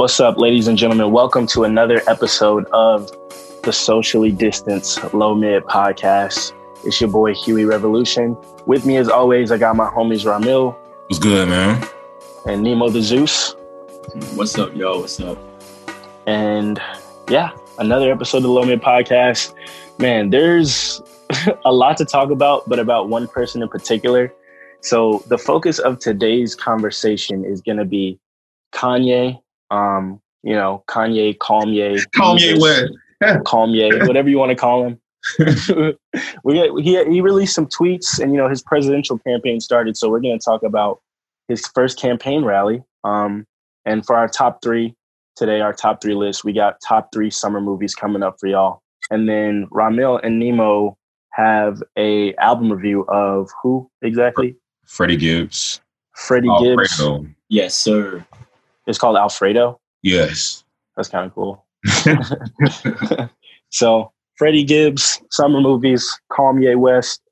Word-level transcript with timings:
What's 0.00 0.18
up, 0.18 0.38
ladies 0.38 0.66
and 0.66 0.78
gentlemen? 0.78 1.12
Welcome 1.12 1.46
to 1.48 1.64
another 1.64 2.00
episode 2.08 2.64
of 2.72 3.10
the 3.64 3.70
Socially 3.70 4.32
Distanced 4.32 5.12
Low 5.12 5.34
Mid 5.34 5.62
Podcast. 5.64 6.54
It's 6.86 7.02
your 7.02 7.10
boy 7.10 7.34
Huey 7.34 7.66
Revolution. 7.66 8.34
With 8.64 8.86
me, 8.86 8.96
as 8.96 9.10
always, 9.10 9.52
I 9.52 9.58
got 9.58 9.76
my 9.76 9.90
homies 9.90 10.24
Ramil 10.24 10.74
What's 11.08 11.18
good, 11.18 11.50
man? 11.50 11.86
and 12.46 12.62
Nemo 12.62 12.88
the 12.88 13.02
Zeus. 13.02 13.54
What's 14.36 14.56
up, 14.58 14.74
yo? 14.74 15.00
What's 15.00 15.20
up? 15.20 15.36
And 16.26 16.80
yeah, 17.28 17.50
another 17.78 18.10
episode 18.10 18.38
of 18.38 18.44
the 18.44 18.48
Low 18.48 18.64
Mid 18.64 18.80
Podcast. 18.80 19.52
Man, 19.98 20.30
there's 20.30 21.02
a 21.66 21.72
lot 21.74 21.98
to 21.98 22.06
talk 22.06 22.30
about, 22.30 22.66
but 22.66 22.78
about 22.78 23.10
one 23.10 23.28
person 23.28 23.60
in 23.60 23.68
particular. 23.68 24.32
So 24.80 25.22
the 25.26 25.36
focus 25.36 25.78
of 25.78 25.98
today's 25.98 26.54
conversation 26.54 27.44
is 27.44 27.60
going 27.60 27.76
to 27.76 27.84
be 27.84 28.18
Kanye. 28.72 29.38
Um, 29.70 30.20
you 30.42 30.54
know, 30.54 30.84
Kanye, 30.88 31.36
Kanye, 31.38 32.02
Kanye 32.16 32.60
West. 32.60 32.92
Kanye, 33.44 34.06
whatever 34.06 34.28
you 34.28 34.38
want 34.38 34.50
to 34.50 34.56
call 34.56 34.86
him. 34.86 34.98
we 36.44 36.54
got, 36.54 36.80
he 36.80 37.04
he 37.04 37.20
released 37.20 37.54
some 37.54 37.66
tweets, 37.66 38.18
and 38.18 38.32
you 38.32 38.38
know 38.38 38.48
his 38.48 38.62
presidential 38.62 39.18
campaign 39.18 39.60
started. 39.60 39.96
So 39.96 40.08
we're 40.08 40.20
going 40.20 40.38
to 40.38 40.44
talk 40.44 40.62
about 40.62 41.00
his 41.48 41.66
first 41.74 41.98
campaign 41.98 42.44
rally. 42.44 42.82
Um, 43.04 43.46
and 43.84 44.04
for 44.06 44.16
our 44.16 44.28
top 44.28 44.62
three 44.62 44.94
today, 45.36 45.60
our 45.60 45.72
top 45.72 46.00
three 46.00 46.14
list, 46.14 46.44
we 46.44 46.52
got 46.52 46.76
top 46.86 47.10
three 47.12 47.30
summer 47.30 47.60
movies 47.60 47.94
coming 47.94 48.22
up 48.22 48.36
for 48.40 48.46
y'all. 48.46 48.82
And 49.10 49.28
then 49.28 49.66
Ramil 49.72 50.20
and 50.22 50.38
Nemo 50.38 50.96
have 51.32 51.82
a 51.96 52.34
album 52.36 52.72
review 52.72 53.02
of 53.08 53.50
who 53.62 53.90
exactly? 54.02 54.56
Freddie 54.86 55.16
Gibbs. 55.16 55.80
Freddie 56.14 56.48
Gibbs. 56.60 57.00
Alfredo. 57.00 57.26
Yes, 57.48 57.74
sir. 57.74 58.24
It's 58.90 58.98
called 58.98 59.16
Alfredo. 59.16 59.80
Yes. 60.02 60.64
That's 60.96 61.08
kind 61.08 61.26
of 61.26 61.34
cool. 61.34 61.64
so 63.70 64.12
Freddie 64.36 64.64
Gibbs, 64.64 65.20
summer 65.30 65.60
movies, 65.60 66.08
Kanye 66.30 66.76
West, 66.76 67.22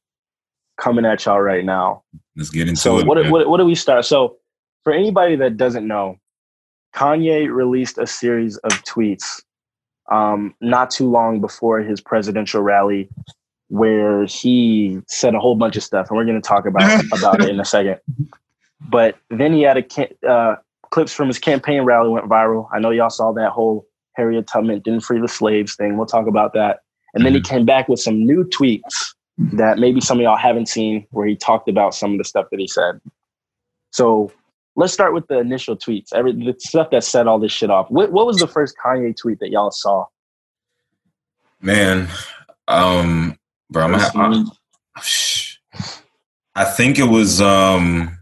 coming 0.78 1.04
at 1.04 1.24
y'all 1.26 1.40
right 1.40 1.64
now. 1.64 2.02
Let's 2.36 2.50
get 2.50 2.68
into 2.68 2.80
So 2.80 2.98
it. 2.98 3.06
what, 3.06 3.30
what 3.30 3.48
what 3.48 3.58
do 3.58 3.64
we 3.64 3.74
start? 3.74 4.04
So 4.04 4.36
for 4.84 4.92
anybody 4.92 5.36
that 5.36 5.56
doesn't 5.56 5.86
know, 5.86 6.16
Kanye 6.94 7.52
released 7.52 7.98
a 7.98 8.06
series 8.06 8.56
of 8.58 8.70
tweets 8.84 9.42
um, 10.10 10.54
not 10.60 10.90
too 10.90 11.10
long 11.10 11.40
before 11.40 11.80
his 11.80 12.00
presidential 12.00 12.62
rally, 12.62 13.08
where 13.68 14.24
he 14.24 15.00
said 15.06 15.34
a 15.34 15.40
whole 15.40 15.54
bunch 15.56 15.76
of 15.76 15.82
stuff, 15.82 16.08
and 16.08 16.16
we're 16.16 16.24
going 16.24 16.40
to 16.40 16.46
talk 16.48 16.64
about 16.66 17.04
about 17.12 17.42
it 17.42 17.48
in 17.50 17.60
a 17.60 17.64
second. 17.64 17.98
But 18.80 19.16
then 19.28 19.52
he 19.52 19.62
had 19.62 19.76
a 19.76 20.30
uh, 20.30 20.54
clips 20.90 21.12
from 21.12 21.28
his 21.28 21.38
campaign 21.38 21.82
rally 21.82 22.08
went 22.08 22.26
viral. 22.26 22.68
I 22.72 22.78
know 22.78 22.90
y'all 22.90 23.10
saw 23.10 23.32
that 23.32 23.50
whole 23.50 23.86
Harriet 24.14 24.46
Tubman 24.46 24.80
didn't 24.80 25.04
free 25.04 25.20
the 25.20 25.28
slaves 25.28 25.74
thing. 25.76 25.96
We'll 25.96 26.06
talk 26.06 26.26
about 26.26 26.52
that. 26.54 26.80
And 27.14 27.24
then 27.24 27.34
he 27.34 27.40
came 27.40 27.64
back 27.64 27.88
with 27.88 28.00
some 28.00 28.26
new 28.26 28.44
tweets 28.44 29.14
that 29.38 29.78
maybe 29.78 30.00
some 30.00 30.18
of 30.18 30.22
y'all 30.22 30.36
haven't 30.36 30.68
seen, 30.68 31.06
where 31.10 31.26
he 31.26 31.36
talked 31.36 31.68
about 31.68 31.94
some 31.94 32.12
of 32.12 32.18
the 32.18 32.24
stuff 32.24 32.46
that 32.50 32.60
he 32.60 32.66
said. 32.66 33.00
So 33.92 34.32
let's 34.76 34.92
start 34.92 35.14
with 35.14 35.26
the 35.28 35.38
initial 35.38 35.76
tweets. 35.76 36.12
Every 36.12 36.32
the 36.32 36.54
stuff 36.58 36.90
that 36.90 37.04
set 37.04 37.26
all 37.26 37.38
this 37.38 37.52
shit 37.52 37.70
off. 37.70 37.90
What, 37.90 38.12
what 38.12 38.26
was 38.26 38.38
the 38.38 38.46
first 38.46 38.74
Kanye 38.84 39.16
tweet 39.16 39.38
that 39.40 39.50
y'all 39.50 39.70
saw? 39.70 40.06
Man, 41.60 42.08
um, 42.66 43.38
bro, 43.70 43.84
I'm 43.84 43.92
gonna, 43.92 44.44
I, 44.96 45.02
I 46.54 46.64
think 46.64 46.98
it 46.98 47.08
was, 47.08 47.40
um, 47.40 48.17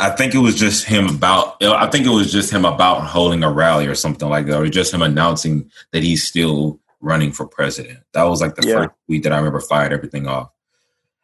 I 0.00 0.10
think 0.10 0.34
it 0.34 0.38
was 0.38 0.54
just 0.54 0.84
him 0.86 1.08
about, 1.08 1.62
I 1.62 1.88
think 1.88 2.06
it 2.06 2.10
was 2.10 2.30
just 2.30 2.52
him 2.52 2.64
about 2.64 3.04
holding 3.04 3.42
a 3.42 3.50
rally 3.50 3.86
or 3.86 3.94
something 3.96 4.28
like 4.28 4.46
that, 4.46 4.60
or 4.60 4.68
just 4.68 4.94
him 4.94 5.02
announcing 5.02 5.70
that 5.92 6.04
he's 6.04 6.26
still 6.26 6.78
running 7.00 7.32
for 7.32 7.46
president. 7.46 7.98
That 8.12 8.24
was 8.24 8.40
like 8.40 8.54
the 8.54 8.66
Yeah. 8.66 8.74
first 8.74 8.90
tweet 9.06 9.22
that 9.24 9.32
I 9.32 9.38
remember 9.38 9.60
fired 9.60 9.92
everything 9.92 10.26
off. 10.28 10.50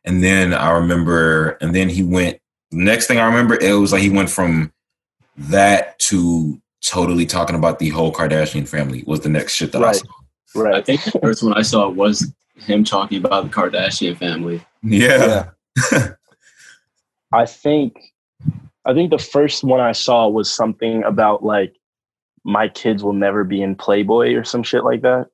And 0.04 0.22
then 0.22 0.52
I 0.52 0.70
remember, 0.72 1.50
and 1.60 1.74
then 1.74 1.88
he 1.88 2.02
went, 2.02 2.38
next 2.72 3.06
thing 3.06 3.18
I 3.18 3.26
remember, 3.26 3.54
it 3.60 3.72
was 3.74 3.92
like 3.92 4.02
he 4.02 4.10
went 4.10 4.30
from 4.30 4.72
that 5.36 5.98
to 6.00 6.60
totally 6.82 7.26
talking 7.26 7.56
about 7.56 7.78
the 7.78 7.88
whole 7.90 8.12
Kardashian 8.12 8.68
family 8.68 9.04
was 9.06 9.20
the 9.20 9.28
next 9.28 9.54
shit 9.54 9.72
that 9.72 9.82
I 9.84 9.92
saw. 9.92 10.06
Right. 10.54 10.74
I 10.74 10.82
think 10.82 11.02
the 11.04 11.18
first 11.20 11.42
one 11.42 11.54
I 11.54 11.62
saw 11.62 11.88
was 11.88 12.32
him 12.56 12.84
talking 12.84 13.24
about 13.24 13.44
the 13.44 13.50
Kardashian 13.50 14.16
family. 14.16 14.64
Yeah. 14.82 15.50
I 17.32 17.46
think 17.46 17.96
I 18.86 18.92
think 18.94 19.10
the 19.10 19.18
first 19.18 19.64
one 19.64 19.80
I 19.80 19.92
saw 19.92 20.28
was 20.28 20.52
something 20.54 21.02
about 21.04 21.42
like 21.44 21.74
my 22.44 22.68
kids 22.68 23.02
will 23.02 23.14
never 23.14 23.42
be 23.44 23.62
in 23.62 23.74
Playboy 23.74 24.34
or 24.34 24.44
some 24.44 24.62
shit 24.62 24.84
like 24.84 25.02
that. 25.02 25.28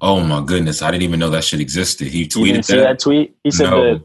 Oh 0.00 0.20
my 0.20 0.42
goodness. 0.44 0.80
I 0.82 0.90
didn't 0.92 1.02
even 1.02 1.18
know 1.18 1.30
that 1.30 1.42
shit 1.44 1.60
existed. 1.60 2.06
He 2.06 2.26
tweeted 2.26 2.66
that. 2.68 2.76
that 2.76 2.98
tweet? 3.00 3.36
He 3.42 3.50
said 3.50 3.70
No. 3.70 3.82
that 3.94 4.04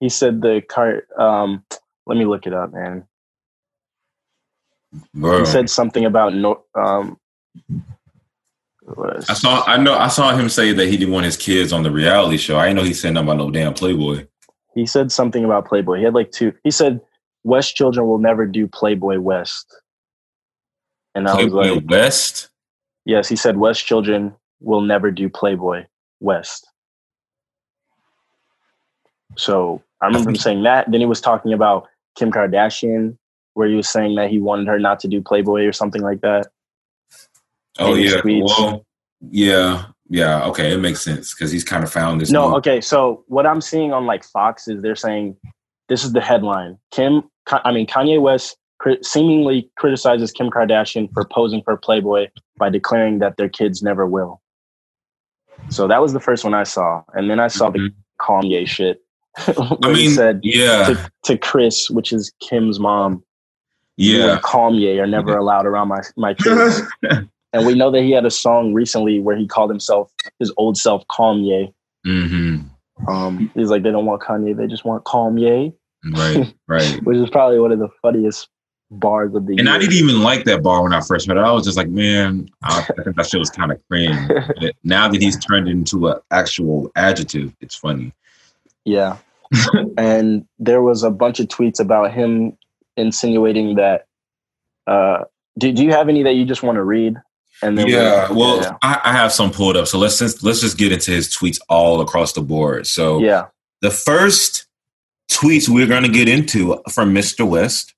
he 0.00 0.08
said 0.08 0.40
the 0.40 0.62
cart 0.68 1.08
um 1.18 1.64
let 2.06 2.16
me 2.18 2.24
look 2.24 2.46
it 2.46 2.52
up, 2.52 2.72
man. 2.72 3.04
Bro. 5.14 5.40
He 5.40 5.44
said 5.46 5.68
something 5.68 6.04
about 6.04 6.34
no 6.34 6.64
um 6.76 7.18
I 9.28 9.34
saw 9.34 9.64
I 9.66 9.76
know 9.78 9.94
I 9.94 10.08
saw 10.08 10.36
him 10.36 10.48
say 10.48 10.72
that 10.72 10.86
he 10.88 10.96
didn't 10.96 11.12
want 11.14 11.24
his 11.24 11.36
kids 11.36 11.72
on 11.72 11.82
the 11.82 11.90
reality 11.90 12.36
show. 12.36 12.58
I 12.58 12.66
didn't 12.66 12.76
know 12.76 12.84
he 12.84 12.94
said 12.94 13.14
nothing 13.14 13.28
about 13.30 13.38
no 13.38 13.50
damn 13.50 13.74
Playboy. 13.74 14.26
he 14.74 14.86
said 14.86 15.10
something 15.10 15.44
about 15.44 15.66
Playboy. 15.66 15.98
He 15.98 16.04
had 16.04 16.14
like 16.14 16.30
two 16.30 16.52
he 16.62 16.70
said 16.70 17.00
West 17.44 17.76
children 17.76 18.06
will 18.06 18.18
never 18.18 18.46
do 18.46 18.66
Playboy 18.66 19.20
West. 19.20 19.66
And 21.14 21.28
I 21.28 21.42
was 21.42 21.52
like, 21.52 21.82
West? 21.88 22.48
yes, 23.04 23.28
he 23.28 23.36
said 23.36 23.56
West 23.56 23.86
children 23.86 24.34
will 24.60 24.80
never 24.80 25.10
do 25.10 25.28
Playboy 25.28 25.84
West. 26.20 26.66
So 29.36 29.82
I 30.00 30.06
remember 30.06 30.30
him 30.30 30.36
saying 30.36 30.62
that. 30.64 30.90
Then 30.90 31.00
he 31.00 31.06
was 31.06 31.20
talking 31.20 31.52
about 31.52 31.86
Kim 32.16 32.32
Kardashian, 32.32 33.16
where 33.54 33.68
he 33.68 33.74
was 33.74 33.88
saying 33.88 34.14
that 34.16 34.30
he 34.30 34.38
wanted 34.38 34.66
her 34.66 34.78
not 34.78 35.00
to 35.00 35.08
do 35.08 35.20
Playboy 35.20 35.64
or 35.64 35.72
something 35.72 36.02
like 36.02 36.20
that. 36.22 36.48
Oh 37.78 37.94
yeah. 37.94 38.20
Well, 38.24 38.84
yeah. 39.30 39.86
Yeah. 40.08 40.44
Okay. 40.46 40.72
It 40.72 40.78
makes 40.78 41.00
sense 41.00 41.34
because 41.34 41.50
he's 41.50 41.64
kind 41.64 41.82
of 41.84 41.92
found 41.92 42.20
this. 42.20 42.30
No, 42.30 42.50
new- 42.50 42.56
okay. 42.56 42.80
So 42.80 43.24
what 43.26 43.46
I'm 43.46 43.60
seeing 43.60 43.92
on 43.92 44.06
like 44.06 44.24
Fox 44.24 44.68
is 44.68 44.82
they're 44.82 44.96
saying 44.96 45.36
this 45.88 46.04
is 46.04 46.12
the 46.12 46.20
headline: 46.20 46.78
Kim, 46.90 47.24
I 47.50 47.72
mean 47.72 47.86
Kanye 47.86 48.20
West 48.20 48.56
seemingly 49.02 49.70
criticizes 49.78 50.30
Kim 50.32 50.50
Kardashian 50.50 51.12
for 51.12 51.24
posing 51.24 51.62
for 51.62 51.76
Playboy 51.76 52.28
by 52.58 52.68
declaring 52.68 53.18
that 53.20 53.36
their 53.36 53.48
kids 53.48 53.82
never 53.82 54.06
will. 54.06 54.40
So 55.70 55.86
that 55.88 56.02
was 56.02 56.12
the 56.12 56.20
first 56.20 56.44
one 56.44 56.52
I 56.54 56.64
saw, 56.64 57.02
and 57.14 57.30
then 57.30 57.40
I 57.40 57.48
saw 57.48 57.70
the 57.70 57.78
Mhm. 57.78 57.94
Kanye 58.20 58.66
shit. 58.66 59.00
I 59.38 59.52
he 59.82 59.92
mean, 59.92 60.10
said 60.10 60.40
yeah. 60.42 60.86
to, 60.86 61.10
to 61.24 61.38
Kris, 61.38 61.88
which 61.90 62.12
is 62.12 62.32
Kim's 62.40 62.78
mom, 62.78 63.22
Yeah. 63.96 64.38
Kanye 64.44 65.00
are 65.02 65.06
never 65.06 65.36
allowed 65.36 65.66
around 65.66 65.88
my 65.88 66.00
my 66.16 66.34
kids. 66.42 66.82
and 67.52 67.66
we 67.66 67.74
know 67.74 67.90
that 67.90 68.02
he 68.02 68.10
had 68.10 68.26
a 68.26 68.30
song 68.30 68.74
recently 68.74 69.18
where 69.20 69.36
he 69.36 69.46
called 69.46 69.70
himself 69.70 70.12
his 70.38 70.52
old 70.56 70.76
self 70.76 71.02
Kanye. 71.08 71.72
Mm-hmm. 72.06 73.08
Um, 73.08 73.50
he's 73.54 73.70
like, 73.70 73.82
they 73.82 73.90
don't 73.90 74.06
want 74.06 74.22
Kanye, 74.22 74.56
they 74.56 74.66
just 74.66 74.84
want 74.84 75.04
Kanye, 75.04 75.72
Right, 76.04 76.54
right. 76.68 77.00
which 77.04 77.16
is 77.16 77.30
probably 77.30 77.58
one 77.58 77.72
of 77.72 77.78
the 77.78 77.88
funniest 78.02 78.48
bars 78.90 79.34
of 79.34 79.46
the 79.46 79.52
And 79.52 79.66
year. 79.66 79.74
I 79.74 79.78
didn't 79.78 79.94
even 79.94 80.22
like 80.22 80.44
that 80.44 80.62
bar 80.62 80.82
when 80.82 80.92
I 80.92 81.00
first 81.00 81.26
heard 81.26 81.36
it. 81.36 81.40
I 81.40 81.52
was 81.52 81.64
just 81.64 81.76
like, 81.76 81.88
man, 81.88 82.48
I 82.62 82.82
think 82.82 83.16
that 83.16 83.26
shit 83.26 83.40
was 83.40 83.50
kind 83.50 83.72
of 83.72 83.80
cringe. 83.88 84.16
But 84.60 84.74
now 84.84 85.08
that 85.08 85.20
he's 85.20 85.38
turned 85.38 85.68
into 85.68 86.08
an 86.08 86.18
actual 86.30 86.90
adjective, 86.96 87.54
it's 87.60 87.74
funny. 87.74 88.12
Yeah. 88.84 89.18
and 89.98 90.46
there 90.58 90.82
was 90.82 91.02
a 91.02 91.10
bunch 91.10 91.40
of 91.40 91.48
tweets 91.48 91.80
about 91.80 92.12
him 92.12 92.56
insinuating 92.96 93.76
that. 93.76 94.06
Uh, 94.86 95.24
do, 95.58 95.72
do 95.72 95.84
you 95.84 95.92
have 95.92 96.08
any 96.08 96.22
that 96.22 96.34
you 96.34 96.44
just 96.44 96.62
want 96.62 96.76
to 96.76 96.84
read? 96.84 97.16
And 97.62 97.78
then 97.78 97.86
yeah, 97.86 98.30
well, 98.32 98.60
yeah. 98.60 98.76
I, 98.82 99.00
I 99.04 99.12
have 99.12 99.32
some 99.32 99.50
pulled 99.50 99.76
up. 99.76 99.86
So 99.86 99.96
let's 99.96 100.18
just 100.18 100.42
let's 100.42 100.60
just 100.60 100.76
get 100.76 100.92
into 100.92 101.12
his 101.12 101.34
tweets 101.34 101.58
all 101.68 102.00
across 102.00 102.32
the 102.32 102.42
board. 102.42 102.86
So 102.86 103.20
yeah, 103.20 103.46
the 103.80 103.90
first 103.90 104.66
tweets 105.30 105.68
we're 105.68 105.86
going 105.86 106.02
to 106.02 106.08
get 106.08 106.28
into 106.28 106.80
from 106.90 107.14
Mr. 107.14 107.48
West. 107.48 107.94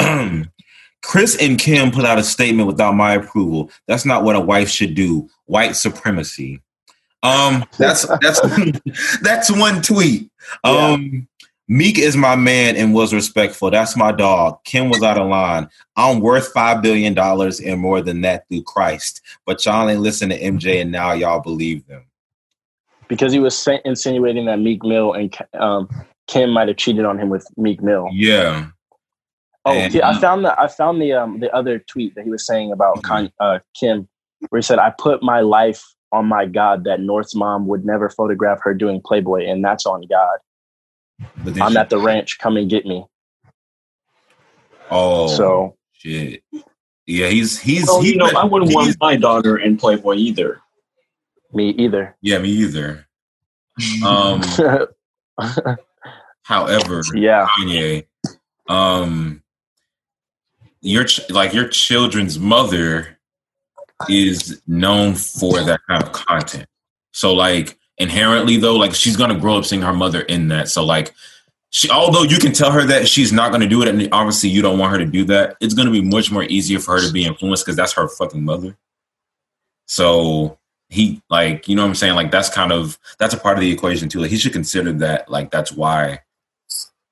Kris 1.02 1.36
and 1.40 1.58
Kim 1.58 1.90
put 1.90 2.04
out 2.06 2.18
a 2.18 2.22
statement 2.24 2.66
without 2.66 2.94
my 2.94 3.14
approval. 3.14 3.70
That's 3.86 4.06
not 4.06 4.24
what 4.24 4.36
a 4.36 4.40
wife 4.40 4.70
should 4.70 4.94
do. 4.94 5.28
White 5.44 5.76
supremacy. 5.76 6.62
Um, 7.22 7.64
that's 7.78 8.06
that's 8.20 8.40
that's 9.22 9.50
one 9.50 9.82
tweet. 9.82 10.30
Um, 10.62 11.26
Meek 11.68 11.98
is 11.98 12.16
my 12.16 12.36
man 12.36 12.76
and 12.76 12.92
was 12.92 13.14
respectful. 13.14 13.70
That's 13.70 13.96
my 13.96 14.12
dog. 14.12 14.62
Kim 14.64 14.90
was 14.90 15.02
out 15.02 15.18
of 15.18 15.28
line. 15.28 15.68
I'm 15.96 16.20
worth 16.20 16.52
five 16.52 16.82
billion 16.82 17.14
dollars 17.14 17.60
and 17.60 17.80
more 17.80 18.02
than 18.02 18.20
that 18.22 18.46
through 18.48 18.64
Christ. 18.64 19.22
But 19.46 19.64
y'all 19.64 19.88
ain't 19.88 20.00
listen 20.00 20.28
to 20.28 20.38
MJ, 20.38 20.82
and 20.82 20.92
now 20.92 21.12
y'all 21.12 21.40
believe 21.40 21.86
them. 21.86 22.04
because 23.08 23.32
he 23.32 23.38
was 23.38 23.66
insinuating 23.84 24.44
that 24.46 24.58
Meek 24.58 24.82
Mill 24.84 25.14
and 25.14 25.34
um, 25.54 25.88
Kim 26.26 26.50
might 26.50 26.68
have 26.68 26.76
cheated 26.76 27.04
on 27.04 27.18
him 27.18 27.28
with 27.28 27.46
Meek 27.56 27.82
Mill. 27.82 28.08
Yeah. 28.12 28.68
Oh, 29.66 29.72
And- 29.72 29.92
yeah, 29.94 30.08
I 30.08 30.20
found 30.20 30.44
the 30.44 30.58
I 30.60 30.68
found 30.68 31.00
the 31.00 31.12
um 31.14 31.40
the 31.40 31.50
other 31.54 31.78
tweet 31.78 32.14
that 32.14 32.24
he 32.24 32.30
was 32.30 32.46
saying 32.46 32.72
about 32.72 33.02
Con- 33.02 33.32
uh, 33.40 33.60
Kim, 33.78 34.08
where 34.50 34.58
he 34.58 34.62
said, 34.62 34.78
"I 34.78 34.90
put 34.96 35.22
my 35.22 35.40
life 35.40 35.82
on 36.12 36.26
my 36.26 36.44
God 36.46 36.84
that 36.84 37.00
North's 37.00 37.34
mom 37.34 37.66
would 37.66 37.84
never 37.84 38.08
photograph 38.10 38.60
her 38.62 38.74
doing 38.74 39.00
Playboy, 39.04 39.46
and 39.46 39.64
that's 39.64 39.86
on 39.86 40.02
God. 40.08 40.38
But 41.42 41.60
I'm 41.60 41.72
she- 41.72 41.78
at 41.78 41.90
the 41.90 41.98
ranch. 41.98 42.38
Come 42.38 42.56
and 42.56 42.68
get 42.68 42.84
me." 42.86 43.06
Oh, 44.90 45.28
So 45.28 45.76
shit. 45.92 46.42
Yeah, 47.06 47.28
he's 47.28 47.58
he's 47.58 47.86
Well, 47.86 48.00
he, 48.02 48.12
you 48.12 48.16
know, 48.18 48.30
I 48.36 48.44
wouldn't 48.44 48.72
want 48.74 48.96
my 49.00 49.16
daughter 49.16 49.56
in 49.56 49.76
Playboy 49.76 50.14
either. 50.16 50.60
me 51.52 51.70
either. 51.70 52.16
Yeah, 52.20 52.38
me 52.38 52.48
either. 52.50 53.06
Um, 54.04 54.40
however, 56.44 57.02
yeah, 57.14 57.46
Kanye, 57.58 58.06
um, 58.68 59.42
your 60.80 61.04
ch- 61.04 61.28
like 61.30 61.52
your 61.52 61.66
children's 61.68 62.38
mother 62.38 63.18
is 64.08 64.60
known 64.66 65.14
for 65.14 65.62
that 65.62 65.80
kind 65.88 66.02
of 66.02 66.12
content. 66.12 66.66
So 67.12 67.34
like 67.34 67.78
inherently 67.98 68.58
though, 68.58 68.76
like 68.76 68.94
she's 68.94 69.16
gonna 69.16 69.38
grow 69.38 69.56
up 69.56 69.64
seeing 69.64 69.82
her 69.82 69.92
mother 69.92 70.20
in 70.20 70.48
that. 70.48 70.68
So 70.68 70.84
like 70.84 71.14
she 71.70 71.90
although 71.90 72.22
you 72.22 72.38
can 72.38 72.52
tell 72.52 72.70
her 72.70 72.84
that 72.84 73.08
she's 73.08 73.32
not 73.32 73.50
gonna 73.50 73.66
do 73.66 73.82
it 73.82 73.88
and 73.88 74.08
obviously 74.12 74.50
you 74.50 74.62
don't 74.62 74.78
want 74.78 74.92
her 74.92 74.98
to 74.98 75.06
do 75.06 75.24
that, 75.24 75.56
it's 75.60 75.74
gonna 75.74 75.90
be 75.90 76.02
much 76.02 76.30
more 76.30 76.44
easier 76.44 76.78
for 76.78 77.00
her 77.00 77.06
to 77.06 77.12
be 77.12 77.24
influenced 77.24 77.64
because 77.64 77.76
that's 77.76 77.94
her 77.94 78.08
fucking 78.08 78.44
mother. 78.44 78.76
So 79.86 80.58
he 80.90 81.22
like 81.30 81.66
you 81.68 81.76
know 81.76 81.82
what 81.82 81.88
I'm 81.88 81.94
saying? 81.94 82.14
Like 82.14 82.30
that's 82.30 82.50
kind 82.50 82.72
of 82.72 82.98
that's 83.18 83.34
a 83.34 83.38
part 83.38 83.56
of 83.56 83.62
the 83.62 83.72
equation 83.72 84.08
too. 84.08 84.20
Like 84.20 84.30
he 84.30 84.36
should 84.36 84.52
consider 84.52 84.92
that 84.94 85.30
like 85.30 85.50
that's 85.50 85.72
why 85.72 86.20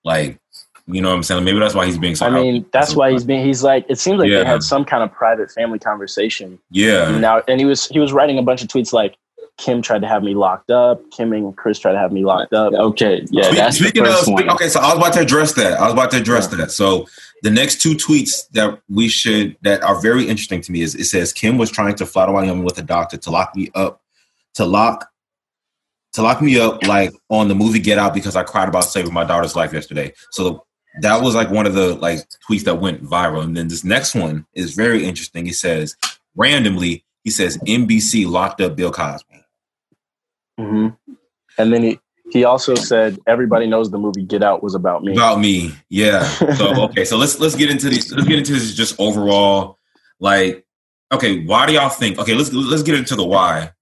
like 0.05 0.39
you 0.87 1.01
know 1.01 1.11
what 1.11 1.15
I'm 1.17 1.23
saying? 1.23 1.45
Maybe 1.45 1.59
that's 1.61 1.75
why 1.75 1.87
he's 1.87 1.97
being 1.99 2.17
so 2.17 2.27
I 2.27 2.31
mean 2.31 2.67
that's 2.73 2.97
why 2.97 3.13
he's 3.13 3.25
being. 3.25 3.45
He's 3.45 3.63
like 3.63 3.87
it 3.89 3.99
seems 3.99 4.19
like 4.19 4.29
Yeah. 4.29 4.41
they 4.41 4.45
had 4.45 4.63
some 4.63 4.85
kind 4.85 5.03
of 5.03 5.13
private 5.13 5.51
family 5.51 5.79
conversation 5.79 6.59
yeah. 6.71 7.17
now, 7.19 7.43
and 7.49 7.61
he 7.61 7.67
was 7.67 7.87
he 7.89 7.99
was 8.01 8.13
writing 8.13 8.39
a 8.39 8.43
bunch 8.43 8.63
of 8.63 8.69
tweets 8.69 8.93
like. 8.93 9.17
Kim 9.59 9.83
tried 9.83 10.01
to 10.01 10.09
have 10.09 10.23
me 10.23 10.35
locked 10.35 10.71
up. 10.71 11.03
Kim 11.11 11.31
and 11.35 11.55
Kris 11.57 11.79
tried 11.79 11.93
to 11.93 11.99
have 11.99 12.11
me 12.11 12.25
locked 12.25 12.55
up. 12.55 12.73
Okay, 12.73 13.23
yeah, 13.31 13.43
Speak- 13.45 13.57
that's 13.59 13.79
the 13.79 13.85
speaking 13.85 14.05
first 14.07 14.27
of, 14.27 14.33
one. 14.33 14.51
okay, 14.51 14.67
so 14.69 14.81
I 14.81 14.89
was 14.89 14.97
about 14.97 15.13
to 15.13 15.21
address 15.21 15.53
that. 15.53 15.79
I 15.79 15.85
was 15.85 15.93
about 15.93 16.11
to 16.13 16.17
address 16.17 16.47
that. 16.49 16.71
So 16.73 17.07
the 17.43 17.51
next 17.51 17.81
two 17.83 17.91
tweets 17.95 18.49
that 18.53 18.81
we 18.89 19.09
should 19.09 19.55
that 19.61 19.83
are 19.83 20.01
very 20.01 20.27
interesting 20.27 20.63
to 20.63 20.73
me 20.73 20.81
is 20.81 20.95
it 20.95 21.05
says 21.05 21.35
Kim 21.35 21.59
was 21.59 21.71
trying 21.71 21.95
to 21.97 22.07
flatter 22.07 22.33
Wyoming 22.33 22.65
with 22.65 22.79
a 22.79 22.83
doctor 22.83 23.19
to 23.19 23.31
lock 23.31 23.55
me 23.55 23.71
up, 23.75 24.01
to 24.55 24.65
lock, 24.65 25.12
to 26.13 26.23
lock 26.23 26.43
me 26.43 26.59
up 26.59 26.87
like 26.87 27.13
on 27.29 27.49
the 27.49 27.55
movie 27.55 27.79
Get 27.79 27.99
Out 27.99 28.15
because 28.15 28.37
I 28.37 28.43
cried 28.43 28.69
about 28.69 28.85
saving 28.85 29.13
my 29.13 29.25
daughter's 29.25 29.57
life 29.57 29.73
yesterday. 29.73 30.13
So 30.31 30.65
that 31.01 31.23
was 31.23 31.35
like 31.35 31.51
one 31.51 31.67
of 31.67 31.75
the 31.75 31.95
like 31.95 32.21
tweets 32.49 32.65
that 32.65 32.77
went 32.77 33.03
viral. 33.03 33.43
And 33.43 33.57
then 33.57 33.69
this 33.69 33.85
next 33.85 34.15
one 34.15 34.47
is 34.55 34.75
very 34.75 35.05
interesting. 35.05 35.47
He 35.47 35.53
says 35.53 35.97
randomly, 36.37 37.05
he 37.25 37.31
says 37.31 37.57
NBC 37.59 38.29
locked 38.29 38.61
up 38.61 38.77
Bill 38.77 38.93
Cosby. 38.93 39.45
hmm 40.59 40.89
And 41.59 41.73
then 41.73 41.83
he 41.83 41.99
he 42.33 42.45
also 42.45 42.75
said 42.75 43.19
everybody 43.27 43.67
knows 43.67 43.91
the 43.91 43.99
movie 43.99 44.23
Get 44.23 44.43
Out 44.43 44.63
was 44.63 44.75
about 44.75 45.05
me. 45.05 45.13
About 45.13 45.39
me, 45.39 45.73
yeah. 45.91 46.25
So 46.55 46.85
okay, 46.85 47.05
so 47.05 47.17
let's 47.19 47.39
let's 47.39 47.55
get 47.55 47.71
into 47.71 47.89
these. 47.91 48.11
Let's 48.11 48.27
get 48.27 48.39
into 48.39 48.55
this 48.55 48.75
just 48.75 48.99
overall. 48.99 49.79
Like, 50.19 50.65
okay, 51.13 51.45
why 51.45 51.67
do 51.67 51.75
y'all 51.75 51.91
think? 51.91 52.19
Okay, 52.19 52.35
let's 52.35 52.53
let's 52.53 52.83
get 52.83 52.95
into 52.95 53.17
the 53.17 53.25
why. 53.25 53.73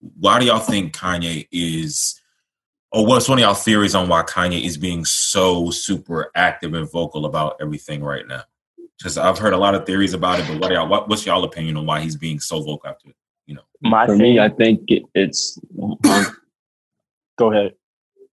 Why 0.00 0.38
do 0.38 0.46
y'all 0.46 0.58
think 0.58 0.94
Kanye 0.94 1.48
is, 1.50 2.20
or 2.92 3.06
what's 3.06 3.28
one 3.28 3.38
of 3.38 3.42
y'all 3.42 3.54
theories 3.54 3.94
on 3.94 4.08
why 4.08 4.22
Kanye 4.22 4.64
is 4.64 4.76
being 4.76 5.04
so 5.04 5.70
super 5.70 6.30
active 6.34 6.74
and 6.74 6.90
vocal 6.90 7.26
about 7.26 7.56
everything 7.60 8.02
right 8.02 8.26
now? 8.26 8.42
Because 8.96 9.18
I've 9.18 9.38
heard 9.38 9.52
a 9.52 9.58
lot 9.58 9.74
of 9.74 9.86
theories 9.86 10.14
about 10.14 10.40
it, 10.40 10.46
but 10.48 10.60
what 10.60 10.72
y'all, 10.72 10.88
what, 10.88 11.08
what's 11.08 11.24
y'all 11.26 11.44
opinion 11.44 11.76
on 11.76 11.86
why 11.86 12.00
he's 12.00 12.16
being 12.16 12.40
so 12.40 12.60
vocal 12.60 12.90
after? 12.90 13.10
You 13.46 13.54
know, 13.54 13.62
My 13.80 14.06
for 14.06 14.12
thing, 14.12 14.22
me, 14.22 14.38
I 14.40 14.48
think 14.48 14.82
it, 14.88 15.04
it's. 15.14 15.58
go 17.36 17.52
ahead. 17.52 17.74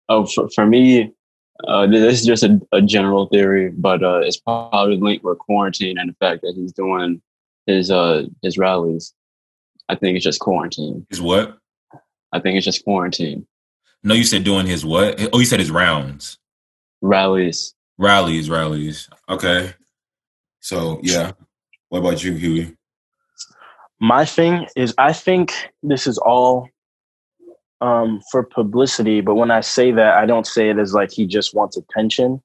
Oh, 0.10 0.26
for, 0.26 0.50
for 0.50 0.66
me, 0.66 1.14
uh, 1.68 1.88
this 1.88 2.20
is 2.20 2.26
just 2.26 2.44
a, 2.44 2.60
a 2.74 2.82
general 2.82 3.28
theory, 3.28 3.72
but 3.72 4.04
uh, 4.04 4.20
it's 4.20 4.38
probably 4.38 4.98
linked 4.98 5.24
with 5.24 5.40
quarantine 5.40 5.98
and 5.98 6.10
the 6.10 6.16
fact 6.16 6.42
that 6.42 6.54
he's 6.56 6.74
doing 6.74 7.22
his 7.66 7.90
uh 7.90 8.24
his 8.42 8.58
rallies. 8.58 9.14
I 9.90 9.96
think 9.96 10.16
it's 10.16 10.24
just 10.26 10.40
quarantine. 10.40 11.06
his 11.10 11.22
what? 11.22 11.58
I 12.34 12.40
think 12.40 12.58
it's 12.58 12.66
just 12.66 12.84
quarantine 12.84 13.48
No, 14.04 14.14
you 14.14 14.24
said 14.24 14.44
doing 14.44 14.66
his 14.68 14.84
what? 14.86 15.30
Oh, 15.34 15.40
you 15.40 15.46
said 15.46 15.60
his 15.60 15.72
rounds. 15.72 16.38
rallies. 17.02 17.74
Rallies, 17.98 18.50
rallies. 18.50 19.10
Okay. 19.30 19.74
So 20.60 21.00
yeah. 21.04 21.32
What 21.90 22.00
about 22.00 22.24
you, 22.24 22.34
Huey? 22.34 22.76
My 24.00 24.26
thing 24.26 24.68
is, 24.76 24.94
I 24.98 25.14
think 25.14 25.54
this 25.82 26.08
is 26.08 26.18
all 26.18 26.68
um, 27.82 28.22
for 28.32 28.44
publicity. 28.44 29.22
But 29.22 29.36
when 29.36 29.52
I 29.52 29.62
say 29.62 29.92
that, 29.92 30.18
I 30.18 30.26
don't 30.26 30.46
say 30.48 30.70
it 30.70 30.78
as 30.78 30.94
like 30.94 31.12
he 31.12 31.26
just 31.26 31.54
wants 31.54 31.78
attention. 31.78 32.42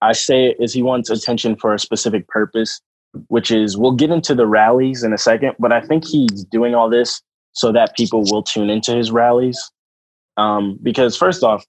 I 0.00 0.12
say 0.12 0.46
it 0.46 0.56
as 0.60 0.74
he 0.74 0.82
wants 0.82 1.10
attention 1.10 1.56
for 1.56 1.74
a 1.74 1.78
specific 1.78 2.26
purpose, 2.26 2.80
which 3.28 3.50
is 3.50 3.76
we'll 3.76 3.92
get 3.92 4.10
into 4.10 4.34
the 4.34 4.46
rallies 4.46 5.02
in 5.02 5.12
a 5.12 5.18
second. 5.18 5.54
But 5.58 5.72
I 5.72 5.80
think 5.80 6.06
he's 6.06 6.44
doing 6.44 6.74
all 6.74 6.88
this 6.88 7.20
so 7.52 7.70
that 7.72 7.94
people 7.96 8.24
will 8.30 8.42
tune 8.42 8.70
into 8.70 8.94
his 8.96 9.10
rallies. 9.10 9.70
Um, 10.36 10.78
because 10.82 11.16
first 11.16 11.42
off, 11.42 11.64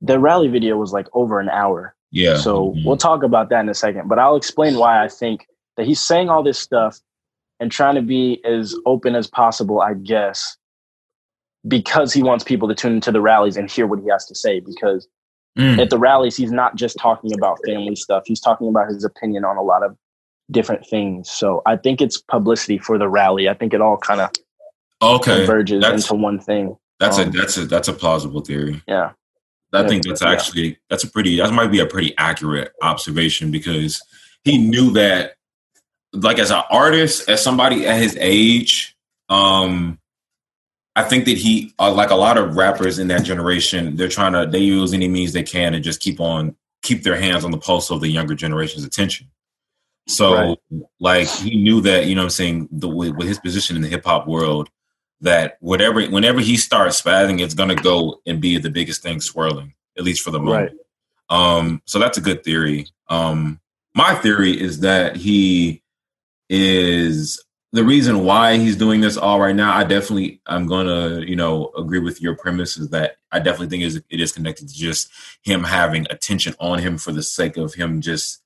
the 0.00 0.18
rally 0.18 0.48
video 0.48 0.76
was 0.76 0.92
like 0.92 1.06
over 1.14 1.40
an 1.40 1.48
hour. 1.48 1.94
Yeah. 2.10 2.36
So 2.36 2.72
Mhm. 2.72 2.84
we'll 2.84 2.96
talk 2.96 3.22
about 3.22 3.48
that 3.50 3.60
in 3.60 3.68
a 3.68 3.74
second. 3.74 4.08
But 4.08 4.18
I'll 4.18 4.36
explain 4.36 4.76
why 4.76 5.02
I 5.02 5.08
think 5.08 5.46
that 5.76 5.86
he's 5.86 6.00
saying 6.00 6.28
all 6.28 6.42
this 6.42 6.58
stuff 6.58 7.00
and 7.58 7.70
trying 7.72 7.94
to 7.96 8.02
be 8.02 8.40
as 8.44 8.74
open 8.86 9.14
as 9.14 9.26
possible, 9.26 9.80
I 9.80 9.94
guess, 9.94 10.56
because 11.66 12.12
he 12.12 12.22
wants 12.22 12.44
people 12.44 12.68
to 12.68 12.74
tune 12.74 12.94
into 12.94 13.12
the 13.12 13.20
rallies 13.20 13.56
and 13.56 13.70
hear 13.70 13.86
what 13.86 14.00
he 14.00 14.08
has 14.10 14.26
to 14.26 14.34
say. 14.34 14.60
Because 14.60 15.08
Mm. 15.58 15.78
at 15.80 15.90
the 15.90 15.98
rallies, 15.98 16.36
he's 16.36 16.50
not 16.52 16.76
just 16.76 16.96
talking 16.98 17.32
about 17.34 17.58
family 17.66 17.94
stuff, 17.94 18.22
he's 18.26 18.40
talking 18.40 18.68
about 18.68 18.88
his 18.88 19.04
opinion 19.04 19.44
on 19.44 19.56
a 19.56 19.62
lot 19.62 19.82
of 19.82 19.96
different 20.52 20.86
things. 20.86 21.30
So 21.30 21.62
I 21.66 21.76
think 21.76 22.00
it's 22.00 22.18
publicity 22.20 22.78
for 22.78 22.98
the 22.98 23.08
rally. 23.08 23.48
I 23.48 23.54
think 23.54 23.74
it 23.74 23.80
all 23.80 23.96
kind 23.96 24.20
of 24.20 24.30
Okay. 25.02 25.38
converges 25.38 25.80
That's 25.82 26.04
into 26.10 26.22
one 26.22 26.38
thing. 26.38 26.76
that's 27.00 27.18
um, 27.18 27.28
a 27.28 27.30
that's 27.32 27.56
a 27.56 27.66
that's 27.66 27.88
a 27.88 27.92
plausible 27.92 28.40
theory. 28.42 28.80
Yeah. 28.86 29.10
I 29.72 29.80
Yeah, 29.82 29.88
think 29.88 30.04
that's 30.06 30.22
yeah. 30.22 30.30
actually 30.30 30.78
that's 30.90 31.02
a 31.02 31.10
pretty 31.10 31.38
that 31.38 31.52
might 31.52 31.72
be 31.72 31.80
a 31.80 31.86
pretty 31.86 32.14
accurate 32.18 32.72
observation 32.82 33.50
because 33.50 34.00
he 34.44 34.58
knew 34.58 34.92
that 34.92 35.34
like 36.12 36.38
as 36.38 36.50
an 36.50 36.62
artist, 36.70 37.28
as 37.28 37.42
somebody 37.42 37.86
at 37.86 38.00
his 38.00 38.16
age, 38.20 38.94
um 39.28 39.98
I 40.94 41.02
think 41.04 41.24
that 41.24 41.38
he 41.38 41.72
uh, 41.78 41.90
like 41.92 42.10
a 42.10 42.14
lot 42.14 42.36
of 42.36 42.54
rappers 42.56 42.98
in 42.98 43.08
that 43.08 43.24
generation, 43.24 43.96
they're 43.96 44.08
trying 44.08 44.34
to 44.34 44.46
they 44.46 44.58
use 44.58 44.92
any 44.92 45.08
means 45.08 45.32
they 45.32 45.42
can 45.42 45.72
to 45.72 45.80
just 45.80 46.00
keep 46.00 46.20
on 46.20 46.54
keep 46.82 47.02
their 47.02 47.16
hands 47.16 47.44
on 47.44 47.50
the 47.50 47.58
pulse 47.58 47.90
of 47.90 48.00
the 48.02 48.08
younger 48.08 48.34
generation's 48.34 48.84
attention. 48.84 49.26
So 50.08 50.34
Right. 50.34 50.58
like 51.00 51.28
he 51.28 51.62
knew 51.62 51.80
that, 51.82 52.06
you 52.06 52.14
know 52.14 52.22
what 52.22 52.26
I'm 52.26 52.30
saying, 52.30 52.68
the 52.72 52.88
with, 52.88 53.14
with 53.16 53.28
his 53.28 53.38
position 53.38 53.76
in 53.76 53.82
the 53.82 53.88
hip 53.88 54.04
hop 54.04 54.26
world, 54.26 54.68
that 55.20 55.56
whatever 55.60 56.04
whenever 56.06 56.40
he 56.40 56.56
starts 56.56 57.00
spazzing, 57.00 57.40
it's 57.40 57.54
gonna 57.54 57.76
go 57.76 58.20
and 58.26 58.40
be 58.40 58.58
the 58.58 58.70
biggest 58.70 59.02
thing 59.02 59.20
swirling, 59.20 59.74
at 59.96 60.04
least 60.04 60.22
for 60.22 60.30
the 60.32 60.40
moment. 60.40 60.72
Um, 61.30 61.82
so 61.86 61.98
that's 61.98 62.18
a 62.18 62.22
good 62.22 62.42
theory. 62.44 62.88
Um, 63.08 63.60
my 63.94 64.14
theory 64.16 64.60
is 64.60 64.80
that 64.80 65.16
he 65.16 65.82
is 66.48 67.42
the 67.72 67.84
reason 67.84 68.24
why 68.24 68.58
he's 68.58 68.76
doing 68.76 69.00
this 69.00 69.16
all 69.16 69.40
right 69.40 69.56
now. 69.56 69.74
I 69.74 69.84
definitely, 69.84 70.42
I'm 70.46 70.66
gonna, 70.66 71.20
you 71.20 71.36
know, 71.36 71.70
agree 71.76 72.00
with 72.00 72.20
your 72.20 72.36
premise 72.36 72.76
is 72.76 72.90
that 72.90 73.16
I 73.30 73.38
definitely 73.38 73.68
think 73.68 73.84
is 73.84 73.96
it 73.96 74.20
is 74.20 74.32
connected 74.32 74.68
to 74.68 74.74
just 74.74 75.10
him 75.42 75.64
having 75.64 76.06
attention 76.10 76.54
on 76.60 76.80
him 76.80 76.98
for 76.98 77.12
the 77.12 77.22
sake 77.22 77.56
of 77.56 77.74
him 77.74 78.00
just 78.02 78.41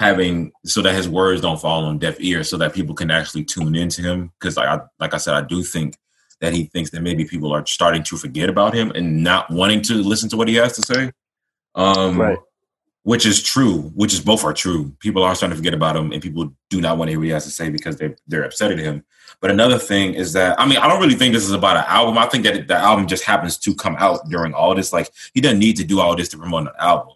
having 0.00 0.50
so 0.64 0.80
that 0.80 0.94
his 0.94 1.06
words 1.06 1.42
don't 1.42 1.60
fall 1.60 1.84
on 1.84 1.98
deaf 1.98 2.16
ears, 2.20 2.48
so 2.48 2.56
that 2.56 2.72
people 2.72 2.94
can 2.94 3.10
actually 3.10 3.44
tune 3.44 3.76
into 3.76 4.00
him. 4.00 4.32
Because 4.40 4.56
like 4.56 4.66
I, 4.66 4.80
like 4.98 5.12
I 5.12 5.18
said, 5.18 5.34
I 5.34 5.42
do 5.42 5.62
think 5.62 5.98
that 6.40 6.54
he 6.54 6.64
thinks 6.64 6.90
that 6.90 7.02
maybe 7.02 7.26
people 7.26 7.52
are 7.52 7.66
starting 7.66 8.02
to 8.04 8.16
forget 8.16 8.48
about 8.48 8.74
him 8.74 8.90
and 8.92 9.22
not 9.22 9.50
wanting 9.50 9.82
to 9.82 9.96
listen 9.96 10.30
to 10.30 10.38
what 10.38 10.48
he 10.48 10.54
has 10.54 10.72
to 10.72 10.82
say. 10.82 11.12
Um, 11.74 12.18
Right. 12.18 12.38
Which 13.02 13.26
is 13.26 13.42
true. 13.42 13.92
Which 13.94 14.14
is 14.14 14.20
both 14.20 14.42
are 14.42 14.54
true. 14.54 14.94
People 15.00 15.22
are 15.22 15.34
starting 15.34 15.52
to 15.52 15.56
forget 15.56 15.74
about 15.74 15.96
him, 15.96 16.12
and 16.12 16.22
people 16.22 16.50
do 16.70 16.80
not 16.80 16.96
want 16.96 17.08
to 17.08 17.12
hear 17.12 17.18
what 17.18 17.26
he 17.26 17.32
has 17.32 17.44
to 17.44 17.50
say 17.50 17.68
because 17.68 17.96
they 17.96 18.14
they're 18.26 18.44
upset 18.44 18.72
at 18.72 18.78
him. 18.78 19.04
But 19.42 19.50
another 19.50 19.78
thing 19.78 20.14
is 20.14 20.32
that 20.32 20.58
I 20.58 20.66
mean 20.66 20.78
I 20.78 20.88
don't 20.88 21.00
really 21.00 21.14
think 21.14 21.34
this 21.34 21.44
is 21.44 21.52
about 21.52 21.76
an 21.76 21.84
album. 21.88 22.16
I 22.16 22.26
think 22.26 22.44
that 22.44 22.68
the 22.68 22.76
album 22.76 23.06
just 23.06 23.24
happens 23.24 23.58
to 23.58 23.74
come 23.74 23.96
out 23.98 24.28
during 24.30 24.54
all 24.54 24.74
this. 24.74 24.94
Like 24.94 25.10
he 25.34 25.42
doesn't 25.42 25.58
need 25.58 25.76
to 25.76 25.84
do 25.84 26.00
all 26.00 26.16
this 26.16 26.30
to 26.30 26.38
promote 26.38 26.68
an 26.68 26.72
album 26.78 27.14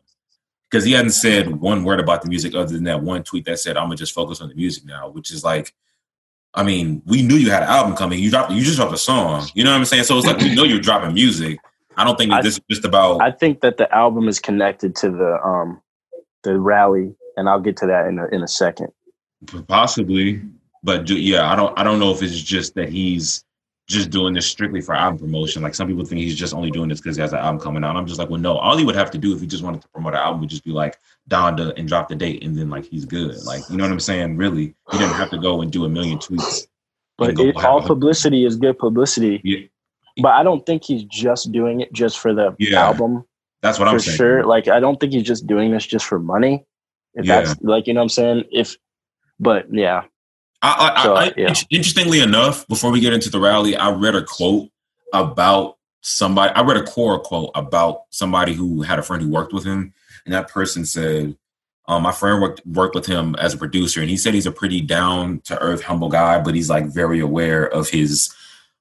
because 0.75 0.85
he 0.85 0.91
hadn't 0.91 1.13
said 1.13 1.61
one 1.61 1.85
word 1.85 2.01
about 2.01 2.23
the 2.23 2.29
music 2.29 2.53
other 2.53 2.73
than 2.75 2.83
that 2.83 3.01
one 3.01 3.23
tweet 3.23 3.45
that 3.45 3.61
said 3.61 3.77
I'm 3.77 3.85
gonna 3.85 3.95
just 3.95 4.13
focus 4.13 4.41
on 4.41 4.49
the 4.49 4.57
music 4.57 4.85
now, 4.85 5.09
which 5.09 5.31
is 5.31 5.45
like. 5.45 5.73
I 6.57 6.63
mean, 6.63 7.03
we 7.05 7.23
knew 7.23 7.35
you 7.35 7.51
had 7.51 7.65
an 7.65 7.69
album 7.69 7.97
coming. 7.97 8.21
You 8.21 8.31
dropped, 8.31 8.53
you 8.53 8.63
just 8.63 8.77
dropped 8.77 8.93
a 8.93 8.97
song. 8.97 9.49
You 9.55 9.65
know 9.65 9.73
what 9.73 9.79
I'm 9.79 9.85
saying? 9.85 10.05
So 10.05 10.17
it's 10.17 10.27
like 10.27 10.39
we 10.39 10.55
know 10.55 10.63
you're 10.63 10.79
dropping 10.79 11.13
music. 11.13 11.59
I 11.97 12.05
don't 12.05 12.17
think 12.17 12.31
that 12.31 12.39
I- 12.39 12.43
this 12.43 12.55
is 12.59 12.65
just 12.71 12.85
about. 12.85 13.21
I 13.21 13.33
think 13.33 13.61
that 13.63 13.77
the 13.77 13.93
album 13.93 14.29
is 14.29 14.39
connected 14.39 14.95
to 14.97 15.11
the 15.11 15.41
um 15.45 15.81
the 16.43 16.59
rally, 16.59 17.15
and 17.37 17.49
I'll 17.49 17.61
get 17.61 17.77
to 17.79 17.87
that 17.87 18.07
in 18.07 18.19
a, 18.19 18.27
in 18.29 18.43
a 18.43 18.49
second. 18.49 18.89
Possibly, 19.67 20.43
but 20.83 21.07
do, 21.07 21.19
yeah, 21.19 21.51
I 21.51 21.57
don't. 21.57 21.77
I 21.79 21.83
don't 21.85 21.99
know 21.99 22.13
if 22.13 22.23
it's 22.23 22.41
just 22.41 22.75
that 22.75 22.89
he's 22.89 23.45
just 23.87 24.11
doing 24.11 24.33
this 24.33 24.47
strictly 24.47 24.81
for 24.81 24.95
album 24.95 25.19
promotion. 25.19 25.63
Like 25.63 25.75
some 25.75 25.87
people 25.89 26.05
think 26.05 26.21
he's 26.23 26.37
just 26.37 26.55
only 26.55 26.71
doing 26.71 26.89
this 26.89 27.01
because 27.01 27.17
he 27.17 27.23
has 27.23 27.33
an 27.33 27.41
album 27.41 27.61
coming 27.61 27.85
out. 27.85 27.97
I'm 27.97 28.07
just 28.07 28.19
like, 28.19 28.31
well, 28.31 28.41
no. 28.41 28.57
All 28.57 28.77
he 28.77 28.85
would 28.85 28.97
have 28.97 29.11
to 29.11 29.19
do 29.19 29.35
if 29.35 29.41
he 29.41 29.47
just 29.47 29.63
wanted 29.63 29.83
to 29.83 29.89
promote 29.89 30.15
an 30.15 30.21
album 30.21 30.41
would 30.41 30.51
just 30.51 30.65
be 30.65 30.71
like 30.71 30.99
Donda 31.29 31.73
and 31.77 31.87
drop 31.87 32.09
the 32.09 32.15
date, 32.15 32.43
and 32.45 32.57
then 32.57 32.71
like 32.71 32.85
he's 32.87 33.05
good. 33.05 33.43
Like 33.45 33.63
you 33.71 33.77
know 33.77 33.85
what 33.85 33.93
I'm 33.93 34.01
saying? 34.01 34.37
Really, 34.37 34.75
he 34.91 34.99
didn't 34.99 35.15
have 35.15 35.31
to 35.31 35.39
go 35.39 35.61
and 35.61 35.71
do 35.71 35.85
a 35.85 35.89
million 35.89 36.19
tweets. 36.19 36.67
But 37.19 37.39
it, 37.39 37.57
all 37.65 37.81
publicity 37.83 38.45
is 38.45 38.57
good 38.57 38.79
publicity. 38.79 39.41
Yeah, 39.45 39.67
But 40.23 40.33
I 40.33 40.43
don't 40.43 40.65
think 40.67 40.83
he's 40.83 41.05
just 41.05 41.53
doing 41.53 41.81
it 41.81 41.93
just 41.93 42.19
for 42.19 42.35
the 42.35 42.57
Yeah, 42.59 42.81
album 42.83 43.25
that's 43.63 43.79
what 43.79 43.89
I'm 43.89 43.95
for 43.95 44.01
saying. 44.01 44.17
sure. 44.17 44.45
Like 44.45 44.69
I 44.69 44.81
don't 44.81 44.99
think 44.99 45.13
he's 45.13 45.23
just 45.23 45.47
doing 45.47 45.71
this 45.71 45.87
just 45.87 46.07
for 46.07 46.19
money. 46.19 46.65
If 47.15 47.25
Yeah. 47.27 47.43
that's 47.43 47.61
like 47.63 47.87
you 47.87 47.95
know 47.95 48.01
what 48.01 48.05
I'm 48.05 48.09
saying. 48.11 48.45
If 48.51 48.77
but 49.39 49.73
yeah, 49.73 50.05
I, 50.65 50.93
I, 50.97 51.03
So, 51.03 51.15
I, 51.15 51.33
yeah. 51.37 51.55
Interestingly 51.71 52.21
enough, 52.21 52.67
before 52.69 52.91
we 52.91 53.01
get 53.01 53.13
into 53.13 53.31
the 53.31 53.41
rally, 53.41 53.77
I 53.77 53.91
read 53.91 54.15
a 54.15 54.25
quote 54.25 54.71
about 55.13 55.77
somebody. 56.01 56.53
I 56.55 56.63
read 56.63 56.77
a 56.77 56.83
core 56.83 57.19
quote 57.21 57.51
about 57.55 58.03
somebody 58.11 58.55
who 58.55 58.83
had 58.83 58.99
a 58.99 59.03
friend 59.03 59.23
who 59.23 59.29
worked 59.29 59.53
with 59.53 59.65
him, 59.65 59.93
and 60.25 60.35
that 60.35 60.49
person 60.49 60.85
said, 60.87 61.37
um, 61.87 62.03
"My 62.03 62.13
friend 62.13 62.41
worked 62.41 62.67
worked 62.67 62.95
with 62.95 63.07
him 63.07 63.35
as 63.37 63.55
a 63.55 63.59
producer, 63.59 64.01
and 64.01 64.09
he 64.09 64.17
said 64.17 64.35
he's 64.35 64.47
a 64.47 64.53
pretty 64.53 64.81
down 64.81 65.41
to 65.45 65.59
earth, 65.61 65.83
humble 65.83 66.09
guy, 66.09 66.41
but 66.41 66.55
he's 66.55 66.71
like 66.71 66.87
very 66.87 67.21
aware 67.21 67.67
of 67.67 67.91
his 67.91 68.35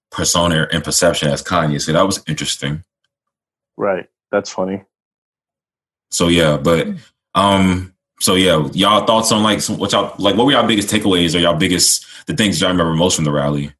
persona 0.10 0.68
and 0.72 0.84
perception 0.84 1.30
as 1.30 1.44
Kanye." 1.44 1.82
So 1.82 1.94
that 1.94 2.06
was 2.06 2.24
interesting. 2.28 2.84
right. 3.78 4.10
That's 4.32 4.50
funny. 4.50 4.84
So 6.10 6.28
yeah, 6.28 6.58
but 6.58 6.88
um, 7.36 7.93
so 8.24 8.36
yeah, 8.36 8.66
y'all 8.74 9.06
thoughts 9.06 9.34
on 9.34 9.44
like 9.44 9.60
some, 9.62 9.78
what 9.78 9.92
y'all 9.92 10.16
like? 10.18 10.38
What 10.38 10.46
were 10.46 10.54
y'all 10.54 10.66
biggest 10.66 10.88
takeaways 10.88 11.36
or 11.36 11.40
y'all 11.40 11.58
biggest 11.58 12.06
the 12.26 12.34
things 12.34 12.62
y'all 12.62 12.72
remember 12.72 12.94
most 12.94 13.16
from 13.18 13.26
the 13.26 13.32
rally? 13.34 13.74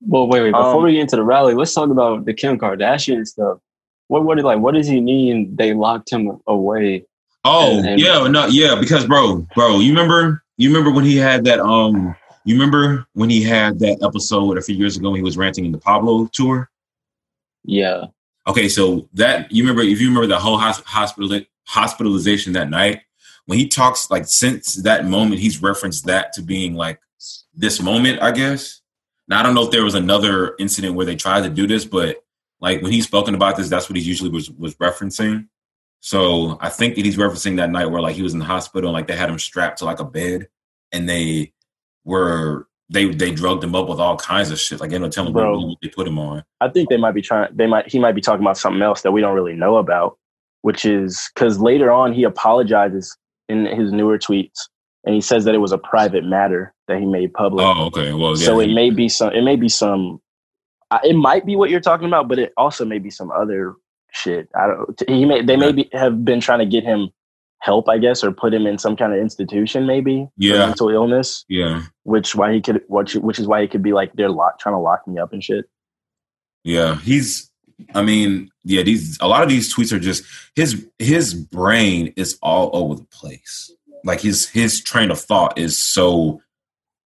Well, 0.00 0.28
wait, 0.28 0.42
wait. 0.42 0.52
Before 0.52 0.76
Um, 0.76 0.84
we 0.84 0.92
get 0.92 1.00
into 1.00 1.16
the 1.16 1.24
rally, 1.24 1.54
let's 1.54 1.74
talk 1.74 1.90
about 1.90 2.24
the 2.24 2.34
Kim 2.34 2.56
Kardashian 2.56 3.26
stuff. 3.26 3.58
What, 4.06 4.22
what, 4.24 4.38
like, 4.44 4.60
what 4.60 4.74
does 4.74 4.86
he 4.86 5.00
mean? 5.00 5.56
They 5.56 5.74
locked 5.74 6.12
him 6.12 6.38
away. 6.46 7.04
Oh 7.42 7.78
And- 7.78 7.88
and- 7.88 8.00
yeah, 8.00 8.28
no, 8.28 8.46
yeah, 8.46 8.76
because 8.78 9.06
bro, 9.06 9.44
bro, 9.56 9.80
you 9.80 9.90
remember 9.90 10.44
you 10.56 10.68
remember 10.68 10.92
when 10.92 11.04
he 11.04 11.16
had 11.16 11.44
that 11.46 11.58
um 11.58 12.14
you 12.44 12.54
remember 12.54 13.04
when 13.14 13.28
he 13.28 13.42
had 13.42 13.80
that 13.80 13.98
episode 14.04 14.56
a 14.56 14.62
few 14.62 14.76
years 14.76 14.96
ago 14.96 15.10
when 15.10 15.18
he 15.18 15.24
was 15.24 15.36
ranting 15.36 15.64
in 15.64 15.72
the 15.72 15.78
Pablo 15.78 16.28
tour? 16.32 16.70
Yeah, 17.64 18.04
Okay, 18.46 18.68
so 18.68 19.08
that 19.14 19.50
you 19.50 19.64
remember 19.64 19.82
if 19.82 20.00
you 20.00 20.08
remember 20.08 20.26
the 20.28 20.38
whole 20.38 20.58
hos- 20.58 20.82
hospital 20.84 21.40
hospitalization 21.66 22.52
that 22.52 22.68
night 22.68 23.00
when 23.46 23.58
he 23.58 23.68
talks 23.68 24.10
like 24.10 24.26
since 24.26 24.74
that 24.76 25.06
moment 25.06 25.40
he's 25.40 25.62
referenced 25.62 26.06
that 26.06 26.32
to 26.34 26.42
being 26.42 26.74
like 26.74 27.00
this 27.54 27.80
moment, 27.80 28.22
I 28.22 28.32
guess. 28.32 28.80
Now 29.28 29.40
I 29.40 29.42
don't 29.42 29.54
know 29.54 29.64
if 29.64 29.70
there 29.70 29.84
was 29.84 29.94
another 29.94 30.54
incident 30.58 30.94
where 30.94 31.06
they 31.06 31.16
tried 31.16 31.42
to 31.42 31.50
do 31.50 31.66
this, 31.66 31.84
but 31.84 32.22
like 32.60 32.82
when 32.82 32.92
he's 32.92 33.04
spoken 33.04 33.34
about 33.34 33.56
this, 33.56 33.68
that's 33.68 33.88
what 33.88 33.96
he 33.96 34.02
usually 34.02 34.30
was 34.30 34.50
was 34.50 34.74
referencing. 34.76 35.48
So 36.00 36.58
I 36.60 36.68
think 36.68 36.96
that 36.96 37.04
he's 37.04 37.16
referencing 37.16 37.56
that 37.56 37.70
night 37.70 37.86
where 37.86 38.02
like 38.02 38.16
he 38.16 38.22
was 38.22 38.34
in 38.34 38.38
the 38.38 38.44
hospital 38.44 38.90
and 38.90 38.94
like 38.94 39.06
they 39.06 39.16
had 39.16 39.30
him 39.30 39.38
strapped 39.38 39.78
to 39.78 39.86
like 39.86 40.00
a 40.00 40.04
bed 40.04 40.48
and 40.92 41.08
they 41.08 41.52
were 42.04 42.68
they 42.90 43.06
they 43.06 43.30
drugged 43.30 43.64
him 43.64 43.74
up 43.74 43.88
with 43.88 43.98
all 43.98 44.16
kinds 44.16 44.50
of 44.50 44.58
shit. 44.58 44.80
Like 44.80 44.90
they 44.90 44.98
don't 44.98 45.12
tell 45.12 45.26
him 45.26 45.32
Bro. 45.32 45.60
what 45.60 45.78
they 45.82 45.88
put 45.88 46.06
him 46.06 46.18
on. 46.18 46.44
I 46.60 46.68
think 46.68 46.90
they 46.90 46.96
might 46.96 47.12
be 47.12 47.22
trying. 47.22 47.54
They 47.54 47.66
might. 47.66 47.90
He 47.90 47.98
might 47.98 48.14
be 48.14 48.20
talking 48.20 48.42
about 48.42 48.58
something 48.58 48.82
else 48.82 49.02
that 49.02 49.12
we 49.12 49.20
don't 49.20 49.34
really 49.34 49.54
know 49.54 49.76
about, 49.76 50.18
which 50.62 50.84
is 50.84 51.30
because 51.34 51.58
later 51.58 51.90
on 51.90 52.12
he 52.12 52.24
apologizes 52.24 53.16
in 53.48 53.66
his 53.66 53.92
newer 53.92 54.18
tweets, 54.18 54.68
and 55.04 55.14
he 55.14 55.20
says 55.20 55.44
that 55.44 55.54
it 55.54 55.58
was 55.58 55.72
a 55.72 55.78
private 55.78 56.24
matter 56.24 56.74
that 56.88 56.98
he 56.98 57.06
made 57.06 57.32
public. 57.34 57.64
Oh, 57.64 57.86
okay. 57.86 58.12
Well, 58.12 58.36
yeah. 58.38 58.44
so 58.46 58.60
it 58.60 58.72
may 58.72 58.90
be 58.90 59.08
some. 59.08 59.32
It 59.32 59.42
may 59.42 59.56
be 59.56 59.68
some. 59.68 60.20
It 61.02 61.16
might 61.16 61.44
be 61.44 61.56
what 61.56 61.70
you're 61.70 61.80
talking 61.80 62.06
about, 62.06 62.28
but 62.28 62.38
it 62.38 62.52
also 62.56 62.84
may 62.84 62.98
be 62.98 63.10
some 63.10 63.30
other 63.32 63.74
shit. 64.12 64.48
I 64.54 64.66
don't. 64.68 65.02
He 65.08 65.24
may. 65.24 65.42
They 65.42 65.54
Yeah. 65.54 65.58
maybe 65.58 65.88
have 65.92 66.24
been 66.24 66.40
trying 66.40 66.60
to 66.60 66.66
get 66.66 66.84
him 66.84 67.10
help, 67.60 67.88
I 67.88 67.96
guess, 67.98 68.22
or 68.22 68.30
put 68.30 68.52
him 68.52 68.66
in 68.66 68.76
some 68.78 68.94
kind 68.94 69.12
of 69.12 69.18
institution, 69.18 69.86
maybe. 69.86 70.24
for 70.26 70.30
Yeah. 70.36 70.66
mental 70.66 70.90
illness, 70.90 71.44
yeah. 71.48 71.82
which 72.02 72.34
why 72.34 72.52
he 72.52 72.60
could, 72.60 72.82
which 72.88 73.14
which 73.14 73.38
is 73.38 73.46
why 73.46 73.62
he 73.62 73.68
could 73.68 73.82
be 73.82 73.92
like 73.92 74.12
they're 74.14 74.28
lock, 74.30 74.58
trying 74.58 74.74
to 74.74 74.78
lock 74.78 75.06
me 75.08 75.18
up 75.18 75.32
and 75.32 75.42
shit. 75.42 75.64
Yeah, 76.62 76.96
he's. 77.00 77.50
I 77.94 78.02
mean, 78.02 78.50
yeah, 78.64 78.82
these 78.82 79.18
a 79.20 79.28
lot 79.28 79.42
of 79.42 79.48
these 79.48 79.74
tweets 79.74 79.92
are 79.92 79.98
just 79.98 80.24
his 80.54 80.86
his 80.98 81.34
brain 81.34 82.12
is 82.16 82.38
all 82.42 82.70
over 82.72 82.94
the 82.94 83.06
place. 83.06 83.70
Like 84.04 84.20
his 84.20 84.48
his 84.48 84.82
train 84.82 85.10
of 85.10 85.20
thought 85.20 85.58
is 85.58 85.80
so, 85.80 86.40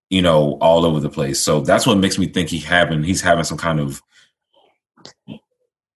you 0.09 0.21
know, 0.21 0.57
all 0.61 0.85
over 0.85 0.99
the 0.99 1.09
place. 1.09 1.39
So 1.39 1.61
that's 1.61 1.85
what 1.85 1.97
makes 1.97 2.17
me 2.17 2.27
think 2.27 2.49
he 2.49 2.59
having 2.59 3.03
he's 3.03 3.21
having 3.21 3.43
some 3.43 3.57
kind 3.57 3.79
of 3.79 4.01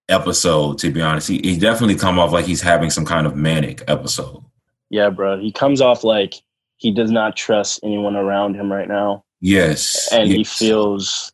episode. 0.08 0.78
To 0.78 0.90
be 0.90 1.00
honest, 1.00 1.28
he, 1.28 1.38
he 1.38 1.58
definitely 1.58 1.96
come 1.96 2.18
off 2.18 2.32
like 2.32 2.46
he's 2.46 2.62
having 2.62 2.90
some 2.90 3.04
kind 3.04 3.26
of 3.26 3.36
manic 3.36 3.82
episode. 3.88 4.44
Yeah, 4.90 5.10
bro. 5.10 5.40
He 5.40 5.50
comes 5.52 5.80
off 5.80 6.04
like 6.04 6.34
he 6.76 6.90
does 6.90 7.10
not 7.10 7.36
trust 7.36 7.80
anyone 7.82 8.16
around 8.16 8.54
him 8.54 8.70
right 8.72 8.88
now, 8.88 9.24
Yes, 9.44 10.10
and 10.10 10.28
he 10.28 10.38
yes. 10.38 10.58
He 10.58 10.66
feels 10.66 11.33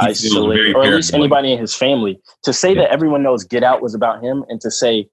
very 0.00 0.10
isolated, 0.10 0.74
or 0.76 0.84
at 0.84 0.94
least 0.94 1.14
anybody 1.14 1.52
in 1.52 1.58
his 1.58 1.74
family. 1.74 2.20
To 2.44 2.52
say 2.52 2.74
Yeah. 2.74 2.82
that 2.82 2.90
everyone 2.90 3.22
knows 3.22 3.44
Get 3.44 3.62
Out 3.62 3.82
was 3.82 3.94
about 3.94 4.22
him, 4.22 4.44
and 4.48 4.60
to 4.60 4.70
say 4.70 5.08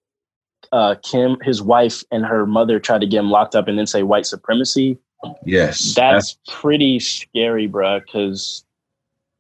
uh, 0.72 0.96
Kim, 1.04 1.38
his 1.42 1.62
wife, 1.62 2.04
and 2.12 2.26
her 2.26 2.46
mother 2.46 2.80
tried 2.80 3.02
to 3.02 3.08
get 3.08 3.20
him 3.20 3.30
locked 3.30 3.56
up, 3.56 3.68
and 3.68 3.78
then 3.78 3.86
say 3.86 4.02
white 4.04 4.26
supremacy. 4.26 4.98
yes, 5.46 5.94
That's 5.94 6.38
pretty 6.50 7.00
scary, 7.00 7.68
bro. 7.68 8.00
Because 8.00 8.64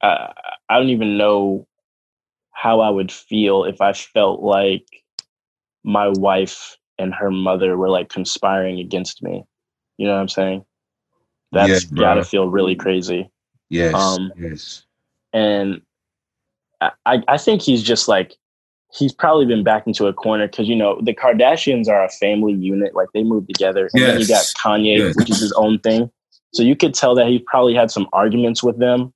I, 0.01 0.33
I 0.69 0.77
don't 0.77 0.89
even 0.89 1.17
know 1.17 1.65
how 2.51 2.81
I 2.81 2.89
would 2.89 3.11
feel 3.11 3.63
if 3.63 3.81
I 3.81 3.93
felt 3.93 4.41
like 4.41 4.85
my 5.83 6.07
wife 6.09 6.77
and 6.97 7.13
her 7.13 7.31
mother 7.31 7.77
were 7.77 7.89
like 7.89 8.09
conspiring 8.09 8.79
against 8.79 9.23
me. 9.23 9.43
You 9.97 10.07
know 10.07 10.13
what 10.13 10.21
I'm 10.21 10.29
saying? 10.29 10.65
That's 11.51 11.85
bro. 11.85 11.99
gotta 12.01 12.23
feel 12.23 12.49
really 12.49 12.75
crazy. 12.75 13.29
yes, 13.69 13.93
um, 13.93 14.31
yes, 14.37 14.85
And 15.33 15.81
I, 16.81 16.91
I 17.05 17.23
I 17.27 17.37
think 17.37 17.61
he's 17.61 17.81
just 17.83 18.07
like 18.07 18.35
he's 18.93 19.11
probably 19.13 19.45
been 19.47 19.63
backed 19.63 19.87
into 19.87 20.05
a 20.07 20.13
corner 20.13 20.47
because 20.47 20.67
you 20.67 20.75
know 20.75 20.99
the 21.01 21.13
Kardashians 21.13 21.87
are 21.87 22.03
a 22.03 22.09
family 22.09 22.53
unit, 22.53 22.93
like 22.95 23.09
they 23.13 23.23
move 23.23 23.47
together. 23.47 23.89
And 23.93 24.03
then 24.03 24.19
you 24.19 24.27
got 24.27 24.45
Kanye, 24.57 24.97
Yes. 24.99 25.15
which 25.15 25.29
is 25.29 25.39
his 25.39 25.51
own 25.53 25.79
thing. 25.79 26.11
So 26.53 26.61
you 26.61 26.75
could 26.75 26.93
tell 26.93 27.15
that 27.15 27.27
he 27.27 27.39
probably 27.39 27.73
had 27.73 27.89
some 27.89 28.07
arguments 28.13 28.61
with 28.61 28.77
them 28.77 29.11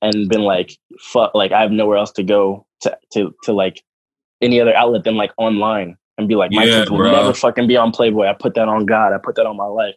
and 0.00 0.28
been 0.28 0.42
like, 0.42 0.78
fuck, 1.00 1.34
like 1.34 1.50
I 1.52 1.60
have 1.60 1.72
nowhere 1.72 1.96
else 1.98 2.12
to 2.12 2.22
go 2.22 2.64
to 2.82 2.96
to 3.12 3.34
to 3.44 3.52
like 3.52 3.82
any 4.40 4.60
other 4.60 4.74
outlet 4.74 5.02
than 5.04 5.16
like 5.16 5.32
online 5.38 5.96
and 6.18 6.28
be 6.28 6.34
like, 6.36 6.52
my 6.52 6.62
Yeah, 6.64 6.80
kids 6.80 6.90
will 6.90 6.98
bro. 6.98 7.10
never 7.12 7.32
fucking 7.34 7.66
be 7.66 7.76
on 7.76 7.90
Playboy. 7.90 8.26
I 8.26 8.34
put 8.34 8.54
that 8.54 8.68
on 8.68 8.86
God. 8.86 9.12
I 9.12 9.18
put 9.18 9.34
that 9.36 9.46
on 9.46 9.56
my 9.56 9.66
life. 9.66 9.94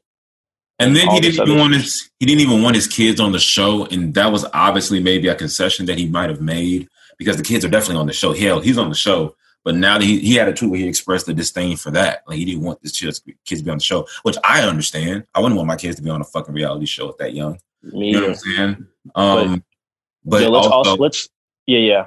And 0.79 0.95
then 0.95 1.07
he 1.09 1.21
didn't 1.21 1.47
even 1.47 1.57
want 1.57 1.73
his 1.73 2.09
he 2.19 2.25
didn't 2.25 2.41
even 2.41 2.61
want 2.61 2.75
his 2.75 2.87
kids 2.87 3.19
on 3.19 3.31
the 3.31 3.39
show, 3.39 3.85
and 3.85 4.13
that 4.15 4.31
was 4.31 4.45
obviously 4.53 4.99
maybe 4.99 5.27
a 5.27 5.35
concession 5.35 5.85
that 5.85 5.97
he 5.97 6.07
might 6.07 6.29
have 6.29 6.41
made 6.41 6.89
because 7.17 7.37
the 7.37 7.43
kids 7.43 7.63
are 7.63 7.69
definitely 7.69 8.01
on 8.01 8.07
the 8.07 8.13
show. 8.13 8.33
Hell, 8.33 8.59
he's 8.59 8.77
on 8.77 8.89
the 8.89 8.95
show, 8.95 9.35
but 9.63 9.75
now 9.75 9.97
that 9.97 10.03
he, 10.03 10.19
he 10.19 10.35
had 10.35 10.49
a 10.49 10.53
tweet 10.53 10.71
where 10.71 10.79
he 10.79 10.87
expressed 10.87 11.27
the 11.27 11.33
disdain 11.33 11.77
for 11.77 11.91
that. 11.91 12.23
Like 12.27 12.37
he 12.37 12.45
didn't 12.45 12.63
want 12.63 12.79
his 12.81 12.91
kids 12.91 13.21
kids 13.45 13.61
to 13.61 13.65
be 13.65 13.71
on 13.71 13.77
the 13.77 13.83
show, 13.83 14.05
which 14.23 14.35
I 14.43 14.63
understand. 14.63 15.25
I 15.33 15.39
wouldn't 15.39 15.55
want 15.55 15.67
my 15.67 15.77
kids 15.77 15.95
to 15.95 16.01
be 16.01 16.09
on 16.09 16.19
a 16.19 16.25
fucking 16.25 16.53
reality 16.53 16.85
show 16.85 17.07
at 17.07 17.19
that 17.19 17.33
young. 17.33 17.59
Me 17.81 18.07
You 18.07 18.13
know 18.13 18.21
what. 18.21 18.29
I'm 18.29 18.35
saying? 18.35 18.87
Um, 19.15 19.63
but 20.25 20.41
yeah, 20.41 20.47
let's 20.49 20.67
also, 20.67 20.89
also 20.89 21.01
let's 21.01 21.29
yeah 21.67 21.79
yeah 21.79 22.05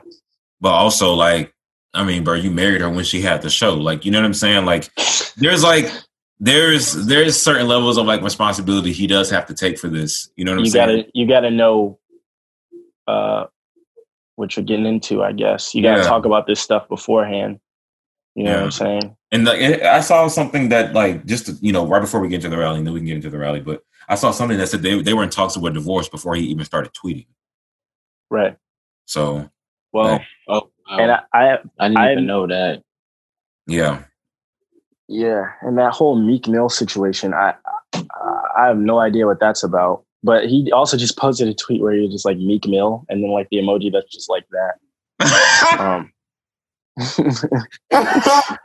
but 0.61 0.71
also 0.71 1.15
like, 1.15 1.55
I 1.95 2.05
mean, 2.05 2.25
bro, 2.25 2.35
you 2.35 2.51
married 2.51 2.81
her 2.81 2.91
when 2.91 3.05
she 3.05 3.21
had 3.21 3.43
the 3.43 3.51
show. 3.51 3.75
Like, 3.75 4.05
you 4.05 4.11
know 4.11 4.19
what 4.19 4.27
I'm 4.27 4.35
saying? 4.35 4.65
Like, 4.65 4.91
there's 5.37 5.63
like 5.63 5.91
there's 6.41 6.93
there's 7.07 7.37
certain 7.41 7.67
levels 7.67 7.99
of 7.99 8.07
like 8.07 8.23
responsibility 8.23 8.93
he 8.93 9.07
does 9.07 9.29
have 9.31 9.47
to 9.47 9.55
take 9.55 9.79
for 9.79 9.89
this. 9.89 10.31
You 10.37 10.45
know 10.45 10.53
what 10.53 10.59
I'm 10.61 10.65
you 10.65 10.71
saying? 10.71 10.97
gotta 10.99 11.11
you 11.15 11.27
gotta 11.27 11.51
know 11.51 11.99
uh 13.07 13.47
what 14.37 14.57
you're 14.57 14.65
getting 14.65 14.87
into 14.87 15.23
i 15.23 15.33
guess 15.33 15.75
you 15.75 15.83
gotta 15.83 16.03
Yeah. 16.03 16.07
talk 16.09 16.25
about 16.27 16.47
this 16.47 16.61
stuff 16.61 16.89
beforehand 16.89 17.59
you 18.37 18.45
know 18.45 18.53
what 18.55 18.63
i'm 18.65 18.71
saying 18.71 19.17
And 19.33 19.45
like, 19.47 19.61
I 19.83 20.01
saw 20.01 20.29
something 20.29 20.69
that 20.69 20.93
like 20.95 21.25
just 21.27 21.61
you 21.63 21.73
know 21.73 21.87
right 21.87 22.01
before 22.01 22.21
we 22.21 22.29
get 22.29 22.37
into 22.45 22.51
the 22.51 22.59
rally, 22.59 22.79
and 22.79 22.87
then 22.87 22.95
we 22.95 23.01
can 23.01 23.07
get 23.09 23.17
into 23.17 23.31
the 23.31 23.39
rally. 23.39 23.61
But 23.61 23.83
I 24.09 24.15
saw 24.15 24.31
something 24.31 24.57
that 24.59 24.69
said 24.69 24.83
they 24.83 25.03
they 25.03 25.13
were 25.15 25.25
in 25.25 25.31
talks 25.31 25.57
about 25.57 25.75
divorce 25.75 26.09
before 26.09 26.35
he 26.37 26.45
even 26.47 26.65
started 26.65 26.93
tweeting. 26.93 27.27
right 28.31 28.57
So 29.07 29.51
well 29.93 30.19
Right. 30.19 30.27
Oh, 30.49 30.71
wow. 30.89 30.99
and 30.99 31.11
I, 31.11 31.21
I 31.35 31.59
I 31.81 31.89
didn't 31.89 31.97
I'm- 31.99 32.13
even 32.13 32.27
know 32.27 32.47
that. 32.47 32.83
yeah, 33.67 34.05
yeah 35.09 35.53
and 35.63 35.79
that 35.79 35.93
whole 35.93 36.17
meek 36.17 36.47
mill 36.49 36.69
situation 36.69 37.33
i 37.35 37.55
i 37.95 38.03
I 38.57 38.67
have 38.67 38.77
no 38.79 38.99
idea 38.99 39.27
what 39.27 39.39
that's 39.41 39.63
about 39.63 40.05
but 40.23 40.47
he 40.47 40.71
also 40.73 40.97
just 40.97 41.17
posted 41.17 41.49
a 41.49 41.55
tweet 41.55 41.81
where 41.81 41.95
he 41.95 42.01
was 42.03 42.11
just 42.13 42.25
like 42.27 42.37
meek 42.39 42.67
mill 42.67 43.05
and 43.09 43.23
then 43.23 43.31
like 43.31 43.49
the 43.51 43.59
emoji 43.59 43.93
that's 43.93 44.13
just 44.13 44.29
like 44.29 44.45
that 44.51 44.75
um 45.79 46.13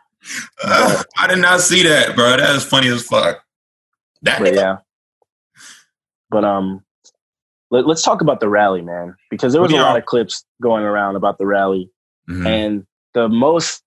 I 0.66 1.28
did 1.28 1.40
not 1.40 1.60
see 1.62 1.84
that, 1.84 2.16
bro. 2.16 2.38
That 2.38 2.56
is 2.56 2.64
funny 2.64 2.88
as 2.88 3.04
fuck. 3.04 3.44
That 4.24 4.40
but 4.40 4.54
yeah 4.54 4.78
but 6.30 6.44
um 6.46 6.82
let, 7.70 7.86
let's 7.86 8.02
talk 8.02 8.22
about 8.22 8.40
the 8.40 8.48
rally 8.50 8.82
man 8.82 9.16
because 9.30 9.52
there 9.54 9.62
was 9.62 9.72
a 9.72 9.76
lot 9.76 9.98
of 9.98 10.06
clips 10.06 10.46
going 10.62 10.84
around 10.86 11.16
about 11.18 11.38
the 11.38 11.46
rally 11.46 11.90
Mhm. 12.30 12.48
and 12.48 12.88
the 13.14 13.28
most 13.28 13.84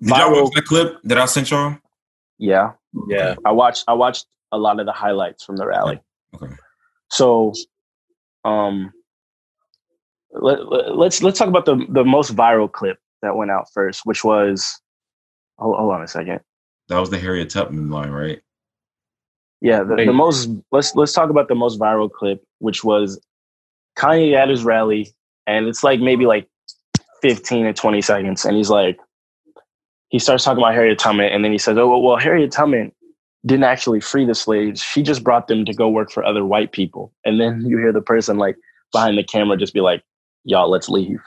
Did 0.00 0.08
y'all 0.16 0.42
watch 0.42 0.52
that 0.54 0.64
clip 0.64 0.98
that 1.04 1.18
I 1.18 1.24
sent 1.26 1.50
y'all? 1.50 1.76
yeah 2.40 2.72
Yeah. 3.08 3.34
i 3.44 3.50
watched 3.50 3.84
i 3.88 3.92
watched 3.92 4.26
a 4.52 4.58
lot 4.58 4.78
of 4.78 4.86
the 4.86 4.92
highlights 4.92 5.44
from 5.44 5.56
the 5.56 5.66
rally 5.66 6.00
Okay. 6.34 6.54
so 7.10 7.52
um 8.44 8.92
let, 10.30 10.64
let, 10.70 10.96
let's 10.96 11.20
let's 11.22 11.36
talk 11.38 11.48
about 11.48 11.64
the 11.64 11.84
the 11.88 12.04
most 12.04 12.36
viral 12.36 12.70
clip 12.70 12.98
that 13.22 13.34
went 13.34 13.50
out 13.50 13.66
first 13.74 14.02
which 14.04 14.22
was 14.22 14.80
hold, 15.58 15.76
hold 15.76 15.92
on 15.92 16.02
a 16.02 16.06
second 16.08 16.38
That 16.88 16.98
was 17.00 17.10
the 17.10 17.18
Harriet 17.18 17.50
Tubman 17.50 17.90
line, 17.90 18.10
right? 18.10 18.40
yeah 19.60 19.82
the, 19.82 19.96
the 19.96 20.12
most 20.12 20.48
let's 20.70 20.94
let's 20.94 21.12
talk 21.12 21.30
about 21.30 21.48
the 21.48 21.54
most 21.56 21.80
viral 21.80 22.08
clip 22.10 22.40
which 22.60 22.84
was 22.84 23.20
kanye 23.98 24.36
at 24.36 24.48
his 24.48 24.62
rally 24.62 25.12
and 25.48 25.66
it's 25.66 25.82
like 25.82 25.98
maybe 25.98 26.24
like 26.26 26.46
15 27.22 27.66
or 27.66 27.72
20 27.72 28.00
seconds 28.00 28.44
and 28.44 28.56
he's 28.56 28.70
like 28.70 28.96
he 30.08 30.18
starts 30.18 30.44
talking 30.44 30.62
about 30.62 30.74
harriet 30.74 30.98
tubman 30.98 31.26
and 31.32 31.44
then 31.44 31.52
he 31.52 31.58
says 31.58 31.76
oh 31.78 31.98
well, 31.98 32.16
harriet 32.16 32.50
tubman 32.52 32.92
didn't 33.46 33.64
actually 33.64 34.00
free 34.00 34.24
the 34.26 34.34
slaves 34.34 34.82
she 34.82 35.02
just 35.02 35.22
brought 35.22 35.48
them 35.48 35.64
to 35.64 35.72
go 35.72 35.88
work 35.88 36.10
for 36.10 36.24
other 36.24 36.44
white 36.44 36.72
people 36.72 37.12
and 37.24 37.40
then 37.40 37.62
you 37.66 37.78
hear 37.78 37.92
the 37.92 38.00
person 38.02 38.36
like 38.36 38.56
behind 38.92 39.16
the 39.16 39.24
camera 39.24 39.56
just 39.56 39.72
be 39.74 39.80
like 39.80 40.02
y'all 40.44 40.70
let's 40.70 40.88
leave 40.88 41.20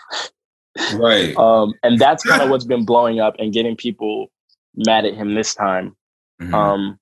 Right. 0.93 1.35
um, 1.35 1.73
and 1.83 1.99
that's 1.99 2.23
kind 2.23 2.41
of 2.41 2.49
what's 2.49 2.63
been 2.65 2.85
blowing 2.85 3.19
up 3.19 3.35
and 3.39 3.51
getting 3.53 3.75
people 3.75 4.31
mad 4.75 5.05
at 5.05 5.13
him 5.15 5.33
this 5.35 5.53
time 5.53 5.95
Mhm. 6.41 6.53
um, 6.53 6.99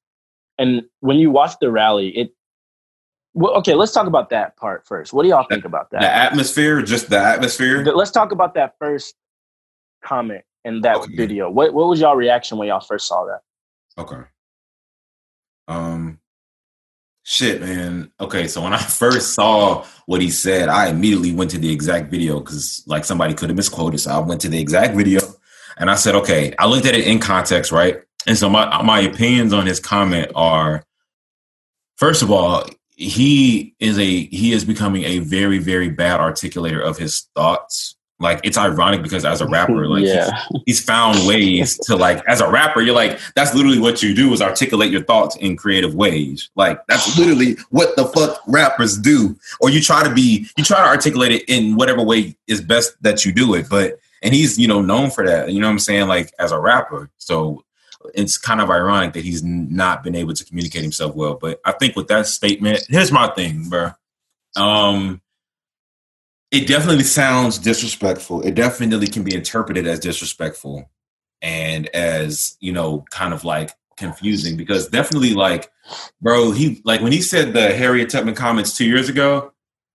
and 0.58 0.84
when 1.00 1.18
you 1.18 1.32
watch 1.32 1.54
the 1.62 1.72
rally, 1.72 2.10
it. 2.10 2.34
Well, 3.34 3.54
okay, 3.60 3.76
let's 3.76 3.94
talk 3.94 4.08
about 4.08 4.30
that 4.32 4.58
part 4.58 4.86
first. 4.86 5.14
What 5.14 5.24
do 5.24 5.30
y'all 5.30 5.46
think 5.48 5.64
about 5.64 5.92
that? 5.92 6.02
the 6.02 6.12
atmosphere, 6.14 6.82
just 6.82 7.10
the 7.10 7.18
atmosphere. 7.18 7.82
Let's 7.86 8.12
talk 8.12 8.34
about 8.34 8.56
that 8.56 8.76
first 8.78 9.16
comment 10.04 10.44
in 10.66 10.82
that 10.82 10.98
Okay. 10.98 11.16
video. 11.16 11.50
What 11.50 11.74
What 11.74 11.88
was 11.88 12.00
y'all 12.02 12.16
reaction 12.16 12.58
when 12.58 12.68
y'all 12.68 12.80
first 12.80 13.08
saw 13.08 13.26
that? 13.26 13.42
Okay. 13.98 14.22
Um 15.68 16.20
shit, 17.24 17.62
man. 17.62 18.12
Okay, 18.20 18.48
so 18.48 18.62
when 18.64 18.74
I 18.74 18.78
first 19.04 19.34
saw 19.34 19.86
what 20.06 20.22
he 20.22 20.30
said, 20.32 20.70
I 20.70 20.88
immediately 20.90 21.34
went 21.34 21.52
to 21.52 21.58
the 21.60 21.72
exact 21.72 22.10
video 22.12 22.40
because 22.40 22.84
like 22.88 23.06
somebody 23.06 23.34
could 23.34 23.50
have 23.50 23.58
misquoted. 23.58 24.00
So 24.00 24.12
I 24.12 24.20
went 24.20 24.42
to 24.42 24.50
the 24.50 24.60
exact 24.60 24.96
video 24.96 25.22
and 25.78 25.90
I 25.90 25.96
said, 25.96 26.16
okay, 26.16 26.54
I 26.60 26.68
looked 26.68 26.86
at 26.86 26.96
it 26.96 27.08
in 27.08 27.20
context, 27.20 27.72
right? 27.72 28.02
And 28.28 28.38
so 28.38 28.50
my 28.50 28.82
my 28.84 29.00
opinions 29.02 29.54
on 29.54 29.66
his 29.66 29.80
comment 29.80 30.32
are 30.36 30.84
first 31.98 32.22
of 32.22 32.32
all, 32.32 32.66
he 32.96 33.76
is 33.80 33.98
a 33.98 34.26
he 34.26 34.52
is 34.54 34.66
becoming 34.66 35.04
a 35.06 35.20
very, 35.20 35.60
very 35.60 35.90
bad 35.90 36.20
articulator 36.20 36.82
of 36.82 36.98
his 36.98 37.28
thoughts. 37.36 37.96
Like 38.20 38.42
it's 38.44 38.58
ironic 38.58 39.02
because 39.02 39.24
as 39.24 39.42
a 39.42 39.48
rapper, 39.56 39.88
like 39.88 40.04
he's 40.04 40.62
he's 40.66 40.84
found 40.84 41.26
ways 41.28 41.78
to 41.86 41.96
like 41.96 42.24
as 42.28 42.42
a 42.42 42.50
rapper 42.50 42.82
you're 42.82 42.96
like 42.96 43.20
that's 43.36 43.54
literally 43.56 43.80
what 43.80 44.04
you 44.04 44.14
do 44.14 44.34
is 44.34 44.42
articulate 44.42 44.92
your 44.92 45.04
thoughts 45.04 45.36
in 45.38 45.56
creative 45.56 45.96
ways. 45.96 46.50
Like 46.56 46.86
that's 46.88 47.18
literally 47.20 47.58
what 47.70 47.96
the 47.96 48.06
fuck 48.06 48.42
rappers 48.48 48.98
do. 48.98 49.38
Or 49.62 49.70
you 49.70 49.82
try 49.82 50.04
to 50.04 50.14
be 50.14 50.48
you 50.58 50.64
try 50.64 50.82
to 50.82 50.88
articulate 50.88 51.32
it 51.32 51.44
in 51.48 51.76
whatever 51.76 52.04
way 52.04 52.36
is 52.48 52.62
best 52.62 53.02
that 53.02 53.26
you 53.26 53.32
do 53.32 53.54
it 53.54 53.68
but 53.70 54.00
and 54.22 54.34
he's 54.34 54.60
you 54.60 54.68
know 54.68 54.82
known 54.82 55.10
for 55.10 55.26
that 55.26 55.52
you 55.52 55.60
know 55.60 55.68
what 55.68 55.72
i'm 55.72 55.80
saying 55.80 56.08
like 56.08 56.34
as 56.40 56.52
a 56.52 56.60
rapper. 56.60 57.10
So 57.18 57.64
it's 58.16 58.38
kind 58.38 58.62
of 58.62 58.70
ironic 58.70 59.14
that 59.14 59.24
he's 59.24 59.44
not 59.44 60.04
been 60.04 60.16
able 60.16 60.34
to 60.34 60.46
communicate 60.46 60.82
himself 60.82 61.16
well 61.16 61.36
but 61.36 61.60
i 61.66 61.72
think 61.74 61.96
with 61.96 62.08
that 62.08 62.26
statement 62.26 62.82
here's 62.90 63.12
my 63.12 63.28
thing 63.30 63.68
bro 63.70 63.92
um 64.56 65.22
it 66.52 66.68
definitely 66.68 67.04
sounds 67.04 67.60
disrespectful. 67.60 68.42
It 68.42 68.56
definitely 68.56 69.08
can 69.08 69.24
be 69.24 69.36
interpreted 69.36 69.86
as 69.86 70.00
disrespectful 70.00 70.90
and 71.42 71.88
as, 71.88 72.58
you 72.60 72.72
know, 72.72 73.06
kind 73.12 73.34
of 73.34 73.44
like 73.44 73.72
confusing 73.98 74.58
because 74.58 74.88
definitely 74.88 75.34
like, 75.34 75.72
bro, 76.22 76.52
he 76.52 76.82
like 76.86 77.02
when 77.02 77.12
he 77.12 77.22
said 77.22 77.54
the 77.54 77.74
Harriet 77.74 78.10
Tubman 78.10 78.36
comments 78.36 78.76
two 78.76 78.86
years 78.86 79.10
ago, 79.10 79.52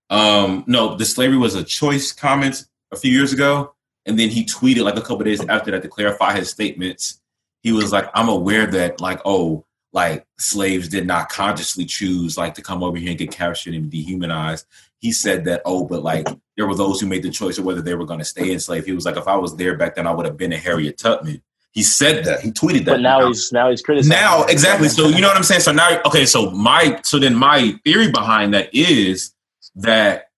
um, 0.09 0.63
no, 0.67 0.95
the 0.95 1.05
slavery 1.05 1.37
was 1.37 1.55
a 1.55 1.63
choice 1.63 2.11
comments 2.11 2.67
a 2.91 2.95
few 2.95 3.11
years 3.11 3.33
ago. 3.33 3.73
And 4.05 4.19
then 4.19 4.29
he 4.29 4.45
tweeted 4.45 4.83
like 4.83 4.97
a 4.97 5.01
couple 5.01 5.23
days 5.23 5.43
after 5.45 5.71
that 5.71 5.81
to 5.81 5.87
clarify 5.89 6.37
his 6.37 6.49
statements. 6.49 7.19
He 7.63 7.71
was 7.71 7.91
like, 7.91 8.09
I'm 8.13 8.29
aware 8.29 8.67
that 8.67 9.01
like, 9.01 9.19
oh, 9.25 9.65
like 9.93 10.25
slaves 10.37 10.89
did 10.89 11.07
not 11.07 11.29
consciously 11.29 11.85
choose 11.85 12.37
like 12.37 12.53
to 12.55 12.61
come 12.61 12.83
over 12.83 12.97
here 12.97 13.09
and 13.09 13.17
get 13.17 13.31
captured 13.31 13.73
and 13.73 13.89
dehumanized. 13.89 14.67
He 15.05 15.11
said 15.11 15.45
that, 15.45 15.61
oh, 15.65 15.85
but 15.85 16.01
like 16.01 16.25
there 16.57 16.65
were 16.65 16.73
those 16.73 16.99
who 16.99 17.05
made 17.05 17.21
the 17.21 17.29
choice 17.29 17.59
of 17.59 17.63
whether 17.63 17.79
they 17.79 17.93
were 17.93 18.07
going 18.07 18.17
to 18.17 18.25
stay 18.25 18.51
enslaved. 18.51 18.87
He 18.87 18.91
was 18.91 19.05
like, 19.05 19.17
if 19.17 19.27
I 19.27 19.35
was 19.35 19.55
there 19.55 19.77
back 19.77 19.93
then, 19.93 20.07
I 20.07 20.11
would 20.11 20.25
have 20.25 20.35
been 20.35 20.51
a 20.51 20.57
Harriet 20.57 20.97
Tubman. 20.97 21.43
He 21.73 21.83
said 21.83 22.25
that. 22.25 22.39
He 22.39 22.49
tweeted 22.49 22.85
that. 22.85 22.93
But 22.93 23.01
now 23.01 23.27
he's 23.27 23.51
now 23.51 23.69
he's 23.69 23.83
criticizing. 23.83 24.19
now 24.19 24.45
exactly. 24.45 24.89
So 24.89 25.07
you 25.07 25.21
know 25.21 25.27
what 25.27 25.37
I'm 25.37 25.43
saying. 25.43 25.61
So 25.61 25.71
now, 25.71 26.01
okay. 26.07 26.25
So 26.25 26.49
my 26.49 26.99
so 27.03 27.19
then 27.19 27.35
my 27.35 27.75
theory 27.83 28.09
behind 28.09 28.55
that 28.55 28.73
is 28.73 29.31
that, 29.75 30.31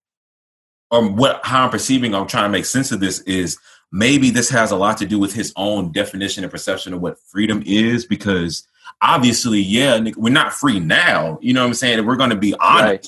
um, 0.91 1.15
what 1.15 1.39
how 1.45 1.63
I'm 1.63 1.69
perceiving, 1.69 2.13
I'm 2.13 2.27
trying 2.27 2.43
to 2.43 2.49
make 2.49 2.65
sense 2.65 2.91
of 2.91 2.99
this 2.99 3.21
is 3.21 3.57
maybe 3.93 4.29
this 4.31 4.49
has 4.49 4.71
a 4.71 4.75
lot 4.75 4.97
to 4.97 5.05
do 5.05 5.17
with 5.17 5.33
his 5.33 5.53
own 5.55 5.93
definition 5.93 6.43
and 6.43 6.51
perception 6.51 6.93
of 6.93 6.99
what 6.99 7.17
freedom 7.31 7.63
is 7.65 8.05
because 8.05 8.67
obviously, 9.01 9.61
yeah, 9.61 9.97
we're 10.17 10.33
not 10.33 10.51
free 10.51 10.81
now. 10.81 11.39
You 11.41 11.53
know 11.53 11.61
what 11.61 11.67
I'm 11.67 11.73
saying? 11.73 12.05
We're 12.05 12.17
going 12.17 12.31
to 12.31 12.35
be 12.35 12.53
honest, 12.59 13.05
Right. 13.05 13.07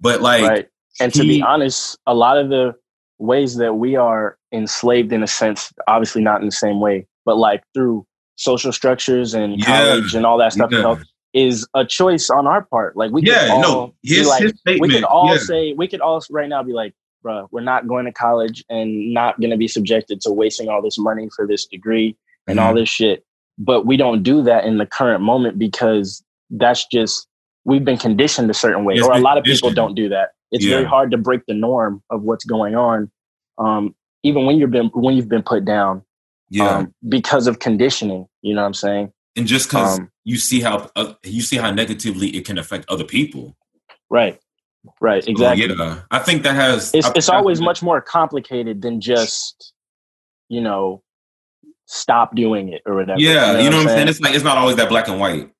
but 0.00 0.20
like. 0.20 0.42
right. 0.42 0.68
And 1.00 1.12
to 1.14 1.22
be 1.22 1.42
honest, 1.42 1.98
a 2.06 2.14
lot 2.14 2.38
of 2.38 2.48
the 2.48 2.74
ways 3.18 3.56
that 3.56 3.74
we 3.74 3.96
are 3.96 4.36
enslaved, 4.52 5.12
in 5.12 5.22
a 5.22 5.26
sense, 5.26 5.72
obviously 5.86 6.22
not 6.22 6.40
in 6.40 6.46
the 6.46 6.52
same 6.52 6.80
way, 6.80 7.06
but 7.24 7.36
like 7.36 7.62
through 7.74 8.06
social 8.36 8.72
structures 8.72 9.34
and 9.34 9.58
Yeah. 9.58 9.64
college 9.66 10.14
and 10.14 10.24
all 10.24 10.38
that 10.38 10.52
stuff, 10.52 10.70
Yeah. 10.70 10.80
health, 10.80 11.02
is 11.34 11.66
a 11.74 11.84
choice 11.84 12.30
on 12.30 12.46
our 12.46 12.62
part. 12.62 12.96
Like 12.96 13.10
we 13.10 13.22
Yeah, 13.22 13.40
could 13.42 13.50
all 13.50 13.62
no, 13.62 13.94
his- 14.02 14.26
like, 14.26 14.42
his 14.42 14.54
we 14.80 14.88
could 14.88 15.04
all 15.04 15.32
yeah. 15.32 15.38
say, 15.38 15.72
we 15.74 15.86
could 15.88 16.00
all 16.00 16.22
right 16.30 16.48
now 16.48 16.62
be 16.62 16.72
like, 16.72 16.94
bruh, 17.24 17.46
we're 17.50 17.60
not 17.60 17.86
going 17.88 18.04
to 18.06 18.12
college 18.12 18.64
and 18.70 19.12
not 19.12 19.38
going 19.40 19.50
to 19.50 19.56
be 19.56 19.68
subjected 19.68 20.20
to 20.22 20.30
wasting 20.32 20.68
all 20.68 20.80
this 20.80 20.98
money 20.98 21.28
for 21.34 21.46
this 21.46 21.66
degree 21.66 22.16
and 22.46 22.58
Mm-hmm. 22.58 22.66
all 22.68 22.74
this 22.74 22.88
shit. 22.88 23.24
But 23.58 23.84
we 23.86 23.96
don't 23.96 24.22
do 24.22 24.42
that 24.42 24.64
in 24.64 24.78
the 24.78 24.86
current 24.86 25.20
moment 25.22 25.58
because 25.58 26.22
that's 26.50 26.86
just 26.86 27.26
we've 27.64 27.84
been 27.84 27.98
conditioned 27.98 28.48
a 28.50 28.54
certain 28.54 28.84
way, 28.84 28.94
It's 28.94 29.06
or 29.06 29.12
a 29.12 29.18
lot 29.18 29.36
of 29.36 29.44
people 29.44 29.70
don't 29.70 29.94
do 29.94 30.08
that. 30.08 30.30
It's 30.50 30.64
very 30.64 30.84
hard 30.84 31.10
to 31.10 31.18
break 31.18 31.42
the 31.46 31.54
norm 31.54 32.02
of 32.10 32.22
what's 32.22 32.44
going 32.44 32.74
on, 32.74 33.10
um, 33.58 33.94
even 34.22 34.46
when 34.46 34.56
you've 34.58 34.70
been 34.70 34.86
when 34.94 35.16
you've 35.16 35.28
been 35.28 35.42
put 35.42 35.64
down 35.64 36.02
yeah. 36.48 36.78
um, 36.78 36.94
because 37.08 37.46
of 37.46 37.58
conditioning. 37.58 38.26
You 38.42 38.54
know 38.54 38.62
what 38.62 38.66
I'm 38.68 38.74
saying? 38.74 39.12
and 39.36 39.46
just 39.46 39.68
because 39.68 39.98
Um, 40.00 40.10
you 40.24 40.36
see 40.36 40.60
how 40.60 40.90
uh, 40.96 41.12
you 41.24 41.42
see 41.42 41.56
how 41.56 41.70
negatively 41.70 42.28
it 42.36 42.44
can 42.44 42.58
affect 42.58 42.88
other 42.88 43.04
people. 43.04 43.56
right, 44.10 44.40
right, 45.00 45.22
So, 45.22 45.30
exactly. 45.30 45.66
yeah, 45.76 46.00
I 46.10 46.18
think 46.18 46.42
that 46.44 46.54
has. 46.56 46.92
it's 46.94 47.06
I- 47.06 47.12
it's 47.14 47.28
always 47.28 47.60
much 47.60 47.82
more 47.82 48.00
complicated 48.00 48.82
than 48.82 49.00
just 49.00 49.72
you 50.48 50.60
know 50.60 51.02
stop 51.86 52.34
doing 52.34 52.70
it 52.72 52.82
or 52.86 52.94
whatever. 52.96 53.20
Yeah, 53.20 53.58
you 53.60 53.70
know, 53.70 53.76
what 53.76 53.82
I'm 53.82 53.86
saying? 53.88 53.88
saying? 53.98 54.08
It's 54.08 54.20
like 54.20 54.34
it's 54.34 54.44
not 54.44 54.56
always 54.58 54.76
that 54.76 54.88
black 54.88 55.08
and 55.08 55.20
white. 55.20 55.50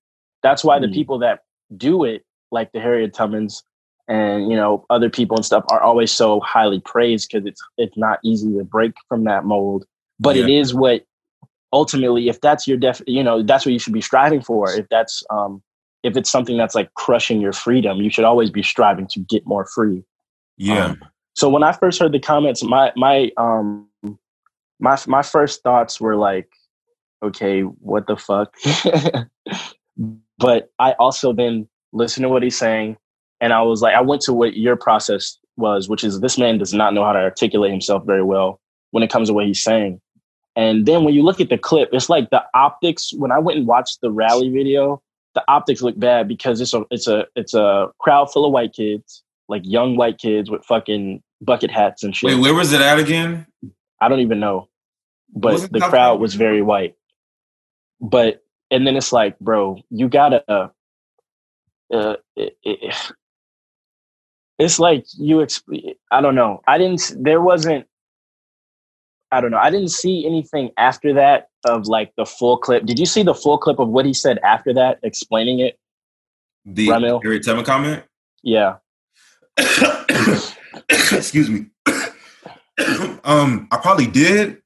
That's 0.42 0.64
why 0.64 0.78
the 0.78 0.86
Mm. 0.86 0.94
people 0.94 1.18
that 1.20 1.40
do 1.76 2.04
it, 2.04 2.24
like 2.50 2.72
the 2.72 2.80
Harriet 2.80 3.12
Tubmans 3.12 3.62
and 4.08 4.50
you 4.50 4.56
know 4.56 4.84
other 4.90 5.10
people 5.10 5.36
and 5.36 5.44
stuff, 5.44 5.64
are 5.70 5.80
always 5.80 6.10
so 6.10 6.40
highly 6.40 6.80
praised 6.80 7.30
because 7.30 7.46
it's 7.46 7.60
it's 7.76 7.96
not 7.96 8.18
easy 8.24 8.52
to 8.56 8.64
break 8.64 8.92
from 9.08 9.24
that 9.24 9.44
mold. 9.44 9.84
But 10.20 10.36
it 10.36 10.48
is 10.48 10.74
what 10.74 11.04
ultimately, 11.72 12.28
if 12.28 12.40
that's 12.40 12.66
your 12.66 12.76
def, 12.76 13.00
you 13.06 13.22
know, 13.22 13.42
that's 13.42 13.64
what 13.64 13.72
you 13.72 13.78
should 13.78 13.92
be 13.92 14.00
striving 14.00 14.40
for. 14.40 14.70
If 14.70 14.88
that's 14.90 15.22
um, 15.30 15.62
if 16.02 16.16
it's 16.16 16.30
something 16.30 16.56
that's 16.56 16.74
like 16.74 16.92
crushing 16.94 17.40
your 17.40 17.52
freedom, 17.52 17.98
you 17.98 18.10
should 18.10 18.24
always 18.24 18.50
be 18.50 18.62
striving 18.62 19.06
to 19.08 19.20
get 19.20 19.46
more 19.46 19.66
free. 19.66 20.02
Yeah, 20.56 20.86
Um, 20.86 21.00
so 21.34 21.48
when 21.48 21.62
I 21.62 21.72
first 21.72 22.00
heard 22.00 22.12
the 22.12 22.18
comments, 22.18 22.64
my 22.64 22.92
my 22.96 23.30
um 23.36 23.88
my 24.80 24.98
my 25.06 25.22
first 25.22 25.62
thoughts 25.62 26.00
were 26.00 26.16
like, 26.16 26.48
okay, 27.22 27.62
what 27.62 28.06
the 28.06 28.16
fuck? 28.16 28.54
but 30.38 30.70
I 30.78 30.92
also 30.92 31.32
then 31.32 31.68
listened 31.92 32.24
to 32.24 32.28
what 32.28 32.42
he's 32.42 32.58
saying, 32.58 32.96
and 33.40 33.52
I 33.52 33.62
was 33.62 33.82
like, 33.82 33.94
I 33.94 34.00
went 34.00 34.22
to 34.22 34.32
what 34.32 34.56
your 34.56 34.76
process 34.76 35.38
was, 35.56 35.88
which 35.88 36.04
is 36.04 36.20
this 36.20 36.38
man 36.38 36.58
does 36.58 36.74
not 36.74 36.94
know 36.94 37.04
how 37.04 37.12
to 37.12 37.18
articulate 37.18 37.70
himself 37.70 38.04
very 38.04 38.22
well 38.22 38.60
when 38.90 39.02
it 39.02 39.10
comes 39.10 39.28
to 39.28 39.34
what 39.34 39.46
he's 39.46 39.62
saying. 39.62 40.00
And 40.56 40.86
then 40.86 41.04
when 41.04 41.14
you 41.14 41.22
look 41.22 41.40
at 41.40 41.50
the 41.50 41.58
clip, 41.58 41.90
it's 41.92 42.08
like 42.08 42.30
the 42.30 42.42
optics. 42.54 43.12
When 43.12 43.30
I 43.30 43.38
went 43.38 43.58
and 43.58 43.66
watched 43.66 44.00
the 44.00 44.10
rally 44.10 44.48
video, 44.48 45.00
the 45.34 45.44
optics 45.46 45.82
look 45.82 45.98
bad 45.98 46.26
because 46.26 46.60
it's 46.60 46.74
a 46.74 46.84
it's 46.90 47.06
a 47.06 47.26
it's 47.36 47.54
a 47.54 47.88
crowd 47.98 48.32
full 48.32 48.44
of 48.44 48.52
white 48.52 48.72
kids, 48.72 49.22
like 49.48 49.62
young 49.64 49.96
white 49.96 50.18
kids 50.18 50.50
with 50.50 50.64
fucking 50.64 51.22
bucket 51.40 51.70
hats 51.70 52.02
and 52.02 52.16
shit. 52.16 52.28
wait, 52.28 52.40
where 52.40 52.54
was 52.54 52.72
it 52.72 52.80
at 52.80 52.98
again? 52.98 53.46
I 54.00 54.08
don't 54.08 54.20
even 54.20 54.40
know, 54.40 54.68
but 55.32 55.60
the 55.70 55.78
crowd 55.78 55.90
Carolina? 55.90 56.20
was 56.20 56.34
very 56.34 56.62
white. 56.62 56.96
But 58.00 58.42
and 58.70 58.84
then 58.84 58.96
it's 58.96 59.12
like, 59.12 59.38
bro, 59.38 59.80
you 59.90 60.08
gotta. 60.08 60.42
Uh, 60.50 60.68
uh, 61.92 62.16
it, 62.36 62.56
it, 62.64 62.94
it's 64.58 64.78
like 64.78 65.06
you. 65.16 65.36
Exp- 65.36 65.96
I 66.10 66.20
don't 66.20 66.34
know. 66.34 66.62
I 66.66 66.78
didn't. 66.78 67.12
There 67.18 67.40
wasn't. 67.40 67.86
I 69.30 69.40
don't 69.40 69.50
know. 69.50 69.58
I 69.58 69.70
didn't 69.70 69.90
see 69.90 70.26
anything 70.26 70.70
after 70.78 71.12
that 71.14 71.48
of 71.64 71.86
like 71.86 72.12
the 72.16 72.24
full 72.24 72.56
clip. 72.56 72.86
Did 72.86 72.98
you 72.98 73.06
see 73.06 73.22
the 73.22 73.34
full 73.34 73.58
clip 73.58 73.78
of 73.78 73.88
what 73.88 74.06
he 74.06 74.14
said 74.14 74.38
after 74.38 74.72
that, 74.74 74.98
explaining 75.02 75.60
it? 75.60 75.78
The 76.64 76.88
Ramil? 76.88 77.22
Harriet 77.22 77.44
Tubman 77.44 77.64
comment. 77.64 78.04
Yeah. 78.42 78.76
Excuse 80.88 81.50
me. 81.50 81.66
um, 83.24 83.68
I 83.70 83.78
probably 83.80 84.06
did, 84.06 84.58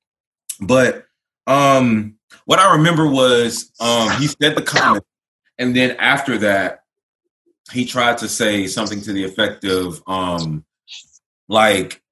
but 0.61 1.07
um, 1.47 2.17
what 2.45 2.59
I 2.59 2.73
remember 2.77 3.09
was 3.09 3.73
um, 3.81 4.11
he 4.21 4.27
said 4.27 4.57
the 4.57 4.63
comment, 4.63 5.05
and 5.59 5.75
then 5.75 5.93
after 5.99 6.39
that, 6.39 6.82
he 7.73 7.85
tried 7.85 8.19
to 8.19 8.29
say 8.29 8.67
something 8.67 9.01
to 9.03 9.13
the 9.13 9.25
effect 9.25 9.65
of 9.65 10.03
um, 10.07 10.65
like 11.49 12.03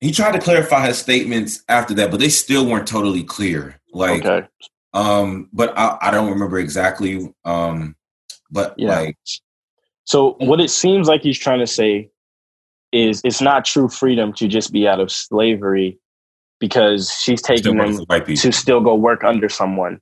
he 0.00 0.12
tried 0.12 0.32
to 0.32 0.38
clarify 0.38 0.86
his 0.86 0.98
statements 0.98 1.62
after 1.68 1.94
that, 1.94 2.10
but 2.10 2.20
they 2.20 2.30
still 2.30 2.66
weren't 2.66 2.88
totally 2.88 3.22
clear. 3.22 3.78
Like, 3.92 4.24
okay. 4.24 4.48
um, 4.94 5.48
but 5.52 5.76
I, 5.78 5.98
I 6.00 6.10
don't 6.10 6.30
remember 6.30 6.58
exactly. 6.58 7.32
Um, 7.44 7.96
but 8.50 8.74
Yeah. 8.78 9.00
like, 9.00 9.18
So 10.04 10.36
what 10.40 10.60
it 10.60 10.70
seems 10.70 11.06
like 11.06 11.22
he's 11.22 11.38
trying 11.38 11.60
to 11.60 11.66
say 11.66 12.10
is 12.92 13.20
it's 13.24 13.40
not 13.40 13.64
true 13.64 13.88
freedom 13.88 14.32
to 14.34 14.48
just 14.48 14.72
be 14.72 14.88
out 14.88 15.00
of 15.00 15.12
slavery 15.12 15.98
because 16.58 17.10
she's 17.12 17.40
taking 17.42 17.76
them 17.76 17.94
for 17.94 18.02
white 18.04 18.26
people. 18.26 18.42
to 18.42 18.52
still 18.52 18.80
go 18.80 18.94
work 18.94 19.22
under 19.22 19.48
someone. 19.48 20.00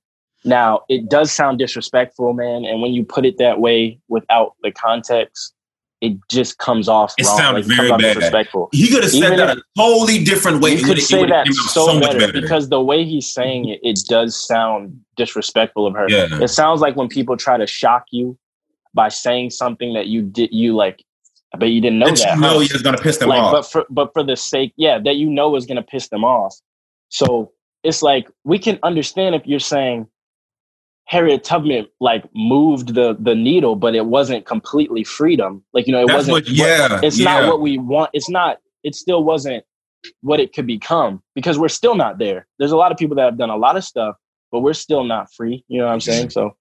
Now, 0.48 0.80
it 0.88 1.08
does 1.08 1.30
sound 1.30 1.58
disrespectful, 1.58 2.32
man, 2.32 2.64
and 2.64 2.80
when 2.80 2.92
you 2.92 3.04
put 3.04 3.26
it 3.26 3.36
that 3.38 3.60
way 3.60 4.00
without 4.08 4.54
the 4.62 4.72
context, 4.72 5.54
it 6.00 6.16
just 6.30 6.58
comes 6.58 6.88
off 6.88 7.12
It 7.18 7.26
wrong. 7.26 7.36
sounded 7.36 7.66
Like, 7.66 7.76
very 7.76 7.90
bad. 7.90 8.00
disrespectful. 8.00 8.68
He 8.72 8.88
could 8.88 9.02
have 9.02 9.10
said 9.12 9.24
Even 9.32 9.38
that 9.38 9.58
a 9.58 9.62
totally 9.76 10.22
different 10.22 10.62
way. 10.62 10.76
You 10.76 10.84
could 10.84 11.02
say 11.02 11.26
that 11.26 11.46
out 11.48 11.54
so, 11.54 11.98
much 11.98 12.16
better, 12.16 12.32
because 12.32 12.68
the 12.68 12.80
way 12.80 13.04
he's 13.04 13.32
saying 13.32 13.68
it, 13.68 13.80
it 13.82 13.98
does 14.08 14.36
sound 14.36 14.98
disrespectful 15.16 15.86
of 15.86 15.94
her. 15.94 16.06
Yeah. 16.08 16.40
It 16.40 16.48
sounds 16.48 16.80
like 16.80 16.96
when 16.96 17.08
people 17.08 17.36
try 17.36 17.56
to 17.56 17.66
shock 17.66 18.06
you 18.10 18.38
by 18.94 19.08
saying 19.08 19.50
something 19.50 19.92
that 19.94 20.06
you 20.06 20.22
did, 20.22 20.50
you 20.52 20.74
like, 20.74 21.04
I 21.54 21.58
bet 21.58 21.70
you 21.70 21.80
didn't 21.80 21.98
know 21.98 22.06
that 22.06 22.16
that. 22.18 22.34
you 22.36 22.40
know 22.40 22.60
huh? 22.60 22.78
going 22.82 22.96
to 22.96 23.02
piss 23.02 23.16
them 23.18 23.30
like, 23.30 23.40
off. 23.40 23.52
but 23.52 23.62
for 23.62 23.86
but 23.90 24.12
for 24.12 24.22
the 24.22 24.36
sake, 24.36 24.72
yeah, 24.76 24.98
that 25.04 25.16
you 25.16 25.28
know 25.28 25.56
is 25.56 25.66
going 25.66 25.76
to 25.76 25.82
piss 25.82 26.08
them 26.08 26.24
off. 26.24 26.54
So 27.08 27.52
it's 27.82 28.02
like 28.02 28.28
we 28.44 28.58
can 28.58 28.78
understand 28.82 29.34
if 29.34 29.46
you're 29.46 29.58
saying 29.58 30.06
Harriet 31.08 31.42
Tubman 31.42 31.86
like 32.00 32.24
moved 32.34 32.94
the 32.94 33.16
the 33.18 33.34
needle, 33.34 33.76
but 33.76 33.94
it 33.94 34.06
wasn't 34.06 34.44
completely 34.44 35.04
freedom. 35.04 35.64
Like 35.72 35.86
you 35.86 35.92
know, 35.92 36.02
it 36.02 36.06
That's 36.06 36.28
wasn't. 36.28 36.32
what, 36.34 36.48
yeah, 36.48 37.00
it's 37.02 37.18
yeah. 37.18 37.24
not 37.24 37.48
what 37.48 37.60
we 37.60 37.78
want. 37.78 38.10
It's 38.12 38.28
not. 38.28 38.58
It 38.84 38.94
still 38.94 39.24
wasn't 39.24 39.64
what 40.20 40.38
it 40.38 40.52
could 40.52 40.66
become 40.66 41.22
because 41.34 41.58
we're 41.58 41.68
still 41.68 41.94
not 41.94 42.18
there. 42.18 42.46
There's 42.58 42.72
a 42.72 42.76
lot 42.76 42.92
of 42.92 42.98
people 42.98 43.16
that 43.16 43.24
have 43.24 43.38
done 43.38 43.50
a 43.50 43.56
lot 43.56 43.76
of 43.76 43.84
stuff, 43.84 44.16
but 44.52 44.60
we're 44.60 44.74
still 44.74 45.02
not 45.02 45.32
free. 45.32 45.64
You 45.68 45.80
know 45.80 45.86
what 45.86 45.92
I'm 45.92 46.00
saying? 46.00 46.30
So 46.30 46.54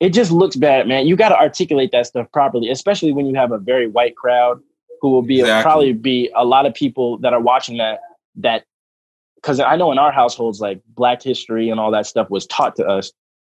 it 0.00 0.10
just 0.10 0.30
looks 0.30 0.54
bad, 0.54 0.86
man. 0.86 1.06
You 1.08 1.16
got 1.16 1.30
to 1.30 1.36
articulate 1.38 1.90
that 1.92 2.06
stuff 2.06 2.28
properly, 2.32 2.70
especially 2.70 3.12
when 3.12 3.26
you 3.26 3.34
have 3.34 3.50
a 3.50 3.58
very 3.58 3.88
white 3.88 4.16
crowd 4.16 4.60
who 5.00 5.10
will 5.10 5.22
be 5.22 5.40
Exactly. 5.40 5.62
probably 5.62 5.92
be 5.92 6.30
a 6.36 6.44
lot 6.44 6.66
of 6.66 6.74
people 6.74 7.18
that 7.18 7.32
are 7.32 7.40
watching 7.40 7.78
that 7.78 8.00
that 8.36 8.64
because 9.34 9.58
I 9.60 9.74
know 9.76 9.90
in 9.92 9.98
our 9.98 10.12
households 10.12 10.60
like 10.60 10.80
Black 10.94 11.22
history 11.22 11.68
and 11.68 11.80
all 11.80 11.90
that 11.90 12.06
stuff 12.06 12.30
was 12.30 12.46
taught 12.46 12.76
to 12.76 12.86
us, 12.86 13.12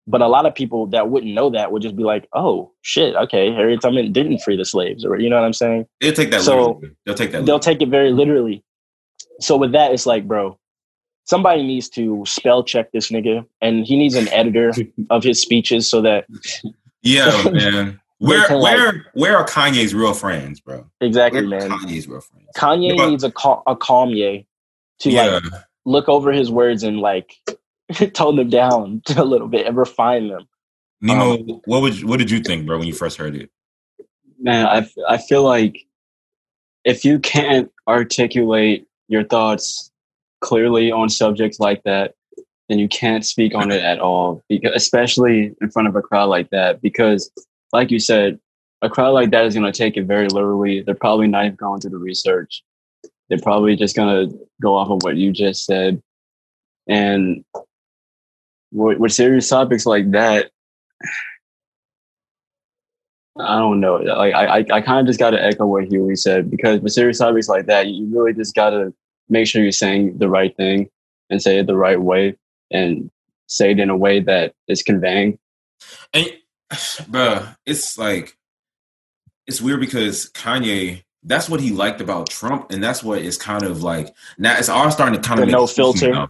but 0.08 0.22
a 0.22 0.28
lot 0.28 0.46
of 0.46 0.54
people 0.54 0.88
that 0.88 1.10
wouldn't 1.10 1.34
know 1.34 1.50
that 1.52 1.72
would 1.72 1.82
just 1.82 1.96
be 1.96 2.04
like, 2.04 2.28
"Oh 2.34 2.72
shit, 2.82 3.16
okay, 3.16 3.54
Harriet 3.54 3.82
Tubman 3.82 4.12
didn't 4.12 4.40
free 4.40 4.58
the 4.58 4.66
slaves," 4.66 5.06
or 5.06 5.20
you 5.20 5.30
know 5.30 5.38
what 5.38 5.46
I'm 5.46 5.54
saying? 5.54 5.86
They'll 6.02 6.14
take 6.14 6.32
that. 6.32 6.42
So, 6.42 6.56
literally. 6.58 6.96
They'll 7.06 7.16
take 7.16 7.32
that. 7.32 7.46
They'll 7.46 7.60
take 7.60 7.82
it 7.82 7.90
very 7.90 8.12
literally. 8.12 8.64
So 9.40 9.58
with 9.58 9.72
that, 9.72 9.92
it's 9.94 10.06
like, 10.06 10.28
bro, 10.28 10.58
somebody 11.26 11.64
needs 11.64 11.90
to 11.90 12.24
spell 12.28 12.64
check 12.64 12.92
this 12.92 13.10
nigga, 13.12 13.46
and 13.62 13.86
he 13.86 13.96
needs 13.98 14.16
an 14.16 14.28
editor 14.30 14.72
of 15.10 15.24
his 15.24 15.42
speeches 15.42 15.90
so 15.90 16.02
that 16.02 16.26
yeah, 17.02 17.50
man. 17.52 18.00
Where 18.20 18.46
can, 18.48 18.60
like- 18.60 18.78
where 18.78 19.06
where 19.14 19.38
are 19.38 19.46
Kanye's 19.46 19.94
real 19.94 20.14
friends, 20.14 20.60
bro? 20.62 20.86
exactly, 21.02 21.46
Where 21.46 21.66
are 21.66 21.70
man. 21.70 21.80
Kanye's 21.80 22.08
real 22.08 22.22
friends. 22.22 22.48
Kanye 22.56 22.96
But- 22.96 23.10
needs 23.10 23.24
a 23.24 23.32
cal- 23.32 23.64
a 23.68 23.76
Kanye 23.76 24.46
to 25.00 25.10
yeah, 25.12 25.26
like 25.26 25.44
look 25.86 26.08
over 26.08 26.32
his 26.32 26.50
words 26.50 26.84
and 26.84 27.00
like 27.00 27.36
tone 28.14 28.36
them 28.36 28.50
down 28.50 29.02
a 29.18 29.24
little 29.24 29.48
bit 29.48 29.68
and 29.68 29.76
refine 29.78 30.28
them. 30.30 30.48
Nemo. 31.02 31.34
um, 31.36 31.62
what 31.66 31.82
would 31.82 32.00
you- 32.00 32.08
what 32.08 32.20
did 32.20 32.32
you 32.32 32.40
think, 32.40 32.66
bro, 32.66 32.78
when 32.78 32.88
you 32.88 32.94
first 32.94 33.18
heard 33.18 33.36
it? 33.36 33.50
man, 34.40 34.66
I, 34.66 34.86
I 35.08 35.18
feel 35.18 35.44
like 35.44 35.86
if 36.84 37.06
you 37.06 37.18
can't 37.18 37.72
articulate 37.88 38.86
your 39.08 39.24
thoughts 39.24 39.90
clearly 40.42 40.92
on 40.92 41.08
subjects 41.08 41.62
like 41.62 41.82
that, 41.84 42.14
then 42.68 42.78
you 42.78 42.90
can't 42.90 43.26
speak 43.26 43.56
on 43.56 43.72
it 43.72 43.82
at 43.82 44.00
all. 44.00 44.44
Because 44.50 44.74
especially 44.76 45.56
in 45.62 45.72
front 45.72 45.88
of 45.88 45.96
a 45.96 46.02
crowd 46.02 46.26
like 46.30 46.50
that, 46.50 46.82
because 46.82 47.32
like 47.72 47.90
you 47.90 48.00
said, 48.00 48.38
a 48.82 48.90
crowd 48.90 49.12
like 49.12 49.32
that 49.32 49.46
is 49.46 49.54
going 49.54 49.72
to 49.72 49.78
take 49.78 49.96
it 49.96 50.04
very 50.06 50.28
literally. 50.28 50.82
They're 50.82 50.94
probably 50.94 51.28
not 51.28 51.46
even 51.46 51.56
going 51.56 51.80
to 51.82 51.90
the 51.90 51.98
research. 51.98 52.64
They're 53.30 53.40
probably 53.40 53.78
just 53.78 53.96
going 53.96 54.30
to 54.30 54.38
go 54.62 54.76
off 54.76 54.90
of 54.90 55.04
what 55.04 55.16
you 55.16 55.32
just 55.32 55.66
said. 55.66 56.02
And 56.88 57.46
with, 58.74 58.98
with 58.98 59.14
serious 59.14 59.48
topics 59.48 59.86
like 59.86 60.12
that, 60.12 60.52
I 63.38 63.58
don't 63.58 63.80
know. 63.80 63.96
Like 63.96 64.34
I, 64.34 64.60
I, 64.60 64.66
I 64.72 64.82
kind 64.82 65.00
of 65.00 65.08
just 65.08 65.20
got 65.20 65.32
to 65.32 65.44
echo 65.44 65.66
what 65.66 65.86
Huey 65.86 66.16
said 66.16 66.52
because 66.52 66.82
with 66.82 66.94
serious 66.94 67.18
topics 67.18 67.48
like 67.48 67.66
that, 67.68 67.88
you 67.88 68.06
really 68.14 68.34
just 68.34 68.54
got 68.54 68.72
to 68.72 68.94
make 69.30 69.48
sure 69.48 69.64
you're 69.64 69.72
saying 69.72 70.18
the 70.18 70.30
right 70.30 70.56
thing 70.56 70.90
and 71.30 71.42
say 71.42 71.58
it 71.58 71.68
the 71.68 71.76
right 71.76 72.00
way 72.00 72.36
and 72.70 73.10
say 73.48 73.72
it 73.72 73.80
in 73.80 73.90
a 73.90 73.98
way 73.98 74.20
that 74.20 74.54
is 74.68 74.84
conveying. 74.84 75.40
And 76.14 76.32
bro, 77.08 77.48
it's 77.66 77.98
like 77.98 78.38
it's 79.48 79.62
weird 79.62 79.80
because 79.80 80.30
Kanye. 80.32 81.04
That's 81.26 81.48
what 81.48 81.62
he 81.62 81.72
liked 81.72 82.02
about 82.02 82.30
Trump, 82.30 82.70
and 82.70 82.84
that's 82.84 83.02
what 83.02 83.20
is 83.20 83.38
kind 83.38 83.64
of 83.64 83.82
like 83.82 84.14
now. 84.38 84.58
It's 84.58 84.68
all 84.68 84.92
starting 84.92 85.22
to 85.22 85.26
kind 85.26 85.40
of 85.40 85.46
make 85.46 85.54
no 85.54 85.68
filter. 85.68 86.28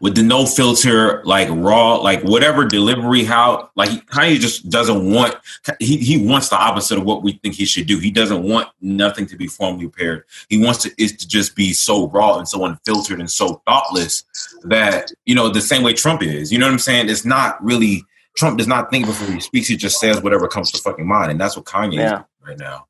With 0.00 0.14
the 0.14 0.22
no 0.22 0.46
filter, 0.46 1.22
like 1.24 1.48
raw, 1.50 1.96
like 1.96 2.22
whatever 2.22 2.64
delivery. 2.64 3.24
How 3.24 3.70
like 3.76 3.90
Kanye 4.06 4.38
just 4.40 4.68
doesn't 4.70 5.12
want. 5.12 5.36
He 5.80 5.98
he 5.98 6.26
wants 6.26 6.48
the 6.48 6.56
opposite 6.56 6.98
of 6.98 7.04
what 7.04 7.22
we 7.22 7.32
think 7.34 7.54
he 7.54 7.64
should 7.64 7.86
do. 7.86 7.98
He 7.98 8.10
doesn't 8.10 8.42
want 8.42 8.68
nothing 8.80 9.26
to 9.26 9.36
be 9.36 9.46
formally 9.46 9.88
prepared. 9.88 10.24
He 10.48 10.58
wants 10.62 10.82
to 10.82 10.92
is 10.98 11.12
to 11.16 11.28
just 11.28 11.54
be 11.56 11.72
so 11.72 12.08
raw 12.08 12.38
and 12.38 12.48
so 12.48 12.64
unfiltered 12.64 13.20
and 13.20 13.30
so 13.30 13.62
thoughtless 13.66 14.24
that 14.64 15.10
you 15.26 15.34
know 15.34 15.48
the 15.48 15.60
same 15.60 15.82
way 15.82 15.92
Trump 15.92 16.22
is. 16.22 16.52
You 16.52 16.58
know 16.58 16.66
what 16.66 16.72
I'm 16.72 16.78
saying? 16.78 17.08
It's 17.08 17.24
not 17.24 17.62
really 17.64 18.04
Trump 18.36 18.58
does 18.58 18.66
not 18.68 18.90
think 18.90 19.06
before 19.06 19.28
he 19.32 19.40
speaks; 19.40 19.68
he 19.68 19.76
just 19.76 19.98
says 20.00 20.20
whatever 20.22 20.48
comes 20.48 20.70
to 20.72 20.78
fucking 20.82 21.06
mind, 21.06 21.30
and 21.30 21.40
that's 21.40 21.56
what 21.56 21.66
Kanye 21.66 21.94
Yeah. 21.94 22.18
is 22.20 22.24
right 22.46 22.58
now. 22.58 22.86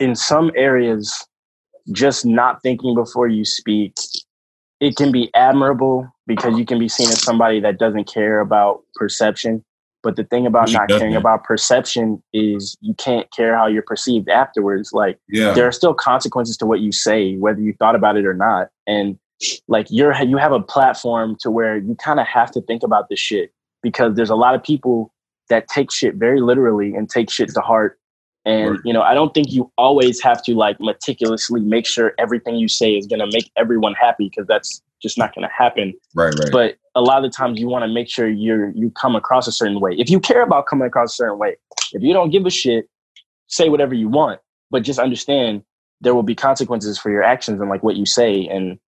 in 0.00 0.14
some 0.16 0.50
areas, 0.56 1.26
just 1.92 2.26
not 2.26 2.60
thinking 2.62 2.94
before 2.94 3.28
you 3.28 3.44
speak, 3.44 3.94
it 4.82 4.96
can 4.96 5.12
be 5.12 5.30
admirable 5.34 6.12
because 6.26 6.58
you 6.58 6.66
can 6.66 6.76
be 6.80 6.88
seen 6.88 7.06
as 7.06 7.22
somebody 7.22 7.60
that 7.60 7.78
doesn't 7.78 8.12
care 8.12 8.40
about 8.40 8.82
perception. 8.96 9.64
But 10.02 10.16
the 10.16 10.24
thing 10.24 10.44
about 10.44 10.72
not 10.72 10.88
caring 10.88 11.14
about 11.14 11.44
perception 11.44 12.20
is 12.32 12.76
you 12.80 12.92
can't 12.94 13.30
care 13.30 13.56
how 13.56 13.68
you're 13.68 13.84
perceived 13.84 14.28
afterwards. 14.28 14.92
Like 14.92 15.20
Yeah, 15.28 15.52
there 15.52 15.68
are 15.68 15.72
still 15.72 15.94
consequences 15.94 16.56
to 16.56 16.66
what 16.66 16.80
you 16.80 16.90
say, 16.90 17.36
whether 17.36 17.60
you 17.60 17.72
thought 17.78 17.94
about 17.94 18.16
it 18.16 18.26
or 18.26 18.34
not. 18.34 18.70
And 18.88 19.16
like 19.68 19.86
you're 19.90 20.20
you 20.24 20.36
have 20.38 20.50
a 20.50 20.60
platform 20.60 21.36
to 21.42 21.50
where 21.52 21.76
you 21.76 21.94
kind 21.94 22.18
of 22.18 22.26
have 22.26 22.50
to 22.50 22.60
think 22.62 22.82
about 22.82 23.08
this 23.08 23.20
shit 23.20 23.52
because 23.80 24.16
there's 24.16 24.30
a 24.30 24.34
lot 24.34 24.56
of 24.56 24.64
people 24.64 25.12
that 25.48 25.68
take 25.68 25.92
shit 25.92 26.16
very 26.16 26.40
literally 26.40 26.94
and 26.96 27.08
take 27.08 27.30
shit 27.30 27.50
to 27.50 27.60
heart. 27.60 28.00
And 28.44 28.70
Right. 28.72 28.80
you 28.84 28.92
know, 28.92 29.02
I 29.02 29.14
don't 29.14 29.32
think 29.34 29.52
you 29.52 29.70
always 29.78 30.20
have 30.22 30.42
to 30.44 30.54
like 30.54 30.80
meticulously 30.80 31.60
make 31.60 31.86
sure 31.86 32.12
everything 32.18 32.56
you 32.56 32.68
say 32.68 32.92
is 32.92 33.06
gonna 33.06 33.26
make 33.32 33.50
everyone 33.56 33.94
happy 33.94 34.28
because 34.28 34.46
that's 34.46 34.82
just 35.00 35.18
not 35.18 35.34
gonna 35.34 35.50
happen 35.56 35.94
right, 36.14 36.34
right. 36.38 36.52
but 36.52 36.76
a 36.94 37.00
lot 37.00 37.24
of 37.24 37.30
the 37.30 37.34
times 37.34 37.58
you 37.58 37.68
want 37.68 37.82
to 37.82 37.88
make 37.88 38.08
sure 38.08 38.28
you're 38.28 38.70
you 38.70 38.90
come 38.90 39.16
across 39.16 39.46
a 39.46 39.52
certain 39.52 39.80
way. 39.80 39.92
If 39.96 40.10
you 40.10 40.20
care 40.20 40.42
about 40.42 40.66
coming 40.66 40.86
across 40.86 41.12
a 41.12 41.16
certain 41.16 41.38
way, 41.38 41.56
if 41.92 42.02
you 42.02 42.12
don't 42.12 42.30
give 42.30 42.44
a 42.46 42.50
shit, 42.50 42.88
say 43.46 43.68
whatever 43.68 43.94
you 43.94 44.08
want, 44.08 44.40
but 44.70 44.82
just 44.82 44.98
understand 44.98 45.62
there 46.00 46.14
will 46.14 46.22
be 46.22 46.34
consequences 46.34 46.98
for 46.98 47.10
your 47.10 47.22
actions 47.22 47.60
and 47.60 47.70
like 47.70 47.82
what 47.82 47.96
you 47.96 48.04
say. 48.04 48.46
And 48.46 48.78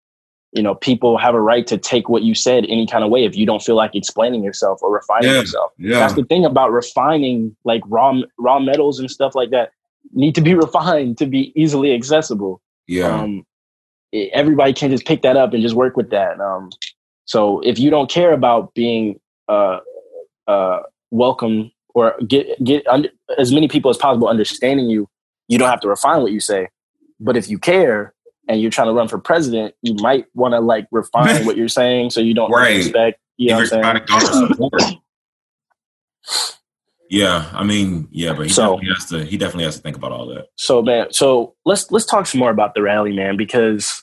you 0.55 0.63
know, 0.63 0.75
people 0.77 1.19
have 1.19 1.35
a 1.35 1.41
right 1.41 1.67
to 1.67 1.79
take 1.79 2.09
what 2.09 2.23
you 2.23 2.35
said 2.35 2.65
any 2.69 2.87
kind 2.87 3.05
of 3.05 3.11
way 3.11 3.25
if 3.25 3.37
you 3.37 3.47
don't 3.47 3.63
feel 3.63 3.77
like 3.77 3.95
explaining 3.95 4.45
yourself 4.45 4.81
or 4.83 4.93
refining 4.93 5.31
Yeah. 5.31 5.41
yourself. 5.41 5.73
yeah, 5.79 5.99
That's 6.01 6.15
the 6.15 6.25
thing 6.25 6.45
about 6.45 6.73
refining 6.73 7.57
like 7.65 7.83
raw 7.89 8.15
raw 8.39 8.59
metals 8.61 9.01
and 9.01 9.11
stuff 9.11 9.35
like 9.35 9.51
that 9.51 9.71
need 10.13 10.35
to 10.37 10.41
be 10.41 10.55
refined 10.67 11.19
to 11.19 11.27
be 11.27 11.53
easily 11.57 11.95
accessible 11.95 12.61
yeah, 12.87 13.09
um, 13.09 13.45
everybody 14.33 14.73
can 14.73 14.91
just 14.91 15.07
pick 15.07 15.23
that 15.23 15.37
up 15.37 15.53
and 15.55 15.63
just 15.63 15.75
work 15.75 15.97
with 15.97 16.11
that. 16.11 16.41
Um, 16.41 16.71
so 17.25 17.61
if 17.61 17.79
you 17.79 17.91
don't 17.91 18.11
care 18.11 18.33
about 18.33 18.75
being 18.75 19.21
uh, 19.49 19.81
uh, 20.47 20.81
welcome 21.11 21.73
or 21.95 22.15
get 22.29 22.63
get 22.65 22.87
under, 22.89 23.09
as 23.39 23.53
many 23.53 23.69
people 23.69 23.91
as 23.91 23.97
possible 23.99 24.29
understanding 24.29 24.89
you, 24.91 25.09
you 25.49 25.59
don't 25.59 25.71
have 25.71 25.81
to 25.81 25.89
refine 25.89 26.23
what 26.23 26.33
you 26.33 26.41
say. 26.41 26.69
But 27.21 27.37
if 27.37 27.49
you 27.51 27.59
care 27.59 28.14
and 28.49 28.61
you're 28.61 28.71
trying 28.71 28.89
to 28.89 28.93
run 28.93 29.09
for 29.09 29.19
president, 29.19 29.75
you 29.83 29.95
might 29.95 30.27
want 30.35 30.53
to 30.53 30.61
like 30.61 30.87
refine 30.91 31.45
what 31.47 31.57
you're 31.57 31.69
saying 31.69 32.11
so 32.11 32.21
you 32.21 32.35
don't 32.35 32.51
Right. 32.53 32.75
disrespect. 32.77 33.21
You 33.37 33.51
know 33.51 33.61
if 33.61 33.71
what 33.73 33.77
you're 33.77 33.85
I'm 33.85 33.97
saying? 33.97 34.07
trying 34.07 34.21
to 34.21 34.55
support. 34.57 34.83
Yeah, 37.11 37.49
I 37.53 37.65
mean, 37.65 38.09
yeah, 38.11 38.33
but 38.33 38.47
he 38.47 38.53
So- 38.53 38.77
definitely 38.77 38.95
has 38.95 39.07
to. 39.11 39.25
He 39.25 39.37
definitely 39.37 39.65
has 39.65 39.77
to 39.77 39.83
think 39.83 39.97
about 39.97 40.11
all 40.11 40.27
that. 40.29 40.47
So 40.57 40.83
man, 40.83 41.13
so 41.13 41.55
let's 41.65 41.91
let's 41.93 42.07
talk 42.07 42.27
some 42.27 42.41
more 42.41 42.51
about 42.51 42.75
the 42.75 42.83
rally, 42.83 43.13
man, 43.13 43.37
because 43.37 44.03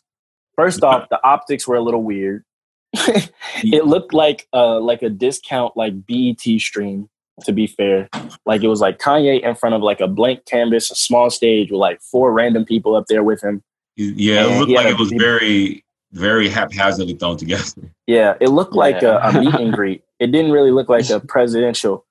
first 0.55 0.83
off, 0.83 1.09
the 1.09 1.19
optics 1.25 1.67
were 1.67 1.75
a 1.75 1.81
little 1.81 2.03
weird. 2.03 2.45
it 2.93 3.85
looked 3.85 4.13
like 4.13 4.47
uh 4.53 4.79
like 4.79 5.01
a 5.01 5.09
discount 5.09 5.75
like 5.75 6.05
BET 6.05 6.39
stream, 6.59 7.09
to 7.43 7.51
be 7.51 7.65
fair. 7.65 8.07
Like 8.45 8.63
it 8.63 8.67
was 8.67 8.81
like 8.81 8.99
Kanye 8.99 9.41
in 9.41 9.55
front 9.55 9.75
of 9.75 9.81
like 9.81 9.99
a 9.99 10.07
blank 10.07 10.45
canvas, 10.45 10.91
a 10.91 10.95
small 10.95 11.29
stage 11.31 11.71
with 11.71 11.79
like 11.79 12.01
four 12.01 12.31
random 12.31 12.65
people 12.65 12.95
up 12.95 13.07
there 13.07 13.23
with 13.23 13.41
him. 13.43 13.63
He- 13.95 14.13
Yeah, 14.31 14.45
And 14.45 14.55
it 14.55 14.59
looked 14.59 14.71
like 14.71 14.85
had 14.85 14.93
it 14.93 14.99
was 14.99 15.09
he- 15.11 15.17
very, 15.17 15.85
very 16.13 16.49
haphazardly 16.49 17.15
thrown 17.15 17.37
together. 17.37 17.63
Yeah, 18.07 18.35
it 18.41 18.49
looked 18.49 18.73
like 18.73 19.01
Yeah. 19.01 19.19
a, 19.25 19.37
a 19.37 19.41
meet 19.41 19.53
and 19.55 19.71
greet. 19.73 20.03
It 20.19 20.27
didn't 20.31 20.51
really 20.51 20.71
look 20.71 20.89
like 20.89 21.09
a 21.09 21.19
presidential 21.35 22.05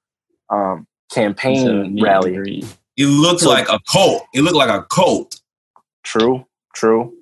um 0.51 0.87
It's 1.09 1.17
a 1.17 1.21
campaign 1.21 2.03
rally. 2.03 2.65
It 2.97 3.07
looked 3.07 3.43
like 3.45 3.69
a 3.69 3.79
cult. 3.91 4.23
It 4.35 4.41
looked 4.43 4.57
like 4.57 4.71
a 4.71 4.83
cult. 4.85 5.41
True, 6.03 6.47
true. 6.75 7.13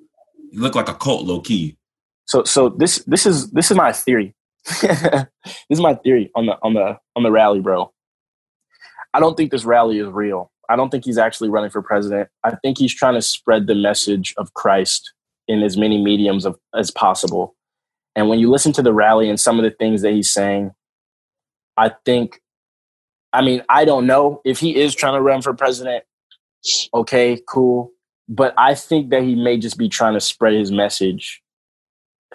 It 0.53 0.59
looked 0.59 0.75
like 0.75 0.89
a 0.89 0.93
cult, 0.93 1.25
low 1.25 1.41
key. 1.41 1.77
So 2.25 2.43
so 2.43 2.69
this 2.69 3.03
this 3.05 3.25
is 3.25 3.51
this 3.51 3.69
is 3.71 3.77
my 3.77 3.91
theory. 3.91 4.33
this 4.81 5.25
is 5.69 5.79
my 5.81 5.95
theory 5.95 6.31
on 6.35 6.45
the 6.47 6.57
on 6.63 6.73
the 6.73 6.97
on 7.15 7.23
the 7.23 7.31
rally, 7.31 7.59
bro. 7.59 7.91
I 9.13 9.19
don't 9.19 9.35
think 9.35 9.51
this 9.51 9.65
rally 9.65 9.99
is 9.99 10.07
real. 10.07 10.51
I 10.69 10.75
don't 10.75 10.89
think 10.89 11.05
he's 11.05 11.17
actually 11.17 11.49
running 11.49 11.71
for 11.71 11.81
president. 11.81 12.29
I 12.43 12.55
think 12.55 12.77
he's 12.77 12.93
trying 12.93 13.15
to 13.15 13.21
spread 13.21 13.67
the 13.67 13.75
message 13.75 14.33
of 14.37 14.53
Christ 14.53 15.11
in 15.47 15.63
as 15.63 15.75
many 15.75 16.01
mediums 16.01 16.45
of, 16.45 16.57
as 16.75 16.91
possible. 16.91 17.55
And 18.15 18.29
when 18.29 18.39
you 18.39 18.49
listen 18.49 18.71
to 18.73 18.81
the 18.81 18.93
rally 18.93 19.29
and 19.29 19.39
some 19.39 19.57
of 19.57 19.63
the 19.63 19.71
things 19.71 20.03
that 20.03 20.11
he's 20.11 20.31
saying, 20.31 20.71
I 21.75 21.91
think 22.05 22.39
I 23.31 23.41
mean, 23.41 23.61
I 23.69 23.85
don't 23.85 24.07
know 24.07 24.41
if 24.43 24.59
he 24.59 24.75
is 24.75 24.95
trying 24.95 25.13
to 25.13 25.21
run 25.21 25.41
for 25.41 25.53
president. 25.53 26.03
Okay, 26.93 27.41
cool. 27.47 27.91
But 28.27 28.53
I 28.57 28.75
think 28.75 29.09
that 29.11 29.23
he 29.23 29.35
may 29.35 29.57
just 29.57 29.77
be 29.77 29.89
trying 29.89 30.13
to 30.13 30.19
spread 30.19 30.53
his 30.53 30.71
message 30.71 31.41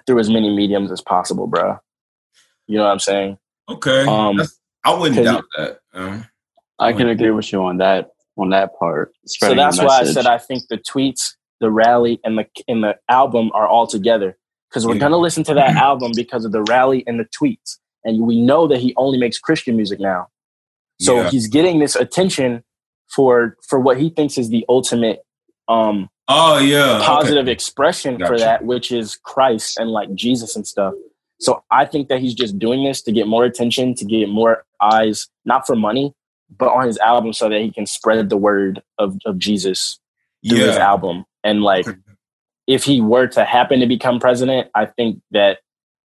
through 0.07 0.21
as 0.21 0.31
many 0.31 0.55
mediums 0.55 0.91
as 0.93 1.01
possible, 1.01 1.47
bro. 1.47 1.79
You 2.67 2.79
know 2.79 2.85
what 2.85 2.93
I'm 2.93 2.99
saying? 2.99 3.39
Okay, 3.69 4.07
Um, 4.07 4.41
I 4.85 4.95
wouldn't 4.95 5.25
doubt 5.25 5.45
that. 5.57 5.79
Um, 5.93 6.27
I 6.79 6.93
can 6.93 7.09
agree 7.09 7.31
with 7.31 7.53
you 7.53 7.63
on 7.65 7.79
that 7.79 8.11
on 8.37 8.51
that 8.51 8.77
part. 8.79 9.13
So 9.27 9.55
that's 9.55 9.79
why 9.79 10.01
I 10.01 10.05
said 10.05 10.27
I 10.27 10.39
think 10.39 10.65
the 10.69 10.79
tweets, 10.79 11.35
the 11.61 11.71
rally, 11.71 12.21
and 12.25 12.39
the 12.39 12.47
and 12.69 12.83
the 12.83 12.97
album 13.09 13.51
are 13.55 13.67
all 13.69 13.87
together 13.87 14.37
because 14.71 14.87
we're 14.87 14.95
Yeah. 14.95 15.01
gonna 15.01 15.19
listen 15.19 15.45
to 15.45 15.55
that 15.55 15.77
album 15.91 16.13
because 16.15 16.45
of 16.45 16.53
the 16.53 16.63
rally 16.63 17.05
and 17.07 17.19
the 17.21 17.27
tweets, 17.27 17.79
and 18.05 18.21
we 18.27 18.41
know 18.41 18.67
that 18.67 18.79
he 18.81 18.93
only 18.97 19.19
makes 19.19 19.39
Christian 19.39 19.77
music 19.77 20.01
now. 20.01 20.29
So 21.01 21.23
Yeah. 21.23 21.31
he's 21.31 21.47
getting 21.49 21.79
this 21.81 21.97
attention 21.97 22.65
for 23.09 23.57
for 23.69 23.79
what 23.79 23.99
he 24.01 24.11
thinks 24.11 24.39
is 24.39 24.49
the 24.49 24.65
ultimate 24.69 25.25
um 25.69 26.09
oh 26.29 26.59
yeah, 26.59 26.97
okay. 26.97 27.05
positive 27.05 27.49
expression 27.49 28.19
for 28.27 28.39
that, 28.39 28.65
which 28.65 28.91
is 28.93 29.17
Christ 29.17 29.79
and 29.79 29.91
like 29.91 30.13
Jesus 30.15 30.57
and 30.57 30.67
stuff. 30.67 30.95
So 31.41 31.63
I 31.71 31.85
think 31.85 32.09
that 32.09 32.21
he's 32.21 32.35
just 32.35 32.59
doing 32.59 32.85
this 32.85 33.03
to 33.03 33.13
get 33.13 33.27
more 33.27 33.45
attention, 33.45 33.95
to 33.97 34.05
get 34.05 34.29
more 34.29 34.65
eyes, 34.81 35.29
not 35.45 35.67
for 35.67 35.75
money, 35.77 36.15
but 36.59 36.69
on 36.73 36.87
his 36.87 36.99
album 36.99 37.33
so 37.33 37.49
that 37.49 37.61
he 37.61 37.71
can 37.71 37.87
spread 37.87 38.29
the 38.29 38.37
word 38.37 38.83
of, 38.99 39.17
of 39.27 39.39
Jesus 39.39 39.99
through 40.49 40.59
his 40.67 40.77
album. 40.77 41.25
And 41.43 41.63
like, 41.63 41.87
if 42.67 42.85
he 42.85 43.01
were 43.01 43.27
to 43.29 43.45
happen 43.45 43.81
to 43.81 43.87
become 43.87 44.19
president, 44.21 44.71
I 44.75 44.87
think 44.87 45.21
that, 45.33 45.59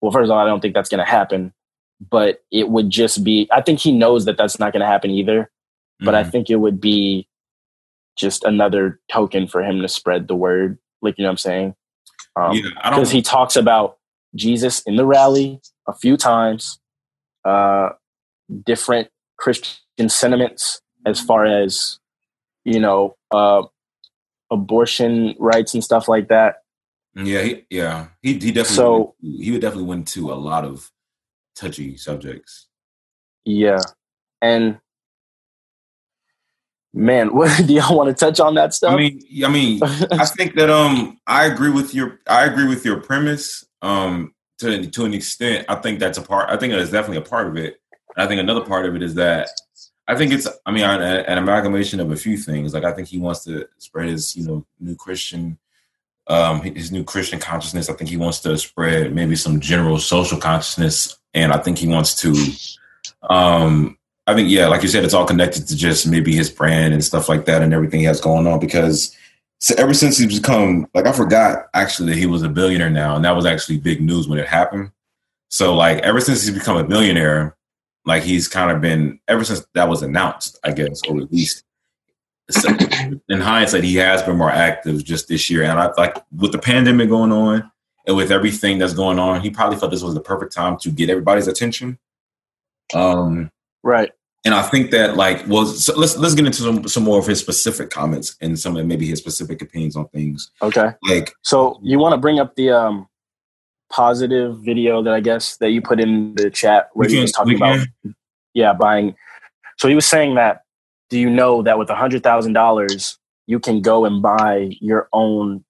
well, 0.00 0.12
first 0.12 0.24
of 0.26 0.30
all, 0.30 0.38
I 0.38 0.46
don't 0.46 0.60
think 0.60 0.74
that's 0.74 0.88
going 0.88 1.04
to 1.04 1.10
happen, 1.10 1.52
but 2.10 2.42
it 2.50 2.68
would 2.70 2.90
just 2.90 3.22
be, 3.24 3.48
I 3.50 3.60
think 3.60 3.80
he 3.80 3.92
knows 3.92 4.24
that 4.24 4.36
that's 4.36 4.58
not 4.58 4.72
going 4.72 4.80
to 4.80 4.86
happen 4.86 5.10
either. 5.10 5.50
But 6.00 6.14
I 6.14 6.22
Mhm. 6.22 6.30
think 6.30 6.50
it 6.50 6.56
would 6.56 6.80
be 6.80 7.28
just 8.16 8.44
another 8.44 9.00
token 9.10 9.46
for 9.46 9.62
him 9.62 9.82
to 9.82 9.88
spread 9.88 10.28
the 10.28 10.34
word. 10.36 10.78
Like, 11.02 11.18
you 11.18 11.22
know 11.22 11.28
what 11.28 11.32
I'm 11.32 11.38
saying? 11.38 11.74
Um, 12.36 12.52
yeah, 12.56 12.90
because 12.90 13.10
he 13.10 13.20
talks 13.22 13.56
about 13.56 13.98
Jesus 14.34 14.80
in 14.82 14.96
the 14.96 15.04
rally 15.04 15.60
a 15.86 15.92
few 15.92 16.16
times, 16.16 16.78
uh, 17.44 17.90
different 18.64 19.08
Christian 19.38 19.76
sentiments 20.06 20.80
as 21.06 21.20
far 21.20 21.44
as 21.44 21.98
you 22.64 22.78
know 22.78 23.16
uh, 23.30 23.62
abortion 24.50 25.34
rights 25.38 25.74
and 25.74 25.82
stuff 25.82 26.08
like 26.08 26.28
that. 26.28 26.62
yeah, 27.16 27.42
he, 27.42 27.66
yeah, 27.70 28.08
he 28.22 28.34
he 28.34 28.52
definitely. 28.52 28.64
So- 28.64 29.14
went, 29.22 29.42
he 29.42 29.50
would 29.52 29.60
definitely 29.60 29.88
went 29.88 30.08
to 30.08 30.30
a 30.32 30.34
lot 30.34 30.64
of 30.64 30.90
touchy 31.56 31.96
subjects. 31.96 32.66
Yeah, 33.44 33.80
and 34.42 34.78
man, 36.92 37.28
what 37.34 37.66
do 37.66 37.72
y'all 37.72 37.96
want 37.96 38.08
to 38.08 38.14
touch 38.14 38.40
on 38.40 38.54
that 38.54 38.74
stuff? 38.74 38.92
I 38.92 38.96
mean, 38.96 39.20
I 39.44 39.48
mean, 39.48 39.82
I 40.12 40.26
think 40.26 40.54
that 40.56 40.70
um 40.70 41.18
I 41.26 41.46
agree 41.46 41.70
with 41.70 41.94
your 41.94 42.18
I 42.26 42.44
agree 42.44 42.66
with 42.66 42.84
your 42.84 43.00
premise 43.00 43.64
um 43.82 44.34
to 44.58 44.86
to 44.90 45.04
an 45.04 45.14
extent. 45.14 45.64
I 45.68 45.76
think 45.76 45.98
that's 45.98 46.18
a 46.18 46.22
part. 46.22 46.50
I 46.50 46.56
think 46.56 46.72
that 46.72 46.80
is 46.80 46.90
definitely 46.90 47.18
a 47.18 47.28
part 47.28 47.46
of 47.46 47.56
it. 47.56 47.80
I 48.16 48.26
think 48.26 48.40
another 48.40 48.64
part 48.64 48.84
of 48.86 48.96
it 48.96 49.02
is 49.02 49.14
that 49.14 49.48
I 50.08 50.16
think 50.16 50.32
it's 50.32 50.48
I 50.64 50.72
mean 50.72 50.84
an, 50.84 51.38
amalgamation 51.38 52.00
of 52.00 52.10
a 52.10 52.16
few 52.16 52.38
things. 52.38 52.72
Like 52.72 52.84
I 52.84 52.92
think 52.92 53.08
he 53.08 53.18
wants 53.18 53.44
to 53.44 53.68
spread 53.76 54.08
his 54.08 54.34
you 54.34 54.46
know 54.46 54.66
new 54.80 54.96
Christian 54.96 55.58
um 56.26 56.62
his 56.62 56.90
new 56.90 57.04
Christian 57.04 57.38
consciousness. 57.38 57.90
I 57.90 57.92
think 57.92 58.08
he 58.08 58.16
wants 58.16 58.40
to 58.40 58.56
spread 58.56 59.14
maybe 59.14 59.36
some 59.36 59.60
general 59.60 59.98
social 59.98 60.38
consciousness, 60.38 61.18
and 61.34 61.52
I 61.52 61.58
think 61.58 61.78
he 61.78 61.86
wants 61.86 62.14
to 62.22 62.34
um 63.28 63.98
I 64.26 64.34
think 64.34 64.50
yeah, 64.50 64.66
like 64.68 64.82
you 64.82 64.88
said, 64.88 65.04
it's 65.04 65.14
all 65.14 65.26
connected 65.26 65.68
to 65.68 65.76
just 65.76 66.06
maybe 66.06 66.34
his 66.34 66.50
brand 66.50 66.94
and 66.94 67.04
stuff 67.04 67.28
like 67.28 67.44
that, 67.44 67.62
and 67.62 67.74
everything 67.74 68.00
he 68.00 68.06
has 68.06 68.20
going 68.20 68.46
on. 68.46 68.60
Because 68.60 69.14
so 69.58 69.74
ever 69.76 69.92
since 69.92 70.16
he's 70.16 70.40
become 70.40 70.86
like 70.94 71.06
I 71.06 71.12
forgot 71.12 71.66
actually 71.74 72.12
that 72.12 72.18
he 72.18 72.26
was 72.26 72.42
a 72.42 72.48
billionaire 72.48 72.90
now, 72.90 73.14
and 73.14 73.24
that 73.26 73.36
was 73.36 73.44
actually 73.44 73.78
big 73.78 74.00
news 74.00 74.26
when 74.26 74.38
it 74.38 74.48
happened. 74.48 74.90
So 75.50 75.74
like 75.74 75.98
ever 75.98 76.20
since 76.20 76.46
he's 76.46 76.54
become 76.54 76.78
a 76.78 76.84
billionaire, 76.84 77.57
like 78.08 78.22
he's 78.22 78.48
kind 78.48 78.70
of 78.70 78.80
been 78.80 79.20
ever 79.28 79.44
since 79.44 79.64
that 79.74 79.88
was 79.88 80.02
announced, 80.02 80.58
I 80.64 80.72
guess, 80.72 81.00
or 81.08 81.16
released. 81.16 81.64
So, 82.50 82.68
in 83.28 83.40
hindsight, 83.40 83.84
he 83.84 83.96
has 83.96 84.22
been 84.22 84.38
more 84.38 84.50
active 84.50 85.04
just 85.04 85.28
this 85.28 85.48
year, 85.50 85.62
and 85.62 85.78
I 85.78 85.92
like 85.96 86.16
with 86.36 86.52
the 86.52 86.58
pandemic 86.58 87.08
going 87.08 87.30
on 87.30 87.70
and 88.06 88.16
with 88.16 88.32
everything 88.32 88.78
that's 88.78 88.94
going 88.94 89.18
on, 89.18 89.42
he 89.42 89.50
probably 89.50 89.76
felt 89.76 89.92
this 89.92 90.02
was 90.02 90.14
the 90.14 90.20
perfect 90.20 90.52
time 90.52 90.78
to 90.78 90.90
get 90.90 91.10
everybody's 91.10 91.46
attention. 91.46 91.98
Um, 92.94 93.50
Right. 93.82 94.10
And 94.44 94.54
I 94.54 94.62
think 94.62 94.90
that 94.92 95.16
like 95.16 95.46
well 95.46 95.66
so 95.66 95.96
let's 95.96 96.16
let's 96.16 96.34
get 96.34 96.46
into 96.46 96.62
some, 96.62 96.86
some 96.88 97.04
more 97.04 97.18
of 97.18 97.26
his 97.26 97.38
specific 97.38 97.90
comments 97.90 98.36
and 98.40 98.58
some 98.58 98.76
of 98.76 98.86
maybe 98.86 99.06
his 99.06 99.18
specific 99.18 99.60
opinions 99.62 99.96
on 99.96 100.08
things. 100.08 100.50
Okay. 100.62 100.90
Like 101.02 101.34
So 101.42 101.78
you 101.82 101.98
want 101.98 102.12
to 102.12 102.18
bring 102.18 102.38
up 102.38 102.54
the 102.54 102.70
um 102.70 103.08
positive 103.90 104.58
video 104.58 105.02
that 105.02 105.14
I 105.14 105.20
guess 105.20 105.56
that 105.58 105.70
you 105.70 105.80
put 105.80 106.00
in 106.00 106.34
the 106.34 106.50
chat 106.50 106.90
where 106.92 107.08
he 107.08 107.20
was 107.20 107.32
talking 107.32 107.56
about 107.56 107.86
yeah 108.54 108.72
buying. 108.72 109.14
So 109.78 109.88
he 109.88 109.94
was 109.94 110.06
saying 110.06 110.34
that 110.34 110.62
do 111.10 111.18
you 111.18 111.30
know 111.30 111.62
that 111.62 111.78
with 111.78 111.90
a 111.90 111.94
hundred 111.94 112.22
thousand 112.22 112.52
dollars 112.52 113.18
you 113.46 113.58
can 113.58 113.80
go 113.80 114.04
and 114.04 114.20
buy 114.20 114.76
your 114.80 115.08
own 115.12 115.64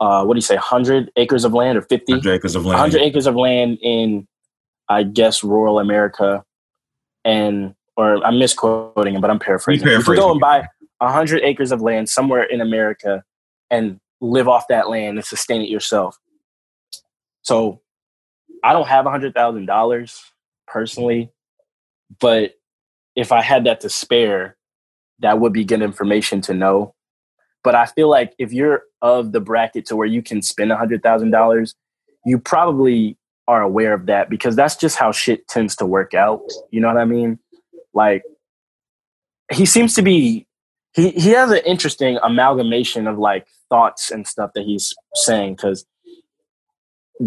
uh 0.00 0.24
what 0.24 0.34
do 0.34 0.38
you 0.38 0.42
say 0.42 0.56
hundred 0.56 1.10
acres 1.16 1.44
of 1.44 1.52
land 1.52 1.76
or 1.76 1.82
fifty? 1.82 2.14
Acres 2.14 2.54
of 2.54 2.64
land. 2.64 2.80
100 2.80 3.00
acres 3.00 3.26
of 3.26 3.36
land 3.36 3.78
in 3.82 4.26
i 4.88 5.02
guess 5.02 5.44
rural 5.44 5.78
america. 5.78 6.44
And 7.24 7.74
or 7.96 8.24
i'm 8.24 8.38
misquoting 8.38 9.14
him 9.14 9.20
but 9.20 9.30
i'm 9.30 9.38
paraphrasing. 9.38 9.86
You 9.86 10.02
can 10.02 10.16
go 10.16 10.32
and 10.32 10.40
buy 10.40 10.66
100 10.98 11.42
acres 11.42 11.70
of 11.70 11.82
land 11.82 12.08
somewhere 12.08 12.44
in 12.44 12.60
america 12.60 13.22
and 13.70 14.00
live 14.20 14.48
off 14.48 14.68
that 14.68 14.88
land 14.88 15.18
and 15.18 15.24
sustain 15.24 15.60
it 15.60 15.68
yourself 15.68 16.18
so 17.42 17.80
i 18.64 18.72
don't 18.72 18.88
have 18.88 19.06
a 19.06 19.10
$100000 19.10 20.20
personally 20.66 21.30
but 22.20 22.54
if 23.16 23.32
i 23.32 23.42
had 23.42 23.64
that 23.64 23.80
to 23.80 23.88
spare 23.88 24.56
that 25.20 25.38
would 25.40 25.52
be 25.52 25.64
good 25.64 25.82
information 25.82 26.40
to 26.40 26.54
know 26.54 26.94
but 27.62 27.74
i 27.74 27.86
feel 27.86 28.08
like 28.08 28.34
if 28.38 28.52
you're 28.52 28.82
of 29.02 29.32
the 29.32 29.40
bracket 29.40 29.86
to 29.86 29.96
where 29.96 30.06
you 30.06 30.22
can 30.22 30.42
spend 30.42 30.72
a 30.72 30.76
$100000 30.76 31.74
you 32.24 32.38
probably 32.38 33.16
are 33.48 33.62
aware 33.62 33.92
of 33.92 34.06
that 34.06 34.30
because 34.30 34.56
that's 34.56 34.76
just 34.76 34.96
how 34.96 35.12
shit 35.12 35.46
tends 35.48 35.76
to 35.76 35.86
work 35.86 36.14
out. 36.14 36.42
You 36.70 36.80
know 36.80 36.88
what 36.88 36.96
I 36.96 37.04
mean? 37.04 37.38
Like 37.92 38.22
he 39.52 39.66
seems 39.66 39.94
to 39.94 40.02
be 40.02 40.46
he 40.94 41.10
he 41.10 41.30
has 41.30 41.50
an 41.50 41.60
interesting 41.66 42.18
amalgamation 42.22 43.06
of 43.06 43.18
like 43.18 43.46
thoughts 43.68 44.10
and 44.10 44.26
stuff 44.26 44.52
that 44.54 44.64
he's 44.64 44.94
saying 45.14 45.56
cuz 45.56 45.84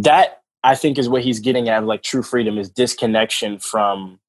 that 0.03 0.41
I 0.63 0.75
think 0.75 0.97
is 0.97 1.07
what 1.07 1.23
he's 1.23 1.39
getting 1.39 1.69
at 1.69 1.83
like 1.85 2.03
true 2.03 2.23
freedom 2.23 2.57
is 2.57 2.69
disconnection 2.69 3.59
from 3.59 4.19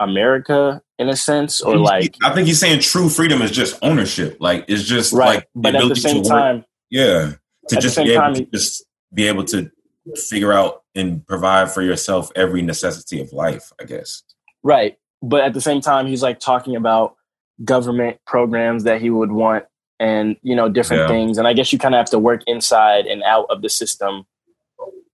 America 0.00 0.82
in 0.98 1.08
a 1.08 1.16
sense 1.16 1.60
or 1.60 1.76
like 1.76 2.16
I 2.24 2.34
think 2.34 2.46
he's 2.46 2.58
saying 2.58 2.80
true 2.80 3.08
freedom 3.08 3.42
is 3.42 3.50
just 3.50 3.78
ownership. 3.82 4.36
Like 4.40 4.64
it's 4.68 4.82
just 4.84 5.12
right 5.12 5.36
like 5.36 5.48
but 5.54 5.74
at 5.74 5.80
the 5.80 5.86
ability 5.86 6.22
to 6.22 6.28
work- 6.30 6.64
yeah, 6.90 7.32
to 7.68 7.76
just 7.76 7.96
be 7.96 8.12
able 8.12 8.20
time, 8.22 8.34
to 8.34 8.44
just 8.46 8.84
be 9.14 9.28
able 9.28 9.44
to 9.46 9.70
figure 10.16 10.52
out 10.52 10.82
and 10.94 11.26
provide 11.26 11.70
for 11.70 11.82
yourself 11.82 12.30
every 12.36 12.62
necessity 12.62 13.20
of 13.20 13.32
life. 13.32 13.72
I 13.80 13.84
guess. 13.84 14.22
Right. 14.62 14.96
But 15.22 15.42
at 15.42 15.54
the 15.54 15.60
same 15.60 15.80
time, 15.80 16.06
he's 16.06 16.22
like 16.22 16.40
talking 16.40 16.74
about 16.76 17.16
government 17.64 18.18
programs 18.26 18.84
that 18.84 19.00
he 19.00 19.10
would 19.10 19.30
want 19.32 19.64
and, 20.00 20.36
you 20.42 20.56
know, 20.56 20.68
different 20.68 21.02
Yeah. 21.02 21.08
things. 21.08 21.38
And 21.38 21.46
I 21.46 21.52
guess 21.52 21.72
you 21.72 21.78
kind 21.78 21.94
of 21.94 21.98
have 21.98 22.10
to 22.10 22.18
work 22.18 22.42
inside 22.46 23.06
and 23.06 23.22
out 23.22 23.46
of 23.50 23.62
the 23.62 23.68
system 23.68 24.24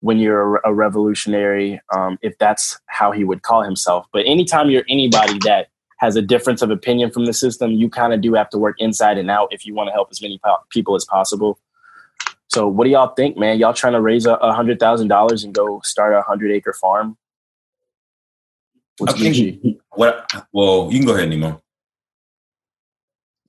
when 0.08 0.18
you're 0.18 0.56
a, 0.56 0.70
a 0.70 0.74
revolutionary, 0.74 1.78
um, 1.94 2.18
if 2.22 2.38
that's 2.38 2.80
how 2.86 3.12
he 3.12 3.24
would 3.24 3.42
call 3.42 3.62
himself. 3.62 4.06
But 4.10 4.24
anytime 4.24 4.70
you're 4.70 4.86
anybody 4.88 5.38
that 5.44 5.66
has 5.98 6.16
a 6.16 6.22
difference 6.22 6.62
of 6.62 6.70
opinion 6.70 7.10
from 7.10 7.26
the 7.26 7.34
system, 7.34 7.72
you 7.72 7.90
kind 7.90 8.14
of 8.14 8.22
do 8.22 8.32
have 8.32 8.48
to 8.48 8.58
work 8.58 8.76
inside 8.78 9.18
and 9.18 9.30
out 9.30 9.48
if 9.52 9.66
you 9.66 9.74
want 9.74 9.88
to 9.88 9.92
help 9.92 10.08
as 10.10 10.22
many 10.22 10.40
po- 10.42 10.64
people 10.70 10.94
as 10.94 11.04
possible. 11.04 11.58
So, 12.46 12.66
what 12.66 12.84
do 12.84 12.90
y'all 12.90 13.12
think, 13.16 13.36
man? 13.36 13.58
Y'all 13.58 13.74
trying 13.74 13.92
to 13.92 14.00
raise 14.00 14.24
a 14.24 14.36
a 14.36 14.54
hundred 14.54 14.80
thousand 14.80 15.08
dollars 15.08 15.44
and 15.44 15.54
go 15.54 15.82
start 15.84 16.14
a 16.14 16.22
hundred 16.22 16.52
acre 16.52 16.72
farm? 16.72 17.18
What's 18.96 19.12
I 19.12 19.18
think 19.18 19.34
Gucci? 19.36 19.78
what. 19.90 20.32
Well, 20.54 20.88
you 20.90 21.00
can 21.00 21.06
go 21.06 21.16
ahead, 21.16 21.28
Nemo. 21.28 21.62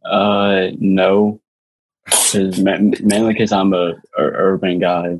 Uh, 0.03 0.71
no, 0.77 1.39
because 2.03 2.59
mainly 2.59 3.31
because 3.31 3.53
I'm 3.53 3.73
a, 3.73 3.93
a 4.17 4.23
urban 4.23 4.79
guy. 4.79 5.19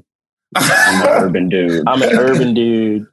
I'm 0.56 1.02
an 1.02 1.08
urban 1.24 1.50
dude. 1.50 1.84
I'm 1.88 2.02
an 2.02 2.10
urban 2.18 2.54
dude. 2.54 3.08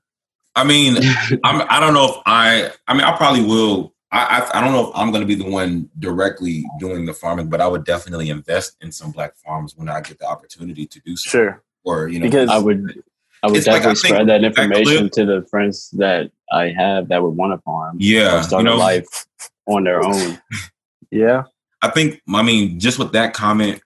I 0.54 0.64
mean, 0.64 0.96
I'm, 1.44 1.66
I 1.68 1.80
don't 1.80 1.94
know 1.94 2.06
if 2.06 2.16
I. 2.26 2.70
I 2.88 2.94
mean, 2.94 3.02
I 3.04 3.16
probably 3.16 3.44
will. 3.44 3.92
I, 4.12 4.40
I 4.52 4.58
I 4.58 4.64
don't 4.64 4.72
know 4.72 4.88
if 4.88 4.96
I'm 4.96 5.10
going 5.10 5.20
to 5.20 5.26
be 5.26 5.34
the 5.34 5.48
one 5.50 5.90
directly 5.98 6.64
doing 6.78 7.04
the 7.04 7.12
farming, 7.12 7.48
but 7.48 7.60
I 7.60 7.66
would 7.66 7.84
definitely 7.84 8.30
invest 8.30 8.76
in 8.80 8.90
some 8.92 9.10
black 9.10 9.36
farms 9.36 9.76
when 9.76 9.88
I 9.88 10.00
get 10.00 10.18
the 10.18 10.26
opportunity 10.26 10.86
to 10.86 11.00
do 11.00 11.16
so. 11.16 11.28
Sure. 11.30 11.62
Or 11.84 12.08
you 12.08 12.20
know, 12.20 12.26
Because- 12.26 12.48
I 12.50 12.58
would. 12.58 13.02
I 13.42 13.48
would 13.48 13.58
It's 13.58 13.66
like, 13.66 13.82
I 13.82 13.92
definitely 13.92 14.08
spread 14.08 14.28
that 14.28 14.40
that 14.40 14.44
information 14.44 15.10
to 15.10 15.26
the 15.26 15.46
friends 15.50 15.90
that 15.90 16.30
I 16.50 16.68
have 16.76 17.08
that 17.08 17.22
would 17.22 17.36
want 17.36 17.52
to 17.52 17.62
farm. 17.62 17.96
Yeah, 18.00 18.40
start 18.40 18.62
you 18.62 18.70
know- 18.70 18.76
a 18.76 18.78
life 18.78 19.26
on 19.66 19.84
their 19.84 20.02
own. 20.04 20.38
Yeah. 21.12 21.44
I 21.82 21.90
think. 21.90 22.20
I 22.34 22.42
mean, 22.42 22.80
just 22.80 22.98
with 22.98 23.12
that 23.12 23.32
comment, 23.32 23.80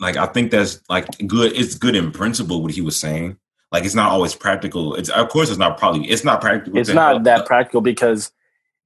like 0.00 0.16
I 0.16 0.26
think 0.26 0.50
that's 0.50 0.80
like 0.88 1.06
good. 1.26 1.52
It's 1.52 1.74
good 1.74 1.96
in 1.96 2.12
principle 2.12 2.62
what 2.62 2.72
he 2.72 2.80
was 2.80 2.98
saying. 2.98 3.36
Like 3.72 3.84
it's 3.84 3.94
not 3.94 4.10
always 4.10 4.34
practical. 4.34 4.94
It's 4.94 5.08
of 5.08 5.28
course 5.28 5.50
it's 5.50 5.58
not 5.58 5.78
probably 5.78 6.08
it's 6.08 6.24
not 6.24 6.40
practical. 6.40 6.78
It's 6.78 6.90
not 6.90 7.12
help- 7.14 7.24
that 7.24 7.46
practical 7.46 7.80
because, 7.80 8.30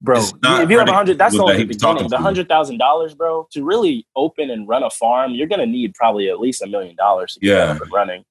bro, 0.01 0.17
if 0.19 0.71
you 0.71 0.79
have 0.79 0.89
a 0.89 0.93
hundred, 0.93 1.19
that's 1.19 1.35
only 1.39 1.53
that 1.53 1.57
the 1.59 1.63
he 1.65 1.69
was 1.69 1.77
talking 1.77 1.97
beginning. 2.05 2.11
The 2.11 2.19
hundred 2.19 2.49
thousand 2.49 2.79
dollars, 2.79 3.15
bro, 3.15 3.47
to 3.53 3.65
really 3.65 4.07
open 4.17 4.51
and 4.51 4.67
run 4.67 4.83
a 4.83 4.91
farm, 4.91 5.33
you're 5.33 5.47
gonna 5.47 5.67
need 5.67 5.95
probably 5.95 6.31
at 6.31 6.41
least 6.41 6.63
a 6.63 6.67
million 6.67 6.97
dollars 6.97 7.35
to 7.35 7.41
get 7.41 7.49
Yeah. 7.49 7.67
that 7.67 7.77
up 7.77 7.83
and 7.83 7.93
running. 7.93 8.25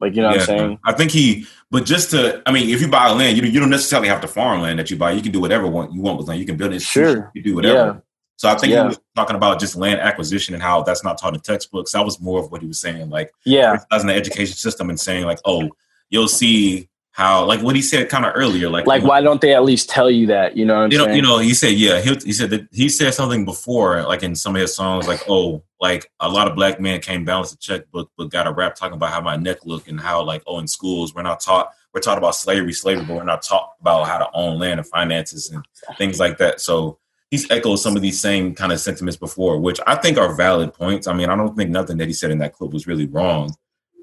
Like 0.00 0.14
you 0.16 0.22
know 0.22 0.28
what 0.28 0.40
I'm 0.40 0.46
saying? 0.46 0.78
I 0.86 0.92
think 0.92 1.10
he, 1.10 1.46
but 1.70 1.84
just 1.84 2.10
to, 2.12 2.42
I 2.46 2.52
mean, 2.52 2.70
if 2.70 2.80
you 2.80 2.88
buy 2.88 3.10
land, 3.10 3.36
you, 3.36 3.44
you 3.44 3.60
don't 3.60 3.68
necessarily 3.68 4.08
have 4.08 4.22
to 4.22 4.28
farm 4.28 4.62
land 4.62 4.78
that 4.78 4.90
you 4.90 4.96
buy. 4.96 5.12
You 5.12 5.20
can 5.20 5.30
do 5.32 5.40
whatever 5.40 5.66
want 5.66 5.92
you 5.92 6.00
want 6.00 6.18
with 6.18 6.26
land. 6.28 6.40
You 6.40 6.46
can 6.46 6.56
build 6.56 6.72
it. 6.72 6.80
Sure. 6.80 7.30
You 7.34 7.42
do 7.42 7.54
whatever. 7.54 7.74
Yeah. 7.76 8.00
So 8.40 8.48
I 8.48 8.54
think 8.54 8.72
Yeah. 8.72 8.84
he 8.84 8.88
was 8.88 9.00
talking 9.14 9.36
about 9.36 9.60
just 9.60 9.76
land 9.76 10.00
acquisition 10.00 10.54
and 10.54 10.62
how 10.62 10.82
that's 10.82 11.04
not 11.04 11.18
taught 11.18 11.34
in 11.34 11.40
textbooks. 11.40 11.92
That 11.92 12.06
was 12.06 12.18
more 12.22 12.40
of 12.40 12.50
what 12.50 12.62
he 12.62 12.66
was 12.66 12.80
saying, 12.80 13.10
like 13.10 13.30
Yeah. 13.44 13.80
as 13.92 14.02
the 14.02 14.14
education 14.14 14.56
system 14.56 14.88
and 14.88 14.98
saying 14.98 15.26
like, 15.26 15.40
oh, 15.44 15.68
you'll 16.08 16.26
see 16.26 16.88
how, 17.10 17.44
like 17.44 17.60
what 17.60 17.76
he 17.76 17.82
said 17.82 18.08
kind 18.08 18.24
of 18.24 18.32
earlier, 18.34 18.70
like, 18.70 18.86
Like 18.86 19.00
you 19.00 19.02
know, 19.02 19.10
why 19.10 19.20
don't 19.20 19.42
they 19.42 19.52
at 19.52 19.62
least 19.62 19.90
tell 19.90 20.10
you 20.10 20.28
that? 20.28 20.56
You 20.56 20.64
know 20.64 20.74
what 20.74 20.84
I'm 20.84 20.90
you 20.92 20.96
know, 20.96 21.08
you 21.08 21.20
know, 21.20 21.36
he 21.36 21.52
said, 21.52 21.74
yeah, 21.74 22.00
he, 22.00 22.14
he 22.24 22.32
said 22.32 22.48
that 22.48 22.66
he 22.72 22.88
said 22.88 23.12
something 23.12 23.44
before, 23.44 24.04
like 24.04 24.22
in 24.22 24.34
some 24.34 24.56
of 24.56 24.62
his 24.62 24.74
songs, 24.74 25.06
like, 25.06 25.20
oh, 25.28 25.62
like 25.78 26.10
a 26.20 26.28
lot 26.30 26.48
of 26.48 26.56
black 26.56 26.80
men 26.80 26.98
can't 27.02 27.26
balance 27.26 27.52
a 27.52 27.58
checkbook, 27.58 28.10
but 28.16 28.30
got 28.30 28.46
a 28.46 28.52
rap 28.52 28.74
talking 28.74 28.94
about 28.94 29.10
how 29.10 29.20
my 29.20 29.36
neck 29.36 29.58
look 29.66 29.86
and 29.86 30.00
how, 30.00 30.22
like, 30.22 30.42
oh, 30.46 30.60
in 30.60 30.66
schools 30.66 31.14
we're 31.14 31.20
not 31.20 31.40
taught, 31.40 31.72
we're 31.92 32.00
taught 32.00 32.16
about 32.16 32.34
slavery, 32.34 32.72
slavery, 32.72 33.04
but 33.04 33.16
we're 33.18 33.22
not 33.24 33.42
taught 33.42 33.72
about 33.82 34.08
how 34.08 34.16
to 34.16 34.30
own 34.32 34.58
land 34.58 34.80
and 34.80 34.88
finances 34.88 35.50
and 35.50 35.62
things 35.98 36.18
like 36.18 36.38
that. 36.38 36.58
So 36.58 36.96
he's 37.30 37.50
echoed 37.50 37.76
some 37.76 37.96
of 37.96 38.02
these 38.02 38.20
same 38.20 38.54
kind 38.54 38.72
of 38.72 38.80
sentiments 38.80 39.16
before, 39.16 39.58
which 39.58 39.80
I 39.86 39.96
think 39.96 40.18
are 40.18 40.34
valid 40.34 40.74
points. 40.74 41.06
I 41.06 41.12
mean, 41.12 41.30
I 41.30 41.36
don't 41.36 41.56
think 41.56 41.70
nothing 41.70 41.98
that 41.98 42.08
he 42.08 42.12
said 42.12 42.30
in 42.30 42.38
that 42.38 42.52
clip 42.52 42.72
was 42.72 42.86
really 42.86 43.06
wrong, 43.06 43.56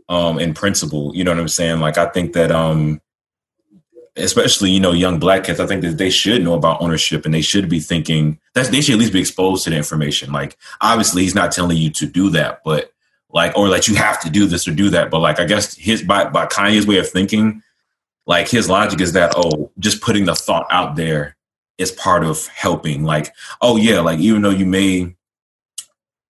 um, 0.09 0.39
in 0.39 0.53
principle. 0.53 1.15
You 1.15 1.23
know 1.23 1.31
what 1.31 1.39
I'm 1.39 1.47
saying? 1.47 1.79
Like, 1.79 1.97
I 1.97 2.07
think 2.07 2.33
that, 2.33 2.51
um, 2.51 3.01
especially 4.15 4.71
you 4.71 4.79
know 4.79 4.93
young 4.93 5.19
black 5.19 5.43
kids 5.43 5.59
i 5.59 5.67
think 5.67 5.83
that 5.83 5.99
they 5.99 6.09
should 6.09 6.43
know 6.43 6.55
about 6.55 6.81
ownership 6.81 7.23
and 7.23 7.35
they 7.35 7.41
should 7.41 7.69
be 7.69 7.79
thinking 7.79 8.39
that 8.55 8.65
they 8.71 8.81
should 8.81 8.93
at 8.93 8.99
least 8.99 9.13
be 9.13 9.19
exposed 9.19 9.63
to 9.63 9.69
the 9.69 9.77
information 9.77 10.31
like 10.31 10.57
obviously 10.81 11.21
he's 11.21 11.35
not 11.35 11.51
telling 11.51 11.77
you 11.77 11.91
to 11.91 12.07
do 12.07 12.31
that 12.31 12.59
but 12.65 12.91
like 13.29 13.55
or 13.55 13.69
like 13.69 13.87
you 13.87 13.93
have 13.93 14.19
to 14.19 14.27
do 14.29 14.47
this 14.47 14.67
or 14.67 14.71
do 14.71 14.89
that 14.89 15.11
but 15.11 15.19
like 15.19 15.39
i 15.39 15.45
guess 15.45 15.75
his 15.75 16.01
by, 16.01 16.27
by 16.27 16.47
kanye's 16.47 16.87
way 16.87 16.97
of 16.97 17.07
thinking 17.07 17.61
like 18.25 18.49
his 18.49 18.67
logic 18.67 18.99
is 19.01 19.13
that 19.13 19.33
oh 19.35 19.71
just 19.77 20.01
putting 20.01 20.25
the 20.25 20.33
thought 20.33 20.65
out 20.71 20.95
there 20.95 21.37
is 21.77 21.91
part 21.91 22.23
of 22.23 22.47
helping 22.47 23.03
like 23.03 23.33
oh 23.61 23.77
yeah 23.77 23.99
like 23.99 24.19
even 24.19 24.41
though 24.41 24.49
you 24.49 24.65
may 24.65 25.15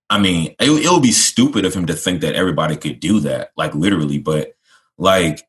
i 0.09 0.19
mean 0.19 0.55
it, 0.59 0.69
it 0.69 0.91
would 0.91 1.01
be 1.01 1.11
stupid 1.11 1.65
of 1.65 1.73
him 1.73 1.85
to 1.85 1.93
think 1.93 2.21
that 2.21 2.35
everybody 2.35 2.75
could 2.75 2.99
do 2.99 3.19
that 3.19 3.51
like 3.55 3.73
literally 3.75 4.19
but 4.19 4.55
like 4.97 5.47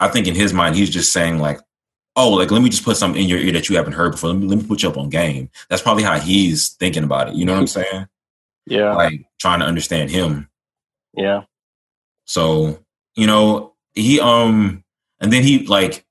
i 0.00 0.08
think 0.08 0.26
in 0.26 0.34
his 0.34 0.52
mind 0.52 0.76
he's 0.76 0.90
just 0.90 1.12
saying 1.12 1.38
like 1.38 1.60
oh, 2.16 2.30
like 2.30 2.50
let 2.50 2.60
me 2.62 2.68
just 2.68 2.84
put 2.84 2.96
something 2.96 3.22
in 3.22 3.28
your 3.28 3.38
ear 3.38 3.52
that 3.52 3.68
you 3.68 3.76
haven't 3.76 3.92
heard 3.92 4.12
before. 4.12 4.30
Let 4.30 4.38
me 4.40 4.46
let 4.46 4.58
me 4.58 4.66
put 4.66 4.82
you 4.82 4.88
up 4.88 4.98
on 4.98 5.08
game. 5.08 5.48
That's 5.68 5.80
probably 5.80 6.02
how 6.02 6.18
he's 6.18 6.70
thinking 6.70 7.04
about 7.04 7.28
it. 7.28 7.34
You 7.34 7.44
know 7.44 7.52
what 7.52 7.60
I'm 7.60 7.66
saying? 7.68 8.06
yeah. 8.66 8.94
Like 8.94 9.26
trying 9.38 9.60
to 9.60 9.66
understand 9.66 10.10
him. 10.10 10.48
yeah. 11.14 11.42
So, 12.24 12.78
you 13.16 13.26
know, 13.26 13.74
he 13.94 14.20
um 14.20 14.84
and 15.20 15.32
then 15.32 15.42
he 15.42 15.66
like 15.66 16.04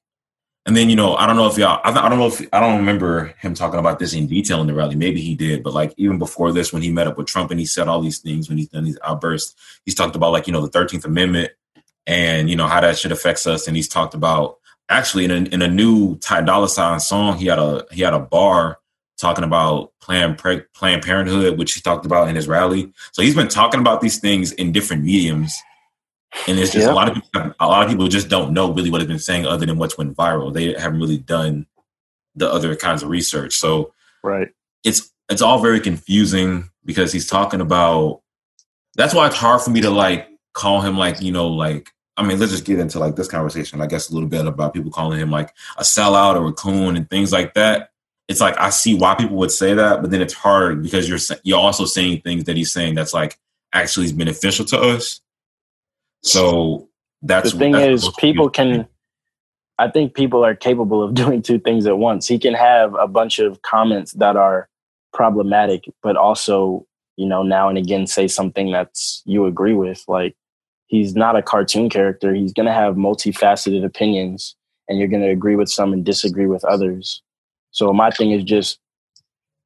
and 0.70 0.78
then 0.78 0.88
you 0.88 0.96
know, 0.96 1.16
I 1.16 1.26
don't 1.26 1.36
know 1.36 1.48
if 1.48 1.58
y'all 1.58 1.82
I, 1.84 1.90
I 1.90 2.08
don't 2.10 2.20
know 2.20 2.28
if 2.28 2.48
I 2.54 2.60
don't 2.60 2.78
remember 2.78 3.34
him 3.40 3.56
talking 3.56 3.80
about 3.80 3.98
this 3.98 4.14
in 4.14 4.28
detail 4.28 4.62
in 4.62 4.68
the 4.68 4.76
rally. 4.76 4.96
Maybe 4.96 5.20
he 5.20 5.34
did, 5.34 5.64
but 5.64 5.74
like 5.74 5.96
even 5.98 6.20
before 6.20 6.52
this 6.52 6.72
when 6.72 6.84
he 6.84 6.92
met 6.92 7.08
up 7.08 7.18
with 7.18 7.26
Trump 7.26 7.50
and 7.50 7.60
he 7.60 7.66
said 7.66 7.88
all 7.88 8.02
these 8.02 8.20
things 8.20 8.48
when 8.48 8.60
he's 8.60 8.68
done 8.68 8.84
these 8.84 9.00
outbursts, 9.04 9.56
he's 9.84 9.96
talked 9.96 10.16
about 10.16 10.32
like, 10.32 10.46
you 10.46 10.54
know, 10.54 10.64
the 10.64 10.70
13th 10.70 11.06
amendment 11.06 11.54
and 12.06 12.52
you 12.52 12.56
know 12.56 12.68
how 12.68 12.80
that 12.80 13.00
shit 13.00 13.12
affects 13.12 13.48
us 13.48 13.68
and 13.68 13.76
he's 13.76 13.88
talked 13.88 14.14
about 14.14 14.60
actually 14.90 15.26
in 15.26 15.32
a, 15.32 15.50
in 15.50 15.64
a 15.64 15.68
new 15.68 16.18
Ty 16.18 16.42
Dolla 16.42 16.70
Sign 16.70 17.00
song, 17.00 17.40
he 17.40 17.48
had 17.48 17.58
a 17.58 17.84
he 17.92 18.04
had 18.04 18.14
a 18.14 18.20
bar 18.20 18.78
talking 19.18 19.44
about 19.44 19.92
Planned 20.02 20.38
Planned 20.38 21.02
Parenthood, 21.02 21.58
which 21.58 21.74
he 21.74 21.82
talked 21.82 22.06
about 22.06 22.30
in 22.30 22.36
his 22.36 22.48
rally. 22.48 22.94
So 23.12 23.24
he's 23.24 23.36
been 23.36 23.48
talking 23.48 23.80
about 23.80 24.02
these 24.02 24.20
things 24.20 24.52
in 24.52 24.72
different 24.72 25.04
mediums, 25.04 25.60
and 26.48 26.60
it's 26.60 26.72
just 26.72 26.86
Yeah. 26.88 26.94
a 26.94 26.96
lot 26.96 27.10
of 27.10 27.16
people, 27.16 27.54
a 27.60 27.68
lot 27.68 27.84
of 27.84 27.90
people 27.90 28.08
just 28.08 28.30
don't 28.30 28.54
know 28.54 28.72
really 28.72 28.90
what 28.92 29.02
he's 29.02 29.08
been 29.08 29.20
saying 29.20 29.46
other 29.46 29.66
than 29.66 29.78
what's 29.78 29.98
went 29.98 30.16
viral. 30.16 30.54
They 30.54 30.74
haven't 30.74 31.00
really 31.00 31.18
done 31.18 31.66
the 32.36 32.52
other 32.52 32.76
kinds 32.76 33.04
of 33.04 33.10
research. 33.10 33.56
So 33.58 33.94
right, 34.24 34.50
it's 34.84 35.12
it's 35.30 35.42
all 35.42 35.60
very 35.60 35.80
confusing 35.80 36.70
because 36.86 37.12
he's 37.12 37.28
talking 37.28 37.62
about. 37.62 38.22
That's 38.96 39.14
why 39.14 39.28
it's 39.28 39.36
hard 39.36 39.62
for 39.62 39.70
me 39.70 39.82
to 39.82 39.90
like 39.90 40.28
call 40.54 40.82
him 40.82 40.98
like 40.98 41.22
you 41.22 41.32
know 41.32 41.48
like 41.48 41.90
I 42.18 42.24
mean 42.24 42.40
let's 42.40 42.52
just 42.52 42.66
get 42.66 42.80
into 42.80 43.00
like 43.00 43.16
this 43.16 43.28
conversation 43.28 43.82
I 43.82 43.88
guess 43.88 44.10
a 44.10 44.14
little 44.14 44.28
bit 44.28 44.46
about 44.46 44.74
people 44.74 44.92
calling 44.92 45.20
him 45.20 45.32
like 45.32 45.54
a 45.78 45.84
sellout 45.84 46.36
or 46.36 46.48
a 46.48 46.54
coon 46.54 46.96
and 46.98 47.10
things 47.10 47.32
like 47.32 47.54
that. 47.54 47.92
It's 48.28 48.42
like 48.42 48.58
I 48.60 48.70
see 48.70 48.94
why 48.94 49.16
people 49.16 49.38
would 49.38 49.52
say 49.52 49.74
that, 49.74 50.02
but 50.02 50.12
then 50.12 50.22
it's 50.22 50.34
hard 50.34 50.84
because 50.84 51.08
you're 51.10 51.20
you're 51.44 51.60
also 51.60 51.86
saying 51.86 52.22
things 52.22 52.44
that 52.46 52.58
he's 52.58 52.72
saying 52.72 52.96
that's 52.96 53.14
like 53.14 53.40
actually 53.74 54.06
is 54.06 54.14
beneficial 54.14 54.66
to 54.66 54.80
us. 54.80 55.22
So 56.24 56.90
that's 57.22 57.52
the 57.52 57.58
thing 57.58 57.72
that's 57.74 58.04
is 58.06 58.12
people 58.20 58.50
can 58.50 58.88
I 59.78 59.90
think 59.90 60.14
people 60.14 60.46
are 60.46 60.56
capable 60.56 61.02
of 61.02 61.14
doing 61.16 61.42
two 61.42 61.60
things 61.60 61.86
at 61.86 61.98
once. 61.98 62.28
He 62.28 62.38
can 62.38 62.54
have 62.54 62.94
a 62.96 63.08
bunch 63.08 63.40
of 63.40 63.62
comments 63.62 64.12
that 64.14 64.36
are 64.36 64.68
problematic, 65.14 65.86
but 66.04 66.18
also, 66.18 66.86
you 67.16 67.26
know, 67.26 67.42
now 67.44 67.70
and 67.70 67.78
again 67.78 68.06
say 68.06 68.28
something 68.28 68.72
that's 68.72 69.24
you 69.26 69.46
agree 69.46 69.74
with. 69.74 70.04
Like 70.08 70.36
he's 70.88 71.16
not 71.16 71.36
a 71.36 71.42
cartoon 71.42 71.90
character. 71.90 72.34
He's 72.34 72.54
going 72.54 72.66
to 72.66 72.74
have 72.74 72.96
multifaceted 72.96 73.86
opinions 73.86 74.56
and 74.88 75.00
you're 75.00 75.08
going 75.08 75.24
to 75.24 75.30
agree 75.30 75.56
with 75.56 75.70
some 75.70 75.94
and 75.94 76.04
disagree 76.04 76.48
with 76.48 76.66
others. 76.66 77.22
So 77.72 77.94
my 77.94 78.12
thing 78.12 78.32
is 78.32 78.44
just 78.44 78.80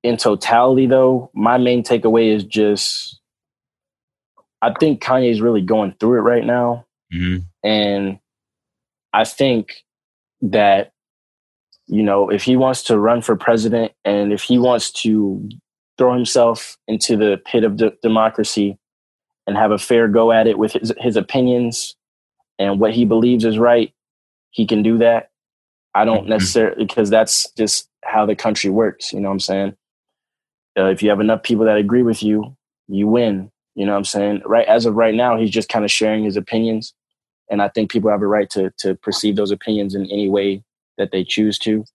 in 0.03 0.17
totality 0.17 0.85
though, 0.85 1.31
my 1.33 1.57
main 1.57 1.83
takeaway 1.83 2.35
is 2.35 2.43
just 2.43 3.19
I 4.63 4.73
think 4.79 5.03
Kanye's 5.03 5.41
really 5.41 5.61
going 5.61 5.93
through 5.99 6.19
it 6.19 6.21
right 6.21 6.45
now. 6.45 6.85
Mm-hmm. 7.13 7.39
And 7.67 8.19
I 9.11 9.25
think 9.25 9.83
that 10.41 10.93
you 11.87 12.01
know 12.01 12.29
if 12.29 12.43
he 12.43 12.55
wants 12.55 12.83
to 12.83 12.97
run 12.97 13.21
for 13.21 13.35
president 13.35 13.91
and 14.05 14.31
if 14.31 14.41
he 14.41 14.57
wants 14.57 14.91
to 14.91 15.49
throw 15.97 16.13
himself 16.13 16.77
into 16.87 17.15
the 17.17 17.41
pit 17.45 17.63
of 17.63 17.77
de- 17.77 17.93
democracy 18.01 18.77
and 19.47 19.57
have 19.57 19.71
a 19.71 19.77
fair 19.77 20.07
go 20.07 20.31
at 20.31 20.47
it 20.47 20.57
with 20.57 20.73
his, 20.73 20.93
his 20.97 21.17
opinions 21.17 21.95
and 22.57 22.79
what 22.79 22.93
he 22.93 23.05
believes 23.05 23.45
is 23.45 23.57
right 23.57 23.93
he 24.51 24.65
can 24.65 24.81
do 24.81 24.97
that 24.97 25.29
i 25.93 26.03
don't 26.03 26.21
mm-hmm. 26.21 26.29
necessarily 26.29 26.85
because 26.85 27.09
that's 27.09 27.51
just 27.51 27.89
how 28.03 28.25
the 28.25 28.35
country 28.35 28.69
works 28.69 29.13
you 29.13 29.19
know 29.19 29.27
what 29.27 29.33
i'm 29.33 29.39
saying 29.39 29.75
uh, 30.77 30.85
if 30.85 31.03
you 31.03 31.09
have 31.09 31.19
enough 31.19 31.43
people 31.43 31.65
that 31.65 31.77
agree 31.77 32.03
with 32.03 32.23
you 32.23 32.55
you 32.87 33.07
win 33.07 33.51
you 33.75 33.85
know 33.85 33.93
what 33.93 33.97
i'm 33.99 34.05
saying 34.05 34.41
right 34.45 34.67
as 34.67 34.85
of 34.85 34.95
right 34.95 35.15
now 35.15 35.37
he's 35.37 35.49
just 35.51 35.69
kind 35.69 35.85
of 35.85 35.91
sharing 35.91 36.23
his 36.23 36.37
opinions 36.37 36.93
and 37.49 37.61
I 37.61 37.69
think 37.69 37.91
people 37.91 38.09
have 38.09 38.21
a 38.21 38.27
right 38.27 38.49
to 38.51 38.71
to 38.79 38.95
perceive 38.95 39.35
those 39.35 39.51
opinions 39.51 39.95
in 39.95 40.03
any 40.05 40.29
way 40.29 40.63
that 40.97 41.11
they 41.11 41.23
choose 41.23 41.59
to, 41.59 41.85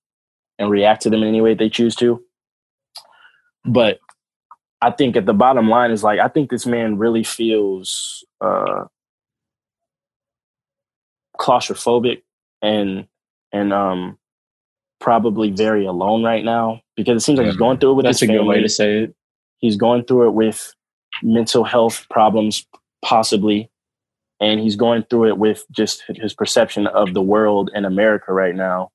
and 0.59 0.71
react 0.71 1.03
to 1.03 1.11
them 1.11 1.23
in 1.23 1.29
any 1.29 1.41
way 1.41 1.55
they 1.55 1.69
choose 1.69 1.95
to. 1.97 2.23
But 3.65 3.99
I 4.81 4.91
think 4.93 5.17
at 5.17 5.27
the 5.27 5.35
bottom 5.35 5.69
line 5.69 5.91
is 5.91 6.05
like 6.05 6.21
I 6.21 6.29
think 6.29 6.51
this 6.51 6.67
man 6.67 6.99
really 6.99 7.25
feels 7.25 8.25
uh, 8.41 8.85
claustrophobic 11.39 12.23
and 12.63 13.07
and 13.53 13.73
um 13.73 14.19
probably 15.01 15.51
very 15.51 15.87
alone 15.87 16.25
right 16.25 16.45
now 16.45 16.81
because 16.97 17.23
it 17.23 17.25
seems 17.25 17.39
like 17.39 17.47
he's 17.47 17.57
going 17.57 17.79
through 17.79 17.93
it 17.93 17.95
with 17.95 18.05
That's 18.05 18.21
his 18.21 18.29
a 18.29 18.33
family. 18.33 18.43
good 18.45 18.49
way 18.49 18.63
to 18.63 18.69
say 18.69 18.99
it. 19.05 19.15
He's 19.59 19.77
going 19.77 20.05
through 20.05 20.29
it 20.29 20.33
with 20.35 20.75
mental 21.23 21.65
health 21.65 22.07
problems, 22.11 22.67
possibly. 23.03 23.71
And 24.41 24.61
he's 24.61 24.77
going 24.77 25.05
through 25.05 25.29
it 25.29 25.39
with 25.39 25.65
just 25.71 26.05
his 26.09 26.33
perception 26.33 26.87
of 26.87 27.13
the 27.13 27.23
world 27.23 27.71
and 27.75 27.85
America 27.85 28.33
right 28.33 28.55
now. 28.55 28.91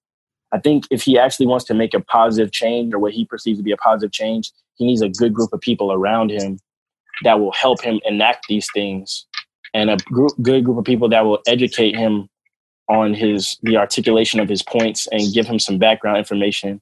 I 0.53 0.59
think 0.59 0.85
if 0.91 1.01
he 1.01 1.17
actually 1.17 1.47
wants 1.47 1.65
to 1.65 1.73
make 1.73 1.93
a 1.93 1.99
positive 1.99 2.51
change 2.51 2.93
or 2.93 2.99
what 2.99 3.13
he 3.13 3.25
perceives 3.25 3.59
to 3.59 3.63
be 3.63 3.71
a 3.71 3.77
positive 3.77 4.11
change, 4.11 4.51
he 4.75 4.85
needs 4.85 5.01
a 5.01 5.09
good 5.09 5.33
group 5.33 5.51
of 5.51 5.59
people 5.59 5.91
around 5.91 6.31
him 6.31 6.59
that 7.23 7.39
will 7.39 7.51
help 7.51 7.81
him 7.81 7.99
enact 8.05 8.45
these 8.47 8.67
things. 8.73 9.25
And 9.73 9.89
a 9.89 9.97
group, 9.97 10.31
good 10.41 10.63
group 10.63 10.77
of 10.77 10.85
people 10.85 11.09
that 11.09 11.25
will 11.25 11.39
educate 11.47 11.95
him 11.95 12.29
on 12.89 13.13
his 13.13 13.57
the 13.63 13.77
articulation 13.77 14.39
of 14.39 14.49
his 14.49 14.61
points 14.61 15.07
and 15.11 15.33
give 15.33 15.47
him 15.47 15.57
some 15.57 15.77
background 15.77 16.17
information 16.17 16.81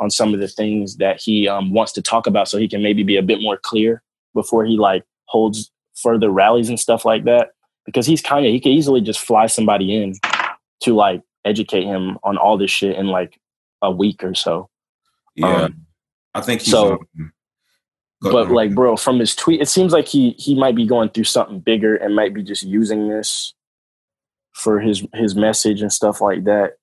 on 0.00 0.10
some 0.10 0.34
of 0.34 0.40
the 0.40 0.48
things 0.48 0.96
that 0.96 1.20
he 1.20 1.46
um, 1.46 1.72
wants 1.72 1.92
to 1.92 2.02
talk 2.02 2.26
about 2.26 2.48
so 2.48 2.58
he 2.58 2.68
can 2.68 2.82
maybe 2.82 3.02
be 3.02 3.16
a 3.16 3.22
bit 3.22 3.40
more 3.40 3.56
clear 3.56 4.02
before 4.34 4.64
he 4.64 4.76
like 4.76 5.04
holds 5.26 5.70
further 5.96 6.28
rallies 6.30 6.68
and 6.68 6.78
stuff 6.80 7.04
like 7.04 7.24
that 7.24 7.50
because 7.86 8.06
he's 8.06 8.22
Kanye. 8.22 8.50
He 8.52 8.60
could 8.60 8.72
easily 8.72 9.00
just 9.00 9.20
fly 9.20 9.46
somebody 9.46 9.94
in 9.96 10.14
to 10.82 10.94
like 10.94 11.22
educate 11.44 11.84
him 11.84 12.18
on 12.24 12.36
all 12.36 12.56
this 12.58 12.70
shit 12.70 12.96
in 12.96 13.06
like 13.08 13.38
a 13.82 13.90
week 13.90 14.24
or 14.24 14.34
so. 14.34 14.68
Yeah, 15.36 15.64
Um, 15.64 15.86
I 16.34 16.40
think 16.40 16.60
he's, 16.62 16.70
so- 16.72 16.94
um, 17.18 17.32
go- 18.22 18.32
But 18.32 18.50
like, 18.50 18.74
bro, 18.74 18.96
from 18.96 19.18
his 19.18 19.34
tweet, 19.34 19.60
it 19.60 19.68
seems 19.68 19.92
like 19.92 20.06
he 20.08 20.30
he 20.38 20.54
might 20.54 20.74
be 20.76 20.86
going 20.86 21.10
through 21.10 21.24
something 21.24 21.60
bigger 21.60 21.94
and 21.96 22.14
might 22.16 22.34
be 22.34 22.42
just 22.42 22.62
using 22.62 23.08
this 23.08 23.54
for 24.52 24.80
his 24.80 25.04
his 25.14 25.34
message 25.34 25.82
and 25.82 25.92
stuff 25.92 26.20
like 26.20 26.44
that. 26.44 26.74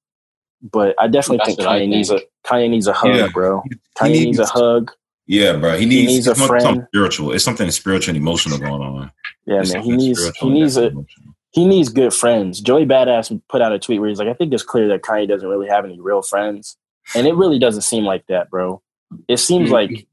But 0.61 0.93
I 0.99 1.07
definitely 1.07 1.37
That's 1.37 1.47
think 1.55 1.59
what 1.59 1.67
I 1.69 1.79
Kanye 1.81 1.87
needs 1.89 2.11
a. 2.11 2.19
Kanye 2.45 2.69
needs 2.69 2.87
a 2.87 2.93
hug, 2.93 3.15
Yeah. 3.15 3.27
bro. 3.33 3.63
he 3.69 3.75
Kanye 3.97 4.25
needs 4.25 4.39
a 4.39 4.45
hug. 4.45 4.91
Yeah, 5.28 5.55
bro. 5.57 5.78
He 5.78 5.86
needs, 5.86 6.07
needs 6.11 6.28
a 6.28 6.36
friend. 6.36 6.61
something 6.61 6.86
spiritual. 6.88 7.32
It's 7.32 7.43
something 7.43 7.69
spiritual 7.72 8.15
and 8.15 8.22
emotional 8.22 8.57
going 8.57 8.82
on. 8.82 9.11
Yeah, 9.45 9.61
It's 9.61 9.74
man. 9.74 9.84
He 9.84 9.91
needs 9.95 10.32
he 10.38 10.49
needs 10.49 10.78
a 10.78 10.88
emotional. 10.88 11.05
he 11.51 11.65
needs 11.65 11.89
good 11.89 12.13
friends. 12.13 12.59
Joey 12.59 12.86
Badass 12.86 13.39
put 13.47 13.61
out 13.61 13.72
a 13.72 13.80
tweet 13.80 13.99
where 13.99 14.09
he's 14.09 14.19
like, 14.19 14.28
I 14.28 14.34
think 14.34 14.53
it's 14.53 14.63
clear 14.63 14.88
that 14.89 15.01
Kanye 15.03 15.28
doesn't 15.28 15.47
really 15.47 15.67
have 15.69 15.86
any 15.86 15.99
real 16.01 16.22
friends. 16.22 16.78
And 17.15 17.28
it 17.28 17.36
really 17.36 17.59
doesn't 17.59 17.82
seem 17.82 18.03
like 18.03 18.26
that, 18.28 18.49
bro. 18.49 18.82
It 19.28 19.38
seems 19.38 19.69
Mm-hmm. 19.69 19.93
like 19.93 20.07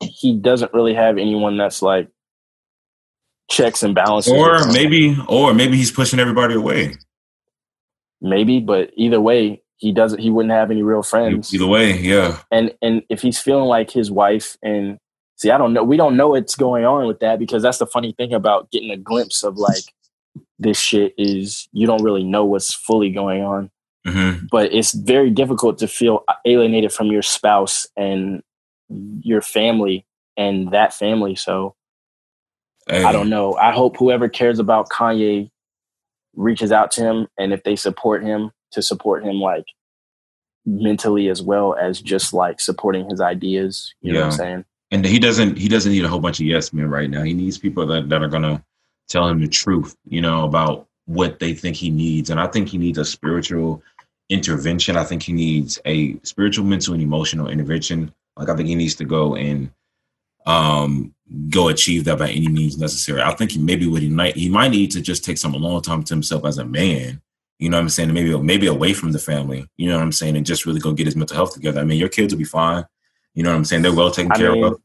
he 0.00 0.36
doesn't 0.36 0.72
really 0.74 0.94
have 0.94 1.16
anyone 1.18 1.56
that's 1.56 1.80
like 1.82 2.08
checks 3.50 3.82
and 3.82 3.94
balances. 3.94 4.32
Or 4.32 4.66
maybe, 4.72 5.16
or 5.28 5.54
maybe 5.54 5.76
he's 5.76 5.90
pushing 5.92 6.18
everybody 6.18 6.54
away. 6.54 6.94
maybe, 8.20 8.60
but 8.60 8.90
either 8.96 9.20
way, 9.20 9.62
he 9.82 9.90
doesn't 9.90 10.20
he 10.20 10.30
wouldn't 10.30 10.52
have 10.52 10.70
any 10.70 10.84
real 10.84 11.02
friends. 11.02 11.52
Either 11.52 11.66
way, 11.66 11.98
yeah. 11.98 12.38
And 12.52 12.72
and 12.80 13.02
if 13.08 13.20
he's 13.20 13.40
feeling 13.40 13.64
like 13.64 13.90
his 13.90 14.12
wife 14.12 14.56
and 14.62 14.96
see, 15.36 15.50
I 15.50 15.58
don't 15.58 15.72
know, 15.72 15.82
we 15.82 15.96
don't 15.96 16.16
know 16.16 16.28
what's 16.28 16.54
going 16.54 16.84
on 16.84 17.08
with 17.08 17.18
that 17.18 17.40
because 17.40 17.64
that's 17.64 17.78
the 17.78 17.86
funny 17.86 18.12
thing 18.12 18.32
about 18.32 18.70
getting 18.70 18.92
a 18.92 18.96
glimpse 18.96 19.42
of 19.42 19.56
like 19.56 19.82
this 20.60 20.78
shit 20.78 21.14
is 21.18 21.68
you 21.72 21.88
don't 21.88 22.04
really 22.04 22.22
know 22.22 22.44
what's 22.44 22.72
fully 22.72 23.10
going 23.10 23.42
on. 23.42 23.70
hmm 24.06 24.46
but 24.52 24.72
it's 24.72 24.92
very 24.92 25.30
difficult 25.30 25.78
to 25.78 25.88
feel 25.88 26.22
alienated 26.46 26.92
from 26.92 27.08
your 27.08 27.22
spouse 27.22 27.88
and 27.96 28.40
your 29.20 29.40
family 29.40 30.06
and 30.36 30.70
that 30.70 30.94
family. 30.94 31.34
So 31.34 31.74
Hey, 32.88 33.02
I 33.02 33.10
don't 33.10 33.30
know. 33.30 33.56
I 33.56 33.72
hope 33.72 33.96
whoever 33.96 34.28
cares 34.28 34.60
about 34.60 34.90
Kanye 34.90 35.50
reaches 36.36 36.70
out 36.70 36.92
to 36.92 37.00
him 37.00 37.26
and 37.36 37.52
if 37.52 37.64
they 37.64 37.74
support 37.74 38.22
him 38.22 38.52
to 38.72 38.82
support 38.82 39.24
him 39.24 39.36
like 39.36 39.66
mentally 40.66 41.28
as 41.28 41.42
well 41.42 41.74
as 41.74 42.00
just 42.00 42.32
like 42.32 42.60
supporting 42.60 43.08
his 43.08 43.20
ideas. 43.20 43.94
You 44.00 44.12
know 44.12 44.20
what 44.20 44.26
I'm 44.26 44.32
saying? 44.32 44.64
and 44.92 45.06
he 45.06 45.18
doesn't 45.18 45.56
he 45.56 45.68
doesn't 45.68 45.90
need 45.90 46.04
a 46.04 46.08
whole 46.08 46.20
bunch 46.20 46.38
of 46.38 46.46
yes 46.46 46.72
men 46.72 46.88
right 46.88 47.10
now. 47.10 47.22
He 47.22 47.32
needs 47.32 47.58
people 47.58 47.86
that, 47.86 48.10
that 48.10 48.22
are 48.22 48.28
gonna 48.28 48.62
tell 49.08 49.26
him 49.26 49.40
the 49.40 49.48
truth, 49.48 49.96
you 50.06 50.20
know, 50.20 50.44
about 50.44 50.86
what 51.06 51.40
they 51.40 51.54
think 51.54 51.76
he 51.76 51.90
needs. 51.90 52.30
And 52.30 52.38
I 52.38 52.46
think 52.46 52.68
he 52.68 52.78
needs 52.78 52.98
a 52.98 53.04
spiritual 53.04 53.82
intervention. 54.28 54.96
I 54.96 55.04
think 55.04 55.22
he 55.22 55.32
needs 55.32 55.80
a 55.86 56.18
spiritual, 56.22 56.66
mental, 56.66 56.94
and 56.94 57.02
emotional 57.02 57.48
intervention. 57.48 58.12
Like 58.36 58.50
I 58.50 58.54
think 58.54 58.68
he 58.68 58.74
needs 58.74 58.94
to 58.96 59.04
go 59.04 59.34
and 59.34 59.70
um 60.44 61.14
go 61.48 61.68
achieve 61.68 62.04
that 62.04 62.18
by 62.18 62.28
any 62.28 62.48
means 62.48 62.76
necessary. 62.76 63.22
I 63.22 63.34
think 63.34 63.52
he 63.52 63.58
maybe 63.58 63.86
what 63.86 64.02
he 64.02 64.10
might 64.10 64.36
he 64.36 64.50
might 64.50 64.72
need 64.72 64.90
to 64.90 65.00
just 65.00 65.24
take 65.24 65.38
some 65.38 65.54
alone 65.54 65.80
time 65.80 66.02
to 66.04 66.14
himself 66.14 66.44
as 66.44 66.58
a 66.58 66.66
man. 66.66 67.22
You 67.62 67.68
know 67.68 67.76
what 67.76 67.82
I'm 67.82 67.88
saying? 67.90 68.12
Maybe 68.12 68.36
maybe 68.36 68.66
away 68.66 68.92
from 68.92 69.12
the 69.12 69.20
family. 69.20 69.64
You 69.76 69.88
know 69.88 69.94
what 69.94 70.02
I'm 70.02 70.10
saying? 70.10 70.36
And 70.36 70.44
just 70.44 70.66
really 70.66 70.80
go 70.80 70.92
get 70.92 71.06
his 71.06 71.14
mental 71.14 71.36
health 71.36 71.54
together. 71.54 71.80
I 71.80 71.84
mean, 71.84 71.96
your 71.96 72.08
kids 72.08 72.34
will 72.34 72.38
be 72.38 72.44
fine. 72.44 72.84
You 73.34 73.44
know 73.44 73.50
what 73.50 73.56
I'm 73.56 73.64
saying? 73.64 73.82
They're 73.82 73.94
well 73.94 74.10
taken 74.10 74.32
I 74.32 74.36
care 74.36 74.50
mean, 74.50 74.64
of. 74.64 74.80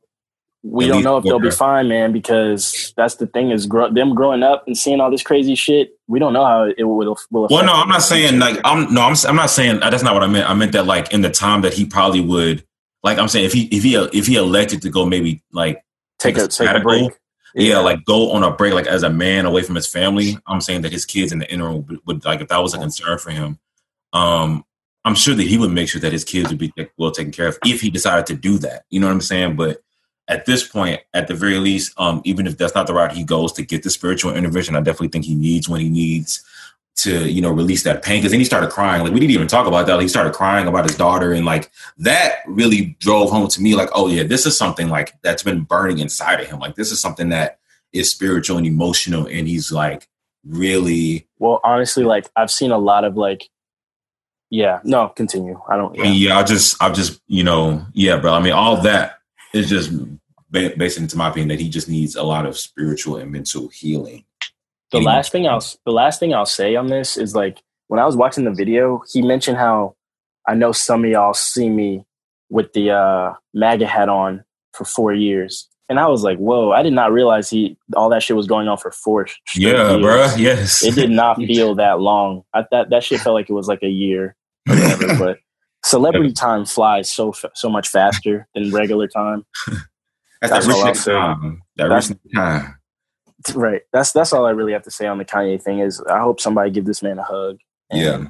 we 0.61 0.85
At 0.85 0.89
don't 0.89 1.03
know 1.03 1.17
if 1.17 1.23
they'll 1.23 1.39
be 1.39 1.49
fine, 1.49 1.87
man, 1.87 2.11
because 2.11 2.93
that's 2.95 3.15
the 3.15 3.25
thing 3.25 3.49
is 3.49 3.67
them 3.67 4.13
growing 4.13 4.43
up 4.43 4.65
and 4.67 4.77
seeing 4.77 5.01
all 5.01 5.09
this 5.09 5.23
crazy 5.23 5.55
shit. 5.55 5.97
We 6.07 6.19
don't 6.19 6.33
know 6.33 6.45
how 6.45 6.65
it 6.65 6.83
will 6.83 7.17
will. 7.31 7.47
Well, 7.49 7.65
no, 7.65 7.73
I'm 7.73 7.89
not 7.89 8.03
saying 8.03 8.37
like 8.37 8.59
I'm 8.63 8.93
no, 8.93 9.01
I'm 9.01 9.15
I'm 9.27 9.35
not 9.35 9.49
saying 9.49 9.79
that's 9.79 10.03
not 10.03 10.13
what 10.13 10.21
I 10.21 10.27
meant. 10.27 10.47
I 10.47 10.53
meant 10.53 10.73
that 10.73 10.85
like 10.85 11.11
in 11.11 11.21
the 11.21 11.31
time 11.31 11.61
that 11.61 11.73
he 11.73 11.83
probably 11.83 12.21
would 12.21 12.63
like 13.01 13.17
I'm 13.17 13.27
saying 13.27 13.45
if 13.45 13.53
he 13.53 13.63
if 13.75 13.81
he 13.81 13.95
if 13.95 14.27
he 14.27 14.35
elected 14.35 14.83
to 14.83 14.91
go 14.91 15.03
maybe 15.03 15.41
like 15.51 15.83
take 16.19 16.35
take 16.35 16.43
a 16.43 16.45
a 16.45 16.47
take 16.47 16.69
a 16.69 16.79
break. 16.79 17.11
Yeah, 17.57 17.79
like 17.79 18.05
go 18.05 18.31
on 18.31 18.43
a 18.43 18.51
break 18.51 18.73
like 18.73 18.85
as 18.87 19.03
a 19.03 19.09
man 19.09 19.45
away 19.45 19.63
from 19.63 19.75
his 19.75 19.87
family. 19.87 20.37
I'm 20.45 20.61
saying 20.61 20.81
that 20.81 20.91
his 20.91 21.05
kids 21.05 21.31
in 21.31 21.39
the 21.39 21.51
interim 21.51 21.85
would, 21.87 21.99
would 22.05 22.25
like 22.25 22.41
if 22.41 22.49
that 22.49 22.61
was 22.61 22.73
a 22.73 22.77
concern 22.77 23.17
for 23.17 23.31
him. 23.31 23.57
Um, 24.13 24.63
I'm 25.03 25.15
sure 25.15 25.33
that 25.33 25.47
he 25.47 25.57
would 25.57 25.71
make 25.71 25.89
sure 25.89 26.01
that 26.01 26.11
his 26.11 26.23
kids 26.23 26.49
would 26.49 26.59
be 26.59 26.71
well 26.97 27.11
taken 27.11 27.31
care 27.31 27.47
of 27.47 27.57
if 27.65 27.81
he 27.81 27.89
decided 27.89 28.27
to 28.27 28.35
do 28.35 28.57
that. 28.59 28.83
You 28.89 28.99
know 28.99 29.07
what 29.07 29.13
I'm 29.13 29.21
saying? 29.21 29.55
But 29.55 29.81
at 30.27 30.45
this 30.45 30.67
point, 30.67 31.01
at 31.13 31.27
the 31.27 31.33
very 31.33 31.57
least, 31.57 31.93
um, 31.97 32.21
even 32.25 32.45
if 32.45 32.57
that's 32.57 32.75
not 32.75 32.85
the 32.85 32.93
route 32.93 33.13
he 33.13 33.23
goes 33.23 33.53
to 33.53 33.65
get 33.65 33.83
the 33.83 33.89
spiritual 33.89 34.35
intervention, 34.35 34.75
I 34.75 34.81
definitely 34.81 35.07
think 35.07 35.25
he 35.25 35.35
needs 35.35 35.67
when 35.67 35.81
he 35.81 35.89
needs 35.89 36.43
to 36.97 37.29
you 37.29 37.41
know 37.41 37.51
release 37.51 37.83
that 37.83 38.03
pain 38.03 38.19
because 38.19 38.31
then 38.31 38.39
he 38.39 38.45
started 38.45 38.71
crying. 38.71 39.03
Like 39.03 39.13
we 39.13 39.19
didn't 39.19 39.31
even 39.31 39.47
talk 39.47 39.67
about 39.67 39.85
that. 39.87 40.01
He 40.01 40.07
started 40.07 40.33
crying 40.33 40.67
about 40.67 40.85
his 40.85 40.97
daughter 40.97 41.31
and 41.31 41.45
like 41.45 41.71
that 41.99 42.39
really 42.47 42.97
drove 42.99 43.29
home 43.29 43.47
to 43.49 43.61
me 43.61 43.75
like 43.75 43.89
oh 43.93 44.07
yeah 44.07 44.23
this 44.23 44.45
is 44.45 44.57
something 44.57 44.89
like 44.89 45.13
that's 45.21 45.43
been 45.43 45.61
burning 45.61 45.99
inside 45.99 46.41
of 46.41 46.47
him. 46.47 46.59
Like 46.59 46.75
this 46.75 46.91
is 46.91 46.99
something 46.99 47.29
that 47.29 47.59
is 47.93 48.11
spiritual 48.11 48.57
and 48.57 48.65
emotional 48.65 49.27
and 49.27 49.47
he's 49.47 49.71
like 49.71 50.07
really 50.45 51.27
well 51.39 51.59
honestly 51.63 52.03
like 52.03 52.29
i've 52.35 52.51
seen 52.51 52.71
a 52.71 52.77
lot 52.77 53.03
of 53.03 53.17
like 53.17 53.49
yeah 54.49 54.79
no 54.83 55.09
continue. 55.09 55.59
I 55.67 55.77
don't 55.77 55.95
yeah, 55.95 56.05
yeah 56.05 56.37
i 56.37 56.43
just 56.43 56.81
i 56.81 56.89
just 56.89 57.21
you 57.27 57.43
know 57.43 57.85
yeah 57.93 58.17
bro. 58.17 58.33
I 58.33 58.41
mean 58.41 58.53
all 58.53 58.81
that 58.81 59.19
is 59.53 59.69
just 59.69 59.91
based 60.51 60.97
into 60.97 61.17
my 61.17 61.29
opinion 61.29 61.49
that 61.49 61.59
he 61.59 61.69
just 61.69 61.89
needs 61.89 62.15
a 62.15 62.23
lot 62.23 62.45
of 62.45 62.57
spiritual 62.57 63.17
and 63.17 63.31
mental 63.31 63.67
healing 63.67 64.23
the 64.91 65.01
last 65.01 65.31
thing 65.31 65.47
I'll 65.47 65.63
the 65.85 65.91
last 65.91 66.19
thing 66.19 66.33
I'll 66.33 66.45
say 66.45 66.75
on 66.75 66.87
this 66.87 67.17
is 67.17 67.35
like 67.35 67.61
when 67.87 67.99
I 67.99 68.05
was 68.05 68.15
watching 68.15 68.43
the 68.43 68.51
video, 68.51 69.01
he 69.11 69.21
mentioned 69.21 69.57
how 69.57 69.95
I 70.47 70.55
know 70.55 70.71
some 70.71 71.03
of 71.03 71.09
y'all 71.09 71.33
see 71.33 71.69
me 71.69 72.05
with 72.49 72.71
the 72.73 72.91
uh, 72.91 73.33
MAGA 73.53 73.87
hat 73.87 74.09
on 74.09 74.43
for 74.73 74.85
four 74.85 75.13
years, 75.13 75.67
and 75.89 75.99
I 75.99 76.07
was 76.07 76.23
like, 76.23 76.37
"Whoa!" 76.37 76.71
I 76.71 76.83
did 76.83 76.93
not 76.93 77.11
realize 77.11 77.49
he 77.49 77.77
all 77.95 78.09
that 78.09 78.23
shit 78.23 78.35
was 78.35 78.47
going 78.47 78.67
on 78.67 78.77
for 78.77 78.91
four. 78.91 79.27
Yeah, 79.55 79.91
years. 79.91 80.01
bro. 80.01 80.35
Yes, 80.37 80.83
it 80.83 80.95
did 80.95 81.09
not 81.09 81.37
feel 81.47 81.75
that 81.75 81.99
long. 81.99 82.43
I 82.53 82.63
thought 82.63 82.89
that 82.89 83.03
shit 83.03 83.21
felt 83.21 83.33
like 83.33 83.49
it 83.49 83.53
was 83.53 83.67
like 83.67 83.83
a 83.83 83.89
year, 83.89 84.35
whatever, 84.65 85.17
but 85.19 85.39
celebrity 85.83 86.33
time 86.33 86.65
flies 86.65 87.11
so 87.11 87.33
so 87.53 87.69
much 87.69 87.89
faster 87.89 88.47
than 88.53 88.71
regular 88.71 89.07
time. 89.07 89.45
That's, 89.67 89.81
That's 90.41 90.67
that 90.67 90.85
recent 90.85 91.05
time. 91.05 91.61
That 91.75 91.89
recent 91.89 92.19
time. 92.33 92.76
Right. 93.55 93.81
That's 93.93 94.11
that's 94.11 94.33
all 94.33 94.45
I 94.45 94.51
really 94.51 94.73
have 94.73 94.83
to 94.83 94.91
say 94.91 95.07
on 95.07 95.17
the 95.17 95.25
Kanye 95.25 95.61
thing. 95.61 95.79
Is 95.79 96.01
I 96.01 96.19
hope 96.19 96.39
somebody 96.39 96.71
give 96.71 96.85
this 96.85 97.01
man 97.03 97.19
a 97.19 97.23
hug. 97.23 97.59
And, 97.89 98.01
yeah. 98.01 98.25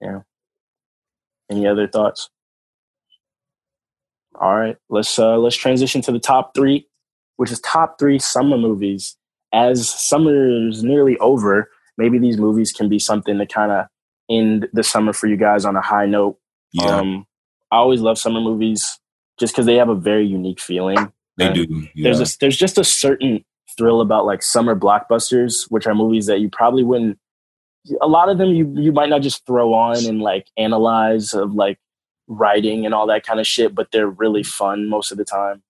Yeah. 0.00 0.20
Any 1.50 1.66
other 1.66 1.86
thoughts? 1.86 2.30
All 4.40 4.56
right, 4.56 4.76
let's 4.88 5.18
uh 5.18 5.36
let's 5.36 5.56
transition 5.56 6.00
to 6.02 6.12
the 6.12 6.18
top 6.18 6.54
three, 6.54 6.86
which 7.36 7.50
is 7.50 7.60
top 7.60 7.98
three 7.98 8.18
summer 8.18 8.56
movies. 8.56 9.16
As 9.52 9.88
summer 9.88 10.68
is 10.68 10.82
nearly 10.82 11.18
over, 11.18 11.68
maybe 11.98 12.18
these 12.18 12.38
movies 12.38 12.72
can 12.72 12.88
be 12.88 12.98
something 12.98 13.36
to 13.36 13.46
kind 13.46 13.72
of 13.72 13.86
end 14.30 14.68
the 14.72 14.82
summer 14.82 15.12
for 15.12 15.26
you 15.26 15.36
guys 15.36 15.64
on 15.64 15.76
a 15.76 15.82
high 15.82 16.06
note. 16.06 16.38
Yeah. 16.72 16.86
Um, 16.86 17.26
I 17.70 17.76
always 17.76 18.00
love 18.00 18.16
summer 18.16 18.40
movies 18.40 18.98
just 19.38 19.52
because 19.52 19.66
they 19.66 19.74
have 19.74 19.88
a 19.88 19.94
very 19.94 20.26
unique 20.26 20.60
feeling. 20.60 21.12
They 21.36 21.52
do. 21.52 21.66
Yeah. 21.94 22.04
There's 22.04 22.20
a, 22.20 22.38
there's 22.40 22.56
just 22.56 22.78
a 22.78 22.84
certain 22.84 23.44
thrill 23.76 24.00
about 24.00 24.26
like 24.26 24.42
summer 24.42 24.76
blockbusters, 24.76 25.70
which 25.70 25.86
are 25.86 25.94
movies 25.94 26.26
that 26.26 26.40
you 26.40 26.48
probably 26.50 26.84
wouldn't. 26.84 27.18
A 28.00 28.06
lot 28.06 28.28
of 28.28 28.38
them 28.38 28.50
you 28.50 28.72
you 28.76 28.92
might 28.92 29.08
not 29.08 29.22
just 29.22 29.46
throw 29.46 29.72
on 29.72 30.04
and 30.04 30.20
like 30.20 30.46
analyze 30.56 31.32
of 31.32 31.54
like 31.54 31.78
writing 32.28 32.86
and 32.86 32.94
all 32.94 33.06
that 33.06 33.24
kind 33.24 33.40
of 33.40 33.46
shit, 33.46 33.74
but 33.74 33.90
they're 33.90 34.08
really 34.08 34.42
fun 34.42 34.88
most 34.88 35.10
of 35.10 35.18
the 35.18 35.24
time. 35.24 35.62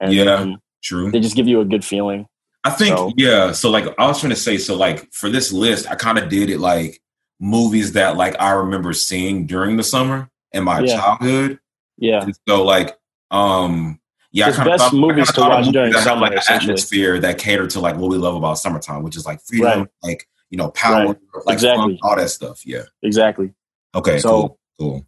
And, 0.00 0.12
yeah, 0.12 0.34
um, 0.34 0.58
true. 0.82 1.10
They 1.10 1.20
just 1.20 1.36
give 1.36 1.48
you 1.48 1.60
a 1.60 1.64
good 1.64 1.84
feeling. 1.84 2.26
I 2.64 2.70
think 2.70 2.96
so. 2.96 3.12
yeah. 3.16 3.52
So 3.52 3.70
like 3.70 3.86
I 3.98 4.06
was 4.06 4.20
trying 4.20 4.30
to 4.30 4.36
say, 4.36 4.58
so 4.58 4.76
like 4.76 5.12
for 5.12 5.28
this 5.28 5.52
list, 5.52 5.88
I 5.90 5.94
kind 5.94 6.18
of 6.18 6.28
did 6.28 6.50
it 6.50 6.58
like 6.58 7.00
movies 7.40 7.92
that 7.92 8.16
like 8.16 8.34
I 8.40 8.50
remember 8.52 8.92
seeing 8.92 9.46
during 9.46 9.76
the 9.76 9.84
summer 9.84 10.30
in 10.52 10.64
my 10.64 10.80
yeah. 10.80 10.96
childhood. 10.96 11.58
Yeah. 11.98 12.22
And 12.22 12.36
so 12.48 12.64
like 12.64 12.96
um 13.30 14.00
yeah, 14.36 14.48
His 14.48 14.58
best 14.58 14.84
thought, 14.84 14.92
movies 14.92 15.32
to 15.32 15.40
watch 15.40 15.66
during 15.68 15.94
summer, 15.94 16.28
like 16.28 16.50
atmosphere 16.50 17.18
that 17.20 17.38
cater 17.38 17.66
to 17.68 17.80
like 17.80 17.96
what 17.96 18.10
we 18.10 18.18
love 18.18 18.34
about 18.34 18.58
summertime, 18.58 19.02
which 19.02 19.16
is 19.16 19.24
like 19.24 19.40
freedom, 19.40 19.80
right. 19.80 19.88
like 20.02 20.28
you 20.50 20.58
know, 20.58 20.70
power, 20.72 21.06
right. 21.06 21.46
like 21.46 21.54
exactly. 21.54 21.94
Fun, 21.94 21.98
all 22.02 22.16
that 22.16 22.28
stuff. 22.28 22.66
Yeah, 22.66 22.82
exactly. 23.02 23.54
Okay, 23.94 24.18
so 24.18 24.58
cool, 24.78 25.06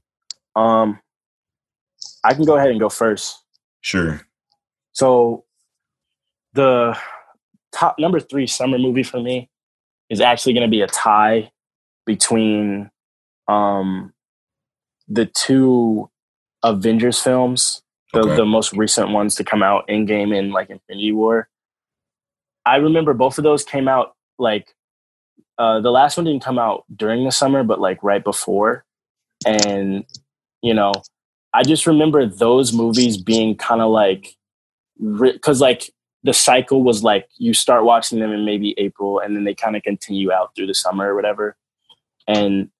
cool. 0.54 0.62
Um, 0.62 0.98
I 2.24 2.32
can 2.32 2.46
go 2.46 2.56
ahead 2.56 2.70
and 2.70 2.80
go 2.80 2.88
first. 2.88 3.44
Sure. 3.82 4.22
So, 4.92 5.44
the 6.54 6.96
top 7.70 7.98
number 7.98 8.20
three 8.20 8.46
summer 8.46 8.78
movie 8.78 9.02
for 9.02 9.20
me 9.20 9.50
is 10.08 10.22
actually 10.22 10.54
going 10.54 10.66
to 10.66 10.70
be 10.70 10.80
a 10.80 10.86
tie 10.86 11.52
between 12.06 12.90
um 13.46 14.14
the 15.06 15.26
two 15.26 16.08
Avengers 16.62 17.20
films 17.20 17.82
the, 18.12 18.20
okay. 18.20 18.36
the 18.36 18.44
most 18.44 18.72
recent 18.72 19.10
ones 19.10 19.34
to 19.36 19.44
come 19.44 19.62
out 19.62 19.86
Endgame 19.88 20.36
in 20.36 20.50
like 20.50 20.70
Infinity 20.70 21.12
War. 21.12 21.48
I 22.64 22.76
remember 22.76 23.14
both 23.14 23.38
of 23.38 23.44
those 23.44 23.64
came 23.64 23.88
out 23.88 24.14
like 24.38 24.74
uh, 25.58 25.80
the 25.80 25.90
last 25.90 26.16
one 26.16 26.24
didn't 26.24 26.44
come 26.44 26.58
out 26.58 26.84
during 26.94 27.24
the 27.24 27.32
summer, 27.32 27.64
but 27.64 27.80
like 27.80 28.02
right 28.02 28.22
before. 28.22 28.84
And 29.46 30.04
you 30.62 30.74
know, 30.74 30.92
I 31.52 31.62
just 31.62 31.86
remember 31.86 32.26
those 32.26 32.72
movies 32.72 33.16
being 33.16 33.56
kind 33.56 33.80
of 33.80 33.90
like 33.90 34.36
because 34.98 35.60
like 35.60 35.90
the 36.24 36.34
cycle 36.34 36.82
was 36.82 37.02
like 37.02 37.28
you 37.38 37.54
start 37.54 37.84
watching 37.84 38.18
them 38.18 38.32
in 38.32 38.44
maybe 38.44 38.74
April 38.78 39.20
and 39.20 39.36
then 39.36 39.44
they 39.44 39.54
kind 39.54 39.76
of 39.76 39.82
continue 39.82 40.32
out 40.32 40.54
through 40.54 40.66
the 40.66 40.74
summer 40.74 41.12
or 41.12 41.14
whatever. 41.14 41.56
And 42.26 42.70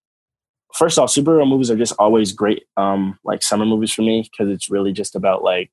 first 0.74 0.98
off, 0.98 1.10
superhero 1.10 1.48
movies 1.48 1.70
are 1.70 1.76
just 1.76 1.94
always 1.98 2.32
great, 2.32 2.64
um, 2.76 3.18
like 3.24 3.42
summer 3.42 3.64
movies 3.64 3.92
for 3.92 4.02
me 4.02 4.22
because 4.22 4.52
it's 4.52 4.70
really 4.70 4.92
just 4.92 5.14
about 5.14 5.42
like 5.42 5.70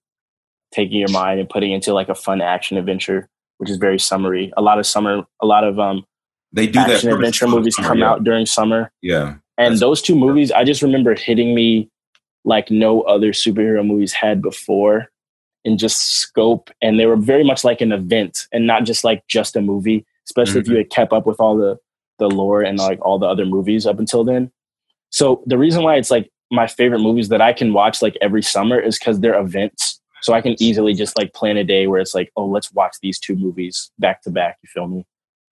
taking 0.73 0.99
your 0.99 1.09
mind 1.09 1.39
and 1.39 1.49
putting 1.49 1.71
into 1.71 1.93
like 1.93 2.09
a 2.09 2.15
fun 2.15 2.41
action 2.41 2.77
adventure, 2.77 3.29
which 3.57 3.69
is 3.69 3.77
very 3.77 3.99
summery. 3.99 4.51
A 4.57 4.61
lot 4.61 4.79
of 4.79 4.85
summer, 4.85 5.23
a 5.41 5.45
lot 5.45 5.63
of 5.63 5.79
um, 5.79 6.05
they 6.51 6.67
do 6.67 6.79
action 6.79 7.09
that 7.09 7.15
adventure 7.15 7.47
movies 7.47 7.75
summer, 7.75 7.87
come 7.87 7.99
yeah. 7.99 8.11
out 8.11 8.23
during 8.23 8.45
summer. 8.45 8.91
Yeah, 9.01 9.35
and 9.57 9.77
those 9.79 10.01
two 10.01 10.15
movies, 10.15 10.51
I 10.51 10.63
just 10.63 10.81
remember 10.81 11.15
hitting 11.15 11.55
me 11.55 11.89
like 12.43 12.69
no 12.69 13.01
other 13.01 13.31
superhero 13.31 13.85
movies 13.85 14.13
had 14.13 14.41
before 14.41 15.09
in 15.63 15.77
just 15.77 16.13
scope, 16.13 16.69
and 16.81 16.99
they 16.99 17.05
were 17.05 17.15
very 17.15 17.43
much 17.43 17.63
like 17.63 17.81
an 17.81 17.91
event 17.91 18.47
and 18.51 18.67
not 18.67 18.83
just 18.85 19.03
like 19.03 19.25
just 19.27 19.55
a 19.55 19.61
movie. 19.61 20.05
Especially 20.27 20.53
mm-hmm. 20.53 20.59
if 20.59 20.67
you 20.67 20.73
mm-hmm. 20.73 20.79
had 20.79 20.89
kept 20.89 21.13
up 21.13 21.25
with 21.25 21.39
all 21.39 21.55
the 21.55 21.77
the 22.17 22.27
lore 22.27 22.61
and 22.61 22.77
like 22.79 22.99
all 23.01 23.19
the 23.19 23.25
other 23.25 23.45
movies 23.45 23.85
up 23.85 23.99
until 23.99 24.23
then. 24.23 24.51
So 25.09 25.43
the 25.45 25.57
reason 25.57 25.83
why 25.83 25.95
it's 25.95 26.11
like 26.11 26.29
my 26.51 26.67
favorite 26.67 26.99
movies 26.99 27.29
that 27.29 27.41
I 27.41 27.53
can 27.53 27.73
watch 27.73 28.01
like 28.01 28.17
every 28.21 28.41
summer 28.41 28.79
is 28.79 28.99
because 28.99 29.19
they're 29.19 29.39
events. 29.39 29.99
So 30.21 30.33
I 30.33 30.41
can 30.41 30.55
easily 30.59 30.93
just 30.93 31.17
like 31.17 31.33
plan 31.33 31.57
a 31.57 31.63
day 31.63 31.87
where 31.87 31.99
it's 31.99 32.15
like, 32.15 32.31
oh, 32.35 32.45
let's 32.47 32.71
watch 32.71 32.95
these 33.01 33.19
two 33.19 33.35
movies 33.35 33.91
back 33.99 34.21
to 34.23 34.31
back. 34.31 34.57
You 34.63 34.69
feel 34.73 34.87
me? 34.87 35.05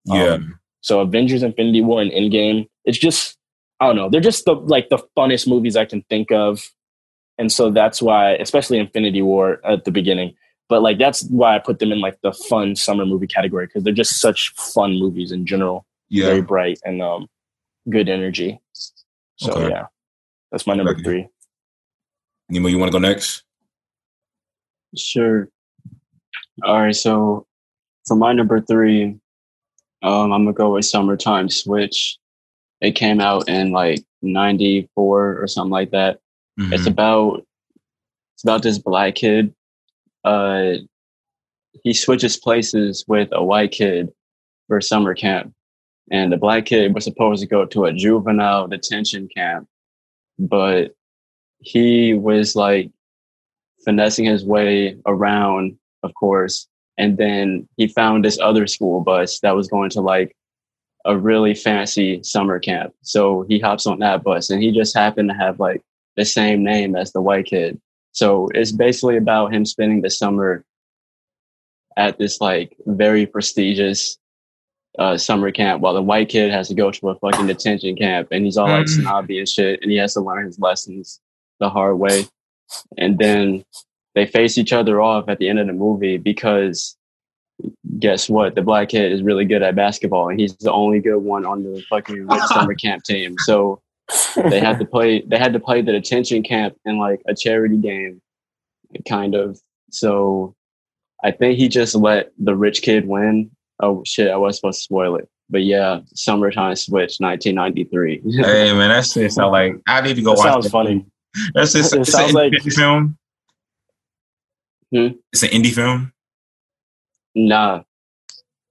Yeah. 0.05 0.33
Um, 0.33 0.59
so 0.81 0.99
Avengers: 0.99 1.43
Infinity 1.43 1.81
War 1.81 2.01
and 2.01 2.11
Endgame. 2.11 2.67
It's 2.85 2.97
just 2.97 3.37
I 3.79 3.87
don't 3.87 3.95
know. 3.95 4.09
They're 4.09 4.21
just 4.21 4.45
the 4.45 4.53
like 4.53 4.89
the 4.89 5.03
funnest 5.17 5.47
movies 5.47 5.75
I 5.75 5.85
can 5.85 6.01
think 6.09 6.31
of, 6.31 6.61
and 7.37 7.51
so 7.51 7.71
that's 7.71 8.01
why, 8.01 8.33
especially 8.35 8.79
Infinity 8.79 9.21
War 9.21 9.59
at 9.65 9.85
the 9.85 9.91
beginning. 9.91 10.35
But 10.69 10.81
like 10.81 10.97
that's 10.97 11.23
why 11.25 11.55
I 11.55 11.59
put 11.59 11.79
them 11.79 11.91
in 11.91 12.01
like 12.01 12.19
the 12.21 12.33
fun 12.33 12.75
summer 12.75 13.05
movie 13.05 13.27
category 13.27 13.67
because 13.67 13.83
they're 13.83 13.93
just 13.93 14.19
such 14.19 14.53
fun 14.55 14.97
movies 14.97 15.31
in 15.31 15.45
general. 15.45 15.85
Yeah. 16.09 16.25
Very 16.25 16.41
bright 16.41 16.79
and 16.83 17.01
um, 17.01 17.27
good 17.89 18.09
energy. 18.09 18.59
So 19.37 19.51
okay. 19.53 19.69
yeah, 19.69 19.85
that's 20.51 20.67
my 20.67 20.75
number 20.75 20.93
okay. 20.93 21.03
three. 21.03 21.27
Nemo, 22.49 22.67
you 22.67 22.77
want 22.77 22.91
to 22.91 22.99
go 22.99 22.99
next? 22.99 23.43
Sure. 24.95 25.49
All 26.63 26.81
right. 26.81 26.95
So 26.95 27.47
for 28.05 28.15
my 28.15 28.33
number 28.33 28.61
three, 28.61 29.17
um, 30.03 30.31
I'm 30.31 30.45
gonna 30.45 30.53
go 30.53 30.73
with 30.73 30.85
Summertime 30.85 31.49
Switch. 31.49 32.17
It 32.81 32.91
came 32.91 33.19
out 33.19 33.47
in 33.47 33.71
like 33.71 34.03
'94 34.21 35.41
or 35.41 35.47
something 35.47 35.71
like 35.71 35.91
that. 35.91 36.19
Mm-hmm. 36.59 36.73
It's 36.73 36.85
about 36.85 37.45
it's 38.35 38.43
about 38.43 38.61
this 38.61 38.77
black 38.77 39.15
kid. 39.15 39.53
Uh, 40.23 40.73
he 41.83 41.93
switches 41.93 42.37
places 42.37 43.03
with 43.07 43.29
a 43.31 43.43
white 43.43 43.71
kid 43.71 44.11
for 44.67 44.79
summer 44.79 45.13
camp, 45.15 45.53
and 46.11 46.31
the 46.31 46.37
black 46.37 46.65
kid 46.65 46.93
was 46.93 47.03
supposed 47.03 47.41
to 47.41 47.47
go 47.47 47.65
to 47.65 47.85
a 47.85 47.93
juvenile 47.93 48.67
detention 48.67 49.27
camp, 49.35 49.67
but 50.37 50.93
he 51.59 52.13
was 52.13 52.55
like 52.55 52.91
finessing 53.85 54.25
his 54.25 54.43
way 54.43 54.97
around, 55.05 55.77
of 56.03 56.13
course. 56.13 56.67
And 56.97 57.17
then 57.17 57.67
he 57.77 57.87
found 57.87 58.23
this 58.23 58.39
other 58.39 58.67
school 58.67 59.01
bus 59.01 59.39
that 59.39 59.55
was 59.55 59.67
going 59.67 59.89
to 59.91 60.01
like 60.01 60.35
a 61.05 61.17
really 61.17 61.53
fancy 61.53 62.21
summer 62.23 62.59
camp. 62.59 62.93
So 63.01 63.45
he 63.47 63.59
hops 63.59 63.85
on 63.85 63.99
that 63.99 64.23
bus 64.23 64.49
and 64.49 64.61
he 64.61 64.71
just 64.71 64.95
happened 64.95 65.29
to 65.29 65.35
have 65.35 65.59
like 65.59 65.81
the 66.15 66.25
same 66.25 66.63
name 66.63 66.95
as 66.95 67.11
the 67.11 67.21
white 67.21 67.45
kid. 67.45 67.79
So 68.11 68.47
it's 68.53 68.71
basically 68.71 69.17
about 69.17 69.53
him 69.53 69.65
spending 69.65 70.01
the 70.01 70.09
summer 70.09 70.63
at 71.97 72.17
this 72.17 72.39
like 72.39 72.75
very 72.85 73.25
prestigious 73.25 74.17
uh, 74.99 75.17
summer 75.17 75.51
camp 75.51 75.81
while 75.81 75.93
the 75.93 76.01
white 76.01 76.29
kid 76.29 76.51
has 76.51 76.67
to 76.67 76.75
go 76.75 76.91
to 76.91 77.09
a 77.09 77.15
fucking 77.15 77.47
detention 77.47 77.95
camp 77.95 78.27
and 78.31 78.45
he's 78.45 78.57
all 78.57 78.67
like 78.67 78.85
mm. 78.85 79.01
snobby 79.01 79.39
and 79.39 79.49
shit 79.49 79.79
and 79.81 79.91
he 79.91 79.97
has 79.97 80.13
to 80.13 80.21
learn 80.21 80.45
his 80.45 80.59
lessons 80.59 81.19
the 81.59 81.69
hard 81.69 81.97
way. 81.97 82.25
And 82.97 83.17
then 83.17 83.65
they 84.15 84.25
face 84.25 84.57
each 84.57 84.73
other 84.73 85.01
off 85.01 85.29
at 85.29 85.39
the 85.39 85.49
end 85.49 85.59
of 85.59 85.67
the 85.67 85.73
movie 85.73 86.17
because 86.17 86.95
guess 87.99 88.29
what? 88.29 88.55
The 88.55 88.61
black 88.61 88.89
kid 88.89 89.11
is 89.11 89.21
really 89.21 89.45
good 89.45 89.61
at 89.61 89.75
basketball, 89.75 90.29
and 90.29 90.39
he's 90.39 90.55
the 90.57 90.71
only 90.71 90.99
good 90.99 91.19
one 91.19 91.45
on 91.45 91.63
the 91.63 91.83
fucking 91.89 92.27
summer 92.47 92.75
camp 92.75 93.03
team. 93.03 93.35
So 93.39 93.81
they 94.35 94.59
had 94.59 94.79
to 94.79 94.85
play. 94.85 95.21
They 95.21 95.37
had 95.37 95.53
to 95.53 95.59
play 95.59 95.81
the 95.81 95.91
detention 95.91 96.43
camp 96.43 96.75
in 96.85 96.97
like 96.97 97.21
a 97.27 97.35
charity 97.35 97.77
game, 97.77 98.21
kind 99.07 99.35
of. 99.35 99.59
So 99.91 100.55
I 101.23 101.31
think 101.31 101.57
he 101.57 101.69
just 101.69 101.95
let 101.95 102.31
the 102.37 102.55
rich 102.55 102.81
kid 102.81 103.07
win. 103.07 103.51
Oh 103.81 104.03
shit! 104.05 104.29
I 104.31 104.37
was 104.37 104.57
supposed 104.57 104.79
to 104.79 104.83
spoil 104.83 105.15
it, 105.15 105.27
but 105.49 105.63
yeah, 105.63 105.99
summertime 106.13 106.75
switch, 106.75 107.17
1993. 107.19 108.21
hey 108.43 108.73
man, 108.73 108.89
that's 108.89 109.13
just 109.13 109.35
sound 109.35 109.51
like 109.51 109.75
I 109.87 110.01
need 110.01 110.15
to 110.15 110.21
go 110.21 110.31
That 110.31 110.37
watch. 110.37 110.47
sounds 110.53 110.65
that 110.65 110.71
funny. 110.71 111.05
That's 111.53 111.73
just 111.73 111.93
It 111.95 112.01
it's 112.01 112.11
sounds 112.11 112.33
like- 112.33 112.53
film. 112.61 113.17
Hmm? 114.93 115.07
It's 115.31 115.41
an 115.41 115.49
indie 115.49 115.73
film. 115.73 116.13
Nah. 117.33 117.81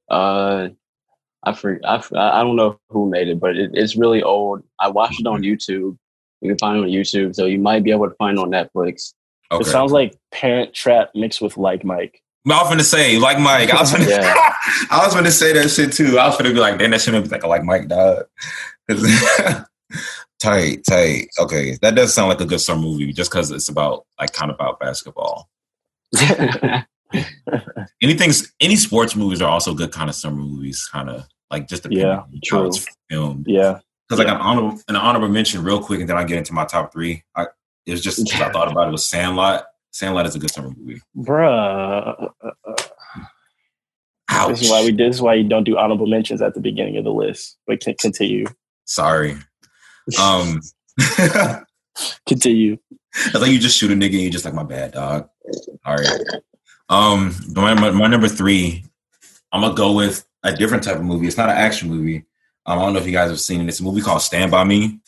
Uh, 0.09 0.69
I 1.43 1.53
for, 1.55 1.81
I 1.85 2.43
don't 2.43 2.55
know 2.55 2.79
who 2.91 3.11
made 3.11 3.27
it, 3.29 3.41
but 3.41 3.57
it, 3.57 3.73
it's 3.75 3.97
really 3.97 4.23
old. 4.23 4.63
I 4.79 4.89
watched 4.89 5.21
it 5.21 5.27
on 5.27 5.43
YouTube. 5.43 5.99
You 6.41 6.49
can 6.49 6.59
find 6.59 6.79
it 6.79 6.83
on 6.85 6.89
YouTube, 6.91 7.35
so 7.35 7.47
you 7.47 7.59
might 7.59 7.83
be 7.83 7.91
able 7.91 8.09
to 8.09 8.15
find 8.15 8.39
it 8.39 8.41
on 8.41 8.51
Netflix. 8.51 9.15
Okay. 9.51 9.63
It 9.63 9.67
sounds 9.73 9.91
like 9.91 10.17
Parent 10.31 10.73
Trap 10.73 11.11
mixed 11.17 11.43
with 11.43 11.57
Like 11.57 11.85
Mike. 11.85 12.22
I 12.47 12.61
was 12.61 12.69
gonna 12.69 12.83
say 12.85 13.19
like 13.19 13.39
Mike. 13.39 13.71
I 13.71 13.81
was 13.81 13.93
gonna, 13.93 14.05
Yeah. 14.09 14.35
I 14.91 15.05
was 15.05 15.15
gonna 15.15 15.31
say 15.31 15.53
that 15.53 15.69
shit 15.71 15.93
too. 15.93 16.19
I 16.19 16.27
was 16.27 16.37
gonna 16.37 16.51
be 16.53 16.59
like, 16.61 16.79
then 16.79 16.91
that 16.91 17.01
shouldn't 17.01 17.25
be 17.25 17.31
like 17.31 17.45
like 17.45 17.65
Mike 17.65 17.89
dog. 17.89 18.25
tight, 20.41 20.85
tight. 20.89 21.29
Okay, 21.39 21.79
that 21.83 21.95
does 21.95 22.13
sound 22.13 22.29
like 22.29 22.41
a 22.41 22.47
good 22.47 22.61
summer 22.61 22.83
movie, 22.83 23.13
just 23.13 23.31
because 23.31 23.51
it's 23.51 23.69
about 23.69 24.07
like 24.19 24.33
kind 24.33 24.51
of 24.51 24.57
about 24.57 24.81
basketball. 24.81 25.49
Anything, 28.03 28.33
any 28.61 28.77
sports 28.77 29.15
movies 29.15 29.41
are 29.43 29.51
also 29.51 29.75
good 29.75 29.93
kind 29.93 30.09
of 30.11 30.17
summer 30.17 30.43
movies, 30.43 30.89
kind 30.91 31.11
of 31.11 31.25
like 31.51 31.69
just 31.69 31.85
depending 31.85 32.07
Yeah, 32.09 32.21
on 32.21 32.41
how 32.51 32.65
it's 32.65 32.87
filmed. 33.11 33.47
Yeah. 33.49 33.79
Because 34.09 34.19
like 34.19 34.35
an 34.35 34.41
honorable, 34.41 34.81
an 34.89 34.97
honorable 34.97 35.29
mention, 35.29 35.63
real 35.63 35.83
quick, 35.83 36.01
and 36.01 36.09
then 36.09 36.17
I 36.17 36.25
get 36.25 36.39
into 36.39 36.53
my 36.53 36.65
top 36.65 36.93
three. 36.93 37.23
I, 37.37 37.47
it 37.87 37.93
was 37.93 38.03
just 38.03 38.33
I 38.35 38.51
thought 38.51 38.71
about 38.71 38.89
it 38.89 38.93
was 38.93 39.09
Sandlot. 39.09 39.67
Sandlot 39.93 40.27
is 40.27 40.35
a 40.35 40.39
good 40.39 40.51
summer 40.51 40.71
movie. 40.77 41.01
Bruh. 41.17 42.31
Ouch. 44.31 44.49
This 44.49 44.63
is 44.63 44.71
why 44.71 44.85
we 44.85 44.93
this 44.93 45.17
is 45.17 45.23
why 45.23 45.35
you 45.35 45.49
don't 45.49 45.65
do 45.65 45.77
honorable 45.79 46.07
mentions 46.07 46.41
at 46.43 46.55
the 46.55 46.61
beginning 46.61 46.97
of 46.97 47.05
the 47.05 47.13
list. 47.13 47.59
But 47.67 47.81
can 47.81 47.95
continue. 48.01 48.47
Sorry. 48.87 49.37
Um, 50.21 50.61
continue. 52.27 52.79
it's 53.15 53.35
like 53.35 53.51
you 53.51 53.59
just 53.59 53.77
shoot 53.79 53.91
a 53.91 53.95
nigga 53.95 54.13
and 54.15 54.23
you 54.23 54.31
just 54.31 54.45
like 54.45 54.55
my 54.55 54.63
bad 54.65 54.93
dog. 54.93 55.29
All 55.85 55.97
right. 55.97 56.21
Um, 56.89 57.35
my, 57.55 57.75
my, 57.75 57.91
my 57.91 58.07
number 58.07 58.29
three, 58.29 58.85
I'm 59.53 59.61
gonna 59.61 59.75
go 59.75 59.93
with 59.93 60.27
a 60.43 60.53
different 60.55 60.83
type 60.85 60.97
of 60.97 61.03
movie. 61.05 61.27
It's 61.27 61.37
not 61.37 61.51
an 61.51 61.57
action 61.57 61.89
movie. 61.89 62.25
Um, 62.67 62.79
I 62.79 62.83
don't 62.83 62.95
know 62.95 63.01
if 63.01 63.07
you 63.07 63.13
guys 63.13 63.31
have 63.31 63.41
seen 63.41 63.61
it. 63.61 63.69
It's 63.69 63.81
a 63.81 63.85
movie 63.85 64.01
called 64.01 64.23
Stand 64.23 64.51
by 64.51 64.65
Me, 64.65 65.01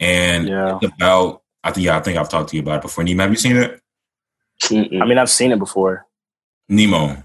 and 0.00 0.48
Yeah. 0.48 0.78
it's 0.82 0.92
about. 0.94 1.42
I 1.62 1.70
think 1.70 1.86
yeah, 1.86 1.96
I 1.96 2.00
think 2.00 2.18
I've 2.18 2.28
talked 2.28 2.50
to 2.50 2.56
you 2.56 2.62
about 2.62 2.76
it 2.76 2.82
before. 2.82 3.04
Nemo, 3.04 3.22
have 3.22 3.30
you 3.30 3.36
seen 3.38 3.56
it? 3.56 3.80
Mm-mm. 4.62 5.02
I 5.02 5.06
mean, 5.06 5.18
I've 5.18 5.30
seen 5.30 5.52
it 5.52 5.58
before. 5.58 6.06
Nemo. 6.68 7.22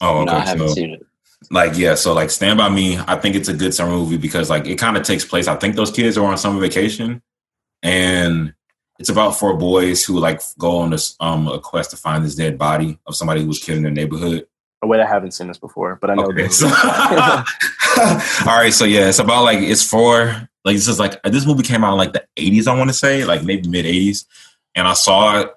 Oh, 0.00 0.18
okay. 0.18 0.24
no, 0.24 0.32
I 0.32 0.40
haven't 0.40 0.68
so- 0.68 0.74
seen 0.74 0.90
it. 0.94 1.06
like 1.50 1.76
yeah 1.76 1.94
so 1.96 2.12
like 2.12 2.30
stand 2.30 2.56
by 2.56 2.68
me 2.68 2.96
i 3.08 3.16
think 3.16 3.34
it's 3.34 3.48
a 3.48 3.52
good 3.52 3.74
summer 3.74 3.90
movie 3.92 4.16
because 4.16 4.48
like 4.48 4.64
it 4.66 4.78
kind 4.78 4.96
of 4.96 5.02
takes 5.02 5.24
place 5.24 5.48
i 5.48 5.56
think 5.56 5.74
those 5.74 5.90
kids 5.90 6.16
are 6.16 6.24
on 6.24 6.38
summer 6.38 6.60
vacation 6.60 7.20
and 7.82 8.54
it's 9.00 9.08
about 9.08 9.32
four 9.36 9.56
boys 9.56 10.04
who 10.04 10.18
like 10.20 10.40
go 10.56 10.78
on 10.78 10.90
this 10.90 11.16
um 11.18 11.48
a 11.48 11.58
quest 11.58 11.90
to 11.90 11.96
find 11.96 12.24
this 12.24 12.36
dead 12.36 12.56
body 12.56 12.96
of 13.08 13.16
somebody 13.16 13.40
who 13.42 13.48
was 13.48 13.58
killed 13.58 13.78
in 13.78 13.82
their 13.82 13.92
neighborhood 13.92 14.46
Oh, 14.84 14.88
wait, 14.88 15.00
I 15.00 15.06
haven't 15.06 15.30
seen 15.30 15.46
this 15.46 15.58
before, 15.58 15.96
but 16.00 16.10
I 16.10 16.14
know. 16.16 16.24
okay 16.24 16.48
so 16.48 16.66
all 16.68 17.44
right 18.46 18.72
so 18.72 18.84
yeah 18.84 19.08
it's 19.08 19.18
about 19.20 19.42
like 19.44 19.58
it's 19.60 19.82
for 19.88 20.48
like 20.64 20.74
this 20.76 20.88
is 20.88 20.98
like 20.98 21.22
this 21.24 21.46
movie 21.46 21.62
came 21.64 21.84
out 21.84 21.92
in 21.92 21.98
like 21.98 22.12
the 22.12 22.24
80s 22.36 22.66
i 22.66 22.76
want 22.76 22.88
to 22.90 22.94
say 22.94 23.24
like 23.24 23.42
maybe 23.44 23.68
mid 23.68 23.84
80s 23.84 24.24
and 24.74 24.86
i 24.86 24.94
saw 24.94 25.40
it 25.40 25.54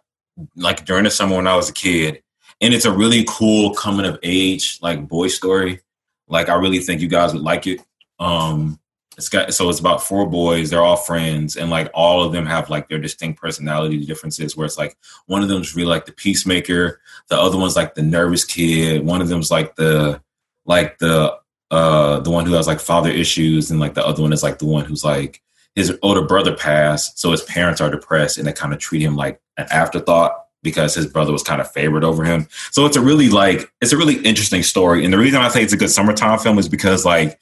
like 0.55 0.86
during 0.86 1.03
the 1.03 1.11
summer 1.11 1.36
when 1.36 1.47
i 1.47 1.55
was 1.55 1.70
a 1.70 1.74
kid. 1.74 2.22
And 2.61 2.74
it's 2.74 2.86
a 2.86 2.91
really 2.91 3.26
cool 3.28 3.74
coming 3.74 4.05
of 4.05 4.18
age 4.24 4.80
like 4.82 5.07
boy 5.07 5.28
story. 5.28 5.82
Like 6.28 6.49
i 6.49 6.55
really 6.55 6.80
think 6.80 7.01
you 7.01 7.07
guys 7.07 7.34
would 7.34 7.43
like 7.43 7.68
it. 7.68 7.82
Um 8.20 8.80
it's 9.18 9.30
got 9.30 9.53
so 9.53 9.70
it's 9.70 9.80
about 9.80 10.03
four 10.03 10.30
boys. 10.30 10.70
They're 10.70 10.82
all 10.82 10.97
friends. 10.97 11.55
And 11.55 11.70
like 11.70 11.89
all 11.93 12.24
of 12.24 12.34
them 12.34 12.45
have 12.45 12.70
like 12.70 12.89
their 12.89 12.99
distinct 12.99 13.39
personality 13.39 14.05
differences 14.05 14.55
where 14.57 14.66
it's 14.66 14.78
like 14.78 14.97
one 15.28 15.41
of 15.41 15.47
them's 15.47 15.76
really 15.76 15.89
like 15.89 16.05
the 16.05 16.11
peacemaker. 16.11 16.99
The 17.28 17.39
other 17.39 17.57
one's 17.57 17.76
like 17.76 17.95
the 17.95 18.01
nervous 18.01 18.43
kid. 18.43 19.05
One 19.05 19.22
of 19.22 19.30
them's 19.30 19.51
like 19.51 19.76
the 19.76 20.22
like 20.66 20.97
the 20.97 21.38
uh 21.72 22.20
the 22.20 22.32
one 22.32 22.45
who 22.45 22.53
has 22.53 22.68
like 22.68 22.80
father 22.80 23.09
issues. 23.09 23.72
And 23.72 23.80
like 23.80 23.93
the 23.93 24.05
other 24.05 24.22
one 24.22 24.34
is 24.34 24.43
like 24.43 24.59
the 24.59 24.66
one 24.66 24.86
who's 24.86 25.03
like 25.03 25.41
his 25.76 25.98
older 26.02 26.22
brother 26.22 26.56
passed 26.56 27.20
so 27.20 27.32
his 27.32 27.44
parents 27.44 27.82
are 27.82 27.92
depressed 27.92 28.38
and 28.38 28.48
they 28.48 28.54
kind 28.54 28.74
of 28.74 28.80
treat 28.80 29.02
him 29.02 29.16
like 29.16 29.40
an 29.58 29.68
afterthought 29.72 30.46
because 30.64 30.96
his 30.96 31.06
brother 31.06 31.32
was 31.32 31.44
kind 31.44 31.62
of 31.62 31.72
favored 31.72 32.04
over 32.04 32.24
him. 32.24 32.48
So 32.72 32.88
it's 32.88 32.98
a 32.98 33.02
really 33.02 33.30
like 33.30 33.72
it's 33.82 33.94
a 33.94 33.98
really 33.98 34.16
interesting 34.22 34.64
story 34.64 35.06
and 35.06 35.14
the 35.14 35.18
reason 35.18 35.42
i 35.42 35.48
say 35.50 35.64
it's 35.64 35.74
a 35.74 35.78
good 35.78 35.92
summertime 35.92 36.40
film 36.40 36.58
is 36.58 36.68
because 36.68 37.06
like 37.06 37.40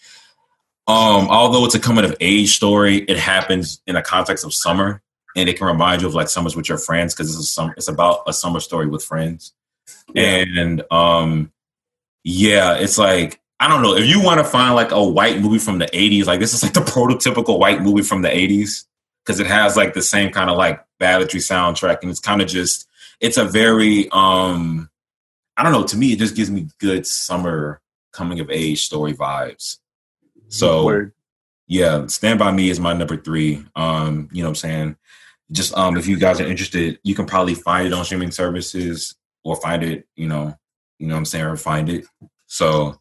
um 0.88 1.30
although 1.30 1.64
it's 1.66 1.76
a 1.76 1.80
coming 1.80 2.04
of 2.04 2.16
age 2.20 2.56
story 2.56 2.98
it 2.98 3.18
happens 3.18 3.82
in 3.88 3.96
a 3.96 4.02
context 4.02 4.44
of 4.44 4.54
summer 4.54 5.02
and 5.36 5.50
it 5.50 5.58
can 5.58 5.68
remind 5.68 6.02
you 6.02 6.08
of 6.08 6.14
like 6.14 6.30
summers 6.30 6.56
with 6.56 6.70
your 6.70 6.78
friends 6.78 7.14
because 7.14 7.36
it's 7.36 7.58
a 7.58 7.74
it's 7.78 7.88
about 7.88 8.24
a 8.28 8.34
summer 8.34 8.60
story 8.60 8.88
with 8.88 9.04
friends. 9.04 9.54
And 10.16 10.84
um 10.92 11.52
yeah 12.24 12.76
it's 12.76 12.98
like 12.98 13.40
i 13.64 13.68
don't 13.68 13.82
know 13.82 13.96
if 13.96 14.06
you 14.06 14.22
want 14.22 14.40
to 14.40 14.44
find 14.44 14.76
like 14.76 14.92
a 14.92 15.04
white 15.04 15.40
movie 15.40 15.58
from 15.58 15.80
the 15.80 15.86
80s 15.88 16.26
like 16.26 16.40
this 16.40 16.54
is 16.54 16.64
like 16.64 16.74
the 16.74 16.80
prototypical 16.94 17.60
white 17.60 17.82
movie 17.82 18.04
from 18.04 18.22
the 18.22 18.30
80s 18.30 18.86
because 19.24 19.40
it 19.40 19.48
has 19.48 19.78
like 19.78 19.94
the 19.94 20.02
same 20.02 20.32
kind 20.32 20.50
of 20.50 20.58
like 20.58 20.84
balladry 21.00 21.40
soundtrack 21.40 22.00
and 22.02 22.12
it's 22.12 22.20
kind 22.20 22.42
of 22.42 22.48
just 22.48 22.88
it's 23.20 23.38
a 23.38 23.46
very 23.46 24.10
um 24.12 24.90
i 25.58 25.64
don't 25.64 25.72
know 25.72 25.84
to 25.84 25.98
me 25.98 26.14
it 26.14 26.20
just 26.20 26.36
gives 26.36 26.52
me 26.52 26.68
good 26.80 27.08
summer 27.08 27.82
coming 28.14 28.40
of 28.40 28.50
age 28.50 28.86
story 28.86 29.14
vibes. 29.14 29.80
So 30.48 30.86
Word. 30.86 31.14
yeah 31.68 32.06
stand 32.08 32.40
by 32.40 32.52
me 32.52 32.70
is 32.70 32.80
my 32.80 32.94
number 32.94 33.18
three 33.18 33.66
um 33.76 34.30
you 34.32 34.44
know 34.44 34.50
what 34.50 34.52
i'm 34.52 34.56
saying? 34.56 34.98
Just 35.52 35.76
um 35.76 35.98
if 35.98 36.08
you 36.08 36.18
guys 36.18 36.40
are 36.40 36.48
interested 36.48 37.00
you 37.04 37.16
can 37.16 37.26
probably 37.26 37.56
find 37.56 37.88
it 37.88 37.94
on 37.94 38.06
streaming 38.06 38.32
services 38.32 39.16
or 39.44 39.56
find 39.56 39.84
it 39.84 40.08
you 40.16 40.28
know 40.28 40.56
you 41.00 41.08
know 41.08 41.16
what 41.16 41.20
i'm 41.20 41.26
saying 41.26 41.46
or 41.46 41.58
find 41.58 41.90
it. 41.90 42.06
So 42.48 43.00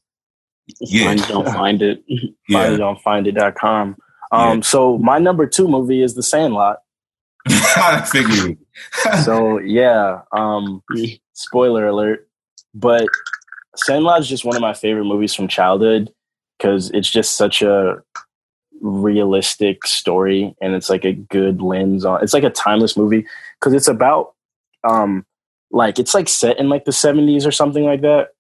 yeah 0.80 1.06
Find 1.06 1.20
it, 1.20 1.28
don't 1.28 1.46
find 1.52 1.82
it. 1.82 2.04
Find 2.08 2.34
yeah 2.48 2.70
it 2.72 2.80
on 2.80 2.96
findit.com. 2.96 3.96
Um, 4.32 4.58
Yeah. 4.58 4.60
So 4.62 4.98
my 4.98 5.18
number 5.18 5.46
two 5.46 5.68
movie 5.68 6.02
is 6.02 6.14
The 6.14 6.22
Sandlot. 6.22 6.78
i 7.48 8.00
figured 8.02 8.56
So 9.24 9.58
yeah, 9.58 10.22
um, 10.32 10.82
spoiler 11.32 11.86
alert. 11.86 12.28
But 12.74 13.06
Sandlot 13.76 14.20
is 14.20 14.28
just 14.28 14.44
one 14.44 14.56
of 14.56 14.62
my 14.62 14.74
favorite 14.74 15.04
movies 15.04 15.34
from 15.34 15.48
childhood 15.48 16.12
because 16.58 16.90
it's 16.90 17.10
just 17.10 17.36
such 17.36 17.62
a 17.62 18.02
realistic 18.80 19.86
story 19.86 20.54
and 20.60 20.74
it's 20.74 20.90
like 20.90 21.04
a 21.04 21.12
good 21.12 21.62
lens 21.62 22.04
on 22.04 22.20
it's 22.20 22.34
like 22.34 22.42
a 22.42 22.50
timeless 22.50 22.96
movie 22.96 23.24
because 23.60 23.72
it's 23.74 23.86
about 23.86 24.34
um 24.82 25.24
like 25.70 26.00
it's 26.00 26.14
like 26.14 26.28
set 26.28 26.58
in 26.58 26.68
like 26.68 26.84
the 26.84 26.90
70s 26.90 27.46
or 27.46 27.52
something 27.52 27.84
like 27.84 28.00
that 28.00 28.30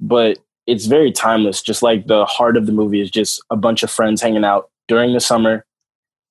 but 0.00 0.38
it's 0.66 0.86
very 0.86 1.12
timeless 1.12 1.60
just 1.62 1.82
like 1.82 2.06
the 2.06 2.24
heart 2.24 2.56
of 2.56 2.66
the 2.66 2.72
movie 2.72 3.00
is 3.00 3.10
just 3.10 3.42
a 3.50 3.56
bunch 3.56 3.82
of 3.82 3.90
friends 3.90 4.20
hanging 4.22 4.44
out 4.44 4.70
during 4.88 5.12
the 5.12 5.20
summer 5.20 5.64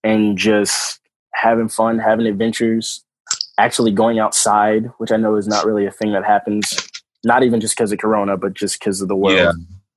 and 0.03 0.37
just 0.37 0.99
having 1.33 1.67
fun 1.67 1.99
having 1.99 2.25
adventures 2.27 3.03
actually 3.59 3.91
going 3.91 4.19
outside 4.19 4.85
which 4.97 5.11
i 5.11 5.17
know 5.17 5.35
is 5.35 5.47
not 5.47 5.65
really 5.65 5.85
a 5.85 5.91
thing 5.91 6.11
that 6.13 6.25
happens 6.25 6.87
not 7.23 7.43
even 7.43 7.59
just 7.61 7.75
because 7.75 7.91
of 7.91 7.99
corona 7.99 8.35
but 8.37 8.53
just 8.53 8.79
because 8.79 9.01
of 9.01 9.07
the 9.07 9.15
world 9.15 9.35
yeah 9.37 9.51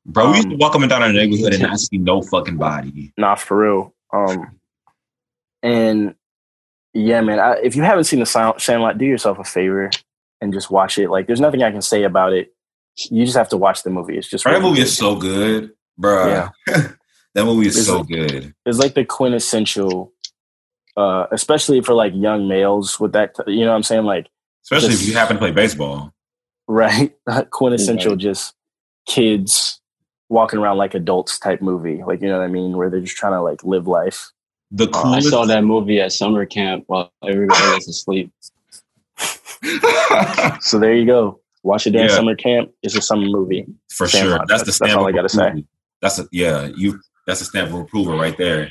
bro 0.06 0.30
we 0.30 0.36
used 0.36 0.48
to 0.48 0.54
Um, 0.54 0.58
walk 0.58 0.74
up 0.74 0.80
and 0.82 0.90
down 0.90 1.02
our 1.02 1.12
neighborhood 1.12 1.54
and 1.54 1.62
not 1.70 1.80
see 1.80 1.98
no 1.98 2.22
fucking 2.22 2.56
body 2.56 3.12
Not 3.16 3.40
for 3.40 3.58
real. 3.58 3.94
Um, 4.12 4.58
and 5.62 6.14
yeah, 6.94 7.20
man, 7.20 7.38
I, 7.40 7.54
if 7.62 7.76
you 7.76 7.82
haven't 7.82 8.04
seen 8.04 8.20
the 8.20 8.26
Sound- 8.26 8.60
Sandlot, 8.60 8.96
do 8.98 9.04
yourself 9.04 9.38
a 9.38 9.44
favor 9.44 9.90
and 10.40 10.52
just 10.52 10.70
watch 10.70 10.96
it. 10.96 11.10
Like, 11.10 11.26
there's 11.26 11.40
nothing 11.40 11.62
I 11.62 11.70
can 11.70 11.82
say 11.82 12.04
about 12.04 12.32
it. 12.32 12.54
You 13.10 13.24
just 13.24 13.36
have 13.36 13.48
to 13.50 13.56
watch 13.56 13.82
the 13.82 13.90
movie. 13.90 14.16
It's 14.16 14.28
just 14.28 14.44
that 14.44 14.50
really 14.50 14.62
movie 14.62 14.76
good. 14.76 14.84
is 14.86 14.96
so 14.96 15.16
good 15.16 15.72
bro 15.98 16.26
Yeah. 16.28 16.48
that 17.34 17.44
movie 17.44 17.66
is 17.68 17.76
It's 17.76 17.86
so 17.86 17.98
like- 17.98 18.08
good 18.08 18.54
It's 18.64 18.78
like 18.78 18.94
the 18.94 19.04
quintessential, 19.04 20.12
uh, 20.96 21.26
especially 21.30 21.80
for 21.82 21.94
like 21.94 22.12
young 22.14 22.48
males 22.48 22.98
with 22.98 23.12
that. 23.12 23.34
You 23.46 23.64
know 23.64 23.70
what 23.70 23.76
I'm 23.76 23.82
saying? 23.82 24.04
Like, 24.04 24.28
especially 24.64 24.90
Just- 24.90 25.02
if 25.02 25.08
you 25.08 25.14
happen 25.14 25.36
to 25.36 25.40
play 25.40 25.50
baseball 25.52 26.12
right? 26.68 27.14
quintessential, 27.50 28.12
Right. 28.12 28.20
just 28.20 28.54
kids 29.06 29.80
walking 30.28 30.58
around 30.58 30.78
like 30.78 30.94
adults 30.94 31.38
type 31.38 31.62
movie. 31.62 32.02
Like, 32.04 32.20
you 32.20 32.26
know 32.28 32.38
what 32.38 32.44
I 32.44 32.48
mean? 32.48 32.76
Where 32.76 32.90
they're 32.90 33.00
just 33.00 33.16
trying 33.16 33.34
to 33.34 33.40
like 33.42 33.62
live 33.62 33.86
life. 33.86 34.32
the 34.72 34.88
I 34.92 35.20
saw 35.20 35.44
that 35.44 35.62
movie 35.62 36.00
at 36.00 36.12
summer 36.12 36.44
camp 36.46 36.84
while 36.88 37.12
everybody 37.22 37.62
was 37.74 37.86
asleep. 37.88 38.32
So 40.60 40.78
there 40.78 40.94
you 40.94 41.06
go. 41.06 41.40
Watch 41.66 41.86
it 41.86 41.90
during 41.90 42.08
Yeah. 42.08 42.14
summer 42.14 42.34
camp. 42.36 42.70
It's 42.82 42.96
a 42.96 43.02
summer 43.02 43.26
movie. 43.26 43.66
for 43.90 44.06
sure. 44.06 44.38
That's 44.46 44.62
the 44.62 44.72
stamp. 44.72 44.90
that's 44.90 44.96
all 44.96 45.08
of 45.08 45.12
I 45.14 45.16
gotta 45.16 45.28
say. 45.28 45.64
That's 46.00 46.18
a 46.20 46.28
yeah. 46.30 46.68
You 46.76 47.00
that's 47.26 47.40
a 47.40 47.44
stamp 47.44 47.70
of 47.72 47.80
approval 47.80 48.16
right 48.16 48.36
there. 48.38 48.70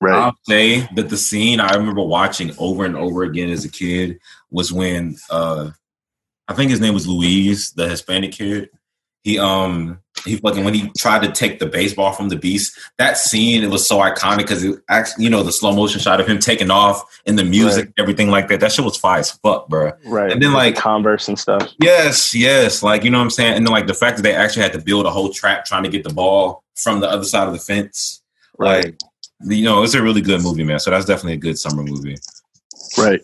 Right. 0.00 0.14
I'll 0.14 0.36
say 0.48 0.88
that 0.94 1.08
the 1.08 1.16
scene 1.16 1.58
I 1.58 1.74
remember 1.74 2.02
watching 2.02 2.54
over 2.58 2.84
and 2.84 2.96
over 2.96 3.24
again 3.24 3.50
as 3.50 3.64
a 3.64 3.68
kid 3.68 4.18
was 4.50 4.72
when 4.72 5.16
uh 5.30 5.70
I 6.46 6.54
think 6.54 6.70
his 6.70 6.80
name 6.80 6.94
was 6.94 7.08
Luis, 7.08 7.72
the 7.72 7.88
Hispanic 7.88 8.32
kid. 8.32 8.70
He 9.24 9.38
um 9.40 9.98
he 10.24 10.36
fucking 10.36 10.64
when 10.64 10.74
he 10.74 10.90
tried 10.98 11.22
to 11.22 11.32
take 11.32 11.58
the 11.58 11.66
baseball 11.66 12.12
from 12.12 12.28
the 12.28 12.36
beast. 12.36 12.78
That 12.98 13.16
scene 13.16 13.62
it 13.62 13.70
was 13.70 13.86
so 13.86 13.98
iconic 13.98 14.38
because 14.38 14.64
it 14.64 14.80
actually 14.88 15.24
you 15.24 15.30
know 15.30 15.42
the 15.42 15.52
slow 15.52 15.72
motion 15.74 16.00
shot 16.00 16.20
of 16.20 16.26
him 16.26 16.38
taking 16.38 16.70
off 16.70 17.20
and 17.26 17.38
the 17.38 17.44
music 17.44 17.86
and 17.86 17.94
everything 17.98 18.30
like 18.30 18.48
that. 18.48 18.60
That 18.60 18.72
shit 18.72 18.84
was 18.84 18.96
fire 18.96 19.20
as 19.20 19.30
fuck, 19.30 19.68
bro. 19.68 19.92
right. 20.06 20.32
And 20.32 20.42
then, 20.42 20.52
like- 20.52 20.74
the 20.76 20.80
Converse 20.80 21.28
and 21.28 21.38
stuff. 21.38 21.72
Yes, 21.82 22.34
yes. 22.34 22.82
Like, 22.82 23.04
you 23.04 23.10
know 23.10 23.18
what 23.18 23.24
I'm 23.24 23.30
saying? 23.30 23.54
And 23.54 23.66
then 23.66 23.72
like 23.72 23.86
the 23.86 23.94
fact 23.94 24.16
that 24.16 24.22
they 24.22 24.34
actually 24.34 24.62
had 24.62 24.72
to 24.72 24.80
build 24.80 25.06
a 25.06 25.10
whole 25.10 25.30
trap 25.32 25.64
trying 25.64 25.82
to 25.84 25.88
get 25.88 26.04
the 26.04 26.12
ball 26.12 26.62
from 26.74 27.00
the 27.00 27.08
other 27.08 27.24
side 27.24 27.46
of 27.46 27.52
the 27.52 27.58
fence. 27.60 28.22
Like, 28.58 28.96
you 29.44 29.64
know, 29.64 29.82
it's 29.82 29.94
a 29.94 30.02
really 30.02 30.20
good 30.20 30.42
movie, 30.42 30.64
man. 30.64 30.80
So 30.80 30.90
that's 30.90 31.06
definitely 31.06 31.34
a 31.34 31.36
good 31.38 31.58
summer 31.58 31.82
movie. 31.82 32.16
Right. 32.96 33.20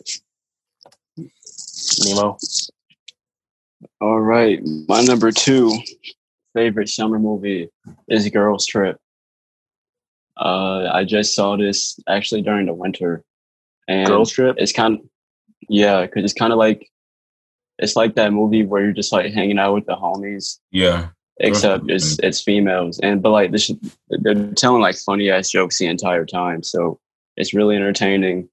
Nemo. 2.05 2.39
All 4.01 4.21
right, 4.21 4.61
my 4.89 5.03
number 5.03 5.31
two 5.33 5.79
favorite 6.55 6.89
summer 6.89 7.19
movie 7.19 7.69
is 8.09 8.29
Girls 8.31 8.67
Trip. 8.67 8.97
Uh, 10.37 10.89
I 10.93 11.05
just 11.05 11.35
saw 11.35 11.57
this 11.57 11.99
actually 12.09 12.43
during 12.43 12.67
the 12.67 12.75
winter, 12.75 13.23
and 13.89 14.09
Girls 14.09 14.33
Trip. 14.33 14.57
it's 14.59 14.73
kind 14.73 14.99
of 14.99 15.07
yeah, 15.69 16.03
because 16.03 16.25
it's 16.25 16.33
kind 16.33 16.53
of 16.53 16.59
like 16.59 16.91
it's 17.79 17.97
like 17.97 18.15
that 18.17 18.33
movie 18.33 18.65
where 18.65 18.83
you're 18.85 18.93
just 18.93 19.13
like 19.13 19.33
hanging 19.33 19.59
out 19.59 19.75
with 19.75 19.87
the 19.87 19.95
homies, 19.97 20.59
Yeah. 20.71 21.09
except 21.39 21.89
it's 21.91 22.19
it's 22.21 22.41
females, 22.41 22.99
and 23.01 23.23
but 23.23 23.31
like 23.31 23.53
this, 23.53 23.71
they're 24.09 24.53
telling 24.53 24.81
like 24.83 24.97
funny 24.97 25.31
ass 25.31 25.51
jokes 25.51 25.79
the 25.79 25.87
entire 25.87 26.25
time, 26.27 26.63
so 26.63 26.99
it's 27.37 27.55
really 27.55 27.77
entertaining. 27.77 28.49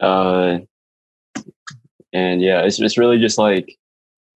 Uh, 0.00 0.58
and 2.12 2.40
yeah, 2.40 2.60
it's 2.62 2.80
it's 2.80 2.96
really 2.98 3.18
just 3.18 3.36
like 3.38 3.76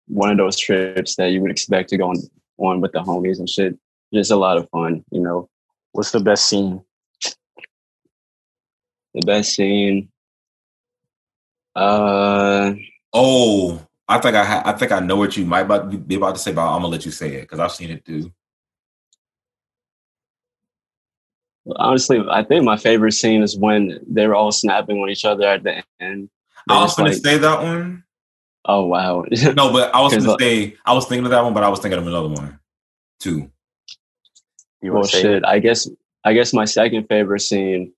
one 0.08 0.32
of 0.32 0.38
those 0.38 0.58
trips 0.58 1.16
that 1.18 1.28
you 1.32 1.42
would 1.42 1.52
expect 1.52 1.90
to 1.90 1.98
go 1.98 2.10
on, 2.10 2.16
on 2.60 2.82
with 2.82 2.92
the 2.92 3.00
homies 3.00 3.40
and 3.40 3.50
shit. 3.50 3.78
Just 4.14 4.32
a 4.32 4.36
lot 4.36 4.58
of 4.58 4.70
fun, 4.70 5.04
you 5.12 5.22
know. 5.22 5.50
What's 5.92 6.12
the 6.12 6.20
best 6.20 6.48
scene? 6.48 6.82
The 9.14 9.22
best 9.26 9.54
scene. 9.56 10.10
Uh, 11.76 12.74
Oh, 13.14 13.84
I 14.08 14.20
think 14.20 14.36
I 14.36 14.46
ha- 14.46 14.64
I 14.66 14.74
think 14.74 14.92
I 14.92 15.00
know 15.00 15.16
what 15.16 15.36
you 15.36 15.46
might 15.46 15.62
about 15.62 16.08
be 16.08 16.16
about 16.16 16.36
to 16.36 16.42
say, 16.42 16.52
but 16.52 16.66
I'm 16.66 16.82
gonna 16.82 16.88
let 16.92 17.06
you 17.06 17.12
say 17.12 17.36
it 17.36 17.42
because 17.42 17.60
I've 17.60 17.72
seen 17.72 17.90
it 17.90 18.06
too. 18.06 18.32
honestly, 21.78 22.24
I 22.30 22.44
think 22.44 22.64
my 22.64 22.78
favorite 22.78 23.14
scene 23.14 23.44
is 23.44 23.58
when 23.58 24.00
they 24.08 24.28
were 24.28 24.36
all 24.36 24.52
snapping 24.52 24.98
on 24.98 25.10
each 25.10 25.26
other 25.26 25.46
at 25.46 25.64
the 25.64 25.84
end. 26.00 26.30
I 26.70 26.82
was 26.82 26.96
gonna 26.96 27.10
like, 27.10 27.20
say 27.20 27.38
that 27.38 27.62
one. 27.62 28.04
Oh 28.70 28.86
wow, 28.86 29.26
No, 29.56 29.72
but 29.74 29.94
I 29.94 30.02
was 30.02 30.14
'Cause, 30.14 30.24
gonna 30.26 30.36
uh, 30.36 30.40
say 30.40 30.76
I 30.86 30.94
was 30.94 31.08
thinking 31.08 31.26
of 31.26 31.32
that 31.32 31.44
one, 31.44 31.54
but 31.54 31.64
I 31.64 31.70
was 31.70 31.80
thinking 31.80 32.00
of 32.00 32.08
another 32.08 32.30
one 32.30 32.60
too. 33.20 33.50
You 34.82 34.92
well 34.92 35.02
want 35.02 35.10
to 35.10 35.16
say 35.18 35.22
shit. 35.24 35.44
I 35.46 35.60
guess 35.60 35.90
I 36.24 36.34
guess 36.34 36.54
my 36.54 36.66
second 36.66 37.08
favorite 37.08 37.42
scene 37.42 37.92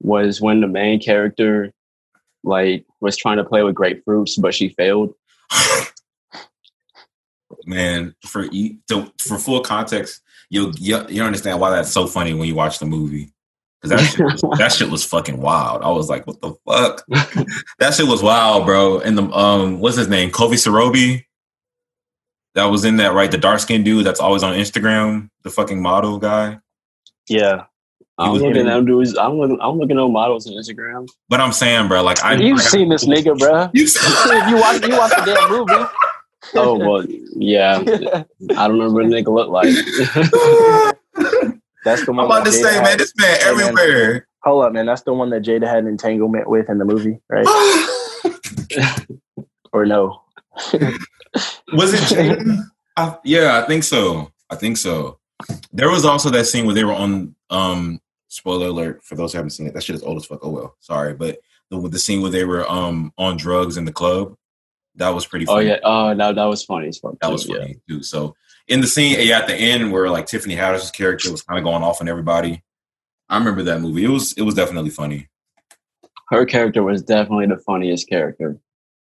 was 0.00 0.40
when 0.40 0.60
the 0.60 0.66
main 0.66 1.00
character 1.00 1.72
like 2.44 2.84
was 3.00 3.16
trying 3.16 3.38
to 3.38 3.44
play 3.44 3.62
with 3.62 3.74
grapefruits, 3.74 4.40
but 4.40 4.54
she 4.54 4.68
failed. 4.70 5.14
Man, 7.64 8.14
for 8.26 8.46
to, 8.48 9.12
for 9.18 9.38
full 9.38 9.60
context, 9.60 10.20
you 10.50 10.72
you 10.78 11.04
you 11.08 11.22
understand 11.22 11.60
why 11.60 11.70
that's 11.70 11.92
so 11.92 12.06
funny 12.06 12.34
when 12.34 12.48
you 12.48 12.54
watch 12.54 12.78
the 12.78 12.86
movie 12.86 13.24
because 13.24 13.35
that 13.82 13.98
shit 14.00 14.24
was, 14.24 14.40
that 14.58 14.72
shit 14.72 14.88
was 14.90 15.04
fucking 15.04 15.38
wild. 15.40 15.82
I 15.82 15.90
was 15.90 16.08
like, 16.08 16.26
what 16.26 16.40
the 16.40 16.54
fuck? 16.66 17.04
that 17.78 17.94
shit 17.94 18.06
was 18.06 18.22
wild, 18.22 18.64
bro. 18.66 19.00
And 19.00 19.16
the 19.18 19.24
um, 19.30 19.80
what's 19.80 19.96
his 19.96 20.08
name? 20.08 20.30
Kofi 20.30 20.54
Siriboe. 20.54 21.22
That 22.54 22.64
was 22.66 22.84
in 22.86 22.96
that 22.96 23.12
right, 23.12 23.30
the 23.30 23.36
dark 23.36 23.60
skinned 23.60 23.84
dude 23.84 24.06
that's 24.06 24.18
always 24.18 24.42
on 24.42 24.54
Instagram, 24.54 25.28
the 25.42 25.50
fucking 25.50 25.82
model 25.82 26.18
guy. 26.18 26.58
Yeah. 27.28 27.64
I'm 28.18 28.32
looking 28.32 28.54
getting- 28.54 28.66
at 28.68 28.76
them 28.76 28.86
dudes. 28.86 29.14
I'm 29.18 29.34
looking. 29.34 29.58
I'm 29.60 29.76
looking 29.78 29.98
at 29.98 30.00
those 30.00 30.46
on 30.46 30.54
Instagram. 30.54 31.06
But 31.28 31.42
I'm 31.42 31.52
saying, 31.52 31.88
bro, 31.88 32.02
like 32.02 32.24
I 32.24 32.32
You've 32.32 32.56
like, 32.56 32.64
I- 32.66 32.70
seen 32.70 32.88
this 32.88 33.04
nigga, 33.08 33.36
bruh. 33.36 33.70
You 33.74 33.82
you 34.48 34.56
watch 34.58 34.80
you 34.88 34.96
watch 34.96 35.10
the 35.10 35.34
damn 35.34 35.50
movie. 35.50 35.84
Oh 36.54 36.78
well, 36.78 37.04
yeah. 37.34 37.82
I 38.56 38.68
don't 38.68 38.78
remember 38.78 39.02
what 39.02 39.10
the 39.10 39.22
nigga 39.22 39.34
look 39.34 39.50
like. 39.50 39.74
That's 41.86 42.04
the 42.04 42.12
one. 42.12 42.24
I'm 42.24 42.26
about 42.26 42.44
to 42.44 42.50
Jada 42.50 42.62
say, 42.62 42.74
had- 42.74 42.82
man, 42.82 42.98
this 42.98 43.12
man 43.16 43.38
everywhere. 43.42 44.26
Hold 44.42 44.64
up, 44.64 44.72
man. 44.72 44.86
That's 44.86 45.02
the 45.02 45.14
one 45.14 45.30
that 45.30 45.42
Jada 45.42 45.68
had 45.68 45.78
an 45.78 45.86
entanglement 45.86 46.50
with 46.50 46.68
in 46.68 46.78
the 46.78 46.84
movie, 46.84 47.20
right? 47.30 47.46
Or 49.72 49.84
no? 49.84 50.22
Was 50.72 51.92
it 51.92 52.00
Jaden? 52.00 52.62
I, 52.96 53.18
yeah, 53.24 53.60
I 53.62 53.66
think 53.66 53.84
so. 53.84 54.32
I 54.48 54.56
think 54.56 54.78
so. 54.78 55.18
There 55.70 55.90
was 55.90 56.06
also 56.06 56.30
that 56.30 56.46
scene 56.46 56.64
where 56.64 56.74
they 56.74 56.84
were 56.84 56.94
on. 56.94 57.34
Um, 57.50 58.00
spoiler 58.28 58.68
alert 58.68 59.04
for 59.04 59.14
those 59.16 59.32
who 59.32 59.38
haven't 59.38 59.50
seen 59.50 59.66
it. 59.66 59.74
That 59.74 59.82
shit 59.82 59.96
is 59.96 60.02
old 60.02 60.16
as 60.16 60.24
fuck. 60.24 60.40
Oh 60.42 60.50
well, 60.50 60.76
sorry, 60.80 61.12
but 61.14 61.40
the 61.70 61.78
the 61.88 61.98
scene 61.98 62.22
where 62.22 62.30
they 62.30 62.44
were 62.44 62.68
um 62.70 63.12
on 63.18 63.36
drugs 63.36 63.76
in 63.76 63.84
the 63.84 63.92
club, 63.92 64.34
that 64.94 65.10
was 65.10 65.26
pretty. 65.26 65.46
oh 65.46 65.56
Funny. 65.56 65.68
yeah. 65.68 65.78
Oh 65.84 66.14
no, 66.14 66.32
that 66.32 66.44
was 66.44 66.64
funny 66.64 66.88
as 66.88 66.98
fuck. 66.98 67.18
that 67.20 67.30
was 67.30 67.46
yeah. 67.46 67.58
funny 67.58 67.76
too. 67.86 68.02
So 68.02 68.34
in 68.68 68.80
the 68.80 68.86
scene, 68.86 69.16
yeah, 69.20 69.38
at 69.38 69.46
the 69.46 69.54
end 69.54 69.92
where 69.92 70.10
like 70.10 70.26
Tiffany 70.26 70.56
Haddish's 70.56 70.90
character 70.90 71.30
was 71.30 71.42
kind 71.42 71.58
of 71.58 71.64
going 71.64 71.82
off 71.82 72.00
on 72.00 72.08
everybody. 72.08 72.62
I 73.28 73.38
remember 73.38 73.62
that 73.64 73.80
movie. 73.80 74.04
It 74.04 74.08
was 74.08 74.32
it 74.34 74.42
was 74.42 74.54
definitely 74.54 74.90
funny. 74.90 75.28
Her 76.28 76.44
character 76.44 76.82
was 76.82 77.02
definitely 77.02 77.46
the 77.46 77.58
funniest 77.58 78.08
character. 78.08 78.58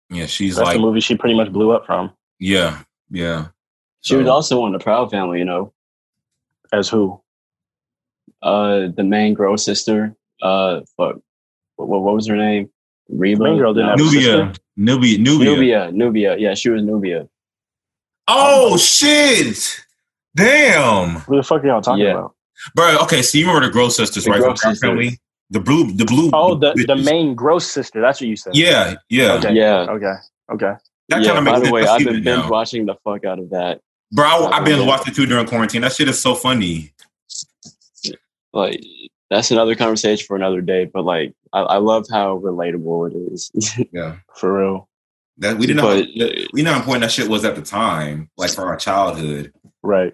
Yeah, 0.10 0.28
she's 0.28 0.56
That's 0.56 0.68
like 0.68 0.76
the 0.76 0.82
movie 0.82 1.00
she 1.00 1.16
pretty 1.16 1.36
much 1.36 1.52
blew 1.52 1.72
up 1.72 1.86
from. 1.86 2.12
yeah, 2.40 2.84
yeah. 3.10 3.48
She 4.02 4.16
was 4.16 4.28
also 4.28 4.62
on 4.62 4.72
the 4.72 4.78
Proud 4.78 5.10
Family, 5.10 5.40
you 5.40 5.46
know. 5.46 5.74
As 6.72 6.88
who? 6.88 7.20
Uh, 8.44 8.90
the 8.96 9.04
main 9.04 9.34
girl 9.34 9.58
sister. 9.58 10.16
Uh, 10.44 10.82
fuck. 10.96 11.16
What, 11.78 12.02
what 12.02 12.14
was 12.14 12.28
her 12.28 12.36
name? 12.36 12.70
Reba. 13.10 13.44
main 13.44 13.58
girl 13.58 13.74
didn't 13.74 13.90
have 13.90 14.00
a 14.00 14.04
Nubia, 14.04 14.54
Nubia, 14.76 15.18
Nubia. 15.18 15.46
Nubia. 15.50 15.92
Nubia. 15.92 16.38
Yeah, 16.38 16.54
she 16.54 16.70
was 16.70 16.84
Nubia. 16.84 17.28
Oh 18.28 18.78
shit! 18.78 19.82
Damn, 20.36 21.16
What 21.22 21.38
the 21.38 21.44
fuck 21.44 21.64
are 21.64 21.68
y'all 21.68 21.82
talking 21.82 22.04
Yeah. 22.06 22.12
about? 22.12 22.36
bro. 22.76 22.98
Okay, 23.04 23.22
so 23.22 23.38
you 23.38 23.46
remember 23.48 23.68
the 23.68 23.72
Gross 23.74 23.96
sisters, 23.96 24.24
The 24.26 24.32
right? 24.32 24.40
Gross 24.42 24.62
Sisters. 24.62 24.80
Family. 24.82 25.20
The 25.52 25.60
blue, 25.60 25.92
the 25.94 26.06
blue. 26.06 26.32
Oh, 26.34 26.56
the 26.56 26.74
the 26.74 26.94
bitches. 26.96 27.06
main 27.06 27.36
gross 27.36 27.68
sister. 27.68 28.02
That's 28.02 28.20
what 28.20 28.28
you 28.28 28.36
said. 28.36 28.56
Yeah, 28.56 28.96
yeah. 29.10 29.34
Okay. 29.34 29.54
Yeah. 29.54 29.86
Okay. 29.90 30.14
Okay. 30.52 30.74
That 31.10 31.22
yeah. 31.22 31.34
kind 31.36 31.48
of 31.48 31.54
By 31.54 31.60
the 31.60 31.72
way, 31.72 31.86
I 31.86 31.94
I've 31.94 32.00
see 32.00 32.06
been 32.06 32.24
binge 32.24 32.26
now. 32.26 32.50
watching 32.50 32.88
the 32.88 32.96
fuck 33.04 33.26
out 33.26 33.38
of 33.38 33.52
that. 33.52 33.80
bro. 34.12 34.26
I, 34.26 34.58
I've 34.58 34.66
been 34.66 34.80
Yeah. 34.80 34.88
watching 34.88 35.14
too 35.14 35.28
during 35.28 35.46
quarantine. 35.46 35.82
That 35.82 35.94
shit 35.94 36.10
is 36.10 36.20
so 36.20 36.34
funny. 36.34 36.94
Like 38.54 38.84
that's 39.30 39.52
another 39.52 39.76
conversation 39.76 40.26
for 40.26 40.36
another 40.36 40.62
day. 40.62 40.86
But 40.86 41.04
like, 41.06 41.34
I, 41.54 41.60
I 41.62 41.78
love 41.78 42.08
how 42.12 42.40
relatable 42.40 43.12
it 43.12 43.34
is. 43.34 43.52
Yeah, 43.92 44.16
For 44.36 44.52
real. 44.60 44.90
That 45.40 45.58
we 45.58 45.68
didn't 45.68 45.82
But- 45.84 46.08
know. 46.16 46.30
We 46.54 46.64
know 46.64 46.72
how 46.74 46.80
important 46.80 47.02
that 47.04 47.12
shit 47.12 47.30
was 47.30 47.44
at 47.46 47.56
the 47.56 47.62
time, 47.62 48.30
like 48.38 48.52
for 48.52 48.66
our 48.66 48.78
childhood. 48.78 49.54
Right. 49.84 50.14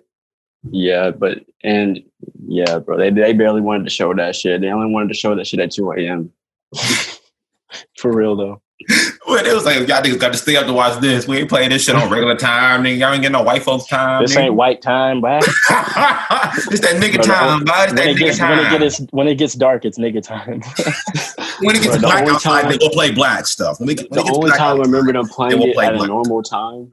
yeah, 0.69 1.11
but 1.11 1.45
and 1.63 2.01
yeah, 2.47 2.79
bro, 2.79 2.97
they 2.97 3.09
they 3.09 3.33
barely 3.33 3.61
wanted 3.61 3.83
to 3.85 3.89
show 3.89 4.13
that 4.13 4.35
shit. 4.35 4.61
They 4.61 4.67
only 4.71 4.91
wanted 4.91 5.09
to 5.09 5.13
show 5.15 5.35
that 5.35 5.47
shit 5.47 5.59
at 5.59 5.71
two 5.71 5.91
a.m. 5.91 6.31
For 7.97 8.11
real 8.15 8.35
though. 8.35 8.61
Well, 9.27 9.45
it 9.45 9.53
was 9.53 9.63
like 9.63 9.77
y'all 9.87 10.01
niggas 10.01 10.19
got 10.19 10.33
to 10.33 10.37
stay 10.37 10.57
up 10.57 10.65
to 10.65 10.73
watch 10.73 10.99
this. 10.99 11.25
We 11.25 11.37
ain't 11.37 11.47
playing 11.47 11.69
this 11.69 11.83
shit 11.85 11.95
on 11.95 12.09
regular 12.09 12.35
time. 12.35 12.83
Nigga, 12.83 12.97
y'all 12.97 13.13
ain't 13.13 13.21
getting 13.21 13.31
no 13.31 13.43
white 13.43 13.63
folks 13.63 13.85
time. 13.87 14.23
This 14.23 14.35
nigga. 14.35 14.41
ain't 14.45 14.55
white 14.55 14.81
time, 14.81 15.21
boy. 15.21 15.37
it's 15.39 16.81
that 16.81 16.97
nigga 16.99 17.13
Bro, 17.13 17.21
the 17.23 17.27
time. 17.27 17.61
It's 17.61 17.93
that 17.93 18.07
it 18.07 18.15
nigga 18.17 18.19
gets 18.19 18.39
when 18.41 18.59
it 18.59 18.63
time. 18.63 18.79
gets 18.81 18.99
when 19.11 19.27
it 19.29 19.35
gets 19.37 19.53
dark, 19.53 19.85
it's 19.85 19.97
nigga 19.97 20.21
time. 20.21 20.61
when 21.61 21.75
it 21.75 21.81
gets 21.83 21.87
Bro, 21.87 21.95
the 21.97 21.99
black 22.01 22.21
only 22.23 22.31
outside, 22.33 22.61
time- 22.63 22.71
they 22.71 22.77
go 22.77 22.89
play 22.89 23.11
black 23.11 23.45
stuff. 23.47 23.79
When, 23.79 23.87
we, 23.87 23.95
when 23.95 24.07
The 24.09 24.19
it 24.19 24.31
only 24.33 24.47
black 24.49 24.57
time 24.59 24.77
I 24.77 24.81
remember 24.81 25.13
them 25.13 25.27
playing 25.27 25.61
it 25.61 25.73
play 25.75 25.85
at 25.85 25.93
a 25.95 26.07
normal 26.07 26.43
time. 26.43 26.91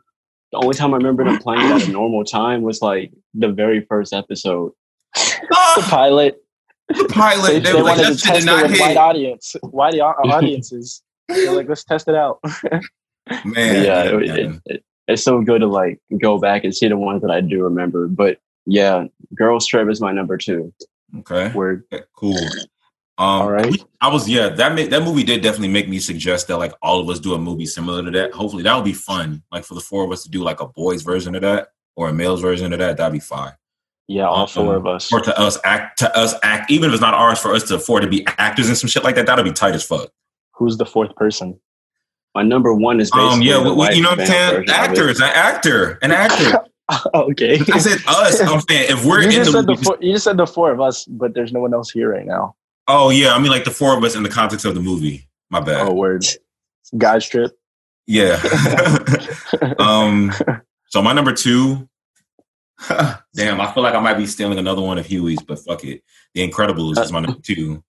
The 0.53 0.59
only 0.59 0.75
time 0.75 0.95
I 0.95 0.99
remember 0.99 1.25
them 1.25 1.39
playing 1.39 1.63
it 1.67 1.83
at 1.83 1.89
a 1.89 1.91
normal 1.91 2.25
time 2.25 2.63
was 2.63 2.81
like 2.83 3.11
the 3.35 3.49
very 3.49 3.81
first 3.81 4.13
episode. 4.13 4.73
the 5.17 5.47
Ah, 5.53 5.87
pilot. 5.91 6.41
the 6.89 7.05
pilot, 7.11 7.49
They, 7.49 7.59
they, 7.61 7.73
they 7.73 7.73
were 7.75 7.83
like, 7.83 7.99
wanted 7.99 8.17
to 8.19 8.23
test 8.23 8.47
it 8.47 8.71
with 8.71 8.81
white 8.81 8.97
audience, 8.97 9.57
white 9.63 9.99
audiences. 9.99 11.03
They're 11.29 11.53
like, 11.53 11.69
let's 11.69 11.85
test 11.85 12.09
it 12.09 12.15
out. 12.15 12.41
Man, 13.45 13.85
yeah, 13.85 14.05
it, 14.05 14.27
man. 14.27 14.39
it, 14.39 14.75
it, 14.77 14.85
it's 15.07 15.23
so 15.23 15.43
good 15.43 15.61
to 15.61 15.67
like 15.67 16.01
go 16.19 16.39
back 16.39 16.65
and 16.65 16.75
see 16.75 16.89
the 16.89 16.97
ones 16.97 17.21
that 17.23 17.31
I 17.31 17.41
do 17.43 17.63
remember. 17.65 18.09
But 18.09 18.39
yeah, 18.65 19.05
Girls 19.35 19.67
Trip 19.67 19.89
is 19.91 20.01
my 20.01 20.13
number 20.13 20.39
two. 20.39 20.73
okay. 21.19 21.53
Word. 21.53 21.85
Okay, 21.93 22.05
Cool. 22.17 22.39
Um, 23.19 23.27
All 23.27 23.51
right. 23.51 23.75
I 24.01 24.09
was 24.09 24.29
yeah 24.29 24.49
that 24.51 24.75
made, 24.75 24.91
that 24.93 25.03
movie 25.03 25.25
did 25.25 25.43
definitely 25.43 25.69
make 25.69 25.89
me 25.89 25.99
suggest 25.99 26.47
that 26.49 26.57
like 26.57 26.73
all 26.81 27.01
of 27.01 27.09
us 27.11 27.19
do 27.19 27.35
a 27.35 27.39
movie 27.39 27.67
similar 27.67 28.03
to 28.03 28.11
that. 28.13 28.33
Hopefully 28.33 28.63
that 28.63 28.75
would 28.77 28.85
be 28.85 28.93
fun. 28.93 29.43
Like 29.51 29.65
for 29.65 29.75
the 29.75 29.81
four 29.81 30.05
of 30.05 30.13
us 30.13 30.23
to 30.23 30.31
do 30.31 30.43
like 30.43 30.61
a 30.61 30.67
boys 30.69 31.03
version 31.03 31.35
of 31.35 31.43
that 31.43 31.69
or 31.97 32.09
a 32.09 32.13
male's 32.15 32.41
version 32.41 32.73
of 32.73 32.79
that. 32.79 32.97
That'd 32.97 33.13
be 33.13 33.19
fine. 33.19 33.53
Yeah, 34.07 34.27
all 34.29 34.47
four 34.47 34.75
Um, 34.77 34.77
of 34.77 34.87
us. 34.87 35.13
Or 35.13 35.21
to 35.21 35.39
us 35.39 35.59
act 35.65 35.99
to 35.99 36.17
us 36.17 36.35
act 36.43 36.71
even 36.71 36.89
if 36.91 36.95
it's 36.95 37.03
not 37.03 37.13
ours 37.13 37.41
for 37.41 37.53
us 37.55 37.65
to 37.65 37.75
afford 37.75 38.03
to 38.05 38.09
be 38.09 38.25
actors 38.39 38.69
and 38.69 38.79
some 38.79 38.89
shit 38.89 39.03
like 39.05 39.17
that. 39.17 39.27
That'd 39.27 39.45
be 39.45 39.53
tight 39.53 39.75
as 39.75 39.85
fuck. 39.85 40.11
Who's 40.59 40.77
the 40.77 40.87
fourth 40.87 41.15
person? 41.17 41.59
My 42.35 42.43
number 42.43 42.75
one 42.75 43.01
is 43.01 43.11
basically 43.11 43.29
Um 43.35 43.43
yeah, 43.43 43.63
the 43.63 43.75
we, 43.75 43.89
we- 43.89 43.95
you 43.97 44.03
know 44.03 44.11
what 44.11 44.21
I'm 44.21 44.27
saying? 44.27 44.51
version 44.51 44.63
of 44.63 44.69
it. 44.69 44.71
Actors, 44.71 45.21
an 45.21 45.31
actor, 45.35 45.99
an 46.03 46.13
actor. 46.13 46.59
okay. 47.15 47.61
I 47.73 47.79
said 47.79 47.99
us. 48.07 48.41
I'm 48.41 48.61
saying 48.69 48.91
if 48.91 49.05
we're 49.05 49.21
you 49.23 49.27
in 49.29 49.33
just 49.33 49.53
the 49.53 49.59
said 49.59 49.67
the 49.67 49.77
four, 49.77 49.99
you 50.01 50.13
just 50.15 50.25
said 50.25 50.37
the 50.37 50.47
four 50.47 50.71
of 50.73 50.81
us, 50.81 51.05
but 51.05 51.35
there's 51.35 51.53
no 51.53 51.61
one 51.61 51.73
else 51.75 51.91
here 51.91 52.11
right 52.13 52.27
now. 52.27 52.55
oh 52.87 53.11
yeah, 53.11 53.35
I 53.35 53.39
mean 53.39 53.51
like 53.51 53.65
the 53.65 53.71
four 53.71 53.97
of 53.97 54.03
us 54.05 54.15
in 54.15 54.23
the 54.23 54.29
context 54.29 54.65
of 54.65 54.75
the 54.75 54.81
movie. 54.81 55.29
My 55.51 55.61
bad. 55.61 55.87
Oh, 55.89 55.95
word. 55.95 56.25
Guys 56.97 57.27
trip. 57.29 57.59
Yeah. 58.07 58.41
um. 59.79 60.33
So 60.87 61.03
my 61.03 61.13
number 61.13 61.33
two. 61.33 61.89
Damn, 63.35 63.61
I 63.61 63.73
feel 63.73 63.83
like 63.83 63.95
I 63.95 64.01
might 64.01 64.15
be 64.15 64.27
stealing 64.27 64.59
another 64.59 64.81
one 64.83 64.99
of 64.99 65.07
Huey's, 65.07 65.43
but 65.43 65.59
fuck 65.59 65.85
it. 65.85 66.03
The 66.35 66.49
Incredibles 66.49 66.99
is 67.03 67.11
my 67.13 67.21
number 67.21 67.41
two. 67.41 67.83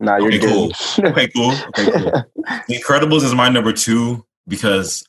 Nah, 0.00 0.16
you're 0.16 0.28
Okay, 0.28 0.38
good. 0.38 0.50
cool. 0.50 0.72
Okay, 1.10 1.28
cool. 1.28 1.52
Okay, 1.52 1.90
cool. 1.92 2.24
The 2.68 2.74
Incredibles 2.80 3.22
is 3.22 3.34
my 3.34 3.48
number 3.48 3.72
two 3.72 4.24
because 4.48 5.06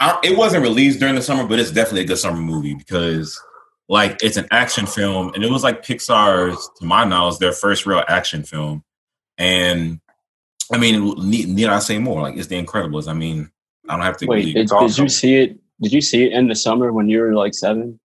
I, 0.00 0.18
it 0.24 0.36
wasn't 0.36 0.62
released 0.62 0.98
during 1.00 1.14
the 1.14 1.22
summer, 1.22 1.46
but 1.46 1.58
it's 1.58 1.70
definitely 1.70 2.02
a 2.02 2.06
good 2.06 2.18
summer 2.18 2.40
movie 2.40 2.74
because 2.74 3.40
like 3.88 4.22
it's 4.22 4.36
an 4.36 4.48
action 4.50 4.86
film, 4.86 5.32
and 5.34 5.44
it 5.44 5.50
was 5.50 5.62
like 5.62 5.84
Pixar's, 5.84 6.68
to 6.80 6.84
my 6.84 7.04
knowledge, 7.04 7.38
their 7.38 7.52
first 7.52 7.86
real 7.86 8.02
action 8.08 8.42
film. 8.42 8.82
And 9.38 10.00
I 10.72 10.78
mean, 10.78 11.14
need, 11.30 11.48
need 11.48 11.68
I 11.68 11.78
say 11.78 11.98
more? 11.98 12.20
Like 12.22 12.36
it's 12.36 12.48
The 12.48 12.60
Incredibles. 12.62 13.06
I 13.06 13.12
mean, 13.12 13.50
I 13.88 13.94
don't 13.96 14.04
have 14.04 14.16
to. 14.18 14.26
Wait, 14.26 14.36
really- 14.38 14.52
did, 14.54 14.62
It's 14.62 14.72
did 14.96 14.98
you 14.98 15.08
see 15.08 15.36
it? 15.36 15.58
Did 15.80 15.92
you 15.92 16.00
see 16.00 16.24
it 16.24 16.32
in 16.32 16.48
the 16.48 16.56
summer 16.56 16.92
when 16.92 17.08
you 17.08 17.20
were 17.20 17.34
like 17.34 17.54
seven? 17.54 18.00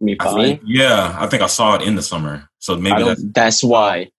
I 0.00 0.04
mean, 0.04 0.16
I 0.20 0.32
think- 0.34 0.60
yeah, 0.66 1.16
I 1.18 1.26
think 1.28 1.42
I 1.42 1.46
saw 1.46 1.76
it 1.76 1.82
in 1.82 1.94
the 1.94 2.02
summer, 2.02 2.48
so 2.58 2.76
maybe 2.76 3.02
that's 3.04 3.22
That's 3.32 3.64
why. 3.64 4.10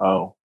Oh, 0.00 0.35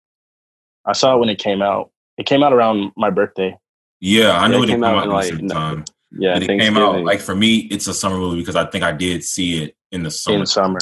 I 0.85 0.93
saw 0.93 1.15
it 1.15 1.19
when 1.19 1.29
it 1.29 1.39
came 1.39 1.61
out. 1.61 1.91
It 2.17 2.25
came 2.25 2.43
out 2.43 2.53
around 2.53 2.91
my 2.95 3.09
birthday. 3.09 3.57
yeah. 3.99 4.37
I 4.37 4.47
know 4.47 4.57
knew 4.57 4.63
it 4.63 4.69
it 4.69 4.73
came 4.73 4.83
out 4.83 4.97
out 4.97 5.03
in, 5.03 5.03
at 5.03 5.07
the 5.09 5.13
like, 5.15 5.25
same 5.33 5.47
no- 5.47 5.53
time. 5.55 5.85
Yeah, 6.13 6.33
But 6.33 6.43
it 6.43 6.59
came 6.59 6.77
out 6.77 7.03
like 7.05 7.21
for 7.21 7.33
me, 7.33 7.57
it's 7.71 7.87
a 7.87 7.93
summer 7.93 8.17
movie 8.17 8.39
because 8.41 8.57
I 8.57 8.65
think 8.65 8.83
I 8.83 8.91
did 8.91 9.23
see 9.23 9.63
it 9.63 9.77
in 9.93 10.03
the 10.03 10.11
summer. 10.11 10.39
In 10.39 10.45
summer. 10.45 10.79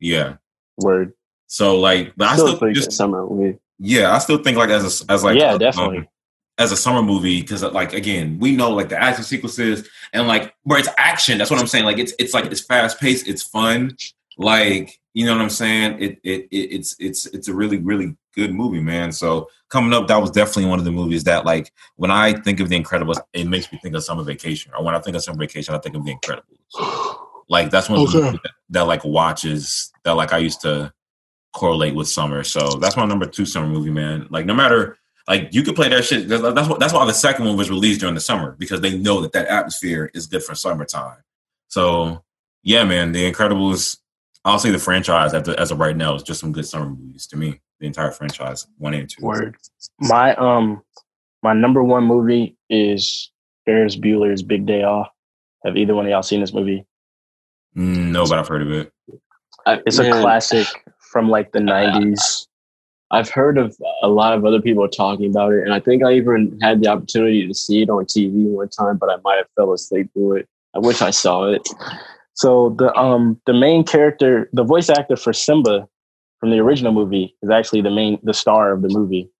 Yeah. 0.00 0.34
Word. 0.78 1.14
So 1.46 1.78
like, 1.80 2.12
but 2.16 2.28
I 2.28 2.34
still 2.34 2.48
still 2.48 2.58
think 2.58 2.74
just 2.76 2.92
summer 2.92 3.26
movie. 3.26 3.58
yeah, 3.78 4.12
I 4.14 4.18
still 4.18 4.36
think 4.36 4.58
like 4.58 4.68
as 4.68 5.02
a, 5.02 5.10
as 5.10 5.24
like 5.24 5.38
Yeah, 5.38 5.52
um, 5.52 5.58
definitely. 5.58 6.06
as 6.58 6.72
a 6.72 6.76
summer 6.76 7.02
movie 7.02 7.40
because 7.40 7.62
like 7.62 7.94
again 7.94 8.38
we 8.38 8.52
know 8.54 8.70
like 8.70 8.90
the 8.90 9.00
action 9.02 9.24
sequences 9.24 9.88
and 10.12 10.28
like 10.28 10.54
where 10.64 10.78
it's 10.78 10.88
action. 10.98 11.38
That's 11.38 11.50
what 11.50 11.58
I'm 11.58 11.66
saying. 11.66 11.86
Like 11.86 11.96
it's 11.98 12.12
it's 12.18 12.34
like 12.34 12.44
it's 12.44 12.60
fast 12.60 13.00
paced. 13.00 13.26
It's 13.28 13.42
fun. 13.42 13.96
Like 14.36 14.98
you 15.14 15.24
know 15.24 15.32
what 15.32 15.40
I'm 15.40 15.48
saying. 15.48 16.02
It, 16.02 16.18
it 16.22 16.48
it 16.50 16.56
it's 16.74 16.96
it's 16.98 17.24
it's 17.26 17.48
a 17.48 17.54
really 17.54 17.78
really 17.78 18.14
good 18.36 18.54
movie, 18.54 18.80
man. 18.80 19.12
So 19.12 19.48
coming 19.70 19.92
up, 19.92 20.08
that 20.08 20.18
was 20.20 20.30
definitely 20.30 20.66
one 20.66 20.78
of 20.78 20.84
the 20.84 20.92
movies 20.92 21.24
that 21.24 21.44
like 21.44 21.72
when 21.96 22.10
I 22.10 22.34
think 22.34 22.60
of 22.60 22.68
The 22.68 22.80
Incredibles, 22.80 23.18
it 23.32 23.46
makes 23.46 23.72
me 23.72 23.78
think 23.82 23.94
of 23.94 24.04
Summer 24.04 24.22
Vacation. 24.22 24.72
Or 24.76 24.84
when 24.84 24.94
I 24.94 25.00
think 25.00 25.16
of 25.16 25.22
Summer 25.22 25.38
Vacation, 25.38 25.74
I 25.74 25.78
think 25.78 25.96
of 25.96 26.04
The 26.04 26.14
Incredibles. 26.14 27.16
Like 27.48 27.70
that's 27.70 27.88
one 27.88 28.00
of 28.00 28.10
the 28.10 28.18
Okay. 28.18 28.26
movies 28.26 28.40
that, 28.42 28.52
that 28.70 28.82
like 28.82 29.04
watches 29.04 29.92
that 30.04 30.12
like 30.12 30.32
I 30.32 30.38
used 30.38 30.60
to 30.62 30.92
correlate 31.54 31.94
with 31.94 32.08
summer. 32.08 32.44
So 32.44 32.68
that's 32.80 32.96
my 32.96 33.06
number 33.06 33.26
two 33.26 33.46
summer 33.46 33.66
movie, 33.68 33.90
man. 33.90 34.26
Like 34.30 34.46
no 34.46 34.54
matter 34.54 34.98
like 35.28 35.48
you 35.52 35.62
could 35.62 35.74
play 35.74 35.88
that 35.88 36.04
shit. 36.04 36.28
That's 36.28 36.42
that's 36.42 36.68
what 36.68 36.78
that's 36.80 36.92
why 36.92 37.04
the 37.06 37.12
second 37.14 37.46
one 37.46 37.56
was 37.56 37.70
released 37.70 38.00
during 38.00 38.14
the 38.14 38.20
summer 38.20 38.54
because 38.58 38.80
they 38.80 38.96
know 38.98 39.20
that 39.22 39.32
that 39.32 39.46
atmosphere 39.48 40.10
is 40.14 40.26
good 40.26 40.42
for 40.44 40.54
summertime. 40.54 41.18
So 41.68 42.22
yeah, 42.62 42.84
man, 42.84 43.12
The 43.12 43.30
Incredibles. 43.30 43.98
I'll 44.44 44.60
say 44.60 44.70
the 44.70 44.78
franchise 44.78 45.34
as 45.34 45.70
of 45.72 45.80
right 45.80 45.96
now 45.96 46.14
is 46.14 46.22
just 46.22 46.38
some 46.38 46.52
good 46.52 46.66
summer 46.66 46.88
movies 46.88 47.26
to 47.28 47.36
me. 47.36 47.60
The 47.80 47.86
entire 47.86 48.10
franchise, 48.10 48.66
one 48.78 48.94
and 48.94 49.08
two. 49.08 49.24
Word. 49.24 49.56
My 50.00 50.34
um 50.36 50.82
my 51.42 51.52
number 51.52 51.82
one 51.82 52.04
movie 52.04 52.56
is 52.70 53.30
Ferris 53.64 53.96
Bueller's 53.96 54.42
Big 54.42 54.66
Day 54.66 54.82
Off. 54.82 55.08
Have 55.64 55.76
either 55.76 55.94
one 55.94 56.06
of 56.06 56.10
y'all 56.10 56.22
seen 56.22 56.40
this 56.40 56.54
movie? 56.54 56.86
Mm, 57.76 58.12
no, 58.12 58.26
but 58.26 58.38
I've 58.38 58.48
heard 58.48 58.62
of 58.62 58.70
it. 58.70 58.92
I, 59.66 59.80
It's 59.84 59.98
a 59.98 60.04
man, 60.04 60.22
classic 60.22 60.66
from 60.98 61.28
like 61.28 61.52
the 61.52 61.60
nineties. 61.60 62.48
I've 63.10 63.28
heard 63.28 63.58
of 63.58 63.76
a 64.02 64.08
lot 64.08 64.32
of 64.32 64.44
other 64.44 64.60
people 64.60 64.88
talking 64.88 65.30
about 65.30 65.52
it, 65.52 65.62
and 65.62 65.72
I 65.72 65.80
think 65.80 66.02
I 66.02 66.12
even 66.14 66.58
had 66.62 66.82
the 66.82 66.88
opportunity 66.88 67.46
to 67.46 67.54
see 67.54 67.82
it 67.82 67.90
on 67.90 68.04
TV 68.04 68.46
one 68.46 68.68
time, 68.68 68.96
but 68.96 69.10
I 69.10 69.16
might 69.22 69.36
have 69.36 69.46
fell 69.54 69.72
asleep 69.72 70.10
through 70.12 70.36
it. 70.36 70.48
I 70.74 70.78
wish 70.78 71.02
I 71.02 71.10
saw 71.10 71.44
it. 71.44 71.68
So 72.34 72.74
the 72.78 72.94
um 72.94 73.40
the 73.46 73.54
main 73.54 73.84
character, 73.84 74.48
the 74.52 74.64
voice 74.64 74.88
actor 74.88 75.16
for 75.16 75.32
Simba 75.32 75.88
from 76.40 76.50
the 76.50 76.58
original 76.58 76.92
movie 76.92 77.34
is 77.42 77.50
actually 77.50 77.82
the 77.82 77.90
main 77.90 78.18
the 78.22 78.34
star 78.34 78.72
of 78.72 78.82
the 78.82 78.88
movie. 78.88 79.30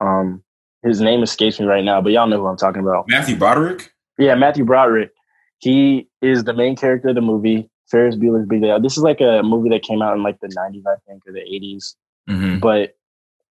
Um 0.00 0.42
his 0.82 1.00
name 1.00 1.22
escapes 1.22 1.58
me 1.58 1.66
right 1.66 1.84
now, 1.84 2.00
but 2.00 2.12
y'all 2.12 2.26
know 2.26 2.38
who 2.38 2.46
I'm 2.46 2.56
talking 2.56 2.82
about. 2.82 3.06
Matthew 3.08 3.36
Broderick. 3.36 3.92
Yeah, 4.18 4.34
Matthew 4.34 4.64
Broderick. 4.64 5.10
He 5.58 6.08
is 6.22 6.44
the 6.44 6.54
main 6.54 6.76
character 6.76 7.08
of 7.08 7.16
the 7.16 7.20
movie, 7.20 7.68
Ferris 7.90 8.14
Bueller's 8.16 8.46
Big 8.46 8.62
Day 8.62 8.70
Out. 8.70 8.82
This 8.82 8.96
is 8.96 9.02
like 9.02 9.20
a 9.20 9.42
movie 9.42 9.70
that 9.70 9.82
came 9.82 10.02
out 10.02 10.16
in 10.16 10.22
like 10.22 10.38
the 10.40 10.48
90s, 10.48 10.82
I 10.86 10.96
think, 11.06 11.22
or 11.26 11.32
the 11.32 11.40
80s. 11.40 11.94
Mm-hmm. 12.30 12.58
But 12.60 12.96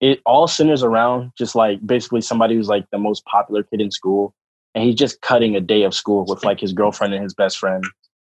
it 0.00 0.20
all 0.24 0.48
centers 0.48 0.82
around 0.82 1.32
just 1.36 1.54
like 1.54 1.84
basically 1.86 2.22
somebody 2.22 2.54
who's 2.54 2.68
like 2.68 2.86
the 2.90 2.98
most 2.98 3.24
popular 3.26 3.62
kid 3.62 3.80
in 3.80 3.90
school. 3.90 4.34
And 4.74 4.84
he's 4.84 4.94
just 4.94 5.20
cutting 5.20 5.56
a 5.56 5.60
day 5.60 5.82
of 5.82 5.94
school 5.94 6.24
with 6.26 6.44
like 6.44 6.60
his 6.60 6.72
girlfriend 6.72 7.12
and 7.12 7.22
his 7.22 7.34
best 7.34 7.58
friend. 7.58 7.84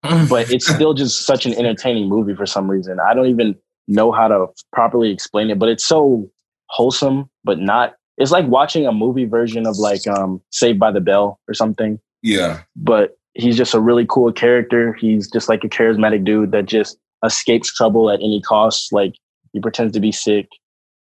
But 0.29 0.51
it's 0.51 0.67
still 0.67 0.95
just 0.95 1.25
such 1.25 1.47
an 1.47 1.55
entertaining 1.55 2.09
movie 2.09 2.35
for 2.35 2.45
some 2.45 2.69
reason. 2.69 2.99
I 2.99 3.15
don't 3.15 3.27
even 3.27 3.55
know 3.89 4.13
how 4.13 4.29
to 4.29 4.47
properly 4.73 5.11
explain 5.11 5.51
it, 5.51 5.59
but 5.59 5.69
it's 5.69 5.85
so 5.85 6.31
wholesome, 6.67 7.29
but 7.45 7.59
not. 7.59 7.95
It's 8.19 8.31
like 8.31 8.47
watching 8.47 8.87
a 8.87 8.93
movie 8.93 9.25
version 9.25 9.67
of 9.67 9.79
like 9.79 10.07
um 10.07 10.41
Saved 10.51 10.79
by 10.79 10.91
the 10.91 11.01
Bell 11.01 11.41
or 11.49 11.55
something 11.55 11.99
yeah. 12.23 12.63
but 12.77 13.19
he's 13.35 13.57
just 13.57 13.75
a 13.75 13.81
really 13.81 14.07
cool 14.09 14.33
character. 14.33 14.95
He's 14.95 15.29
just 15.29 15.49
like 15.49 15.65
a 15.65 15.69
charismatic 15.69 16.25
dude 16.25 16.53
that 16.53 16.67
just 16.67 16.97
escapes 17.25 17.73
trouble 17.75 18.11
at 18.11 18.21
any 18.21 18.41
cost. 18.41 18.93
Like 18.93 19.15
he 19.53 19.61
pretends 19.61 19.93
to 19.95 20.01
be 20.01 20.13
sick. 20.13 20.49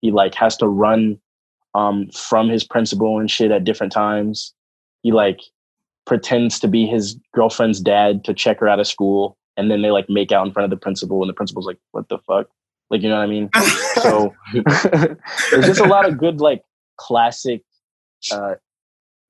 He 0.02 0.12
like 0.12 0.36
has 0.36 0.58
to 0.58 0.68
run 0.68 1.20
um 1.74 2.10
from 2.10 2.50
his 2.50 2.64
principal 2.64 3.20
and 3.20 3.30
shit 3.30 3.52
at 3.52 3.64
different 3.64 3.94
times. 3.94 4.54
He 5.04 5.12
like 5.12 5.40
pretends 6.06 6.60
to 6.60 6.68
be 6.68 6.86
his 6.86 7.18
girlfriend's 7.34 7.82
dad 7.82 8.24
to 8.26 8.34
check 8.34 8.60
her 8.60 8.68
out 8.68 8.80
of 8.80 8.88
school 8.88 9.38
and 9.58 9.70
then 9.72 9.82
they 9.82 9.92
like 9.92 10.10
make 10.10 10.32
out 10.32 10.46
in 10.46 10.52
front 10.54 10.66
of 10.66 10.70
the 10.70 10.78
principal 10.82 11.22
and 11.22 11.30
the 11.30 11.34
principal's 11.34 11.66
like 11.66 11.78
what 11.92 12.08
the 12.10 12.18
fuck? 12.20 12.48
Like 12.90 13.02
you 13.02 13.10
know 13.10 13.18
what 13.18 13.24
I 13.24 13.28
mean? 13.28 13.50
So 14.02 14.34
there's 15.52 15.66
just 15.66 15.80
a 15.80 15.86
lot 15.88 16.08
of 16.08 16.18
good 16.18 16.40
like 16.42 16.64
classic 16.98 17.64
uh 18.32 18.56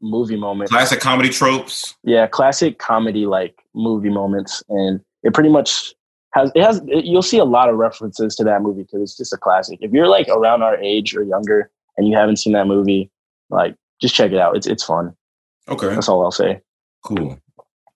movie 0.01 0.35
moments 0.37 0.71
classic 0.71 0.99
comedy 0.99 1.29
tropes. 1.29 1.95
yeah 2.03 2.27
classic 2.27 2.77
comedy 2.77 3.25
like 3.25 3.55
movie 3.73 4.09
moments 4.09 4.61
and 4.69 5.01
it 5.23 5.33
pretty 5.33 5.49
much 5.49 5.93
has 6.33 6.51
it 6.53 6.61
has 6.63 6.79
it, 6.87 7.05
you'll 7.05 7.21
see 7.23 7.39
a 7.39 7.45
lot 7.45 7.69
of 7.69 7.75
references 7.77 8.35
to 8.35 8.43
that 8.43 8.61
movie 8.61 8.83
because 8.83 9.01
it's 9.01 9.17
just 9.17 9.33
a 9.33 9.37
classic 9.37 9.79
if 9.81 9.91
you're 9.91 10.07
like 10.07 10.27
around 10.27 10.61
our 10.61 10.77
age 10.77 11.15
or 11.15 11.23
younger 11.23 11.71
and 11.97 12.07
you 12.07 12.15
haven't 12.15 12.35
seen 12.37 12.53
that 12.53 12.67
movie 12.67 13.09
like 13.49 13.75
just 14.01 14.13
check 14.13 14.31
it 14.31 14.37
out 14.37 14.55
it's 14.55 14.67
it's 14.67 14.83
fun 14.83 15.15
Okay. 15.69 15.87
that's 15.87 16.07
all 16.09 16.23
i'll 16.23 16.31
say 16.31 16.61
Cool. 17.03 17.39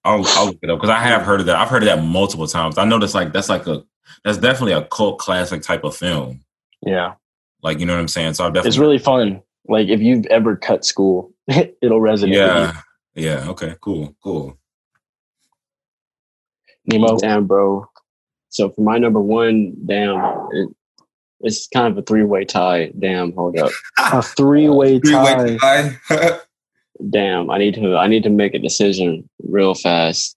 I'll 0.04 0.26
I'll 0.26 0.46
look 0.48 0.60
it 0.62 0.70
up 0.70 0.80
because 0.80 0.90
I 0.90 1.00
have 1.00 1.24
heard 1.24 1.42
of 1.42 1.46
that. 1.48 1.58
I've 1.58 1.70
heard 1.70 1.84
of 1.84 1.88
that 1.88 2.04
multiple 2.04 2.48
times. 2.48 2.78
I 2.78 2.86
know 2.86 3.00
that's 3.00 3.14
like 3.16 3.34
that's 3.34 3.50
like 3.50 3.68
a 3.68 3.84
that's 4.24 4.38
definitely 4.38 4.74
a 4.74 4.84
cult 4.84 5.20
classic 5.20 5.62
type 5.62 5.84
of 5.84 5.96
film. 5.96 6.42
yeah 6.86 7.16
Like 7.62 7.80
you 7.80 7.86
know 7.86 7.94
what 7.94 8.00
I'm 8.00 8.08
saying. 8.08 8.34
So 8.36 8.46
I 8.46 8.48
definitely 8.48 8.68
it's 8.70 8.78
really 8.78 8.98
fun 8.98 9.42
like 9.68 9.88
if 9.88 10.00
you've 10.02 10.26
ever 10.28 10.56
cut 10.56 10.86
school 10.86 11.34
it'll 11.48 12.00
resonate 12.00 12.30
with 12.30 12.32
yeah 12.32 12.82
yeah 13.16 13.50
okay 13.50 13.76
cool 13.82 14.16
cool. 14.24 14.58
nemo 16.86 17.18
Damn, 17.18 17.46
bro. 17.46 17.86
So 18.50 18.70
for 18.70 18.82
my 18.82 18.98
number 18.98 19.22
one, 19.22 19.76
damn, 19.86 20.18
it, 20.52 20.70
it's 21.42 21.68
kind 21.68 21.92
of 21.92 21.98
a 21.98 22.02
three 22.02 22.24
way 22.24 22.46
tie. 22.46 22.92
Damn, 22.98 23.32
hold 23.34 23.58
up. 23.60 23.72
a 23.98 24.02
tie 24.02 24.22
Three-way 24.22 25.00
tie. 25.00 26.00
Damn, 27.10 27.50
I 27.50 27.58
need 27.58 27.76
to 27.76 27.96
I 27.96 28.08
need 28.08 28.24
to 28.24 28.30
make 28.30 28.54
a 28.54 28.60
decision 28.60 29.30
real 29.44 29.74
fast. 29.74 30.36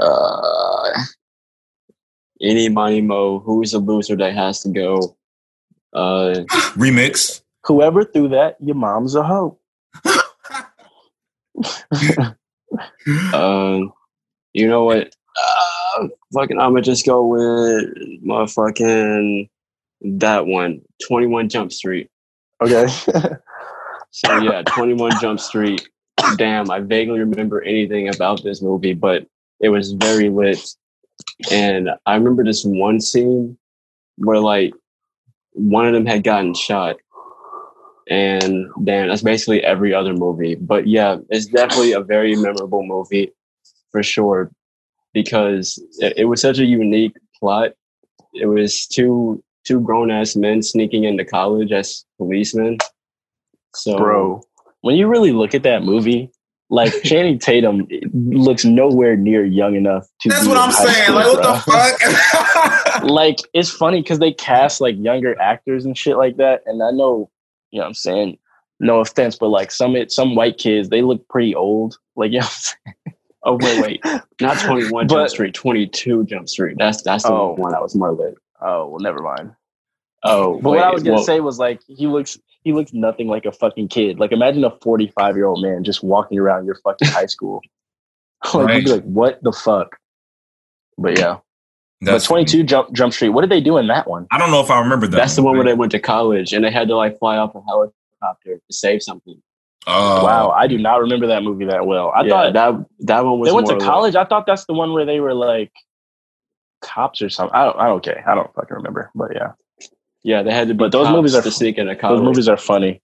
Uh 0.00 0.90
any 2.42 2.68
money 2.68 3.00
mo, 3.00 3.38
who's 3.38 3.70
the 3.70 3.78
loser 3.78 4.16
that 4.16 4.34
has 4.34 4.60
to 4.62 4.68
go? 4.70 5.16
Uh 5.92 6.42
Remix. 6.76 7.40
whoever 7.64 8.04
threw 8.04 8.28
that 8.28 8.56
your 8.60 8.74
mom's 8.76 9.14
a 9.14 9.22
hoe 9.24 9.58
um 13.32 13.92
you 14.52 14.66
know 14.68 14.84
what? 14.84 15.14
Uh, 15.38 16.08
fucking 16.32 16.58
I'ma 16.58 16.80
just 16.80 17.04
go 17.04 17.24
with 17.26 17.84
motherfucking 18.26 19.48
that 20.00 20.46
one. 20.46 20.80
21 21.06 21.48
Jump 21.48 21.72
Street. 21.72 22.10
Okay. 22.62 22.86
So 24.16 24.38
yeah, 24.38 24.62
Twenty 24.62 24.94
One 24.94 25.12
Jump 25.20 25.38
Street. 25.38 25.86
Damn, 26.38 26.70
I 26.70 26.80
vaguely 26.80 27.18
remember 27.18 27.60
anything 27.60 28.08
about 28.08 28.42
this 28.42 28.62
movie, 28.62 28.94
but 28.94 29.26
it 29.60 29.68
was 29.68 29.92
very 29.92 30.30
lit. 30.30 30.58
And 31.50 31.90
I 32.06 32.14
remember 32.14 32.42
this 32.42 32.64
one 32.64 32.98
scene 32.98 33.58
where 34.16 34.38
like 34.38 34.72
one 35.52 35.86
of 35.86 35.92
them 35.92 36.06
had 36.06 36.24
gotten 36.24 36.54
shot. 36.54 36.96
And 38.08 38.68
damn, 38.82 39.08
that's 39.08 39.20
basically 39.20 39.62
every 39.62 39.92
other 39.92 40.14
movie. 40.14 40.54
But 40.54 40.86
yeah, 40.86 41.18
it's 41.28 41.44
definitely 41.44 41.92
a 41.92 42.00
very 42.00 42.36
memorable 42.36 42.86
movie 42.86 43.32
for 43.92 44.02
sure 44.02 44.50
because 45.12 45.78
it, 45.98 46.14
it 46.16 46.24
was 46.24 46.40
such 46.40 46.58
a 46.58 46.64
unique 46.64 47.16
plot. 47.38 47.72
It 48.32 48.46
was 48.46 48.86
two 48.86 49.44
two 49.64 49.80
grown 49.82 50.10
ass 50.10 50.36
men 50.36 50.62
sneaking 50.62 51.04
into 51.04 51.26
college 51.26 51.70
as 51.70 52.06
policemen. 52.16 52.78
So 53.76 53.96
Bro, 53.96 54.42
when 54.80 54.96
you 54.96 55.06
really 55.08 55.32
look 55.32 55.54
at 55.54 55.62
that 55.64 55.82
movie, 55.82 56.30
like 56.70 56.92
Channing 57.04 57.38
Tatum 57.38 57.86
looks 58.12 58.64
nowhere 58.64 59.16
near 59.16 59.44
young 59.44 59.74
enough 59.76 60.06
to 60.22 60.28
That's 60.28 60.46
what 60.46 60.56
I'm 60.56 60.72
saying. 60.72 61.04
school, 61.04 61.14
Like, 61.16 61.26
what 61.26 61.42
bro. 61.42 61.52
the 61.52 63.00
fuck? 63.00 63.02
like 63.04 63.36
it's 63.52 63.70
funny 63.70 64.00
because 64.02 64.18
they 64.18 64.32
cast 64.32 64.80
like 64.80 64.96
younger 64.98 65.38
actors 65.40 65.84
and 65.84 65.96
shit 65.96 66.16
like 66.16 66.38
that 66.38 66.62
and 66.66 66.82
i 66.82 66.90
know 66.90 67.30
you 67.70 67.78
know 67.78 67.84
what 67.84 67.88
i'm 67.88 67.94
saying 67.94 68.38
no 68.80 69.00
offense 69.00 69.36
but 69.36 69.48
like 69.48 69.70
some 69.70 69.94
some 70.08 70.34
white 70.34 70.56
kids 70.58 70.88
they 70.88 71.02
look 71.02 71.26
pretty 71.28 71.54
old 71.54 71.98
like 72.16 72.30
you 72.32 72.40
know 72.40 72.46
what 72.46 72.52
I'm 72.52 72.92
saying? 73.04 73.16
Oh 73.48 73.58
wait, 73.60 74.02
wait, 74.02 74.22
not 74.40 74.58
Twenty 74.58 74.90
One 74.90 75.06
But- 75.06 75.14
Jump 75.14 75.28
Street, 75.30 75.54
Twenty 75.54 75.86
Two 75.86 76.24
Jump 76.24 76.48
Street. 76.48 76.76
That's 76.78 77.02
that's 77.02 77.22
the 77.24 77.32
Oh. 77.32 77.52
one 77.56 77.70
that 77.72 77.80
was 77.82 77.94
more 77.94 78.12
lit. 78.12 78.34
oh 78.60 78.88
well 78.88 78.98
never 79.00 79.20
mind 79.20 79.52
Oh, 80.28 80.60
but 80.60 80.70
what 80.70 80.78
i 80.80 80.90
was 80.90 81.02
gonna 81.02 81.16
well, 81.16 81.24
say 81.24 81.40
was 81.40 81.58
like 81.58 81.80
he 81.88 82.06
looks 82.06 82.38
he 82.64 82.72
looks 82.72 82.92
nothing 82.92 83.28
like 83.28 83.44
a 83.46 83.52
fucking 83.52 83.88
kid 83.88 84.18
like 84.18 84.32
imagine 84.32 84.64
a 84.64 84.70
45 84.82 85.36
year 85.36 85.46
old 85.46 85.62
man 85.62 85.84
just 85.84 86.02
walking 86.02 86.38
around 86.38 86.66
your 86.66 86.74
fucking 86.84 87.08
high 87.08 87.26
school 87.26 87.60
like 88.54 88.74
you'd 88.76 88.84
be 88.84 88.90
like 88.92 89.04
what 89.04 89.42
the 89.42 89.52
fuck 89.52 89.96
but 90.98 91.18
yeah 91.18 91.38
That's 92.00 92.24
but 92.26 92.28
22 92.34 92.62
jump 92.64 92.92
jump 92.92 93.12
street 93.12 93.30
what 93.30 93.40
did 93.42 93.50
they 93.50 93.60
do 93.60 93.76
in 93.78 93.86
that 93.88 94.08
one 94.08 94.26
I 94.30 94.38
don't 94.38 94.50
know 94.50 94.60
if 94.60 94.70
I 94.70 94.78
remember 94.80 95.06
that. 95.06 95.16
that's 95.16 95.36
the 95.36 95.42
one 95.42 95.56
where 95.56 95.64
they 95.64 95.74
went 95.74 95.92
to 95.92 95.98
college 96.00 96.52
and 96.52 96.64
they 96.64 96.70
had 96.70 96.88
to 96.88 96.96
like 96.96 97.18
fly 97.18 97.36
off 97.36 97.54
a 97.54 97.60
helicopter 97.62 98.56
to 98.56 98.72
save 98.72 99.02
something. 99.02 99.40
Oh, 99.88 100.24
wow 100.24 100.50
i 100.50 100.66
do 100.66 100.78
not 100.78 101.00
remember 101.00 101.28
that 101.28 101.44
movie 101.44 101.64
that 101.66 101.86
well 101.86 102.10
i 102.16 102.22
Yeah, 102.24 102.28
thought 102.30 102.52
that 102.54 102.86
that 103.06 103.24
one 103.24 103.38
was. 103.38 103.48
they 103.48 103.54
went 103.54 103.68
to 103.68 103.74
more 103.74 103.80
lit. 103.80 103.86
college. 103.88 104.16
I 104.16 104.24
thought 104.24 104.44
that's 104.46 104.64
the 104.64 104.72
one 104.74 104.92
where 104.92 105.04
they 105.06 105.20
were 105.20 105.32
like 105.34 105.70
cops 106.82 107.22
or 107.22 107.28
something. 107.30 107.54
I 107.54 107.64
don't. 107.66 107.78
I 107.78 107.86
don't. 107.86 107.96
Okay, 107.98 108.20
I 108.26 108.34
don't 108.34 108.52
fucking 108.54 108.76
remember. 108.76 109.10
But 109.14 109.34
yeah, 109.34 109.52
Yeah, 110.26 110.42
they 110.42 110.50
had 110.52 110.66
to. 110.66 110.74
Be 110.74 110.78
But 110.78 110.90
those 110.90 111.08
movies 111.08 111.36
are 111.36 111.42
to 111.42 111.48
f- 111.48 111.54
sneak 111.54 111.78
into 111.78 111.94
college. 111.94 112.18
those 112.18 112.24
movies 112.24 112.48
are 112.48 112.56
funny. 112.56 113.00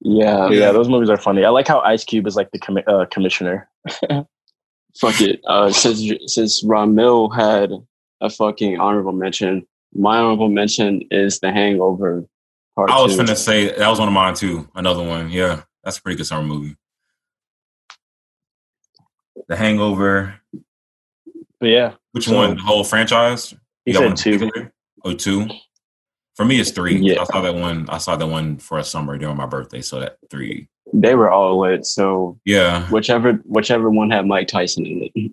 Yeah, 0.00 0.48
yeah, 0.48 0.72
those 0.72 0.88
movies 0.88 1.10
are 1.10 1.18
funny. 1.18 1.44
I 1.44 1.50
like 1.50 1.68
how 1.68 1.80
Ice 1.80 2.04
Cube 2.04 2.26
is 2.26 2.36
like 2.36 2.50
the 2.52 2.58
commi- 2.58 2.88
uh, 2.88 3.04
commissioner. 3.10 3.68
fuck 4.98 5.20
it. 5.20 5.40
Uh, 5.46 5.70
since 5.70 6.00
since 6.32 6.64
Ramil 6.64 7.34
had 7.36 7.70
a 8.22 8.30
fucking 8.30 8.80
honorable 8.80 9.12
mention, 9.12 9.66
my 9.94 10.16
honorable 10.16 10.48
mention 10.48 11.02
is 11.10 11.40
The 11.40 11.52
Hangover. 11.52 12.24
Part 12.76 12.90
I 12.90 13.02
was 13.02 13.14
two. 13.14 13.22
finna 13.22 13.36
say 13.36 13.76
that 13.76 13.88
was 13.88 13.98
one 13.98 14.08
of 14.08 14.14
mine 14.14 14.32
too. 14.34 14.66
Another 14.74 15.02
one. 15.02 15.28
Yeah, 15.30 15.64
that's 15.84 15.98
a 15.98 16.02
pretty 16.02 16.16
good 16.16 16.26
summer 16.26 16.46
movie. 16.46 16.76
The 19.48 19.56
Hangover. 19.56 20.40
But 21.60 21.66
yeah, 21.68 21.92
Which 22.12 22.24
So- 22.24 22.36
one? 22.36 22.56
The 22.56 22.62
whole 22.62 22.84
franchise? 22.84 23.50
he 23.84 23.92
You 23.92 23.92
got 23.92 23.98
said 24.00 24.06
one 24.06 24.16
two. 24.16 24.38
particular? 24.38 24.72
Oh, 25.04 25.12
two. 25.12 25.48
For 26.36 26.44
me, 26.44 26.60
it's 26.60 26.70
three. 26.70 26.96
Yeah. 26.96 27.20
I 27.20 27.24
saw 27.24 27.40
that 27.42 27.54
one. 27.54 27.88
I 27.88 27.98
saw 27.98 28.16
that 28.16 28.26
one 28.26 28.58
for 28.58 28.78
a 28.78 28.84
summer 28.84 29.16
during 29.18 29.36
my 29.36 29.46
birthday. 29.46 29.80
So 29.80 30.00
that 30.00 30.18
three. 30.30 30.68
They 30.92 31.14
were 31.14 31.30
all 31.30 31.60
lit. 31.60 31.86
So 31.86 32.38
Yeah, 32.44 32.88
whichever 32.90 33.34
whichever 33.44 33.90
one 33.90 34.10
had 34.10 34.26
Mike 34.26 34.48
Tyson 34.48 34.86
in 34.86 35.10
it. 35.14 35.32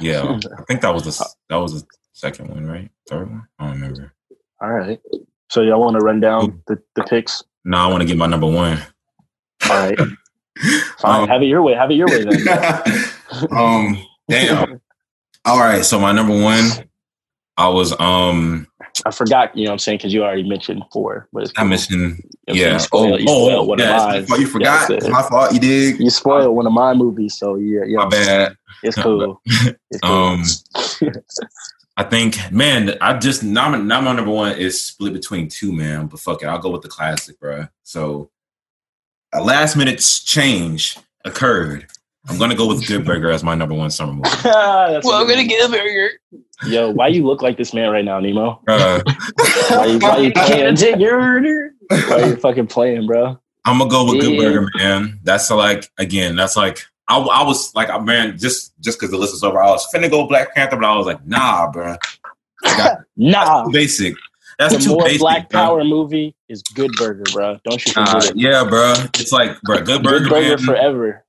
yeah. 0.00 0.38
I 0.58 0.62
think 0.62 0.80
that 0.80 0.92
was 0.92 1.04
the 1.04 1.26
that 1.48 1.56
was 1.56 1.82
the 1.82 1.88
second 2.12 2.48
one, 2.48 2.66
right? 2.66 2.90
Third 3.08 3.30
one. 3.30 3.46
I 3.58 3.64
don't 3.66 3.74
remember. 3.74 4.12
All 4.60 4.70
right. 4.70 5.00
So 5.48 5.62
y'all 5.62 5.80
want 5.80 5.98
to 5.98 6.04
run 6.04 6.20
down 6.20 6.62
the, 6.66 6.82
the 6.94 7.04
picks? 7.04 7.42
No, 7.64 7.78
I 7.78 7.86
want 7.88 8.00
to 8.00 8.06
get 8.06 8.16
my 8.16 8.26
number 8.26 8.46
one. 8.46 8.78
All 9.68 9.76
right. 9.76 9.98
Fine. 10.98 11.22
Um, 11.22 11.28
have 11.28 11.42
it 11.42 11.46
your 11.46 11.62
way. 11.62 11.74
Have 11.74 11.90
it 11.90 11.94
your 11.94 12.08
way 12.08 12.24
then. 12.24 12.48
um, 13.50 14.02
damn. 14.28 14.80
All 15.44 15.58
right, 15.58 15.84
so 15.84 16.00
my 16.00 16.10
number 16.12 16.40
one, 16.40 16.68
I 17.56 17.68
was 17.68 17.98
um, 18.00 18.66
I 19.04 19.10
forgot. 19.10 19.56
You 19.56 19.64
know 19.64 19.70
what 19.70 19.74
I'm 19.74 19.78
saying 19.80 19.98
because 19.98 20.14
you 20.14 20.24
already 20.24 20.48
mentioned 20.48 20.82
four, 20.92 21.28
but 21.32 21.44
it's 21.44 21.52
I 21.56 21.60
cool. 21.60 21.68
mentioned 21.68 22.00
You 22.00 22.06
know 22.06 22.12
what 22.12 22.18
I'm 22.48 22.56
saying? 22.56 22.66
yeah. 22.66 22.72
You 22.72 22.78
spoiled, 22.78 23.20
you 23.20 23.28
spoiled 23.28 23.68
one 23.68 23.78
yeah, 23.78 24.14
of 24.18 24.28
mine. 24.28 24.40
You 24.40 24.46
forgot. 24.46 24.90
Yeah, 24.90 24.96
it's 24.96 25.08
my 25.08 25.22
fault. 25.22 25.52
You 25.52 25.60
dig? 25.60 26.00
You 26.00 26.10
spoiled 26.10 26.56
one 26.56 26.66
of 26.66 26.72
my 26.72 26.94
movies, 26.94 27.36
so 27.36 27.56
yeah, 27.56 27.84
yeah. 27.86 27.98
My 27.98 28.08
bad. 28.08 28.56
It's 28.82 28.96
cool. 29.02 29.40
It's 29.44 30.00
cool. 30.02 30.10
Um, 30.10 30.42
I 31.98 32.04
think, 32.04 32.36
man, 32.52 32.94
I 33.00 33.18
just 33.18 33.42
now 33.42 33.70
my, 33.70 33.78
now 33.78 34.00
my 34.02 34.12
number 34.12 34.30
one 34.30 34.56
is 34.58 34.82
split 34.84 35.14
between 35.14 35.48
two, 35.48 35.72
man. 35.72 36.06
But 36.06 36.20
fuck 36.20 36.42
it, 36.42 36.46
I'll 36.46 36.58
go 36.58 36.70
with 36.70 36.82
the 36.82 36.88
classic, 36.88 37.40
bro. 37.40 37.68
So 37.84 38.30
a 39.32 39.42
last 39.42 39.76
minute 39.76 40.04
change 40.24 40.98
occurred. 41.24 41.86
I'm 42.28 42.38
gonna 42.38 42.56
go 42.56 42.66
with 42.66 42.86
Good 42.86 43.04
Burger 43.04 43.30
as 43.30 43.44
my 43.44 43.54
number 43.54 43.74
one 43.74 43.90
summer 43.90 44.12
movie. 44.12 44.28
That's 44.42 45.06
a 45.06 45.10
good 45.10 45.26
one. 45.28 45.46
get 45.46 45.68
a 45.68 45.72
burger. 45.72 46.10
Yo, 46.64 46.90
why 46.90 47.08
you 47.08 47.26
look 47.26 47.42
like 47.42 47.56
this 47.56 47.74
man 47.74 47.90
right 47.90 48.04
now, 48.04 48.18
Nemo? 48.20 48.60
Uh, 48.68 49.00
Why 49.68 49.86
you, 49.86 49.98
why 49.98 50.16
you 50.18 50.32
playing? 50.34 50.76
Why 50.76 52.24
you 52.26 52.36
fucking 52.36 52.66
playing, 52.68 53.06
bro? 53.06 53.38
I'm 53.64 53.78
gonna 53.78 53.90
go 53.90 54.04
with 54.10 54.20
Good 54.22 54.38
Burger, 54.38 54.68
man. 54.76 55.18
That's 55.24 55.50
like 55.50 55.90
again, 55.98 56.36
that's 56.36 56.56
like 56.56 56.84
I, 57.08 57.18
I 57.18 57.42
was 57.42 57.74
like, 57.74 57.88
man, 58.04 58.38
just 58.38 58.72
just 58.80 58.98
because 58.98 59.10
the 59.10 59.16
list 59.18 59.34
is 59.34 59.42
over, 59.42 59.60
I 59.60 59.70
was 59.70 59.86
finna 59.92 60.10
go 60.10 60.26
Black 60.26 60.54
Panther, 60.54 60.76
but 60.76 60.84
I 60.86 60.96
was 60.96 61.06
like, 61.06 61.24
nah, 61.26 61.70
bro. 61.70 61.96
Nah. 63.16 63.64
Too 63.64 63.72
basic. 63.72 64.14
That's 64.58 64.74
The 64.74 64.80
too 64.80 64.90
more 64.90 65.04
basic, 65.04 65.20
Black 65.20 65.50
bro. 65.50 65.60
Power 65.60 65.84
movie 65.84 66.34
is 66.48 66.62
Good 66.62 66.90
Burger, 66.96 67.24
bro. 67.32 67.58
Don't 67.64 67.84
you 67.84 67.92
forget 67.92 68.14
Uh, 68.14 68.18
it. 68.28 68.32
yeah, 68.36 68.64
bro. 68.64 68.94
It's 69.14 69.32
like, 69.32 69.60
bro, 69.62 69.82
Good 69.82 70.02
Burger, 70.02 70.24
Good 70.24 70.30
Burger 70.30 70.48
man. 70.56 70.58
forever. 70.58 71.24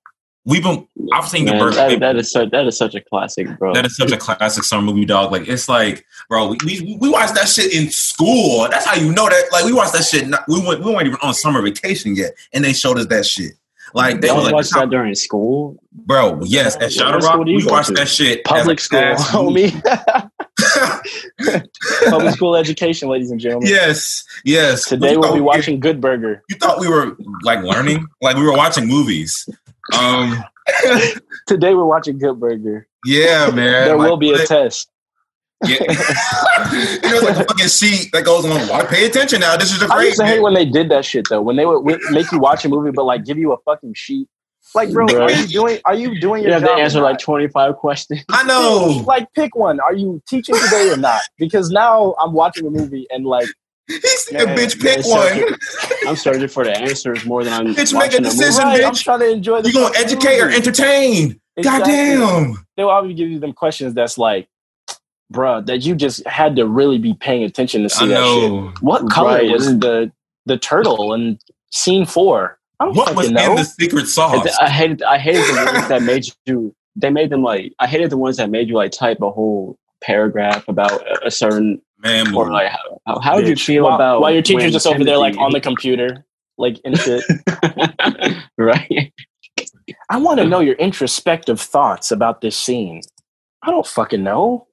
We've 0.47 0.63
been, 0.63 0.87
I've 1.11 1.27
seen 1.27 1.43
Man, 1.43 1.59
Burger. 1.59 1.75
that, 1.75 1.99
that 1.99 2.15
is 2.15 2.31
such 2.31 2.51
that 2.51 2.65
is 2.65 2.77
such 2.77 2.95
a 2.95 3.01
classic, 3.01 3.47
bro. 3.59 3.73
that 3.73 3.85
is 3.85 3.97
such 3.97 4.11
a 4.13 4.17
classic 4.17 4.63
summer 4.63 4.81
movie, 4.81 5.03
dog. 5.03 5.29
Like 5.31 5.47
it's 5.49 5.67
like, 5.67 6.05
bro, 6.29 6.47
we, 6.47 6.57
we 6.65 6.97
we 7.01 7.09
watched 7.09 7.35
that 7.35 7.49
shit 7.49 7.73
in 7.73 7.89
school. 7.89 8.65
That's 8.71 8.85
how 8.85 8.95
you 8.95 9.11
know 9.11 9.27
that. 9.27 9.43
Like 9.51 9.65
we 9.65 9.73
watched 9.73 9.91
that 9.93 10.03
shit. 10.05 10.25
Not, 10.25 10.45
we 10.47 10.65
went 10.65 10.81
we 10.83 10.91
weren't 10.93 11.05
even 11.05 11.19
on 11.21 11.33
summer 11.33 11.61
vacation 11.61 12.15
yet, 12.15 12.31
and 12.53 12.63
they 12.63 12.71
showed 12.71 12.97
us 12.97 13.07
that 13.07 13.25
shit. 13.25 13.51
Like 13.93 14.21
they 14.21 14.31
was 14.31 14.45
like, 14.45 14.53
watched 14.53 14.73
that 14.73 14.89
during 14.89 15.15
school. 15.15 15.81
bro, 15.91 16.41
yes, 16.43 16.77
at 16.77 16.93
Shadow 16.93 17.17
Rock, 17.19 17.43
we 17.45 17.65
watched 17.65 17.87
to? 17.89 17.93
that 17.95 18.07
shit. 18.07 18.43
Public 18.45 18.79
school, 18.79 18.99
homie. 19.15 19.71
Public 22.09 22.33
school 22.35 22.55
education, 22.55 23.09
ladies 23.09 23.31
and 23.31 23.39
gentlemen. 23.39 23.69
yes, 23.69 24.23
yes. 24.45 24.87
Today 24.87 25.11
You 25.13 25.19
we'll 25.19 25.33
be 25.33 25.39
we- 25.39 25.45
watching 25.45 25.79
Good 25.79 25.99
Burger. 26.01 26.43
You 26.49 26.55
thought 26.57 26.79
we 26.79 26.87
were 26.87 27.15
like 27.43 27.63
learning, 27.63 28.07
like 28.21 28.35
we 28.35 28.43
were 28.43 28.53
watching 28.55 28.87
movies. 28.87 29.47
Um, 29.97 30.43
Today 31.47 31.73
we're 31.73 31.85
watching 31.85 32.17
Good 32.17 32.39
Burger. 32.39 32.88
yeah, 33.05 33.49
man. 33.49 33.55
There 33.85 33.97
Like, 33.97 34.09
will 34.09 34.17
be 34.17 34.29
a 34.29 34.33
what- 34.33 34.47
test. 34.47 34.89
Yeah. 35.65 35.77
you 35.81 35.88
know, 35.89 37.17
it's 37.17 37.23
like 37.23 37.35
a 37.38 37.43
fucking 37.45 37.67
sheet 37.67 38.11
that 38.11 38.23
goes 38.25 38.45
on. 38.45 38.59
Why 38.67 38.83
pay 38.85 39.05
attention 39.07 39.39
now? 39.39 39.57
This 39.57 39.71
is 39.73 39.81
a 39.81 39.85
I 39.85 39.95
great. 39.97 40.05
used 40.07 40.19
to 40.19 40.25
hate 40.25 40.41
when 40.41 40.53
they 40.53 40.65
did 40.65 40.89
that 40.89 41.03
shit 41.03 41.25
though. 41.29 41.41
When 41.41 41.55
they 41.55 41.65
would 41.65 41.83
make 42.11 42.31
you 42.31 42.38
watch 42.39 42.63
a 42.65 42.69
movie, 42.69 42.91
but 42.91 43.05
like 43.05 43.25
give 43.25 43.38
you 43.39 43.53
a 43.53 43.57
fucking 43.65 43.93
sheet. 43.95 44.27
Like, 44.75 44.91
bro, 44.91 45.07
Bro. 45.07 45.23
are 45.23 45.31
you 45.31 45.47
doing? 45.47 45.79
Are 45.85 45.95
you 45.95 46.19
doing 46.19 46.43
You 46.43 46.49
your 46.49 46.59
have 46.59 46.67
job? 46.69 46.77
or 46.77 46.81
answer 46.81 47.01
like 47.01 47.17
twenty 47.19 47.47
five 47.47 47.75
questions. 47.77 48.23
I 48.29 48.43
know. 48.43 49.01
Like, 49.07 49.33
pick 49.33 49.55
one. 49.55 49.79
Are 49.79 49.93
you 49.95 50.21
teaching 50.27 50.53
today 50.55 50.91
or 50.91 50.97
not? 50.97 51.21
Because 51.39 51.71
now 51.71 52.13
I'm 52.21 52.33
watching 52.33 52.67
a 52.67 52.69
movie 52.69 53.07
and 53.09 53.25
like, 53.25 53.47
He 53.88 53.99
said, 54.01 54.45
Man, 54.47 54.57
"Bitch, 54.57 54.81
pick 54.81 54.97
it's 54.99 55.07
one. 55.07 55.55
I'm 56.07 56.15
searching 56.15 56.47
for 56.49 56.63
the 56.65 56.77
answers 56.77 57.25
more 57.25 57.43
than 57.43 57.53
I'm 57.53 57.67
Bitch, 57.73 57.93
make 57.93 57.93
a 57.93 57.95
watching 57.95 58.23
the 58.23 58.29
decision. 58.29 58.65
movie. 58.67 58.79
right, 58.79 58.83
I'm 58.85 58.93
bitch. 58.93 59.03
trying 59.03 59.19
to 59.19 59.29
enjoy 59.31 59.61
the. 59.61 59.69
You 59.69 59.73
gonna 59.75 59.88
fucking 59.93 60.03
educate 60.03 60.39
or 60.41 60.49
entertain? 60.49 61.39
Exactly. 61.55 61.93
Goddamn. 61.93 62.65
They'll 62.75 62.89
always 62.89 63.15
give 63.15 63.29
you 63.29 63.39
them 63.39 63.53
questions 63.53 63.93
that's 63.93 64.17
like, 64.17 64.47
bruh, 65.33 65.65
that 65.67 65.79
you 65.85 65.95
just 65.95 66.25
had 66.27 66.55
to 66.57 66.67
really 66.67 66.97
be 66.97 67.13
paying 67.13 67.43
attention 67.43 67.83
to 67.83 67.89
see 67.89 68.05
I 68.05 68.07
that 68.09 68.25
shit. 68.75 68.83
What 68.83 69.09
color 69.09 69.29
Right, 69.38 69.49
was 69.51 69.65
the 69.79 70.11
the 70.45 70.57
turtle 70.57 71.13
in 71.13 71.39
scene 71.71 72.05
four? 72.05 72.59
I 72.79 72.85
don't 72.85 72.95
What 72.95 73.15
was 73.15 73.27
fucking 73.29 73.49
in 73.51 73.55
the 73.55 73.63
secret 73.63 74.07
sauce? 74.07 74.47
I 74.59 74.69
hated 74.69 75.01
I 75.03 75.17
hated 75.17 75.43
the 75.45 75.71
ones 75.73 75.88
that 75.88 76.01
made 76.03 76.25
you. 76.45 76.75
They 76.95 77.09
made 77.09 77.29
them 77.29 77.41
like 77.41 77.73
I 77.79 77.88
hated 77.88 78.09
the 78.09 78.17
ones 78.17 78.38
that 78.38 78.49
made 78.49 78.67
you 78.67 78.75
like 78.75 78.91
type 78.91 79.21
a 79.21 79.31
whole 79.31 79.77
paragraph 80.03 80.67
about 80.67 80.91
a- 81.07 81.27
a 81.27 81.31
certain 81.31 81.81
Man, 81.99 82.33
or 82.35 82.51
like 82.51 82.71
how, 83.05 83.19
how 83.19 83.35
would 83.35 83.47
you 83.47 83.55
feel 83.55 83.83
while, 83.85 83.95
about 83.95 84.21
while 84.21 84.31
your 84.31 84.41
teacher's 84.43 84.63
when 84.63 84.71
just 84.71 84.85
over 84.87 85.03
there 85.03 85.17
like 85.17 85.35
on 85.37 85.51
the 85.51 85.59
computer, 85.59 86.25
like 86.57 86.79
in 86.85 86.95
shit. 86.95 87.23
right? 88.57 89.11
I 90.09 90.17
want 90.17 90.39
to 90.39 90.45
know 90.45 90.59
your 90.59 90.75
introspective 90.75 91.59
thoughts 91.59 92.11
about 92.11 92.41
this 92.41 92.55
scene. 92.57 93.01
I 93.63 93.71
don't 93.71 93.85
fucking 93.87 94.23
know. 94.23 94.67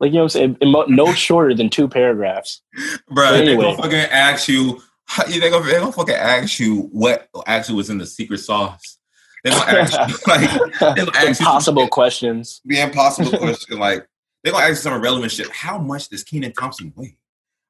Like 0.00 0.10
you 0.12 0.16
know 0.16 0.24
what 0.24 0.36
I'm 0.36 0.56
saying? 0.60 0.86
No 0.88 1.12
shorter 1.12 1.54
than 1.54 1.68
two 1.68 1.88
paragraphs. 1.88 2.62
Bro, 3.08 3.30
But 3.30 3.30
they 3.32 3.42
anyway. 3.48 3.64
gonna 3.64 3.76
fucking 3.76 3.98
ask 3.98 4.48
you. 4.48 4.80
They 5.28 5.50
gonna, 5.50 5.64
they 5.64 5.72
gonna 5.78 5.92
fucking 5.92 6.14
ask 6.14 6.58
you 6.58 6.88
what 6.92 7.28
actually 7.46 7.76
was 7.76 7.90
in 7.90 7.98
the 7.98 8.06
secret 8.06 8.38
sauce. 8.38 8.98
They 9.44 9.50
gonna 9.50 9.78
ask 9.78 9.92
you 9.92 10.16
like 10.26 10.50
they 10.96 11.04
gonna 11.04 11.10
ask 11.16 11.40
you 11.40 11.46
Impossible 11.46 11.88
questions. 11.88 12.60
the 12.64 12.80
impossible 12.80 13.30
question. 13.38 13.78
Like 13.78 14.06
they 14.42 14.50
gonna 14.50 14.64
ask 14.64 14.70
you 14.70 14.76
some 14.76 14.94
irrelevant 14.94 15.32
shit. 15.32 15.50
How 15.50 15.78
much 15.78 16.08
does 16.08 16.24
Kenan 16.24 16.52
Thompson 16.52 16.92
weigh? 16.96 17.16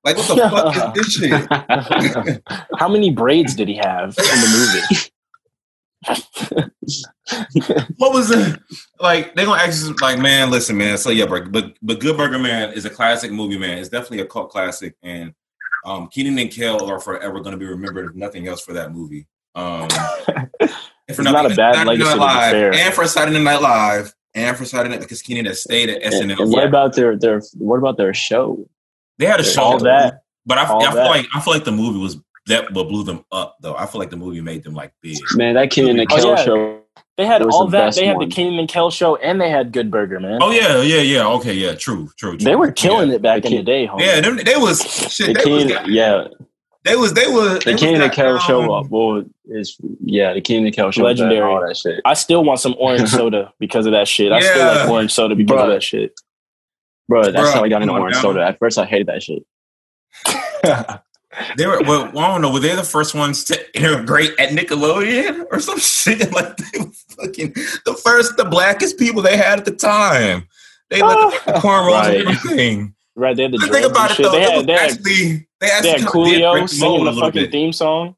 Like 0.04 0.16
what 0.16 0.28
the 0.28 0.36
fuck 0.50 0.96
is 0.96 1.04
this 1.04 1.12
shit? 1.14 2.42
How 2.76 2.88
many 2.88 3.10
braids 3.10 3.54
did 3.54 3.68
he 3.68 3.76
have 3.76 4.16
in 4.18 4.24
the 4.24 4.48
movie? 4.58 5.10
What 7.96 8.12
was 8.12 8.30
it? 8.30 8.60
Like 9.00 9.34
they're 9.34 9.46
gonna 9.46 9.62
ask 9.62 9.86
you 9.86 9.94
like, 10.00 10.18
man, 10.18 10.50
listen, 10.50 10.76
man. 10.76 10.98
So 10.98 11.10
yeah, 11.10 11.26
but 11.26 11.52
but 11.52 12.00
Good 12.00 12.16
Burger 12.16 12.38
Man 12.38 12.72
is 12.72 12.84
a 12.84 12.90
classic 12.90 13.30
movie, 13.30 13.58
man. 13.58 13.78
It's 13.78 13.88
definitely 13.88 14.20
a 14.20 14.26
cult 14.26 14.50
classic, 14.50 14.96
and 15.02 15.32
um, 15.84 16.08
Kenan 16.08 16.38
and 16.38 16.50
Kel 16.50 16.84
are 16.90 16.98
forever 16.98 17.40
gonna 17.40 17.56
be 17.56 17.66
remembered 17.66 18.10
if 18.10 18.16
nothing 18.16 18.48
else 18.48 18.60
for 18.60 18.72
that 18.72 18.92
movie. 18.92 19.26
Um, 19.54 19.88
and 20.60 20.70
It's 21.08 21.18
not 21.18 21.46
a 21.46 21.54
bad 21.54 21.74
Saturday 21.74 21.98
legacy, 21.98 22.10
Night 22.10 22.18
Live, 22.18 22.74
and 22.74 22.94
for 22.94 23.06
Saturday 23.06 23.42
Night 23.42 23.62
Live, 23.62 24.14
and 24.34 24.56
for 24.56 24.64
Saturday 24.64 24.90
Night 24.94 25.00
because 25.00 25.22
Kenan 25.22 25.46
has 25.46 25.62
stayed 25.62 25.88
at 25.90 26.02
And, 26.02 26.14
SNL. 26.30 26.40
and 26.40 26.50
what 26.52 26.64
about 26.64 26.94
their 26.94 27.16
their 27.16 27.40
what 27.58 27.76
about 27.78 27.96
their 27.96 28.14
show? 28.14 28.68
they 29.18 29.26
had 29.26 29.40
a 29.40 29.44
show, 29.44 29.62
All 29.62 29.78
that. 29.80 30.22
but 30.46 30.58
I, 30.58 30.66
all 30.66 30.82
I 30.82 30.86
feel 30.86 30.94
that. 30.96 31.10
like 31.10 31.26
I 31.34 31.40
feel 31.40 31.52
like 31.54 31.64
the 31.64 31.72
movie 31.72 31.98
was 31.98 32.16
that 32.46 32.72
what 32.72 32.88
blew 32.88 33.04
them 33.04 33.24
up 33.30 33.56
though. 33.60 33.76
I 33.76 33.86
feel 33.86 34.00
like 34.00 34.10
the 34.10 34.16
movie 34.16 34.40
made 34.40 34.64
them 34.64 34.74
like 34.74 34.92
big. 35.00 35.18
Man, 35.34 35.54
that 35.54 35.70
Kenan 35.70 35.98
and 36.00 36.10
Oh, 36.10 36.16
Kel 36.16 36.28
yeah. 36.30 36.44
show. 36.44 36.78
They 37.18 37.26
had 37.26 37.42
all 37.42 37.66
the 37.66 37.72
that. 37.76 37.94
They 37.94 38.06
had 38.06 38.16
one. 38.16 38.28
the 38.28 38.34
Kenan 38.34 38.58
and 38.58 38.68
Kel 38.68 38.90
show, 38.90 39.16
and 39.16 39.38
they 39.40 39.50
had 39.50 39.70
Good 39.70 39.90
Burger, 39.90 40.18
man. 40.18 40.38
Oh 40.42 40.50
yeah, 40.50 40.80
yeah, 40.80 41.02
yeah. 41.02 41.26
Okay, 41.28 41.52
yeah, 41.54 41.74
true, 41.74 42.08
true. 42.16 42.36
true. 42.36 42.38
they 42.38 42.56
were 42.56 42.72
killing 42.72 43.10
yeah. 43.10 43.16
it 43.16 43.22
back 43.22 43.42
The 43.42 43.48
in 43.50 43.56
the 43.58 43.62
day, 43.62 43.86
homie. 43.86 44.00
Yeah, 44.00 44.20
them, 44.22 44.36
they 44.38 44.56
was 44.56 44.80
shit. 45.14 45.36
The 45.36 45.42
They 45.44 45.50
was, 45.50 45.88
yeah, 45.88 46.24
they 46.84 46.96
was, 46.96 47.12
they 47.14 47.26
were 47.28 47.58
the 47.60 47.72
was 47.72 47.80
Kenan 47.80 48.02
and 48.02 48.12
Kel 48.12 48.32
goddamn- 48.38 48.46
show 48.46 48.72
up. 48.74 48.86
Well, 48.90 49.24
is 49.46 49.76
yeah, 50.04 50.32
the 50.34 50.40
Kenan 50.40 50.66
and 50.66 50.74
Kel 50.74 50.90
show. 50.90 51.02
Legendary. 51.04 51.36
Legendary. 51.40 51.54
All 51.62 51.66
that 51.68 51.76
shit. 51.76 52.00
I 52.04 52.14
still 52.14 52.44
want 52.44 52.60
some 52.60 52.74
orange 52.78 53.08
soda 53.10 53.52
because 53.58 53.86
of 53.86 53.92
that 53.92 54.08
shit. 54.08 54.32
I 54.32 54.40
still 54.40 54.56
Yeah. 54.58 54.72
like 54.82 54.88
orange 54.90 55.12
soda 55.12 55.34
because 55.34 55.60
of 55.62 55.68
that 55.68 55.82
shit. 55.82 56.12
Bro, 57.08 57.24
that's 57.30 57.36
Bruh, 57.36 57.52
how 57.54 57.64
I 57.64 57.68
got 57.68 57.82
into 57.82 57.94
orange 57.94 58.16
now. 58.16 58.22
soda. 58.22 58.44
At 58.46 58.58
first, 58.58 58.78
I 58.78 58.84
hated 58.84 59.06
that 59.08 59.22
shit. 59.22 59.42
They 61.56 61.66
were, 61.66 61.80
well, 61.82 62.06
I 62.18 62.28
don't 62.28 62.42
know. 62.42 62.52
Were 62.52 62.60
they 62.60 62.74
the 62.76 62.82
first 62.82 63.14
ones 63.14 63.42
to 63.44 63.58
integrate 63.76 64.38
at 64.38 64.50
Nickelodeon 64.50 65.46
or 65.50 65.60
some 65.60 65.78
shit? 65.80 66.30
Like 66.32 66.56
they 66.58 66.78
were 66.80 66.90
fucking 67.18 67.54
the 67.86 67.94
first, 68.04 68.36
the 68.36 68.44
blackest 68.44 68.98
people 68.98 69.22
they 69.22 69.36
had 69.38 69.58
at 69.58 69.64
the 69.64 69.70
time. 69.72 70.46
They 70.90 71.00
let 71.02 71.14
the 71.30 71.36
fucking 71.38 71.54
cornrows 71.62 71.88
Right. 72.02 72.20
and 72.20 72.28
everything. 72.28 72.94
Right, 73.16 73.36
they 73.36 73.42
had 73.44 73.52
the 73.52 73.58
Think 73.58 73.70
dreads 73.72 73.86
and 73.86 73.94
about 73.96 74.10
it 74.10 74.14
shit. 74.14 74.24
though. 74.26 74.32
They 74.32 74.42
it 74.42 74.48
had, 74.50 74.56
was 74.56 74.66
they 74.66 74.72
had, 74.72 74.90
actually, 74.90 75.46
they 75.60 75.66
actually 75.70 75.90
they 75.92 75.98
had 76.00 76.08
Coolio 76.08 76.52
break 76.52 76.70
the 76.70 76.78
mold 76.80 77.00
singing 77.00 77.04
the 77.04 77.12
fucking 77.20 77.42
bit. 77.42 77.52
theme 77.52 77.72
song. 77.72 78.16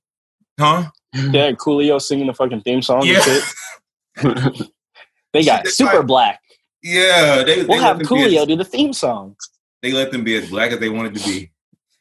huh? 0.59 0.85
They 1.13 1.39
had 1.39 1.57
Coolio 1.59 2.01
singing 2.03 2.27
the 2.27 2.35
fucking 2.35 2.61
theme 2.63 2.83
song 2.83 3.03
Yeah. 3.05 3.15
and 3.17 3.25
shit. 3.25 4.69
They 5.33 5.45
got 5.45 5.65
Shit, 5.67 5.75
super 5.75 5.99
like- 5.99 6.07
black. 6.07 6.41
Yeah, 6.83 7.43
they, 7.45 7.61
they 7.63 7.65
We'll 7.65 7.81
have 7.81 7.99
them 7.99 8.07
be 8.07 8.15
Coolio 8.15 8.43
as- 8.43 8.47
do 8.47 8.57
the 8.57 8.65
theme 8.65 8.93
song. 8.93 9.37
they 9.83 9.93
let 9.93 10.13
them 10.13 10.23
be 10.23 10.37
as 10.37 10.51
black 10.51 10.71
as 10.71 10.79
they 10.81 10.89
wanted 10.91 11.15
to 11.15 11.25
be. 11.25 11.51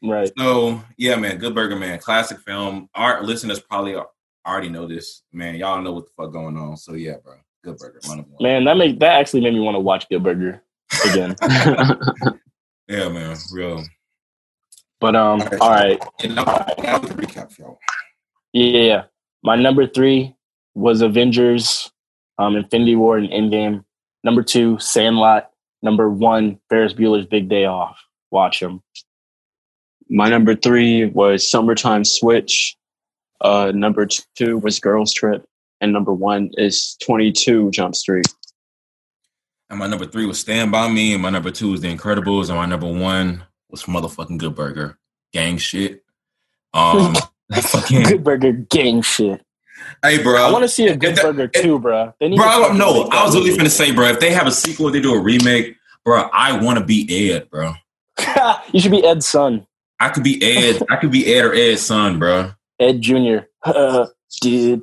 Right. 0.04 0.30
So 0.38 0.82
yeah, 0.98 1.16
man, 1.16 1.38
Good 1.38 1.56
Burger 1.56 1.78
Man, 1.78 1.98
classic 2.00 2.40
film. 2.42 2.90
Our 2.94 3.24
listeners 3.24 3.60
probably 3.62 3.96
already 4.46 4.70
know 4.70 4.86
this, 4.86 5.24
man. 5.32 5.56
Y'all 5.56 5.82
know 5.82 5.94
what 5.94 6.06
the 6.06 6.12
fuck 6.18 6.34
going 6.34 6.58
on. 6.58 6.76
So 6.76 6.94
yeah, 6.96 7.16
bro, 7.24 7.36
Good 7.64 7.78
Burger, 7.78 8.00
one 8.08 8.20
of 8.20 8.26
them. 8.26 8.36
Man, 8.42 8.66
that 8.66 8.76
make 8.76 9.00
that 9.00 9.14
actually 9.22 9.40
made 9.42 9.54
me 9.54 9.62
want 9.62 9.76
to 9.76 9.80
watch 9.80 10.10
Good 10.10 10.22
Burger 10.24 10.62
again. 11.10 11.36
Yeah, 12.88 13.10
man, 13.10 13.38
real. 13.52 13.84
But 15.00 15.16
um, 15.16 15.42
all 15.60 15.70
right, 15.70 16.02
And 16.24 16.36
now, 16.36 16.44
now 16.82 17.00
with 17.00 17.16
the 17.16 17.22
recap, 17.22 17.58
y'all. 17.58 17.80
yeah, 18.54 18.66
yeah, 18.66 18.84
yeah. 18.84 19.04
My 19.44 19.56
number 19.56 19.86
three 19.88 20.34
was 20.76 21.02
Avengers, 21.02 21.92
um, 22.38 22.56
Infinity 22.56 22.96
War 22.96 23.18
and 23.18 23.30
Endgame. 23.30 23.84
Number 24.24 24.42
two, 24.44 24.78
Sandlot. 24.80 25.50
Number 25.82 26.10
one, 26.10 26.60
Ferris 26.70 26.94
Bueller's 26.94 27.26
Big 27.26 27.50
Day 27.50 27.66
Off. 27.66 27.98
Watch 28.32 28.62
them. 28.62 28.82
My 30.10 30.30
number 30.30 30.56
three 30.56 31.06
was 31.06 31.50
Summertime 31.50 32.06
Switch. 32.06 32.78
Uh, 33.42 33.72
number 33.76 34.08
two 34.36 34.58
was 34.60 34.80
Girls 34.80 35.14
Trip, 35.14 35.46
and 35.82 35.92
number 35.92 36.14
one 36.14 36.52
is 36.54 36.96
Twenty 37.04 37.32
Two 37.34 37.70
Jump 37.72 37.96
Street. 37.96 38.26
And 39.70 39.80
my 39.80 39.88
number 39.88 40.06
three 40.06 40.26
was 40.26 40.40
Stand 40.40 40.72
By 40.72 40.90
Me, 40.90 41.14
and 41.14 41.22
my 41.22 41.30
number 41.30 41.50
two 41.52 41.72
was 41.72 41.82
The 41.82 41.94
Incredibles, 41.96 42.50
and 42.50 42.58
my 42.58 42.66
number 42.66 42.92
one 42.92 43.44
was 43.70 43.84
motherfucking 43.84 44.38
Good 44.38 44.56
Burger. 44.56 44.98
Gang 45.32 45.58
shit. 45.58 46.04
Um, 46.74 47.16
fucking. 47.54 48.04
Good 48.04 48.24
Burger 48.24 48.52
gang 48.52 49.02
shit. 49.02 49.42
Hey, 50.04 50.22
bro. 50.22 50.36
I 50.48 50.52
want 50.52 50.64
to 50.64 50.70
see 50.70 50.88
a 50.88 50.96
Good 50.96 51.16
that- 51.16 51.24
Burger 51.24 51.48
too, 51.48 51.80
bro. 51.80 52.14
They 52.20 52.30
need 52.30 52.38
Bro, 52.38 52.46
to 52.46 52.52
I 52.52 52.60
don't 52.60 52.78
know. 52.78 53.10
I 53.12 53.24
was 53.26 53.36
really 53.36 53.50
movie. 53.52 53.64
finna 53.64 53.70
say, 53.70 53.92
bro, 53.92 54.08
if 54.10 54.20
they 54.20 54.32
have 54.32 54.48
a 54.48 54.52
sequel, 54.52 54.92
they 54.92 55.00
do 55.02 55.14
a 55.14 55.20
remake, 55.20 55.76
bro, 56.06 56.30
I 56.34 56.62
want 56.64 56.78
to 56.80 56.86
be 56.86 57.32
Ed, 57.32 57.50
bro. 57.50 57.74
you 58.72 58.80
should 58.80 58.92
be 58.92 59.04
Ed's 59.04 59.26
son, 59.26 59.66
I 60.00 60.10
could 60.10 60.24
be 60.24 60.42
Ed. 60.44 60.84
I 60.90 60.98
could 60.98 61.12
be 61.12 61.34
Ed 61.34 61.46
or 61.46 61.54
Ed's 61.54 61.82
son, 61.82 62.20
bro. 62.20 62.52
Ed 62.80 63.02
Junior. 63.02 63.48
Dude, 64.42 64.82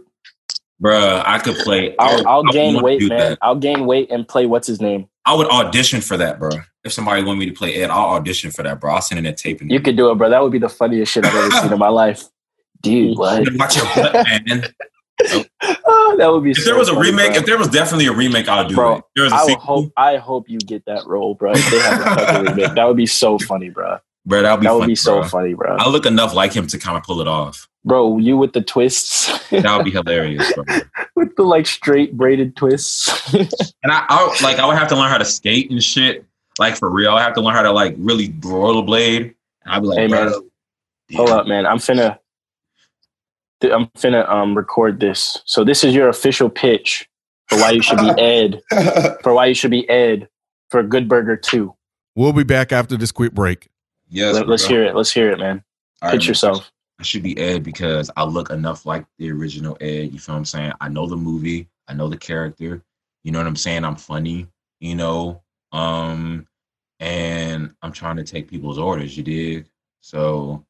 Bro, 0.81 1.23
I 1.27 1.39
could 1.39 1.57
play. 1.57 1.95
I'll, 1.99 2.27
I'll 2.27 2.43
gain 2.45 2.83
weight, 2.83 3.03
man. 3.03 3.19
that. 3.19 3.39
I'll 3.43 3.55
gain 3.57 3.85
weight 3.87 4.11
and 4.11 4.27
play 4.27 4.47
what's 4.47 4.67
his 4.67 4.81
name. 4.81 5.09
I 5.27 5.35
would 5.35 5.47
audition 5.49 6.01
for 6.01 6.17
that, 6.17 6.39
bro. 6.39 6.51
If 6.85 6.93
somebody 6.93 7.23
wanted 7.23 7.39
me 7.41 7.47
to 7.47 7.53
play 7.53 7.75
Ed, 7.83 7.91
I'll 7.91 8.15
audition 8.17 8.51
for 8.51 8.63
that, 8.63 8.81
bro. 8.81 8.95
I'll 8.95 9.03
send 9.03 9.19
in 9.19 9.25
that 9.25 9.37
tape. 9.37 9.61
And 9.61 9.71
You 9.71 9.81
could 9.81 9.97
do 9.97 10.11
it, 10.11 10.15
bro. 10.17 10.31
That 10.31 10.43
would 10.43 10.53
be 10.53 10.59
the 10.59 10.71
funniest 10.71 11.13
shit 11.13 11.27
I've 11.27 11.35
ever 11.35 11.51
seen 11.51 11.73
in 11.75 11.79
my 11.79 11.89
life. 11.89 12.25
Dude, 12.81 13.19
what? 13.19 13.47
watch 13.59 13.77
your 13.77 13.85
butt, 13.95 14.15
man. 14.15 14.65
Oh, 15.63 16.15
that 16.17 16.33
would 16.33 16.43
be. 16.45 16.53
If 16.53 16.57
so 16.59 16.65
there 16.65 16.79
was 16.79 16.89
a 16.89 16.95
funny, 16.95 17.11
remake, 17.11 17.33
bro. 17.33 17.41
if 17.41 17.45
there 17.47 17.59
was 17.59 17.69
definitely 17.69 18.07
a 18.07 18.13
remake, 18.13 18.49
I'll 18.49 18.67
do 18.67 18.75
Bro, 18.75 18.97
it. 18.97 19.05
There 19.15 19.25
was 19.25 19.33
a 19.35 19.37
I 19.37 19.45
sequel, 19.45 19.61
hope. 19.83 19.93
I 19.95 20.17
hope 20.17 20.49
you 20.49 20.57
get 20.59 20.87
that 20.87 21.07
role, 21.07 21.35
bro. 21.35 21.53
If 21.55 21.71
they 21.71 21.79
have 21.79 22.47
a 22.47 22.51
remake, 22.51 22.75
that 22.75 22.85
would 22.89 22.97
be 22.97 23.05
so 23.05 23.39
funny, 23.39 23.69
bro. 23.69 23.99
bro, 24.25 24.41
that 24.41 24.51
would 24.53 24.61
be 24.61 24.67
That 24.67 24.73
would 24.73 24.81
funny, 24.81 24.93
be 24.93 24.95
so 24.97 25.21
bro. 25.21 25.29
funny, 25.29 25.53
bro. 25.53 25.77
I 25.77 25.89
look 25.91 26.07
enough 26.07 26.33
like 26.33 26.55
him 26.55 26.67
to 26.69 26.79
kind 26.79 26.97
of 26.97 27.03
pull 27.03 27.21
it 27.21 27.29
off. 27.29 27.69
Bro, 27.85 28.19
you 28.19 28.37
with 28.37 28.53
the 28.53 28.61
twists, 28.61 29.27
That 29.49 29.75
would 29.77 29.85
be 29.85 29.91
hilarious, 29.91 30.53
bro. 30.53 30.65
with 31.17 31.35
the 31.37 31.43
like 31.43 31.67
straight 31.67 32.17
braided 32.17 32.55
twists. 32.57 33.33
And 33.83 33.91
I, 33.91 34.05
I 34.11 34.39
like 34.43 34.59
I 34.59 34.67
would 34.67 34.77
have 34.77 34.89
to 34.89 34.97
learn 34.97 35.09
how 35.09 35.17
to 35.17 35.25
skate 35.25 35.71
and 35.71 35.83
shit. 35.83 36.27
Like 36.59 36.77
for 36.77 36.91
real, 36.91 37.13
I 37.13 37.23
have 37.23 37.33
to 37.35 37.41
learn 37.41 37.55
how 37.55 37.63
to 37.63 37.73
like 37.73 37.95
really 37.97 38.29
rollerblade. 38.31 39.35
And 39.65 39.75
I'd 39.75 39.81
be 39.81 39.87
like, 39.87 39.99
Hey, 39.99 40.07
man. 40.09 40.31
Hold 41.17 41.31
up, 41.31 41.47
man. 41.47 41.65
I'm 41.67 41.79
finna. 41.79 42.19
th- 43.63 43.73
I'm 43.73 43.87
finna 43.99 44.29
um 44.29 44.55
record 44.55 45.01
this. 45.01 45.41
So 45.47 45.65
this 45.65 45.83
is 45.83 45.95
your 45.95 46.09
official 46.11 46.51
pitch 46.51 47.09
for 47.49 47.57
why 47.59 47.71
you 47.71 47.81
should 47.83 47.99
be 47.99 48.11
Ed. 48.19 48.61
For 49.23 49.33
why 49.33 49.47
you 49.47 49.55
should 49.55 49.71
be 49.71 49.89
Ed 49.89 50.29
for 50.69 50.83
Good 50.83 51.09
Burger 51.09 51.37
Two. 51.37 51.75
We'll 52.15 52.35
be 52.35 52.45
back 52.45 52.71
after 52.73 52.99
this 52.99 53.11
quick 53.13 53.33
break. 53.33 53.69
yes, 54.11 54.35
Let, 54.35 54.49
us 54.51 54.65
hear 54.67 54.85
it. 54.85 54.95
Let's 54.95 55.11
hear 55.13 55.31
it, 55.31 55.39
man. 55.39 55.65
All 56.03 56.09
right, 56.09 56.13
Pitch 56.13 56.25
man. 56.25 56.29
yourself. 56.29 56.71
I 57.01 57.03
should 57.03 57.23
be 57.23 57.37
Ed 57.39 57.63
because 57.63 58.11
I 58.15 58.25
look 58.25 58.51
enough 58.51 58.85
like 58.85 59.07
the 59.19 59.31
original 59.33 59.77
Ed. 59.81 60.13
You 60.13 60.19
feel 60.19 60.35
what 60.35 60.41
I'm 60.41 60.45
saying? 60.45 60.73
I 60.83 60.91
know 60.91 61.07
the 61.07 61.17
movie, 61.17 61.67
I 61.89 61.95
know 61.95 62.09
the 62.09 62.19
character. 62.19 62.83
You 63.25 63.33
know 63.33 63.39
what 63.39 63.47
I'm 63.47 63.57
saying? 63.57 63.85
I'm 63.85 63.97
funny, 63.97 64.47
you 64.81 64.95
know. 64.95 65.43
Um, 65.73 66.47
and 67.01 67.75
I'm 67.81 67.93
trying 67.93 68.17
to 68.17 68.25
take 68.25 68.49
people's 68.49 68.79
orders, 68.79 69.17
you 69.17 69.23
dig? 69.23 69.67
So 70.03 70.67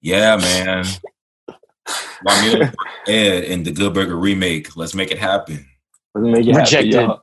yeah, 0.00 0.36
man. 0.36 0.86
Ramil 2.26 2.72
Ed 3.06 3.44
in 3.44 3.62
the 3.62 3.72
Good 3.72 3.92
Burger 3.92 4.16
remake. 4.16 4.74
Let's 4.74 4.94
make 4.94 5.10
it 5.10 5.18
happen. 5.18 5.66
Let's 6.14 6.26
make 6.26 6.46
it 6.46 6.54
happen, 6.54 6.60
Rejected. 6.60 6.92
y'all. 6.94 7.22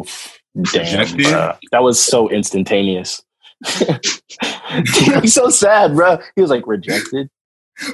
Oof. 0.00 0.38
Damn, 0.54 0.84
Rejected? 0.84 1.18
bruh. 1.18 1.58
That 1.72 1.82
was 1.82 1.98
so 2.00 2.28
instantaneous. 2.28 3.22
he 3.66 5.10
looked 5.10 5.28
so 5.30 5.50
sad, 5.50 5.94
bro. 5.96 6.18
He 6.36 6.42
was 6.42 6.50
like 6.50 6.66
rejected. 6.66 7.28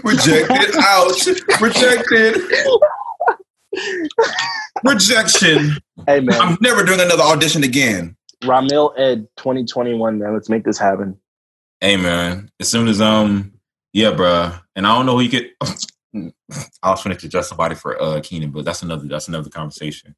Rejected. 0.04 0.74
Ouch. 0.78 1.26
Rejected. 1.60 2.36
Rejection. 4.84 5.76
Hey 6.06 6.20
man, 6.20 6.40
I'm 6.40 6.56
never 6.60 6.84
doing 6.84 7.00
another 7.00 7.22
audition 7.22 7.64
again. 7.64 8.16
Ramil 8.42 8.92
Ed 8.98 9.26
2021, 9.38 10.18
man. 10.18 10.34
Let's 10.34 10.48
make 10.48 10.64
this 10.64 10.78
happen. 10.78 11.18
Hey 11.80 11.96
man, 11.96 12.50
as 12.60 12.68
soon 12.68 12.88
as 12.88 13.00
um, 13.00 13.52
yeah, 13.92 14.10
bruh. 14.12 14.60
And 14.74 14.86
I 14.86 14.94
don't 14.94 15.06
know 15.06 15.16
who 15.18 15.22
you 15.22 15.30
could. 15.30 15.50
I 16.82 16.90
was 16.90 17.02
trying 17.02 17.14
to 17.14 17.20
suggest 17.20 17.48
somebody 17.48 17.74
for 17.74 18.00
uh 18.00 18.20
Kenan, 18.22 18.50
but 18.50 18.64
that's 18.64 18.82
another 18.82 19.06
that's 19.06 19.28
another 19.28 19.50
conversation. 19.50 20.14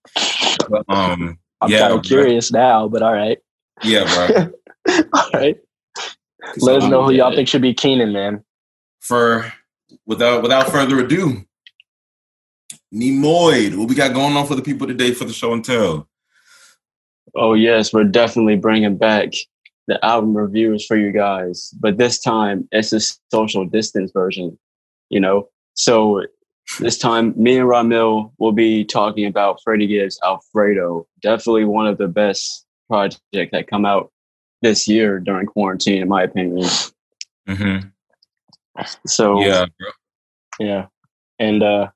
But, 0.68 0.84
um, 0.88 1.38
I'm 1.60 1.70
Yeah, 1.70 1.80
kind 1.80 1.94
of 1.94 2.02
curious 2.04 2.52
now, 2.52 2.88
but 2.88 3.02
all 3.02 3.12
right. 3.12 3.38
yeah, 3.82 4.04
bro. 4.28 4.52
All 5.12 5.30
right. 5.34 5.58
Let 6.60 6.82
us 6.82 6.88
know 6.88 7.04
who 7.04 7.12
y'all 7.12 7.34
think 7.34 7.46
should 7.46 7.60
be 7.60 7.74
Kenan, 7.74 8.12
man. 8.12 8.42
For 9.00 9.52
without 10.09 10.43
without 10.43 10.68
further 10.72 10.98
ado, 10.98 11.44
Nemoid, 12.93 13.76
what 13.76 13.89
we 13.89 13.94
got 13.94 14.14
going 14.14 14.36
on 14.36 14.47
for 14.47 14.56
the 14.56 14.62
people 14.62 14.89
today 14.89 15.12
for 15.12 15.24
the 15.24 15.32
show 15.32 15.52
and 15.52 15.64
tell? 15.64 16.09
Oh 17.36 17.55
yes, 17.55 17.93
we're 17.93 18.05
definitely 18.05 18.56
bringing 18.56 18.97
back 18.97 19.32
the 19.86 20.05
album 20.05 20.36
reviews 20.36 20.85
for 20.85 20.97
you 20.97 21.12
guys, 21.12 21.70
but 21.78 21.98
this 21.98 22.18
time 22.18 22.66
it's 22.72 22.93
a 22.93 23.01
social 23.30 23.64
distance 23.64 24.10
version, 24.12 24.59
you 25.10 25.20
know? 25.20 25.48
So 25.74 26.24
this 26.80 26.98
time 26.98 27.35
me 27.36 27.59
and 27.59 27.68
Ramil 27.68 28.32
will 28.39 28.52
be 28.52 28.85
talking 28.85 29.26
about 29.26 29.60
Freddie 29.62 29.86
Gibbs 29.86 30.18
Alfredo. 30.24 31.06
Definitely 31.22 31.64
one 31.64 31.86
of 31.86 31.98
the 31.98 32.09
best 32.09 32.66
projects 32.89 33.20
that 33.52 33.68
come 33.68 33.85
out 33.85 34.10
this 34.62 34.89
year 34.89 35.20
during 35.20 35.47
quarantine, 35.47 36.02
in 36.02 36.09
my 36.09 36.22
opinion. 36.22 36.66
Mm-hmm. 37.48 37.89
So 39.06 39.40
Yeah, 39.40 39.66
Yeah. 40.59 40.86
And 41.39 41.62
uh 41.62 41.89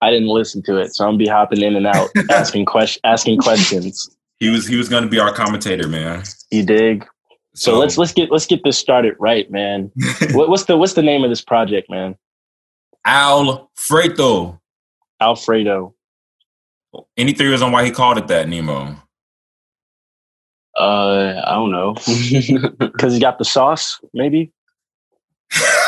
I 0.00 0.10
didn't 0.10 0.28
listen 0.28 0.62
to 0.64 0.76
it, 0.76 0.94
so 0.94 1.04
I'm 1.04 1.10
gonna 1.12 1.18
be 1.18 1.26
hopping 1.26 1.62
in 1.62 1.74
and 1.76 1.86
out 1.86 2.10
asking 2.30 2.66
question 2.66 3.00
asking 3.04 3.38
questions. 3.38 4.08
he 4.38 4.48
was 4.50 4.66
he 4.66 4.76
was 4.76 4.88
going 4.88 5.02
to 5.02 5.08
be 5.08 5.18
our 5.18 5.32
commentator, 5.32 5.88
man. 5.88 6.22
You 6.50 6.64
dig? 6.64 7.06
So, 7.54 7.76
let's 7.76 7.98
let's 7.98 8.12
get 8.12 8.30
let's 8.30 8.46
get 8.46 8.62
this 8.62 8.78
started 8.78 9.16
right, 9.18 9.50
man. 9.50 9.90
what, 10.30 10.48
what's 10.48 10.66
the 10.66 10.76
what's 10.76 10.92
the 10.92 11.02
name 11.02 11.24
of 11.24 11.30
this 11.30 11.42
project, 11.42 11.90
man? 11.90 12.16
Alfredo. 13.04 14.60
Alfredo. 15.20 15.94
Any 17.16 17.32
theories 17.32 17.62
on 17.62 17.72
why 17.72 17.84
he 17.84 17.90
called 17.90 18.16
it 18.18 18.28
that, 18.28 18.48
Nemo? 18.48 18.96
uh 20.78 21.42
I 21.44 21.54
don't 21.54 21.72
know. 21.72 21.96
Because 22.78 23.14
he 23.14 23.20
got 23.20 23.38
the 23.38 23.44
sauce, 23.44 24.00
maybe? 24.14 24.52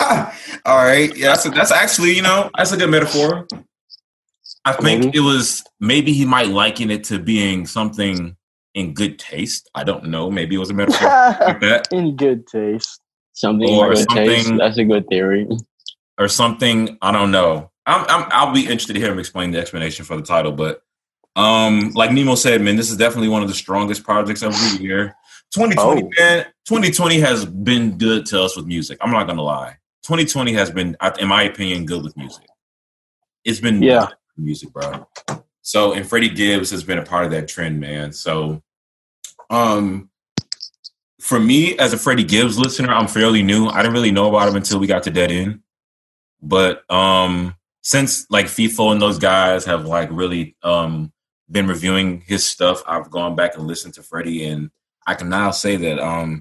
All 0.64 0.76
right, 0.76 1.14
yeah, 1.16 1.28
that's 1.28 1.46
a, 1.46 1.50
that's 1.50 1.70
actually 1.72 2.14
you 2.14 2.22
know 2.22 2.50
that's 2.56 2.72
a 2.72 2.76
good 2.76 2.90
metaphor. 2.90 3.46
I 4.64 4.72
think 4.72 5.04
Maybe. 5.06 5.18
it 5.18 5.20
was 5.22 5.64
maybe 5.80 6.12
he 6.12 6.24
might 6.26 6.48
liken 6.48 6.90
it 6.90 7.04
to 7.04 7.18
being 7.18 7.66
something 7.66 8.36
in 8.74 8.92
good 8.94 9.18
taste. 9.18 9.70
I 9.74 9.84
don't 9.84 10.04
know. 10.06 10.30
Maybe 10.30 10.54
it 10.54 10.58
was 10.58 10.70
a 10.70 10.74
metaphor 10.74 11.08
like 11.40 11.60
that, 11.60 11.88
In 11.92 12.14
good 12.16 12.46
taste. 12.46 13.00
something 13.32 13.68
Or 13.68 13.92
in 13.92 13.94
good 14.04 14.08
taste. 14.08 14.46
something- 14.46 14.58
That's 14.58 14.76
a 14.78 14.84
good 14.84 15.06
theory. 15.08 15.48
or 16.18 16.28
something. 16.28 16.98
I 17.00 17.10
don't 17.10 17.30
know. 17.30 17.70
I'm, 17.86 18.04
I'm 18.08 18.28
I'll 18.30 18.52
be 18.52 18.60
interested 18.62 18.92
to 18.94 19.00
hear 19.00 19.10
him 19.10 19.18
explain 19.18 19.50
the 19.50 19.58
explanation 19.58 20.04
for 20.04 20.16
the 20.16 20.22
title, 20.22 20.52
but 20.52 20.82
um, 21.36 21.92
like 21.94 22.12
Nemo 22.12 22.34
said, 22.34 22.60
man, 22.60 22.76
this 22.76 22.90
is 22.90 22.96
definitely 22.98 23.28
one 23.28 23.40
of 23.42 23.48
the 23.48 23.54
strongest 23.54 24.04
projects 24.04 24.42
of 24.42 24.52
the 24.52 24.78
year. 24.82 25.14
2020, 25.54 26.02
Oh. 26.02 26.10
man, 26.18 26.44
2020 26.66 27.18
has 27.20 27.44
been 27.46 27.96
good 27.96 28.26
to 28.26 28.42
us 28.42 28.56
with 28.56 28.66
music. 28.66 28.98
I'm 29.00 29.10
not 29.10 29.26
gonna 29.26 29.42
lie. 29.42 29.78
2020 30.02 30.52
has 30.54 30.70
been, 30.70 30.96
in 31.18 31.28
my 31.28 31.42
opinion, 31.44 31.86
good 31.86 32.02
with 32.02 32.16
music. 32.16 32.46
It's 33.44 33.60
been 33.60 33.82
Yeah. 33.82 34.08
music, 34.36 34.72
bro. 34.72 35.06
So, 35.62 35.92
and 35.92 36.08
Freddie 36.08 36.30
Gibbs 36.30 36.70
has 36.70 36.82
been 36.82 36.98
a 36.98 37.04
part 37.04 37.24
of 37.26 37.30
that 37.32 37.48
trend, 37.48 37.80
man. 37.80 38.12
So, 38.12 38.62
um, 39.50 40.10
for 41.20 41.38
me 41.38 41.78
as 41.78 41.92
a 41.92 41.98
Freddie 41.98 42.24
Gibbs 42.24 42.58
listener, 42.58 42.92
I'm 42.92 43.06
fairly 43.06 43.42
new. 43.42 43.66
I 43.66 43.82
didn't 43.82 43.92
really 43.92 44.10
know 44.10 44.28
about 44.28 44.48
him 44.48 44.56
until 44.56 44.78
we 44.78 44.86
got 44.86 45.02
to 45.04 45.10
Dead 45.10 45.30
End. 45.30 45.60
But 46.42 46.90
um 46.90 47.54
since 47.82 48.26
like 48.30 48.46
FIFO 48.46 48.92
and 48.92 49.00
those 49.02 49.18
guys 49.18 49.64
have 49.66 49.84
like 49.84 50.08
really 50.10 50.56
um 50.62 51.12
been 51.50 51.66
reviewing 51.66 52.22
his 52.22 52.46
stuff, 52.46 52.82
I've 52.86 53.10
gone 53.10 53.36
back 53.36 53.56
and 53.56 53.66
listened 53.66 53.94
to 53.94 54.02
Freddie 54.02 54.46
and 54.46 54.70
I 55.06 55.14
can 55.14 55.28
now 55.28 55.50
say 55.50 55.76
that 55.76 55.98
um 55.98 56.40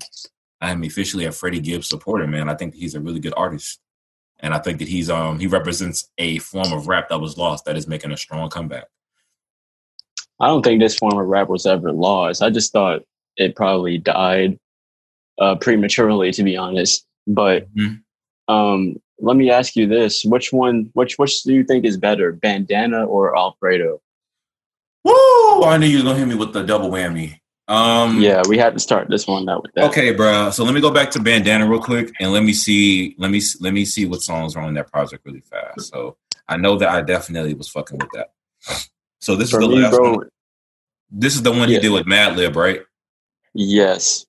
I 0.62 0.72
am 0.72 0.84
officially 0.84 1.26
a 1.26 1.32
Freddie 1.32 1.62
Gibbs 1.62 1.88
supporter, 1.88 2.28
man. 2.28 2.50
I 2.50 2.56
think 2.56 2.74
he's 2.76 2.96
a 2.96 3.00
really 3.00 3.20
good 3.20 3.34
artist. 3.38 3.80
And 4.42 4.54
I 4.54 4.60
think 4.60 4.80
that 4.80 4.88
he's 4.88 5.10
um 5.10 5.40
he 5.40 5.48
represents 5.48 6.10
a 6.18 6.40
form 6.40 6.72
of 6.72 6.88
rap 6.88 7.10
that 7.10 7.20
was 7.20 7.38
lost 7.38 7.66
that 7.66 7.76
is 7.76 7.88
making 7.88 8.12
a 8.12 8.18
strong 8.18 8.50
comeback. 8.50 8.86
I 10.40 10.48
don't 10.48 10.64
think 10.64 10.80
this 10.82 10.96
form 10.98 11.18
of 11.20 11.28
rap 11.28 11.50
was 11.50 11.66
ever 11.66 11.92
lost. 11.92 12.42
I 12.42 12.50
just 12.50 12.72
thought 12.72 13.04
it 13.36 13.56
probably 13.56 13.98
died 13.98 14.58
uh, 15.40 15.56
prematurely, 15.56 16.32
to 16.32 16.44
be 16.44 16.56
honest. 16.58 17.06
But 17.28 17.74
Mhm. 17.76 18.02
um, 18.48 19.02
let 19.20 19.36
me 19.36 19.50
ask 19.52 19.76
you 19.76 19.88
this: 19.88 20.24
which 20.24 20.54
one, 20.54 20.90
which 20.94 21.18
which 21.18 21.44
do 21.44 21.54
you 21.54 21.64
think 21.66 21.84
is 21.86 21.98
better, 21.98 22.32
Bandana 22.32 23.06
or 23.06 23.38
Alfredo? 23.38 24.02
Woo! 25.04 25.64
I 25.64 25.78
knew 25.78 25.88
you 25.88 25.98
were 26.00 26.04
gonna 26.04 26.20
hit 26.20 26.28
me 26.28 26.36
with 26.36 26.54
the 26.54 26.64
double 26.64 26.90
whammy. 26.90 27.40
Um 27.70 28.20
Yeah, 28.20 28.42
we 28.50 28.58
had 28.58 28.74
to 28.74 28.80
start 28.80 29.10
this 29.10 29.28
one 29.28 29.48
out 29.48 29.62
with 29.64 29.72
that. 29.76 29.86
Okay, 29.86 30.12
bro. 30.12 30.50
So 30.50 30.64
let 30.64 30.74
me 30.74 30.82
go 30.82 30.90
back 30.92 31.12
to 31.12 31.22
Bandana 31.22 31.68
real 31.70 31.82
quick, 31.82 32.12
and 32.20 32.34
let 32.34 32.44
me 32.44 32.52
see. 32.52 33.16
Let 33.20 33.30
me 33.32 33.42
let 33.62 33.74
me 33.74 33.86
see 33.86 34.06
what 34.06 34.22
songs 34.22 34.56
are 34.56 34.64
on 34.64 34.74
that 34.74 34.92
project 34.92 35.24
really 35.26 35.42
fast. 35.42 35.92
So 35.92 36.18
I 36.48 36.58
know 36.58 36.78
that 36.78 36.90
I 36.90 37.02
definitely 37.02 37.54
was 37.54 37.70
fucking 37.70 38.00
with 38.00 38.10
that. 38.14 38.32
So 39.22 39.36
this 39.36 39.52
For 39.52 39.62
is 39.62 39.68
the 39.68 39.76
me, 39.76 39.82
last 39.82 39.96
bro, 39.96 40.12
one. 40.14 40.30
This 41.12 41.36
is 41.36 41.44
the 41.44 41.52
one 41.52 41.70
Yeah. 41.70 41.76
he 41.76 41.80
did 41.80 41.92
with 41.92 42.06
Madlib, 42.08 42.56
right? 42.56 42.82
Yes. 43.54 44.26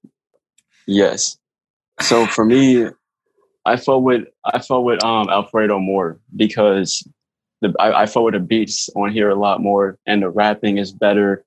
Yes. 0.86 1.38
So 2.00 2.26
for 2.26 2.44
me, 2.44 2.86
I 3.64 3.76
fought 3.76 4.02
with 4.02 4.24
I 4.44 4.58
fought 4.60 4.80
with 4.80 5.02
um 5.02 5.28
Alfredo 5.30 5.78
more 5.78 6.18
because 6.36 7.06
the 7.62 7.74
I, 7.78 8.02
I 8.02 8.06
fought 8.06 8.22
with 8.24 8.34
the 8.34 8.40
beats 8.40 8.90
on 8.96 9.12
here 9.12 9.30
a 9.30 9.34
lot 9.34 9.62
more 9.62 9.98
and 10.06 10.22
the 10.22 10.28
rapping 10.28 10.76
is 10.78 10.92
better. 10.92 11.44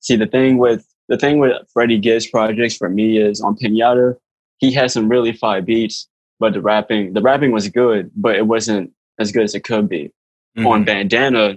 See 0.00 0.16
the 0.16 0.26
thing 0.26 0.58
with 0.58 0.86
the 1.08 1.16
thing 1.18 1.38
with 1.38 1.52
Freddie 1.72 1.98
Gibbs 1.98 2.26
projects 2.26 2.76
for 2.76 2.88
me 2.88 3.18
is 3.18 3.40
on 3.40 3.56
Pinata, 3.56 4.16
he 4.58 4.72
had 4.72 4.90
some 4.90 5.08
really 5.08 5.32
fire 5.32 5.62
beats, 5.62 6.08
but 6.38 6.52
the 6.52 6.60
rapping 6.60 7.12
the 7.12 7.20
rapping 7.22 7.52
was 7.52 7.68
good, 7.68 8.10
but 8.16 8.36
it 8.36 8.46
wasn't 8.46 8.92
as 9.18 9.32
good 9.32 9.42
as 9.44 9.54
it 9.54 9.64
could 9.64 9.88
be. 9.88 10.10
Mm-hmm. 10.56 10.66
On 10.66 10.84
Bandana, 10.84 11.56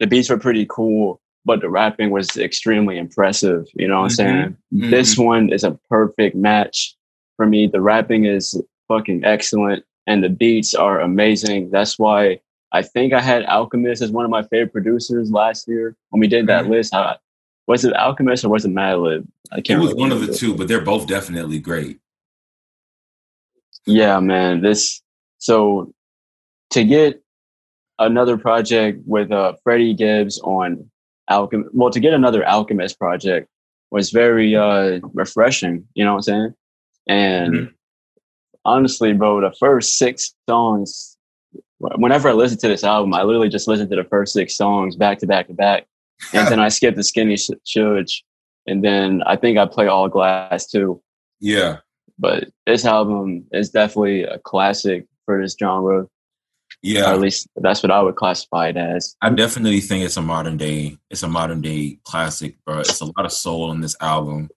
the 0.00 0.06
beats 0.06 0.30
were 0.30 0.38
pretty 0.38 0.66
cool, 0.68 1.20
but 1.44 1.60
the 1.60 1.68
rapping 1.68 2.10
was 2.10 2.36
extremely 2.36 2.98
impressive. 2.98 3.66
You 3.74 3.88
know 3.88 3.98
what. 4.00 4.04
I'm 4.04 4.10
saying? 4.10 4.56
This 4.70 5.16
one 5.18 5.52
is 5.52 5.64
a 5.64 5.78
perfect 5.88 6.36
match 6.36 6.94
for 7.36 7.46
me. 7.46 7.66
The 7.66 7.80
rapping 7.80 8.24
is 8.26 8.60
fucking 8.88 9.24
excellent 9.24 9.84
and 10.06 10.24
the 10.24 10.28
beats 10.28 10.72
are 10.74 11.00
amazing. 11.00 11.70
That's 11.70 11.98
why 11.98 12.40
I 12.72 12.82
think 12.82 13.12
I 13.12 13.20
had 13.20 13.44
Alchemist 13.44 14.02
as 14.02 14.10
one 14.10 14.24
of 14.24 14.30
my 14.30 14.42
favorite 14.44 14.72
producers 14.72 15.30
last 15.30 15.66
year 15.68 15.96
when 16.10 16.20
we 16.20 16.26
did 16.28 16.46
that 16.46 16.64
Mhm. 16.64 16.70
list. 16.70 16.94
I, 16.94 17.16
was 17.68 17.84
it 17.84 17.94
Alchemist 17.94 18.44
or 18.44 18.48
was 18.48 18.64
it 18.64 18.72
Madlib? 18.72 19.26
I 19.52 19.60
can't. 19.60 19.80
It 19.80 19.84
was 19.84 19.94
one 19.94 20.10
of 20.10 20.18
the 20.18 20.26
remember. 20.26 20.38
two, 20.38 20.54
but 20.56 20.66
they're 20.68 20.80
both 20.80 21.06
definitely 21.06 21.60
great. 21.60 22.00
Yeah, 23.86 24.18
man. 24.20 24.60
This 24.62 25.00
so 25.38 25.92
to 26.70 26.84
get 26.84 27.22
another 27.98 28.36
project 28.36 29.00
with 29.06 29.30
uh 29.32 29.54
Freddie 29.62 29.94
Gibbs 29.94 30.38
on 30.40 30.90
Alchemist. 31.28 31.70
Well, 31.74 31.90
to 31.90 32.00
get 32.00 32.12
another 32.14 32.44
Alchemist 32.44 32.98
project 32.98 33.48
was 33.90 34.10
very 34.10 34.54
uh 34.56 35.00
refreshing. 35.14 35.86
You 35.94 36.04
know 36.04 36.12
what 36.12 36.18
I'm 36.18 36.22
saying? 36.22 36.54
And 37.06 37.54
Mhm. 37.54 37.72
honestly, 38.64 39.12
bro, 39.12 39.40
the 39.40 39.54
first 39.58 39.96
six 39.98 40.34
songs. 40.48 41.14
Whenever 41.80 42.28
I 42.28 42.32
listen 42.32 42.58
to 42.58 42.68
this 42.68 42.82
album, 42.82 43.14
I 43.14 43.22
literally 43.22 43.48
just 43.48 43.68
listen 43.68 43.88
to 43.88 43.94
the 43.96 44.02
first 44.04 44.32
six 44.32 44.56
songs 44.56 44.96
back 44.96 45.18
to 45.20 45.26
back 45.28 45.46
to 45.46 45.54
back, 45.54 45.86
and 46.32 46.48
then 46.48 46.60
I 46.66 46.68
skip 46.68 46.94
the 46.94 47.04
Skinny 47.04 47.36
Sh- 47.36 48.22
and 48.66 48.84
then 48.84 49.22
I 49.24 49.36
think 49.36 49.58
I 49.58 49.66
play 49.66 49.86
All 49.86 50.08
Glass 50.08 50.66
too 50.66 51.00
Yeah, 51.40 51.78
but 52.18 52.48
this 52.66 52.84
album 52.84 53.46
is 53.52 53.70
definitely 53.70 54.24
a 54.24 54.38
classic 54.38 55.06
for 55.24 55.40
this 55.40 55.56
genre. 55.58 56.04
Or 56.04 56.08
yeah. 56.82 57.10
at 57.10 57.20
least 57.20 57.48
that's 57.56 57.82
what 57.82 57.90
I 57.90 58.00
would 58.00 58.16
classify 58.16 58.68
it 58.68 58.76
as. 58.76 59.16
I 59.22 59.30
definitely 59.30 59.80
think 59.80 60.04
it's 60.04 60.16
a 60.16 60.22
modern 60.22 60.56
day. 60.56 60.98
It's 61.10 61.22
a 61.22 61.28
modern 61.28 61.60
day 61.60 61.98
classic, 62.04 62.56
bro. 62.64 62.80
It's 62.80 63.00
a 63.00 63.06
lot 63.06 63.24
of 63.24 63.32
soul 63.32 63.70
on 63.70 63.80
this 63.80 63.96
album. 64.00 64.48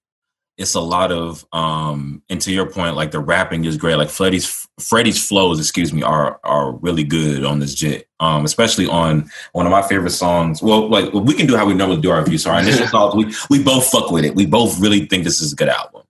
It's 0.62 0.76
a 0.76 0.80
lot 0.80 1.12
of, 1.12 1.46
um, 1.52 2.22
and 2.30 2.40
to 2.42 2.52
your 2.52 2.70
point, 2.70 2.96
like 2.96 3.12
the 3.12 3.20
rapping 3.20 3.66
is 3.66 3.78
great. 3.78 3.96
Like 3.96 4.10
Freddie's 4.10 4.68
Freddie's 4.80 5.28
flows, 5.28 5.60
excuse 5.60 5.92
me, 5.92 6.04
are 6.04 6.40
are 6.44 6.72
really 6.74 7.04
good 7.04 7.44
on 7.44 7.60
this 7.60 7.74
jit. 7.74 8.08
Um, 8.20 8.46
especially 8.46 8.88
on 8.88 9.30
one 9.54 9.66
of 9.66 9.72
my 9.72 9.82
favorite 9.82 10.12
songs. 10.12 10.62
Well, 10.62 10.88
like 10.88 11.12
we 11.14 11.34
can 11.34 11.48
do 11.48 11.58
how 11.58 11.66
we 11.66 11.74
normally 11.74 12.02
do 12.02 12.12
our 12.12 12.20
reviews. 12.20 12.44
So 12.44 12.52
our 12.52 12.60
initial 12.62 12.88
thoughts, 12.88 13.16
we 13.16 13.34
we 13.50 13.64
both 13.64 13.88
fuck 13.88 14.12
with 14.12 14.24
it. 14.24 14.36
We 14.36 14.46
both 14.46 14.80
really 14.80 15.08
think 15.08 15.24
this 15.24 15.42
is 15.42 15.54
a 15.54 15.56
good 15.56 15.70
album. 15.70 16.04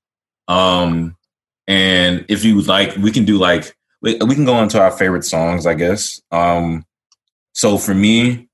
Um, 0.48 1.16
and 1.68 2.26
if 2.28 2.44
you 2.44 2.58
would 2.58 2.68
like, 2.68 2.96
we 2.98 3.12
can 3.12 3.24
do 3.24 3.38
like 3.38 3.76
we, 4.02 4.18
we 4.18 4.36
can 4.36 4.46
go 4.46 4.62
into 4.62 4.82
our 4.82 4.92
favorite 4.92 5.24
songs, 5.24 5.66
I 5.66 5.76
guess. 5.76 6.22
Um, 6.32 6.86
so 7.54 7.78
for 7.78 7.94
me, 7.94 8.50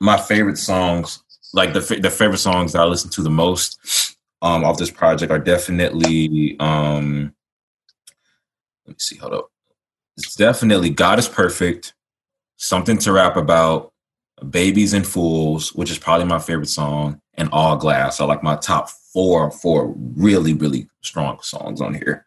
my 0.00 0.16
favorite 0.16 0.58
songs, 0.58 1.22
like 1.52 1.72
the 1.72 1.80
the 2.00 2.10
favorite 2.10 2.38
songs 2.38 2.72
that 2.72 2.82
I 2.82 2.84
listen 2.84 3.10
to 3.10 3.22
the 3.22 3.30
most 3.30 4.09
um, 4.42 4.64
off 4.64 4.78
this 4.78 4.90
project, 4.90 5.30
are 5.30 5.38
definitely. 5.38 6.56
Um, 6.60 7.34
let 8.86 8.94
me 8.94 8.98
see. 8.98 9.16
Hold 9.16 9.34
up. 9.34 9.50
It's 10.16 10.34
definitely 10.34 10.90
"God 10.90 11.18
Is 11.18 11.28
Perfect," 11.28 11.94
"Something 12.56 12.98
to 12.98 13.12
Rap 13.12 13.36
About," 13.36 13.92
"Babies 14.48 14.92
and 14.92 15.06
Fools," 15.06 15.74
which 15.74 15.90
is 15.90 15.98
probably 15.98 16.26
my 16.26 16.38
favorite 16.38 16.68
song, 16.68 17.20
and 17.34 17.48
"All 17.52 17.76
Glass" 17.76 18.20
are 18.20 18.28
like 18.28 18.42
my 18.42 18.56
top 18.56 18.90
four 19.12 19.50
four 19.50 19.94
really 20.16 20.54
really 20.54 20.88
strong 21.02 21.40
songs 21.42 21.80
on 21.80 21.94
here. 21.94 22.26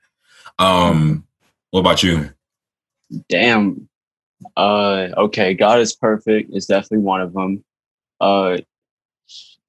Um, 0.60 1.26
what 1.72 1.82
about 1.82 2.04
you? 2.04 2.30
Damn. 3.30 3.90
Uh, 4.58 5.10
okay, 5.18 5.54
God 5.54 5.80
is 5.80 5.96
perfect 5.96 6.54
is 6.54 6.66
definitely 6.66 7.00
one 7.00 7.22
of 7.22 7.34
them. 7.34 7.64
Uh, 8.20 8.58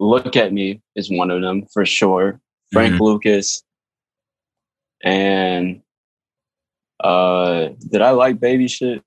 Look 0.01 0.37
at 0.37 0.53
Me 0.53 0.81
is 0.97 1.11
one 1.11 1.31
of 1.31 1.41
them 1.41 1.67
for 1.73 1.85
sure. 1.87 2.41
Frank 2.73 2.95
Mhm. 2.95 3.01
Lucas. 3.01 3.63
And 5.03 5.83
uh, 7.01 7.69
did 7.91 8.01
I 8.03 8.11
like 8.11 8.41
baby 8.41 8.69
shit? 8.69 9.03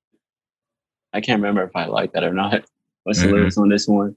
I 1.13 1.21
can't 1.21 1.41
remember 1.41 1.63
if 1.63 1.75
I 1.75 1.85
like 1.85 2.13
that 2.13 2.23
or 2.23 2.33
not. 2.33 2.63
What's 3.03 3.21
the 3.21 3.27
Mhm. 3.27 3.31
lyrics 3.31 3.57
on 3.57 3.69
this 3.69 3.87
one? 3.87 4.15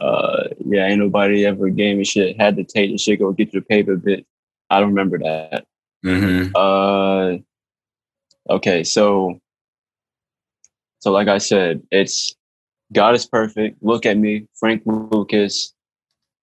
Uh, 0.00 0.44
yeah, 0.64 0.86
ain't 0.86 1.00
nobody 1.00 1.44
ever 1.44 1.68
gave 1.70 1.98
me 1.98 2.04
shit. 2.04 2.40
Had 2.40 2.56
to 2.56 2.64
take 2.64 2.90
the 2.92 2.98
shit, 2.98 3.18
go 3.18 3.32
get 3.32 3.52
your 3.52 3.62
paper 3.62 3.96
bit. 3.96 4.24
I 4.70 4.78
don't 4.80 4.90
remember 4.90 5.18
that. 5.18 5.66
Mm-hmm. 6.04 6.52
Uh, 6.54 7.38
okay, 8.54 8.84
so 8.84 9.40
so 11.00 11.10
like 11.10 11.28
I 11.28 11.38
said, 11.38 11.82
it's 11.90 12.36
God 12.92 13.14
is 13.14 13.26
perfect. 13.26 13.82
Look 13.82 14.06
at 14.06 14.16
me, 14.16 14.46
Frank 14.58 14.82
Lucas, 14.86 15.74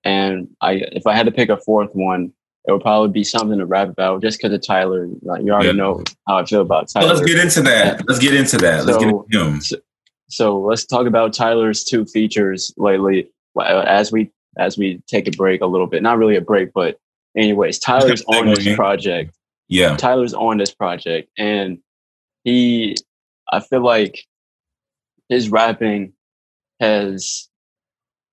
and 0.03 0.47
I. 0.61 0.73
If 0.91 1.07
I 1.07 1.13
had 1.15 1.25
to 1.25 1.31
pick 1.31 1.49
a 1.49 1.57
fourth 1.57 1.89
one, 1.93 2.31
it 2.67 2.71
would 2.71 2.81
probably 2.81 3.09
be 3.09 3.23
something 3.23 3.57
to 3.57 3.65
rap 3.65 3.89
about, 3.89 4.21
just 4.21 4.37
because 4.37 4.53
of 4.53 4.65
Tyler. 4.65 5.07
Like 5.21 5.43
you 5.43 5.51
already 5.51 5.67
Yeah. 5.69 5.73
know 5.73 6.03
how 6.27 6.37
I 6.37 6.45
feel 6.45 6.61
about 6.61 6.89
So 6.89 6.99
Tyler. 6.99 7.13
let's 7.15 7.25
get 7.25 7.39
into 7.39 7.61
that. 7.63 8.07
Let's 8.07 8.19
get 8.19 8.35
into 8.35 8.57
that. 8.57 8.85
Let's 8.85 8.97
So- 8.99 9.23
get 9.27 9.35
into 9.35 9.75
him. 9.75 9.81
so 10.29 10.59
let's 10.59 10.85
talk 10.85 11.07
about 11.07 11.33
Tyler's 11.33 11.83
two 11.83 12.05
features 12.05 12.73
lately. 12.77 13.29
As 13.59 14.11
we 14.11 14.31
as 14.57 14.77
we 14.77 15.01
take 15.07 15.27
a 15.27 15.31
break 15.31 15.61
a 15.61 15.65
little 15.65 15.87
bit, 15.87 16.01
not 16.03 16.17
really 16.17 16.35
a 16.37 16.41
break, 16.41 16.71
but 16.73 16.97
anyways, 17.35 17.77
Tyler's 17.79 18.23
on 18.25 18.47
this 18.53 18.73
project. 18.75 19.33
Yeah. 19.67 19.97
Tyler's 19.97 20.33
on 20.33 20.57
this 20.57 20.73
project 20.73 21.29
and 21.37 21.79
he 22.43 22.95
I 23.51 23.59
feel 23.59 23.81
like 23.83 24.19
his 25.29 25.49
rapping 25.49 26.13
has 26.79 27.49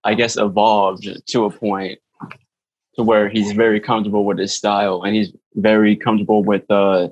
I 0.05 0.15
guess 0.15 0.37
evolved 0.37 1.07
to 1.29 1.45
a 1.45 1.51
point 1.51 1.99
to 2.97 3.03
where 3.03 3.29
he's 3.29 3.53
very 3.53 3.81
comfortable 3.81 4.25
with 4.25 4.39
his 4.39 4.55
style 4.55 5.03
and 5.03 5.15
he's 5.15 5.33
very 5.55 5.97
comfortable 5.97 6.43
with 6.43 6.69
uh 6.71 7.09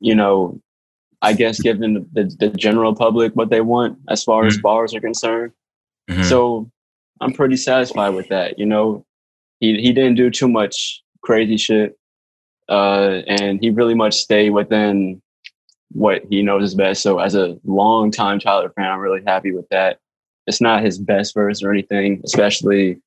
you 0.00 0.14
know 0.14 0.60
I 1.20 1.32
guess 1.32 1.60
giving 1.60 2.06
the, 2.12 2.24
the 2.38 2.48
general 2.50 2.94
public 2.94 3.32
what 3.34 3.50
they 3.50 3.60
want 3.60 3.98
as 4.08 4.22
far 4.22 4.46
as 4.46 4.56
Mhm. 4.56 4.62
bars 4.62 4.94
are 4.94 5.00
concerned. 5.00 5.52
Mhm. 6.08 6.24
So 6.28 6.70
I'm 7.20 7.32
pretty 7.32 7.56
satisfied 7.56 8.10
with 8.10 8.28
that. 8.28 8.56
You 8.58 8.66
know, 8.66 9.04
he 9.58 9.80
he 9.80 9.92
didn't 9.92 10.14
do 10.14 10.30
too 10.30 10.46
much 10.48 11.02
crazy 11.22 11.56
shit, 11.56 11.98
uh, 12.68 13.22
and 13.26 13.58
he 13.60 13.70
really 13.70 13.94
much 13.94 14.14
stayed 14.14 14.50
within 14.50 15.20
what 15.90 16.22
he 16.30 16.42
knows 16.42 16.62
is 16.62 16.74
best. 16.76 17.02
So 17.02 17.18
as 17.18 17.34
a 17.34 17.58
long 17.64 18.12
time 18.12 18.38
Tyler 18.38 18.70
fan, 18.70 18.86
I'm 18.88 19.00
really 19.00 19.22
happy 19.26 19.50
with 19.52 19.68
that. 19.70 19.98
It's 20.48 20.60
not 20.60 20.82
his 20.82 20.98
best 20.98 21.34
verse 21.34 21.62
or 21.62 21.70
anything, 21.70 22.22
especially 22.24 23.00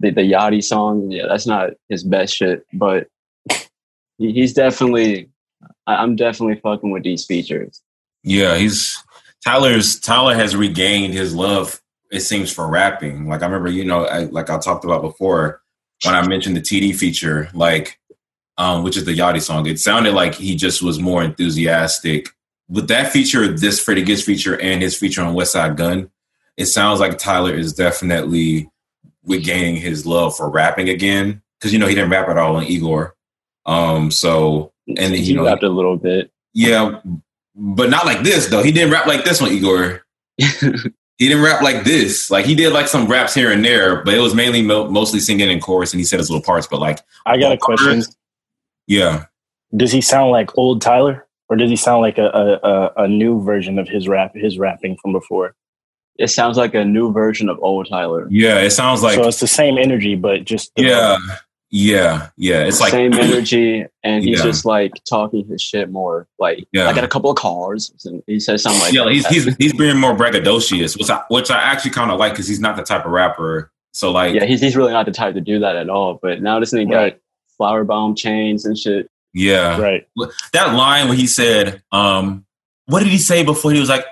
the 0.00 0.10
the 0.10 0.22
Yachty 0.22 0.64
song. 0.64 1.10
Yeah, 1.10 1.26
that's 1.28 1.46
not 1.46 1.70
his 1.88 2.02
best 2.02 2.34
shit, 2.34 2.66
but 2.72 3.06
he, 4.18 4.32
he's 4.32 4.54
definitely. 4.54 5.28
I'm 5.86 6.16
definitely 6.16 6.60
fucking 6.60 6.90
with 6.90 7.02
these 7.02 7.24
features. 7.26 7.82
Yeah, 8.22 8.56
he's 8.56 9.02
Tyler's 9.44 10.00
Tyler 10.00 10.34
has 10.34 10.56
regained 10.56 11.14
his 11.14 11.34
love. 11.34 11.80
It 12.10 12.20
seems 12.20 12.52
for 12.52 12.66
rapping. 12.68 13.28
Like 13.28 13.42
I 13.42 13.46
remember, 13.46 13.70
you 13.70 13.84
know, 13.84 14.06
I, 14.06 14.24
like 14.24 14.50
I 14.50 14.58
talked 14.58 14.84
about 14.84 15.02
before 15.02 15.60
when 16.04 16.14
I 16.14 16.26
mentioned 16.26 16.56
the 16.56 16.60
TD 16.60 16.96
feature, 16.96 17.50
like 17.54 17.98
um, 18.58 18.82
which 18.82 18.96
is 18.96 19.04
the 19.04 19.16
Yachty 19.16 19.40
song. 19.40 19.66
It 19.66 19.80
sounded 19.80 20.14
like 20.14 20.34
he 20.34 20.54
just 20.56 20.82
was 20.82 20.98
more 20.98 21.22
enthusiastic 21.22 22.28
with 22.68 22.88
that 22.88 23.12
feature. 23.12 23.48
This 23.48 23.80
Freddie 23.80 24.02
Gibbs 24.02 24.22
feature 24.22 24.60
and 24.60 24.82
his 24.82 24.96
feature 24.96 25.22
on 25.22 25.34
Westside 25.34 25.76
Gunn. 25.76 26.10
It 26.60 26.66
sounds 26.66 27.00
like 27.00 27.16
Tyler 27.18 27.54
is 27.54 27.72
definitely 27.72 28.70
regaining 29.24 29.76
his 29.76 30.04
love 30.06 30.36
for 30.36 30.50
rapping 30.50 30.88
again 30.88 31.42
because 31.58 31.72
you 31.72 31.78
know 31.78 31.86
he 31.86 31.94
didn't 31.94 32.10
rap 32.10 32.28
at 32.28 32.36
all 32.38 32.58
in 32.58 32.64
Igor. 32.66 33.14
Um, 33.66 34.10
so 34.10 34.72
And, 34.98 35.14
he 35.14 35.22
you 35.22 35.36
know- 35.36 35.44
rapped 35.46 35.62
a 35.62 35.68
little 35.68 35.96
bit. 35.96 36.30
yeah, 36.54 37.00
but 37.54 37.90
not 37.90 38.06
like 38.06 38.22
this 38.22 38.46
though. 38.48 38.62
He 38.62 38.72
didn't 38.72 38.92
rap 38.92 39.06
like 39.06 39.24
this 39.24 39.40
on 39.42 39.48
Igor. 39.50 40.02
he 40.38 41.28
didn't 41.28 41.42
rap 41.42 41.62
like 41.62 41.84
this. 41.84 42.30
Like 42.30 42.44
he 42.46 42.54
did 42.54 42.72
like 42.72 42.88
some 42.88 43.06
raps 43.06 43.34
here 43.34 43.50
and 43.52 43.64
there, 43.64 44.02
but 44.04 44.14
it 44.14 44.20
was 44.20 44.34
mainly 44.34 44.62
mo- 44.62 44.88
mostly 44.90 45.20
singing 45.20 45.50
in 45.50 45.60
chorus, 45.60 45.92
and 45.92 46.00
he 46.00 46.04
said 46.04 46.18
his 46.18 46.30
little 46.30 46.42
parts. 46.44 46.66
But 46.66 46.80
like, 46.80 47.00
I 47.26 47.38
got 47.38 47.52
a 47.52 47.58
question. 47.58 48.02
yeah, 48.86 49.24
Does 49.76 49.92
he 49.92 50.00
sound 50.00 50.30
like 50.30 50.56
old 50.58 50.80
Tyler, 50.82 51.26
or 51.48 51.56
does 51.56 51.68
he 51.70 51.76
sound 51.76 52.00
like 52.02 52.18
a, 52.18 52.28
a, 52.96 53.04
a 53.04 53.08
new 53.08 53.42
version 53.42 53.78
of 53.78 53.88
his 53.88 54.08
rap 54.08 54.32
his 54.34 54.58
rapping 54.58 54.96
from 55.00 55.12
before? 55.12 55.54
It 56.20 56.28
sounds 56.28 56.56
like 56.56 56.74
a 56.74 56.84
new 56.84 57.12
version 57.12 57.48
of 57.48 57.58
old 57.62 57.88
Tyler. 57.88 58.26
yeah, 58.30 58.58
it 58.60 58.70
sounds 58.70 59.02
like 59.02 59.14
so 59.16 59.26
it's 59.26 59.40
the 59.40 59.46
same 59.46 59.78
energy, 59.78 60.14
but 60.14 60.44
just 60.44 60.70
yeah, 60.76 61.16
yeah, 61.70 62.28
yeah. 62.36 62.64
It's 62.64 62.80
like 62.80 62.90
same 62.90 63.12
energy, 63.14 63.86
and 64.02 64.24
he's 64.24 64.38
Yeah. 64.38 64.44
just 64.44 64.64
like 64.64 64.92
talking 65.08 65.46
his 65.46 65.62
shit 65.62 65.90
more. 65.90 66.26
Like 66.38 66.66
Yeah. 66.72 66.88
I 66.88 66.92
got 66.92 67.04
a 67.04 67.08
couple 67.08 67.30
of 67.30 67.36
cars, 67.36 67.92
and 68.04 68.22
he 68.26 68.40
says 68.40 68.62
something 68.62 68.80
like 68.82 68.92
yeah, 68.92 69.04
that. 69.04 69.12
he's 69.12 69.26
he's 69.26 69.56
he's 69.56 69.72
being 69.72 69.96
more 69.98 70.14
braggadocious, 70.16 70.98
which 70.98 71.10
I 71.10 71.22
which 71.28 71.50
I 71.50 71.58
actually 71.60 71.92
kind 71.92 72.10
of 72.10 72.18
like 72.18 72.32
because 72.32 72.48
he's 72.48 72.60
not 72.60 72.76
the 72.76 72.82
type 72.82 73.04
of 73.06 73.12
rapper. 73.12 73.70
So 73.92 74.10
like, 74.10 74.34
yeah, 74.34 74.44
he's 74.44 74.60
he's 74.60 74.76
really 74.76 74.92
not 74.92 75.06
the 75.06 75.12
type 75.12 75.34
to 75.34 75.40
do 75.40 75.58
that 75.60 75.76
at 75.76 75.88
all. 75.88 76.18
But 76.20 76.42
now 76.42 76.60
this 76.60 76.72
nigga 76.72 76.94
Right. 76.94 77.12
got 77.14 77.20
flower 77.56 77.84
bomb 77.84 78.14
chains 78.16 78.64
and 78.64 78.76
shit. 78.78 79.08
yeah, 79.34 79.78
right. 79.80 80.06
that 80.52 80.74
line 80.74 81.08
when 81.08 81.18
he 81.18 81.26
said, 81.26 81.82
um, 81.92 82.44
what 82.86 83.00
did 83.00 83.08
he 83.08 83.18
say 83.18 83.44
before 83.44 83.70
he 83.72 83.78
was 83.78 83.88
like, 83.88 84.04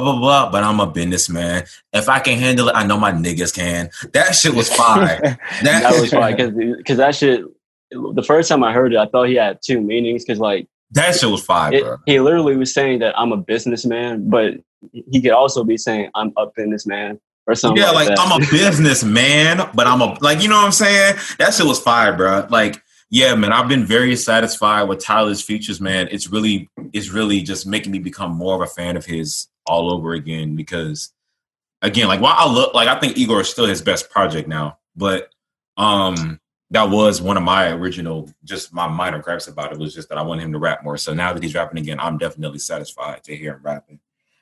blah, 0.00 0.12
blah, 0.12 0.20
blah, 0.20 0.50
but 0.50 0.64
I'm 0.64 0.80
a 0.80 0.86
businessman. 0.86 1.64
If 1.92 2.08
I 2.08 2.18
can 2.18 2.38
handle 2.38 2.68
it, 2.68 2.72
I 2.74 2.86
know 2.86 2.98
my 2.98 3.12
niggas 3.12 3.54
can. 3.54 3.90
That 4.12 4.34
shit 4.34 4.54
was 4.54 4.72
fire. 4.72 5.20
that, 5.62 5.82
That 5.82 6.00
was 6.00 6.10
fine 6.10 6.36
because 6.76 6.96
that 6.96 7.14
shit. 7.14 7.44
The 7.90 8.22
first 8.22 8.48
time 8.48 8.64
I 8.64 8.72
heard 8.72 8.92
it, 8.92 8.98
I 8.98 9.06
thought 9.06 9.28
he 9.28 9.34
had 9.34 9.60
two 9.62 9.80
meanings 9.80 10.24
because 10.24 10.40
like 10.40 10.66
that 10.92 11.14
shit 11.14 11.30
was 11.30 11.44
fire, 11.44 11.72
it, 11.72 11.82
bro. 11.84 11.96
he 12.06 12.18
literally 12.18 12.56
was 12.56 12.72
saying 12.72 13.00
that 13.00 13.16
I'm 13.18 13.30
a 13.30 13.36
businessman, 13.36 14.28
but 14.28 14.54
he 14.92 15.20
could 15.20 15.30
also 15.30 15.62
be 15.62 15.76
saying 15.76 16.10
I'm 16.14 16.32
a 16.36 16.46
businessman 16.46 17.20
or 17.46 17.54
something. 17.54 17.80
Yeah, 17.80 17.90
like, 17.90 18.08
like. 18.08 18.18
I'm 18.18 18.42
a 18.42 18.44
businessman, 18.50 19.68
but 19.74 19.86
I'm 19.86 20.00
a 20.00 20.16
like 20.20 20.42
you 20.42 20.48
know 20.48 20.56
what 20.56 20.66
I'm 20.66 20.72
saying? 20.72 21.16
That 21.38 21.54
shit 21.54 21.66
was 21.66 21.80
fire, 21.80 22.16
bro. 22.16 22.46
Like, 22.50 22.82
yeah, 23.10 23.34
man, 23.36 23.52
I've 23.52 23.68
been 23.68 23.84
very 23.84 24.16
satisfied 24.16 24.84
with 24.84 25.04
Tyler's 25.04 25.42
features, 25.42 25.80
man. 25.80 26.08
It's 26.10 26.28
really 26.28 26.68
it's 26.92 27.10
really 27.10 27.42
just 27.42 27.66
making 27.66 27.92
me 27.92 28.00
become 28.00 28.32
more 28.32 28.56
of 28.56 28.60
a 28.60 28.66
fan 28.66 28.96
of 28.96 29.04
his 29.04 29.46
all 29.66 29.92
over 29.92 30.12
again 30.14 30.56
because 30.56 31.12
again, 31.82 32.08
like 32.08 32.20
while 32.20 32.34
I 32.36 32.50
look 32.50 32.74
like 32.74 32.88
I 32.88 32.98
think 32.98 33.16
Igor 33.18 33.40
is 33.40 33.48
still 33.48 33.66
his 33.66 33.82
best 33.82 34.10
project 34.10 34.48
now, 34.48 34.78
but 34.96 35.30
um 35.76 36.40
that 36.70 36.88
was 36.90 37.20
one 37.22 37.36
of 37.36 37.42
my 37.42 37.70
original 37.70 38.28
just 38.44 38.72
my 38.72 38.88
minor 38.88 39.20
gripes 39.20 39.46
about 39.48 39.72
it 39.72 39.78
was 39.78 39.94
just 39.94 40.08
that 40.08 40.18
I 40.18 40.22
wanted 40.22 40.42
him 40.44 40.52
to 40.52 40.58
rap 40.58 40.82
more. 40.82 40.96
So 40.96 41.14
now 41.14 41.32
that 41.32 41.42
he's 41.42 41.54
rapping 41.54 41.78
again, 41.78 42.00
I'm 42.00 42.18
definitely 42.18 42.58
satisfied 42.58 43.22
to 43.24 43.36
hear 43.36 43.54
him 43.54 43.60
rapping. 43.62 44.00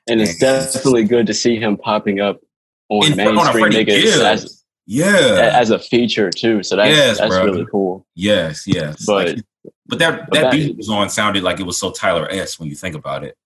and 0.09 0.19
it's 0.19 0.37
definitely 0.37 1.03
good 1.05 1.27
to 1.27 1.33
see 1.33 1.57
him 1.57 1.77
popping 1.77 2.19
up 2.19 2.41
on 2.89 3.05
In- 3.13 3.19
on 3.27 3.35
mainstream 3.35 3.65
niggas 3.71 4.17
as, 4.23 4.63
Yeah. 4.85 5.51
as 5.53 5.69
a 5.69 5.79
feature 5.79 6.29
too. 6.29 6.61
So 6.63 6.75
that's 6.75 6.89
Yes, 6.95 7.17
that's 7.19 7.29
bro. 7.29 7.45
really 7.45 7.65
cool. 7.71 8.05
Yes, 8.15 8.63
yes. 8.67 9.05
But- 9.05 9.27
Like, 9.27 9.45
but 9.85 9.99
that 9.99 10.29
but 10.29 10.33
that 10.33 10.41
that- 10.43 10.51
beat 10.51 10.75
was 10.77 10.89
on 10.89 11.09
sounded 11.09 11.43
like 11.43 11.59
it 11.59 11.65
was 11.65 11.77
so 11.77 11.91
Tyler 11.91 12.27
S 12.31 12.59
when 12.59 12.67
you 12.69 12.75
think 12.75 12.95
about 12.95 13.23
it. 13.23 13.37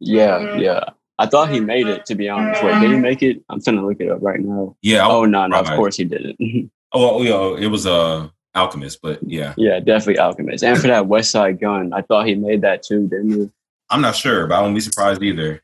Yeah, 0.00 0.56
yeah. 0.56 0.84
I 1.20 1.26
thought 1.26 1.50
he 1.50 1.60
made 1.60 1.86
it 1.86 2.06
to 2.06 2.14
be 2.14 2.28
honest. 2.28 2.62
Wait, 2.64 2.80
did 2.80 2.90
he 2.90 2.96
make 2.96 3.22
it? 3.22 3.42
I'm 3.48 3.60
finna 3.60 3.86
look 3.86 4.00
it 4.00 4.10
up 4.10 4.18
right 4.22 4.40
now. 4.40 4.76
Yeah. 4.82 5.06
I- 5.06 5.10
Oh 5.10 5.24
no, 5.26 5.46
no, 5.46 5.60
of 5.60 5.66
course 5.76 5.96
he 5.96 6.04
didn't. 6.04 6.70
Oh, 6.92 7.22
yeah, 7.22 7.62
it 7.64 7.68
was 7.68 7.86
uh, 7.86 8.26
Alchemist, 8.52 9.00
but 9.00 9.20
yeah, 9.22 9.54
yeah, 9.56 9.78
definitely 9.78 10.18
Alchemist. 10.18 10.64
And 10.64 10.76
for 10.76 10.88
that 10.88 11.04
Westside 11.04 11.60
Gunn, 11.60 11.92
I 11.92 12.02
thought 12.02 12.26
he 12.26 12.34
made 12.34 12.62
that 12.62 12.82
too, 12.82 13.06
didn't 13.06 13.30
he? 13.30 13.50
I'm 13.90 14.00
not 14.00 14.16
sure, 14.16 14.48
but 14.48 14.56
I 14.56 14.60
wouldn't 14.60 14.74
be 14.74 14.80
surprised 14.80 15.22
either. 15.22 15.62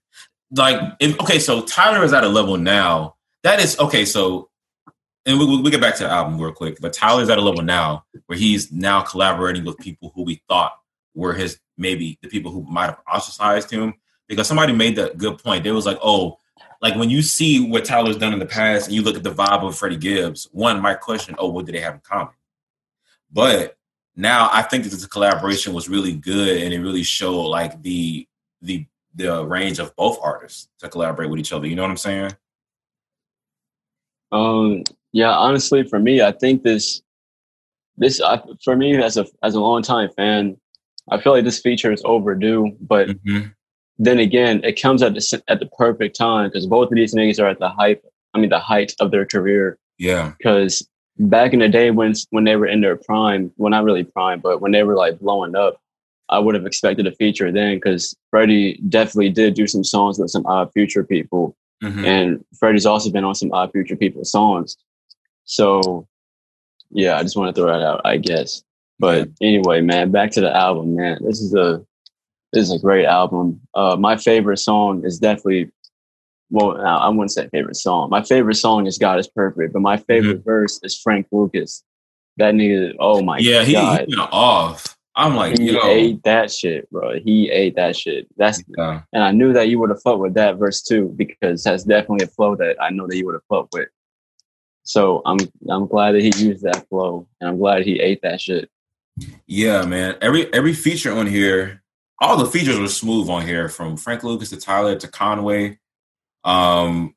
Like, 0.53 0.81
if, 1.01 1.19
okay, 1.21 1.41
so 1.41 1.63
Tyler 1.63 2.05
is 2.05 2.13
at 2.13 2.23
a 2.23 2.29
level 2.29 2.57
now 2.57 3.17
that 3.43 3.59
is 3.59 3.77
okay. 3.81 4.05
So, 4.05 4.49
and 5.27 5.37
we, 5.41 5.47
we 5.47 5.63
we 5.63 5.71
get 5.73 5.81
back 5.81 5.97
to 5.97 6.05
the 6.05 6.11
album 6.11 6.41
real 6.41 6.53
quick, 6.53 6.79
but 6.81 6.93
Tyler's 6.93 7.29
at 7.29 7.39
a 7.39 7.43
level 7.43 7.63
now 7.63 8.05
where 8.27 8.39
he's 8.39 8.71
now 8.71 9.01
collaborating 9.01 9.65
with 9.65 9.79
people 9.79 10.13
who 10.15 10.23
we 10.23 10.41
thought 10.49 10.79
were 11.17 11.33
his 11.33 11.59
maybe 11.77 12.21
the 12.23 12.29
people 12.29 12.53
who 12.53 12.63
might 12.71 12.87
have 12.87 12.99
ostracized 13.13 13.69
him 13.73 13.95
because 14.29 14.47
somebody 14.47 14.73
made 14.73 14.97
that 14.97 15.19
good 15.19 15.39
point. 15.39 15.65
They 15.65 15.71
was 15.73 15.87
like, 15.87 15.99
oh, 16.03 16.39
like 16.83 16.97
when 16.97 17.11
you 17.11 17.23
see 17.23 17.69
what 17.69 17.85
Tyler's 17.85 18.17
done 18.17 18.33
in 18.33 18.39
the 18.39 18.47
past 18.47 18.87
and 18.87 18.95
you 18.95 19.03
look 19.03 19.17
at 19.17 19.23
the 19.23 19.31
vibe 19.31 19.67
of 19.67 19.77
Freddie 19.77 19.97
Gibbs, 19.97 20.49
one 20.53 20.81
my 20.81 20.95
question, 20.95 21.35
oh, 21.39 21.49
what 21.49 21.67
do 21.67 21.73
they 21.73 21.81
have 21.81 21.95
in 21.95 22.01
common? 22.01 22.35
But 23.33 23.77
now 24.15 24.49
I 24.53 24.63
think 24.63 24.85
that 24.85 24.97
the 24.97 25.09
collaboration 25.09 25.73
was 25.73 25.89
really 25.89 26.15
good 26.15 26.63
and 26.63 26.73
it 26.73 26.81
really 26.81 27.03
showed 27.03 27.47
like 27.47 27.83
the 27.83 28.27
the 28.63 28.87
the 29.15 29.45
range 29.47 29.79
of 29.79 29.95
both 29.97 30.19
artists 30.23 30.69
to 30.79 30.89
collaborate 30.89 31.31
with 31.31 31.41
each 31.41 31.53
other. 31.53 31.67
You 31.67 31.75
know 31.75 31.83
what 31.83 31.91
I'm 31.91 31.97
saying? 31.97 32.33
Um, 34.33 34.83
yeah, 35.13 35.31
honestly, 35.31 35.85
for 35.85 35.99
me, 35.99 36.21
I 36.21 36.33
think 36.33 36.63
this, 36.63 37.01
this, 37.97 38.21
I, 38.21 38.43
for 38.63 38.77
me 38.77 38.97
as 39.03 39.17
a 39.17 39.27
as 39.43 39.55
a 39.55 39.61
long 39.61 39.83
time 39.83 40.11
fan, 40.17 40.59
I 41.11 41.21
feel 41.21 41.33
like 41.33 41.45
this 41.45 41.61
feature 41.61 41.93
is 41.93 42.03
overdue. 42.05 42.77
But 42.81 43.09
Mhm. 43.09 43.55
Then 43.99 44.19
again, 44.19 44.61
it 44.65 44.81
comes 44.81 45.03
at 45.03 45.15
the 45.15 45.43
at 45.49 45.61
the 45.61 45.67
perfect 45.67 46.17
time 46.17 46.49
because 46.49 46.67
both 46.67 46.91
of 46.91 46.95
these 46.97 47.15
niggas 47.15 47.43
are 47.43 47.47
at 47.49 47.59
the 47.59 47.69
hype. 47.69 48.05
I 48.35 48.39
mean, 48.39 48.51
the 48.51 48.59
height 48.59 48.95
of 49.01 49.11
their 49.11 49.25
career. 49.25 49.79
Yeah. 49.99 50.33
Because 50.37 50.87
back 51.19 51.53
in 51.55 51.61
the 51.61 51.69
day 51.69 51.91
when 51.91 52.13
when 52.31 52.45
they 52.45 52.57
were 52.57 52.67
in 52.67 52.83
their 52.83 52.97
prime, 52.97 53.53
well, 53.57 53.71
not 53.71 53.85
really 53.85 54.05
prime, 54.05 54.41
but 54.41 54.61
when 54.61 54.73
they 54.73 54.83
were 54.83 54.97
like 54.97 55.19
blowing 55.19 55.57
up, 55.57 55.81
I 56.29 56.39
would 56.39 56.55
have 56.55 56.67
expected 56.67 57.07
a 57.07 57.13
feature 57.13 57.51
then 57.51 57.77
because 57.77 58.15
Freddie 58.31 58.81
definitely 58.89 59.31
did 59.31 59.55
do 59.55 59.67
some 59.67 59.85
songs 59.85 60.19
with 60.19 60.31
some 60.31 60.45
Odd 60.47 60.73
Future 60.73 61.05
people, 61.05 61.57
Mhm. 61.83 62.05
and 62.05 62.45
Freddie's 62.59 62.85
also 62.87 63.11
been 63.11 63.25
on 63.25 63.35
some 63.35 63.53
Odd 63.53 63.73
Future 63.73 63.97
people 63.97 64.25
songs. 64.25 64.77
So, 65.45 66.07
yeah, 66.91 67.17
I 67.17 67.23
just 67.23 67.37
want 67.37 67.55
to 67.55 67.59
throw 67.61 67.71
that 67.73 67.83
out, 67.85 68.01
I 68.05 68.17
guess. 68.19 68.63
But 68.99 69.29
anyway, 69.41 69.81
man, 69.81 70.11
back 70.11 70.31
to 70.33 70.41
the 70.41 70.55
album, 70.55 70.97
man. 70.97 71.19
This 71.25 71.41
is 71.41 71.55
a 71.55 71.85
is 72.53 72.73
a 72.73 72.79
great 72.79 73.07
album. 73.07 73.61
Uh, 73.75 73.97
my 73.97 74.17
favorite 74.17 74.59
song 74.59 75.05
is 75.05 75.19
definitely 75.19 75.71
well, 76.51 76.81
I 76.81 77.09
wouldn't 77.09 77.33
say 77.33 77.49
favorite 77.49 77.77
song. 77.77 78.09
My 78.11 78.23
favorite 78.23 78.55
song 78.55 78.87
is 78.87 78.99
God 78.99 79.19
is 79.19 79.27
Perfect, 79.29 79.73
but 79.73 79.83
my 79.83 79.97
favorite 79.97 80.45
verse 80.45 80.79
is 80.83 80.97
Frank 80.97 81.27
Lucas. 81.33 81.83
That 82.37 82.55
nigga, 82.55 82.95
oh 83.01 83.23
my 83.23 83.39
god. 83.39 83.45
yeah, 83.45 83.65
he, 83.65 83.75
he 84.07 84.17
off. 84.17 84.97
I'm 85.17 85.35
like, 85.35 85.59
he 85.59 85.73
yo, 85.73 85.81
ate 85.83 86.23
that 86.25 86.53
shit, 86.53 86.91
bro. 86.91 87.19
He 87.19 87.51
ate 87.51 87.75
that 87.77 87.97
shit. 87.97 88.29
That's 88.37 88.63
yeah. 88.77 89.01
and 89.15 89.25
I 89.25 89.31
knew 89.31 89.55
that 89.55 89.69
you 89.69 89.81
would 89.81 89.89
have 89.89 90.03
fucked 90.03 90.21
with 90.21 90.35
that 90.35 90.57
verse 90.57 90.83
too 90.83 91.15
because 91.17 91.65
that's 91.65 91.85
definitely 91.85 92.27
a 92.27 92.29
flow 92.29 92.55
that 92.57 92.77
I 92.81 92.91
know 92.91 93.07
that 93.07 93.17
you 93.17 93.25
would 93.25 93.35
have 93.35 93.45
fucked 93.49 93.73
with. 93.73 93.89
So 94.83 95.23
I'm 95.25 95.39
I'm 95.71 95.87
glad 95.87 96.13
that 96.13 96.23
he 96.23 96.33
used 96.37 96.63
that 96.63 96.87
flow, 96.89 97.27
and 97.41 97.49
I'm 97.49 97.59
glad 97.59 97.85
he 97.85 97.99
ate 97.99 98.21
that 98.23 98.41
shit. 98.41 98.71
Yeah, 99.47 99.87
man. 99.87 100.17
Every 100.21 100.53
every 100.53 100.75
feature 100.75 101.13
on 101.13 101.27
here, 101.27 101.83
all 102.19 102.37
the 102.37 102.47
features 102.47 102.79
were 102.79 102.89
smooth 102.89 103.29
on 103.29 103.47
here, 103.47 103.69
from 103.69 103.97
Frank 103.97 104.25
Lucas 104.25 104.51
to 104.51 104.57
Tyler 104.57 104.97
to 104.97 105.09
Conway. 105.09 105.79
Um, 106.45 107.15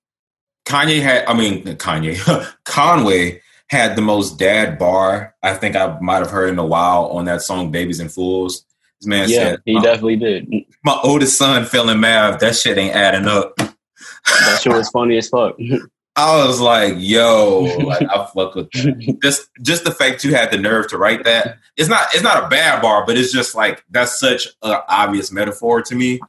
Kanye 0.65 1.01
had, 1.01 1.26
I 1.26 1.34
mean, 1.34 1.63
Kanye, 1.63 2.53
Conway 2.65 3.41
had 3.69 3.95
the 3.95 4.01
most 4.01 4.39
dad 4.39 4.77
bar 4.77 5.35
I 5.41 5.53
think 5.53 5.76
I 5.76 5.97
might 5.99 6.17
have 6.17 6.31
heard 6.31 6.49
in 6.49 6.59
a 6.59 6.65
while 6.65 7.05
on 7.07 7.26
that 7.26 7.41
song 7.41 7.71
"Babies 7.71 7.99
and 7.99 8.11
Fools." 8.11 8.65
This 8.99 9.07
man 9.07 9.30
yeah, 9.30 9.38
said, 9.38 9.61
he 9.65 9.80
definitely 9.80 10.17
did. 10.17 10.51
"My 10.84 10.99
oldest 11.03 11.38
son 11.38 11.65
failing 11.65 11.99
math. 11.99 12.39
That 12.39 12.55
shit 12.55 12.77
ain't 12.77 12.95
adding 12.95 13.27
up." 13.27 13.55
That 13.57 14.59
shit 14.61 14.73
was 14.73 14.89
funny 14.93 15.17
as 15.17 15.30
fuck. 15.30 15.57
I 16.19 16.45
was 16.45 16.59
like, 16.59 16.95
"Yo, 16.97 17.61
like 17.83 18.03
I 18.03 18.25
fuck 18.33 18.55
with 18.55 18.71
that." 18.71 19.19
just 19.21 19.49
just 19.61 19.83
the 19.83 19.91
fact 19.91 20.23
you 20.23 20.33
had 20.35 20.51
the 20.51 20.57
nerve 20.57 20.87
to 20.89 20.97
write 20.97 21.23
that. 21.23 21.57
It's 21.77 21.89
not 21.89 22.07
it's 22.13 22.23
not 22.23 22.43
a 22.43 22.47
bad 22.47 22.81
bar, 22.81 23.05
but 23.05 23.17
it's 23.17 23.31
just 23.31 23.55
like 23.55 23.83
that's 23.89 24.19
such 24.19 24.47
an 24.61 24.77
obvious 24.87 25.31
metaphor 25.31 25.81
to 25.81 25.95
me. 25.95 26.19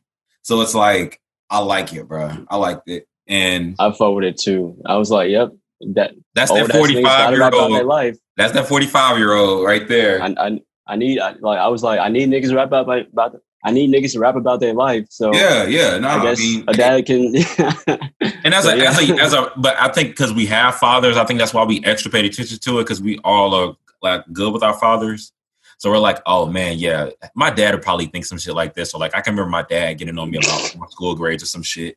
So 0.43 0.61
it's 0.61 0.75
like 0.75 1.21
I 1.51 1.59
like 1.59 1.93
it, 1.93 2.07
bro. 2.07 2.47
I 2.49 2.57
liked 2.57 2.89
it, 2.89 3.09
and 3.27 3.75
I 3.79 3.91
fucked 3.91 4.15
with 4.15 4.25
it 4.25 4.39
too. 4.39 4.81
I 4.87 4.97
was 4.97 5.11
like, 5.11 5.31
yep, 5.31 5.51
that 5.95 6.13
that's 6.35 6.53
that 6.53 6.71
forty 6.71 7.03
five 7.03 7.31
year 7.31 7.41
rap 7.41 7.53
about 7.53 7.69
their 7.69 7.79
old. 7.79 7.87
life. 7.87 8.19
That's 8.37 8.53
that 8.53 8.69
forty 8.69 8.87
five 8.87 9.19
year 9.19 9.33
old 9.33 9.65
right 9.65 9.87
there. 9.89 10.23
I, 10.23 10.35
I, 10.39 10.61
I 10.87 10.97
need 10.97 11.19
I, 11.19 11.33
like 11.41 11.59
I 11.59 11.69
was 11.69 11.83
like 11.83 12.01
I 12.01 12.09
need 12.09 12.29
niggas 12.29 12.51
to 12.51 12.57
rap 12.57 12.69
about 12.69 12.87
like, 12.87 13.09
about 13.13 13.41
I 13.63 13.73
need 13.73 13.91
niggas 13.91 14.13
to 14.13 14.19
rap 14.19 14.37
about 14.37 14.61
their 14.61 14.73
life. 14.73 15.07
So 15.11 15.35
yeah, 15.35 15.65
yeah. 15.65 15.99
No, 15.99 16.09
I 16.09 16.15
I, 16.15 16.23
guess 16.23 16.39
mean, 16.39 16.65
a 16.67 16.73
dad 16.73 17.07
can. 17.07 17.27
and 18.45 18.55
as 18.55 18.65
So, 18.65 18.71
a, 18.71 18.77
yeah. 18.77 18.91
as 18.91 18.99
a 18.99 19.15
as 19.21 19.35
a, 19.35 19.53
but 19.57 19.77
I 19.79 19.89
think 19.89 20.11
because 20.11 20.33
we 20.33 20.47
have 20.47 20.77
fathers, 20.77 21.17
I 21.17 21.25
think 21.25 21.39
that's 21.39 21.53
why 21.53 21.65
we 21.65 21.85
extra 21.85 22.11
paid 22.11 22.25
attention 22.25 22.59
to 22.59 22.79
it 22.79 22.85
because 22.85 23.03
we 23.03 23.19
all 23.23 23.55
are 23.55 23.77
like 24.03 24.25
good 24.33 24.53
with 24.53 24.63
our 24.63 24.75
fathers. 24.75 25.33
So 25.79 25.91
we're 25.91 25.99
like, 25.99 26.21
oh 26.27 26.47
man, 26.47 26.79
yeah, 26.79 27.11
my 27.35 27.51
dad 27.51 27.75
would 27.75 27.83
probably 27.83 28.07
think 28.07 28.25
some 28.25 28.39
shit 28.39 28.55
like 28.55 28.75
this. 28.75 28.95
Or 28.95 29.01
like, 29.01 29.15
I 29.15 29.21
can 29.21 29.33
remember 29.33 29.51
my 29.51 29.63
dad 29.63 29.95
getting 29.95 30.19
on 30.19 30.31
me 30.31 30.39
about 30.39 30.75
my 30.79 30.87
school 30.89 31.15
grades 31.15 31.43
or 31.43 31.47
some 31.47 31.63
shit. 31.63 31.97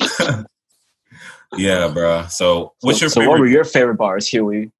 yeah, 1.56 1.88
bro. 1.88 2.26
So 2.28 2.74
what's 2.80 3.00
your 3.00 3.10
so 3.10 3.20
favorite? 3.20 3.30
what 3.30 3.40
were 3.40 3.46
your 3.46 3.64
favorite 3.64 3.96
bars, 3.96 4.28
Huey? 4.28 4.72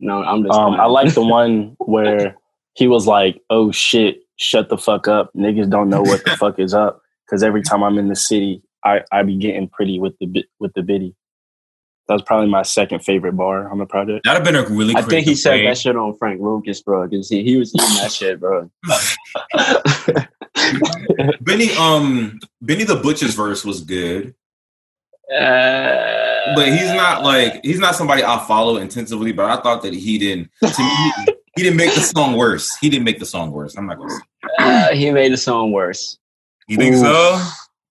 No, 0.00 0.22
I'm 0.22 0.42
just. 0.44 0.58
Um. 0.58 0.74
I 0.74 0.86
like 0.86 1.14
the 1.14 1.24
one 1.24 1.76
where 1.80 2.36
he 2.74 2.88
was 2.88 3.06
like, 3.06 3.42
"Oh 3.50 3.72
shit, 3.72 4.22
shut 4.38 4.70
the 4.70 4.78
fuck 4.78 5.06
up, 5.06 5.30
niggas 5.36 5.68
don't 5.68 5.90
know 5.90 6.00
what 6.02 6.24
the 6.24 6.30
fuck 6.38 6.58
is 6.58 6.72
up." 6.74 7.02
Because 7.26 7.42
every 7.42 7.62
time 7.62 7.82
I'm 7.82 7.98
in 7.98 8.08
the 8.08 8.16
city, 8.16 8.62
I 8.84 9.02
I 9.12 9.22
be 9.22 9.36
getting 9.36 9.68
pretty 9.68 9.98
with 9.98 10.14
the 10.18 10.44
with 10.58 10.72
the 10.74 10.82
biddy. 10.82 11.14
That 12.08 12.14
was 12.14 12.22
probably 12.22 12.48
my 12.48 12.62
second 12.62 13.04
favorite 13.04 13.36
bar 13.36 13.70
on 13.70 13.76
the 13.76 13.84
project. 13.84 14.24
That'd 14.24 14.42
have 14.42 14.52
been 14.52 14.56
a 14.56 14.66
really. 14.74 14.96
I 14.96 15.02
think 15.02 15.26
he 15.26 15.34
creative 15.34 15.38
said 15.40 15.52
way. 15.52 15.66
that 15.66 15.76
shit 15.76 15.94
on 15.94 16.16
Frank 16.16 16.40
Lucas, 16.40 16.80
bro, 16.80 17.06
because 17.06 17.28
he, 17.28 17.44
he 17.44 17.58
was 17.58 17.74
eating 17.74 17.96
that 17.96 18.10
shit, 18.10 18.40
bro. 18.40 18.70
Benny, 21.42 21.70
um, 21.76 22.38
Benny 22.62 22.84
the 22.84 22.96
Butcher's 22.96 23.34
verse 23.34 23.62
was 23.62 23.82
good, 23.82 24.34
Uh, 25.30 26.54
but 26.56 26.68
he's 26.68 26.90
not 26.94 27.22
like 27.22 27.60
he's 27.62 27.78
not 27.78 27.94
somebody 27.94 28.24
I 28.24 28.38
follow 28.46 28.78
intensively. 28.78 29.32
But 29.32 29.50
I 29.50 29.60
thought 29.60 29.82
that 29.82 29.92
he 29.92 30.16
didn't. 30.16 30.50
To 30.62 30.82
me, 30.82 31.12
he 31.58 31.64
didn't 31.64 31.76
make 31.76 31.94
the 31.94 32.00
song 32.00 32.36
worse. 32.36 32.76
He 32.80 32.88
didn't 32.88 33.04
make 33.04 33.18
the 33.18 33.26
song 33.26 33.50
worse. 33.50 33.76
I'm 33.76 33.86
not 33.86 33.98
gonna. 33.98 34.10
Say. 34.10 34.22
uh, 34.58 34.92
he 34.94 35.10
made 35.10 35.32
the 35.32 35.36
song 35.36 35.72
worse. 35.72 36.18
You 36.68 36.76
think 36.76 36.96
Ooh. 36.96 37.00
so? 37.00 37.48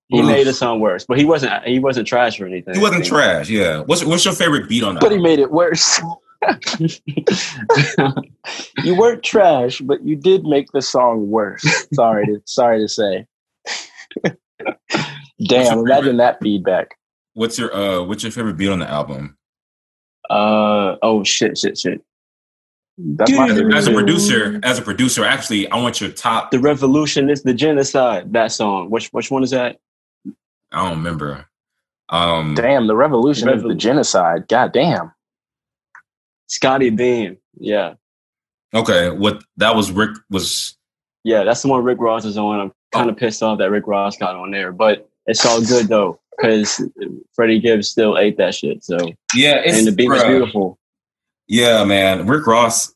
He 0.09 0.19
Oof. 0.19 0.25
made 0.25 0.47
the 0.47 0.53
song 0.53 0.79
worse, 0.79 1.05
but 1.05 1.17
he 1.17 1.25
wasn't. 1.25 1.63
He 1.65 1.79
wasn't 1.79 2.07
trash 2.07 2.39
or 2.39 2.45
anything. 2.45 2.75
He 2.75 2.79
wasn't 2.79 3.05
trash. 3.05 3.49
Yeah. 3.49 3.81
What's 3.81 4.05
what's 4.05 4.23
your 4.23 4.33
favorite 4.33 4.69
beat 4.69 4.83
on 4.83 4.95
that? 4.95 5.01
But 5.01 5.11
he 5.11 5.17
made 5.17 5.39
it 5.39 5.51
worse. 5.51 5.99
you 8.83 8.95
weren't 8.95 9.23
trash, 9.23 9.79
but 9.81 10.01
you 10.05 10.15
did 10.15 10.45
make 10.45 10.71
the 10.71 10.81
song 10.81 11.29
worse. 11.29 11.65
Sorry 11.93 12.25
to 12.27 12.41
sorry 12.45 12.79
to 12.79 12.87
say. 12.87 13.27
Damn, 15.47 15.79
imagine 15.79 16.17
that 16.17 16.39
feedback. 16.41 16.97
What's 17.33 17.59
your 17.59 17.75
uh 17.75 18.03
what's 18.03 18.23
your 18.23 18.31
favorite 18.31 18.57
beat 18.57 18.69
on 18.69 18.79
the 18.79 18.89
album? 18.89 19.37
uh 20.29 20.97
oh 21.01 21.23
shit 21.23 21.57
shit 21.57 21.77
shit. 21.77 22.01
That's 22.97 23.31
my 23.31 23.49
favorite. 23.49 23.75
As 23.75 23.87
a 23.87 23.93
producer, 23.93 24.59
as 24.63 24.79
a 24.79 24.81
producer, 24.81 25.23
actually, 25.23 25.69
I 25.69 25.77
want 25.77 26.01
your 26.01 26.09
top. 26.11 26.51
The 26.51 26.59
revolution 26.59 27.29
is 27.29 27.43
the 27.43 27.53
genocide. 27.53 28.33
That 28.33 28.51
song. 28.51 28.89
Which 28.89 29.09
which 29.09 29.29
one 29.29 29.43
is 29.43 29.51
that? 29.51 29.77
I 30.71 30.83
don't 30.83 30.97
remember. 30.97 31.45
Um, 32.09 32.55
Damn, 32.55 32.87
the 32.87 32.95
revolution 32.95 33.49
is 33.49 33.61
the 33.63 33.75
genocide. 33.75 34.47
God 34.47 34.71
damn. 34.73 35.11
Scottie 36.47 36.89
Beam. 36.89 37.37
Yeah. 37.59 37.95
okay, 38.73 39.09
what 39.09 39.43
that 39.57 39.75
was 39.75 39.91
Rick 39.91 40.11
was. 40.29 40.77
Yeah, 41.23 41.43
that's 41.43 41.61
the 41.61 41.67
one 41.67 41.83
Rick 41.83 41.99
Ross 41.99 42.25
is 42.25 42.37
on. 42.37 42.59
I'm 42.59 42.71
kind 42.93 43.09
of 43.09 43.17
pissed 43.17 43.43
off 43.43 43.59
that 43.59 43.69
Rick 43.69 43.85
Ross 43.87 44.17
got 44.17 44.35
on 44.35 44.51
there, 44.51 44.71
but 44.71 45.09
it's 45.25 45.45
all 45.45 45.61
good 45.61 45.87
though 45.87 46.19
because 46.37 46.81
Freddie 47.33 47.59
Gibbs 47.59 47.89
still 47.89 48.17
ate 48.17 48.37
that 48.37 48.55
shit. 48.55 48.83
So 48.83 48.97
Yeah, 49.35 49.55
it's, 49.57 49.77
and 49.77 49.87
the 49.87 49.91
beat 49.91 50.09
was 50.09 50.23
beautiful. 50.23 50.79
Yeah, 51.47 51.83
man, 51.83 52.27
Rick 52.27 52.45
Ross. 52.47 52.93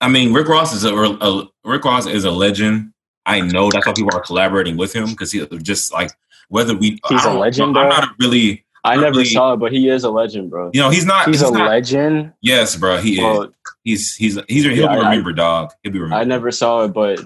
I 0.00 0.08
mean, 0.08 0.32
Rick 0.32 0.48
Ross 0.48 0.72
is 0.72 0.84
a, 0.84 0.94
a 0.94 1.48
Rick 1.64 1.84
Ross 1.84 2.06
is 2.06 2.24
a 2.24 2.30
legend. 2.30 2.92
I 3.26 3.40
know 3.40 3.70
that's 3.70 3.86
why 3.86 3.92
people 3.92 4.14
are 4.14 4.22
collaborating 4.22 4.76
with 4.76 4.94
him 4.94 5.10
because 5.10 5.32
he 5.32 5.46
just 5.58 5.92
like 5.92 6.10
whether 6.48 6.74
we. 6.74 6.98
He's 7.08 7.24
a 7.24 7.32
legend, 7.32 7.76
I'm 7.76 7.88
not 7.88 8.14
really. 8.18 8.64
I 8.82 8.96
never 8.96 9.10
Really? 9.18 9.24
saw 9.26 9.52
it, 9.52 9.56
but 9.58 9.72
he 9.72 9.88
is 9.90 10.04
a 10.04 10.10
legend, 10.10 10.48
bro. 10.50 10.70
You 10.72 10.80
know, 10.80 10.88
he's 10.90 11.04
not. 11.04 11.26
He's, 11.26 11.40
He's, 11.40 11.48
a 11.48 11.52
not. 11.52 11.68
legend. 11.68 12.32
Yes, 12.40 12.76
bro, 12.76 12.98
he 12.98 13.20
is. 13.20 13.48
He's 13.84 14.14
he's 14.14 14.38
he's 14.48 14.64
he'll 14.64 14.72
Yeah, 14.74 14.86
be 14.88 15.00
I- 15.00 15.08
remembered, 15.10 15.36
dog. 15.36 15.72
He'll 15.82 15.92
be 15.92 15.98
remembered. 15.98 16.20
I 16.22 16.24
never 16.24 16.50
saw 16.50 16.84
it, 16.84 16.88
but 16.88 17.18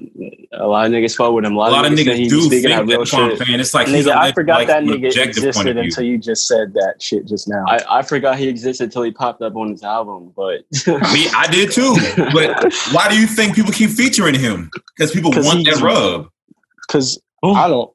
a 0.53 0.67
lot 0.67 0.87
of 0.87 0.93
niggas 0.93 1.15
fought 1.17 1.33
with 1.35 1.45
him. 1.45 1.53
A 1.55 1.57
A 1.57 1.59
lot, 1.59 1.73
lot 1.73 1.85
of 1.87 1.93
niggas 1.93 2.17
he 2.17 2.29
do 2.29 2.49
think 2.49 2.65
that. 2.67 2.87
real 2.87 3.05
shit. 3.05 3.39
saying. 3.39 3.61
It's 3.61 3.73
like 3.75 3.87
he's 3.89 4.07
Nigga, 4.07 4.17
I 4.17 4.33
forgot 4.33 4.59
like, 4.59 4.67
that 4.69 4.83
nigga 4.85 5.07
existed 5.27 5.77
until 5.77 6.05
you 6.05 6.19
just 6.19 6.47
said 6.49 6.75
that 6.75 6.97
shit 7.01 7.27
just 7.27 7.49
now. 7.49 7.65
I, 7.69 7.99
I 7.99 8.03
forgot 8.03 8.37
he 8.39 8.49
existed 8.49 8.85
until 8.85 9.03
he 9.03 9.11
popped 9.13 9.43
up 9.43 9.55
on 9.57 9.71
his 9.71 9.83
album, 9.85 10.33
but 10.37 10.63
Me, 10.87 11.29
I 11.37 11.47
did 11.51 11.71
too. 11.73 11.95
But 12.33 12.73
why 12.93 13.09
do 13.09 13.19
you 13.19 13.27
think 13.27 13.55
people 13.55 13.73
keep 13.73 13.91
featuring 13.91 14.35
him? 14.39 14.71
Because 14.97 15.13
people 15.13 15.33
'Cause 15.33 15.45
want 15.45 15.65
that 15.67 15.81
rub. 15.81 16.29
Because 16.89 17.19
oh. 17.43 17.55
I 17.55 17.69
don't. 17.69 17.91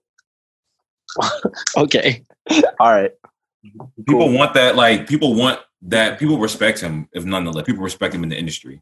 okay. 1.78 2.24
All 2.80 2.92
right. 2.92 3.12
People 3.64 3.92
Cool. 4.08 4.32
want 4.34 4.54
that. 4.54 4.76
Like 4.76 5.08
people 5.08 5.36
want 5.36 5.60
that. 5.84 6.20
People 6.20 6.38
respect 6.38 6.80
him. 6.80 7.08
If 7.14 7.26
nonetheless, 7.26 7.66
people 7.66 7.84
respect 7.84 8.14
him 8.14 8.24
in 8.24 8.30
the 8.30 8.38
industry. 8.38 8.82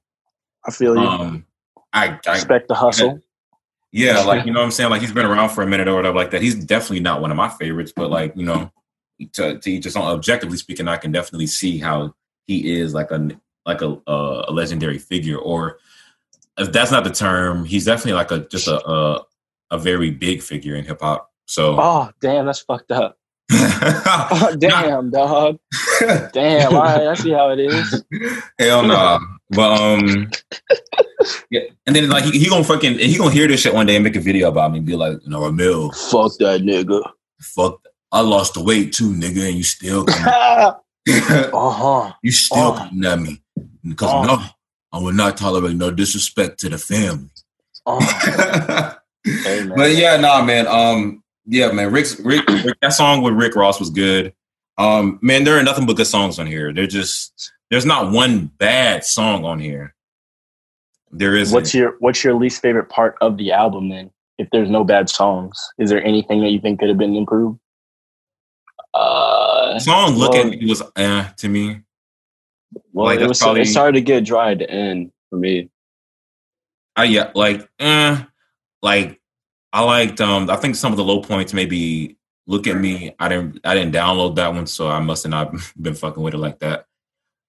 I 0.66 0.72
feel 0.72 0.96
you. 0.96 1.02
Um, 1.02 1.46
I, 1.94 2.20
I 2.28 2.34
Respect 2.34 2.68
the 2.68 2.76
hustle. 2.76 3.20
yeah, 3.92 4.20
like 4.22 4.46
you 4.46 4.52
know 4.54 4.60
what 4.60 4.66
I'm 4.66 4.72
saying. 4.72 4.90
Like 4.90 5.02
he's 5.02 5.12
been 5.14 5.26
around 5.26 5.50
for 5.50 5.64
a 5.64 5.68
minute 5.68 5.88
or 5.88 5.96
whatever 5.96 6.16
like 6.18 6.32
that. 6.32 6.42
He's 6.42 6.56
definitely 6.56 7.00
not 7.00 7.22
one 7.22 7.32
of 7.32 7.38
my 7.38 7.50
favorites, 7.50 7.94
but 7.96 8.10
like 8.12 8.34
you 8.36 8.46
know, 8.46 8.72
to 9.34 9.58
to 9.60 9.72
each 9.72 9.86
his 9.86 9.96
own. 9.96 10.04
Objectively 10.06 10.58
speaking, 10.58 10.88
I 10.88 10.98
can 10.98 11.12
definitely 11.12 11.48
see 11.48 11.78
how 11.80 12.14
he 12.46 12.80
is 12.80 12.94
like 12.94 13.10
a 13.12 13.30
like 13.66 13.82
a 13.82 13.94
uh, 14.08 14.46
a 14.48 14.52
legendary 14.52 15.00
figure, 15.00 15.38
or 15.38 15.80
if 16.58 16.72
that's 16.72 16.92
not 16.92 17.04
the 17.04 17.10
term, 17.12 17.66
he's 17.66 17.86
definitely 17.86 18.14
like 18.14 18.32
a 18.32 18.40
just 18.50 18.68
a 18.68 18.86
a, 18.88 19.26
a 19.72 19.78
very 19.78 20.12
big 20.12 20.42
figure 20.44 20.76
in 20.76 20.84
hip 20.86 21.00
hop. 21.02 21.32
So 21.46 21.78
Oh, 21.80 22.10
damn, 22.20 22.46
that's 22.46 22.60
fucked 22.60 22.92
up. 22.92 23.17
Oh, 24.30 24.56
damn, 24.60 25.10
dog. 25.10 25.58
Damn. 26.34 26.74
All 26.76 26.82
right, 26.84 27.08
I 27.08 27.14
see 27.14 27.32
how 27.32 27.50
it 27.52 27.60
is. 27.60 28.04
Hell 28.60 28.84
no. 28.84 29.20
But 29.52 29.80
um 29.82 30.30
Yeah. 31.50 31.62
And 31.86 31.96
then 31.96 32.10
like 32.10 32.26
he, 32.26 32.38
he 32.40 32.50
gonna 32.50 32.64
fucking 32.64 33.00
he 33.00 33.18
gonna 33.18 33.32
hear 33.32 33.48
this 33.48 33.62
shit 33.62 33.74
one 33.74 33.86
day 33.86 33.96
and 33.96 34.04
make 34.04 34.16
a 34.16 34.20
video 34.20 34.50
about 34.50 34.72
me 34.72 34.80
and 34.80 34.88
be 34.88 34.96
like, 34.96 35.18
you 35.24 35.30
know, 35.30 35.40
Ramil, 35.42 35.94
Fuck 36.12 36.38
that 36.40 36.62
nigga. 36.62 37.02
fuck 37.42 37.80
I 38.12 38.22
lost 38.22 38.54
the 38.56 38.64
weight 38.64 38.94
too, 38.94 39.12
nigga, 39.14 39.48
and 39.48 39.56
you 39.58 39.64
still 39.64 40.06
coming, 40.06 40.26
uh 40.28 40.74
huh. 41.54 42.14
you 42.24 42.32
still 42.32 42.58
Oh. 42.60 42.74
coming 42.78 43.06
at 43.06 43.20
me. 43.20 43.42
Because 43.88 44.10
Oh. 44.14 44.24
no, 44.24 44.42
I 44.92 45.00
will 45.00 45.14
not 45.14 45.38
tolerate 45.38 45.76
no 45.78 45.92
disrespect 45.92 46.60
to 46.62 46.70
the 46.70 46.78
family. 46.78 47.30
Oh. 47.86 48.94
Hey. 49.26 49.68
But 49.76 49.94
yeah, 49.98 50.16
nah, 50.16 50.42
man. 50.42 50.68
Um, 50.68 51.22
yeah, 51.48 51.72
man. 51.72 51.92
Rick's 51.92 52.20
Rick, 52.20 52.48
Rick 52.48 52.78
that 52.82 52.94
song 52.94 53.22
with 53.22 53.34
Rick 53.34 53.56
Ross 53.56 53.80
was 53.80 53.90
good. 53.90 54.34
Um, 54.78 55.18
man, 55.22 55.44
there 55.44 55.58
are 55.58 55.64
nothing 55.64 55.86
but 55.86 55.96
good 55.98 56.08
songs 56.08 56.38
on 56.40 56.46
here. 56.46 56.72
They're 56.74 56.88
just 56.88 57.52
there's 57.72 57.86
not 57.86 58.12
one 58.12 58.52
bad 58.58 59.04
song 59.04 59.44
on 59.46 59.60
here. 59.60 59.96
There 61.12 61.36
is. 61.36 61.52
What's 61.52 61.74
your 61.74 61.96
What's 62.00 62.24
your 62.24 62.34
least 62.36 62.62
favorite 62.62 62.90
part 62.90 63.16
of 63.22 63.38
the 63.38 63.52
album? 63.52 63.90
Then, 63.90 64.12
if 64.38 64.50
there's 64.52 64.70
no 64.70 64.84
bad 64.84 65.10
songs, 65.10 65.58
is 65.80 65.90
there 65.90 66.04
anything 66.04 66.42
that 66.42 66.50
you 66.52 66.60
think 66.60 66.80
could 66.80 66.90
have 66.90 66.98
been 66.98 67.16
improved? 67.16 67.60
Uh, 68.94 69.80
song? 69.80 70.16
Look 70.16 70.32
well- 70.34 70.46
at 70.48 70.60
me 70.60 70.66
was 70.68 70.82
eh, 70.96 71.28
to 71.38 71.50
me. 71.50 71.82
well, 72.92 73.06
Like, 73.06 73.20
it 73.20 73.28
was 73.28 73.40
probably- 73.40 73.62
it 73.62 73.66
started 73.68 73.94
to 73.94 74.02
get 74.02 74.26
dry 74.26 74.52
at 74.52 74.60
the 74.60 74.70
end 74.70 75.12
for 75.30 75.38
me. 75.38 75.70
I 76.96 77.04
yeah, 77.06 77.32
like 77.36 77.70
eh, 77.80 78.24
like 78.82 79.17
I 79.74 79.84
liked. 79.84 80.22
Um, 80.22 80.50
I 80.50 80.56
think 80.56 80.76
some 80.76 80.92
of 80.94 80.98
the 80.98 81.04
low 81.04 81.22
points 81.22 81.54
maybe. 81.54 82.18
Look 82.50 82.66
at 82.66 82.78
me. 82.78 83.14
I 83.20 83.28
didn't. 83.28 83.60
I 83.66 83.76
didn't 83.76 83.94
download 83.94 84.36
that 84.38 84.54
one, 84.54 84.68
so 84.68 84.88
I 84.88 85.00
must 85.00 85.24
have 85.24 85.32
not 85.32 85.54
been 85.82 85.96
fucking 85.96 86.24
with 86.24 86.34
it 86.34 86.38
like 86.38 86.60
that. 86.60 86.86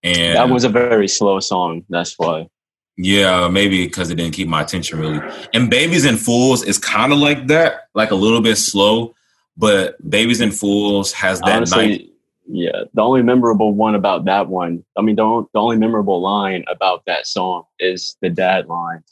And 0.03 0.37
That 0.37 0.49
was 0.49 0.65
a 0.65 0.69
very 0.69 1.09
slow 1.09 1.39
song. 1.41 1.85
That's 1.89 2.15
why. 2.19 2.49
Yeah, 2.97 3.47
maybe 3.49 3.87
because 3.87 4.11
it 4.11 4.17
didn't 4.17 4.35
keep 4.35 4.49
my 4.49 4.63
attention 4.63 4.99
really. 4.99 5.21
And 5.55 5.71
Babies 5.71 6.05
and 6.05 6.19
Fools 6.19 6.65
is 6.65 6.79
kind 6.79 7.13
of 7.13 7.19
like 7.19 7.47
that, 7.47 7.87
like 7.95 8.11
a 8.11 8.17
little 8.17 8.41
bit 8.41 8.57
slow, 8.57 9.15
but 9.57 9.97
Babies 10.11 10.41
and 10.41 10.53
Fools 10.53 11.13
has 11.13 11.39
that 11.41 11.57
Honestly, 11.57 11.89
night. 11.89 12.09
yeah. 12.49 12.83
The 12.95 13.03
only 13.03 13.23
memorable 13.23 13.73
one 13.73 13.95
about 13.95 14.25
that 14.25 14.49
one, 14.49 14.85
I 14.97 15.03
mean, 15.03 15.15
the, 15.15 15.45
the 15.53 15.61
only 15.61 15.77
memorable 15.77 16.21
line 16.21 16.65
about 16.69 17.05
that 17.07 17.29
song 17.29 17.65
is 17.79 18.17
the 18.21 18.31
dad 18.31 18.67
line. 18.67 19.05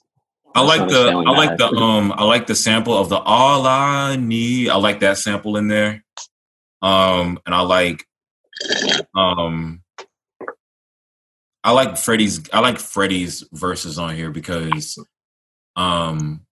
I 0.57 0.63
like 0.63 0.89
the 0.89 1.09
I 1.11 1.31
like 1.33 1.59
the 1.59 1.67
um 1.67 2.15
I 2.17 2.25
like 2.25 2.47
the 2.47 2.55
sample 2.55 2.97
of 2.97 3.11
the 3.11 3.19
All 3.19 3.67
I 3.67 4.17
Need. 4.17 4.71
I 4.71 4.77
like 4.77 5.01
that 5.01 5.19
sample 5.19 5.59
in 5.59 5.69
there. 5.69 6.03
Um 6.81 7.39
and 7.45 7.55
I 7.55 7.61
like 7.61 8.07
um 9.15 9.83
I 11.63 11.73
like 11.73 11.99
Freddie's 11.99 12.49
I 12.55 12.61
like 12.61 12.79
Freddie's 12.79 13.45
verses 13.53 13.99
on 13.99 14.15
here 14.15 14.31
because 14.31 14.99
um 15.77 16.47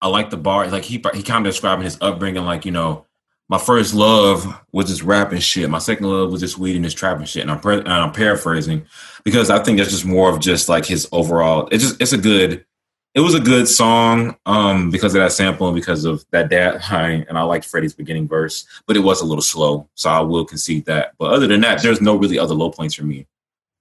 I 0.00 0.08
like 0.08 0.30
the 0.30 0.38
bar 0.38 0.66
like 0.68 0.84
he 0.84 1.02
he 1.12 1.22
kind 1.22 1.46
of 1.46 1.52
describing 1.52 1.84
his 1.84 1.98
upbringing 2.00 2.46
like 2.46 2.64
you 2.64 2.72
know 2.72 3.04
my 3.50 3.58
first 3.58 3.94
love 3.94 4.46
was 4.70 4.88
this 4.88 5.02
rapping 5.02 5.40
shit. 5.40 5.68
My 5.68 5.80
second 5.80 6.06
love 6.06 6.30
was 6.30 6.40
this 6.40 6.56
weed 6.56 6.76
and 6.76 6.84
this 6.84 6.94
trapping 6.94 7.26
shit. 7.26 7.42
And 7.42 7.50
I'm, 7.50 7.58
pre- 7.58 7.78
and 7.78 7.88
I'm 7.88 8.12
paraphrasing 8.12 8.86
because 9.24 9.50
I 9.50 9.58
think 9.58 9.76
that's 9.76 9.90
just 9.90 10.04
more 10.06 10.30
of 10.30 10.38
just 10.38 10.68
like 10.68 10.86
his 10.86 11.08
overall. 11.10 11.68
It's 11.72 11.82
just 11.82 12.00
it's 12.00 12.12
a 12.12 12.18
good. 12.18 12.64
It 13.12 13.20
was 13.20 13.34
a 13.34 13.40
good 13.40 13.66
song 13.66 14.36
um, 14.46 14.92
because 14.92 15.16
of 15.16 15.20
that 15.20 15.32
sample 15.32 15.66
and 15.66 15.74
because 15.74 16.04
of 16.04 16.24
that 16.30 16.48
dad 16.48 16.80
line. 16.92 17.26
And 17.28 17.36
I 17.36 17.42
liked 17.42 17.64
Freddie's 17.64 17.92
beginning 17.92 18.28
verse, 18.28 18.64
but 18.86 18.96
it 18.96 19.00
was 19.00 19.20
a 19.20 19.24
little 19.24 19.42
slow, 19.42 19.88
so 19.96 20.08
I 20.08 20.20
will 20.20 20.44
concede 20.44 20.84
that. 20.84 21.14
But 21.18 21.32
other 21.32 21.48
than 21.48 21.60
that, 21.62 21.82
there's 21.82 22.00
no 22.00 22.14
really 22.14 22.38
other 22.38 22.54
low 22.54 22.70
points 22.70 22.94
for 22.94 23.02
me 23.02 23.26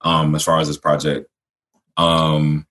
um, 0.02 0.34
as 0.34 0.44
far 0.44 0.60
as 0.60 0.68
this 0.68 0.78
project. 0.78 1.30
Um, 1.96 2.66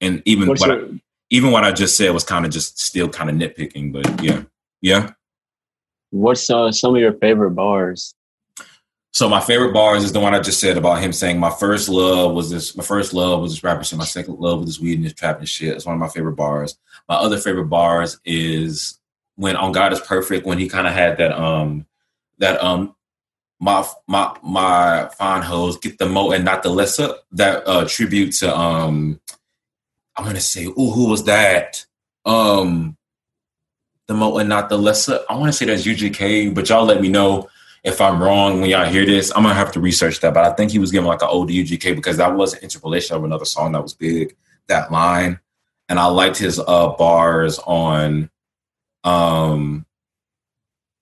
and 0.00 0.22
even 0.24 0.46
What's 0.46 0.60
what 0.60 0.70
I, 0.70 0.84
even 1.30 1.50
what 1.50 1.64
I 1.64 1.72
just 1.72 1.96
said 1.96 2.10
was 2.10 2.22
kind 2.22 2.46
of 2.46 2.52
just 2.52 2.78
still 2.78 3.08
kind 3.08 3.28
of 3.28 3.34
nitpicking, 3.34 3.92
but 3.92 4.22
yeah, 4.22 4.42
yeah. 4.80 5.10
What's 6.14 6.48
uh, 6.48 6.70
some 6.70 6.94
of 6.94 7.00
your 7.00 7.12
favorite 7.14 7.50
bars? 7.50 8.14
So 9.12 9.28
my 9.28 9.40
favorite 9.40 9.72
bars 9.72 10.02
is 10.02 10.12
the 10.12 10.20
one 10.20 10.34
I 10.34 10.40
just 10.40 10.60
said 10.60 10.76
about 10.76 11.00
him 11.00 11.12
saying 11.12 11.38
my 11.38 11.50
first 11.50 11.88
love 11.88 12.34
was 12.34 12.50
this. 12.50 12.76
My 12.76 12.84
first 12.84 13.12
love 13.12 13.40
was 13.40 13.52
this 13.52 13.62
rapper 13.62 13.84
shit. 13.84 13.98
My 13.98 14.04
second 14.04 14.38
love 14.38 14.60
was 14.60 14.68
this 14.68 14.80
weed 14.80 14.96
and 14.96 15.04
this 15.04 15.12
trap 15.12 15.38
and 15.38 15.48
shit. 15.48 15.74
It's 15.74 15.86
one 15.86 15.94
of 15.94 16.00
my 16.00 16.08
favorite 16.08 16.36
bars. 16.36 16.78
My 17.08 17.16
other 17.16 17.38
favorite 17.38 17.66
bars 17.66 18.18
is 18.24 18.98
when 19.36 19.56
on 19.56 19.72
God 19.72 19.92
is 19.92 20.00
perfect 20.00 20.46
when 20.46 20.58
he 20.58 20.68
kind 20.68 20.86
of 20.86 20.92
had 20.92 21.18
that 21.18 21.32
um 21.32 21.86
that 22.38 22.62
um 22.62 22.94
my 23.60 23.86
my 24.06 24.36
my 24.42 25.08
fine 25.16 25.42
hoes 25.42 25.78
get 25.78 25.98
the 25.98 26.06
mo 26.06 26.30
and 26.30 26.44
not 26.44 26.62
the 26.62 26.70
lesser 26.70 27.14
that 27.32 27.66
uh 27.66 27.86
tribute 27.86 28.32
to 28.32 28.56
um 28.56 29.20
I'm 30.16 30.24
gonna 30.24 30.40
say 30.40 30.66
oh 30.76 30.90
who 30.92 31.08
was 31.08 31.24
that 31.24 31.84
um 32.24 32.96
the 34.08 34.14
mo 34.14 34.38
and 34.38 34.48
not 34.48 34.68
the 34.68 34.78
lesser 34.78 35.20
I 35.28 35.36
want 35.36 35.46
to 35.46 35.52
say 35.52 35.66
that's 35.66 35.86
UGK 35.86 36.54
but 36.54 36.68
y'all 36.68 36.84
let 36.84 37.00
me 37.00 37.08
know 37.08 37.48
if 37.84 38.00
I'm 38.00 38.20
wrong 38.20 38.62
when 38.62 38.70
y'all 38.70 38.86
hear 38.86 39.04
this, 39.04 39.30
I'm 39.36 39.42
gonna 39.42 39.54
have 39.54 39.70
to 39.72 39.80
research 39.80 40.20
that. 40.20 40.32
But 40.32 40.44
I 40.44 40.54
think 40.54 40.70
he 40.70 40.78
was 40.78 40.90
giving 40.90 41.06
like 41.06 41.20
an 41.20 41.28
old 41.28 41.50
UGK 41.50 41.94
because 41.94 42.16
that 42.16 42.34
was 42.34 42.54
an 42.54 42.62
interpolation 42.62 43.14
of 43.14 43.24
another 43.24 43.44
song 43.44 43.72
that 43.72 43.82
was 43.82 43.92
big, 43.92 44.34
that 44.68 44.90
line. 44.90 45.38
And 45.90 45.98
I 45.98 46.06
liked 46.06 46.38
his 46.38 46.58
uh 46.58 46.88
bars 46.96 47.58
on 47.58 48.30
um 49.04 49.84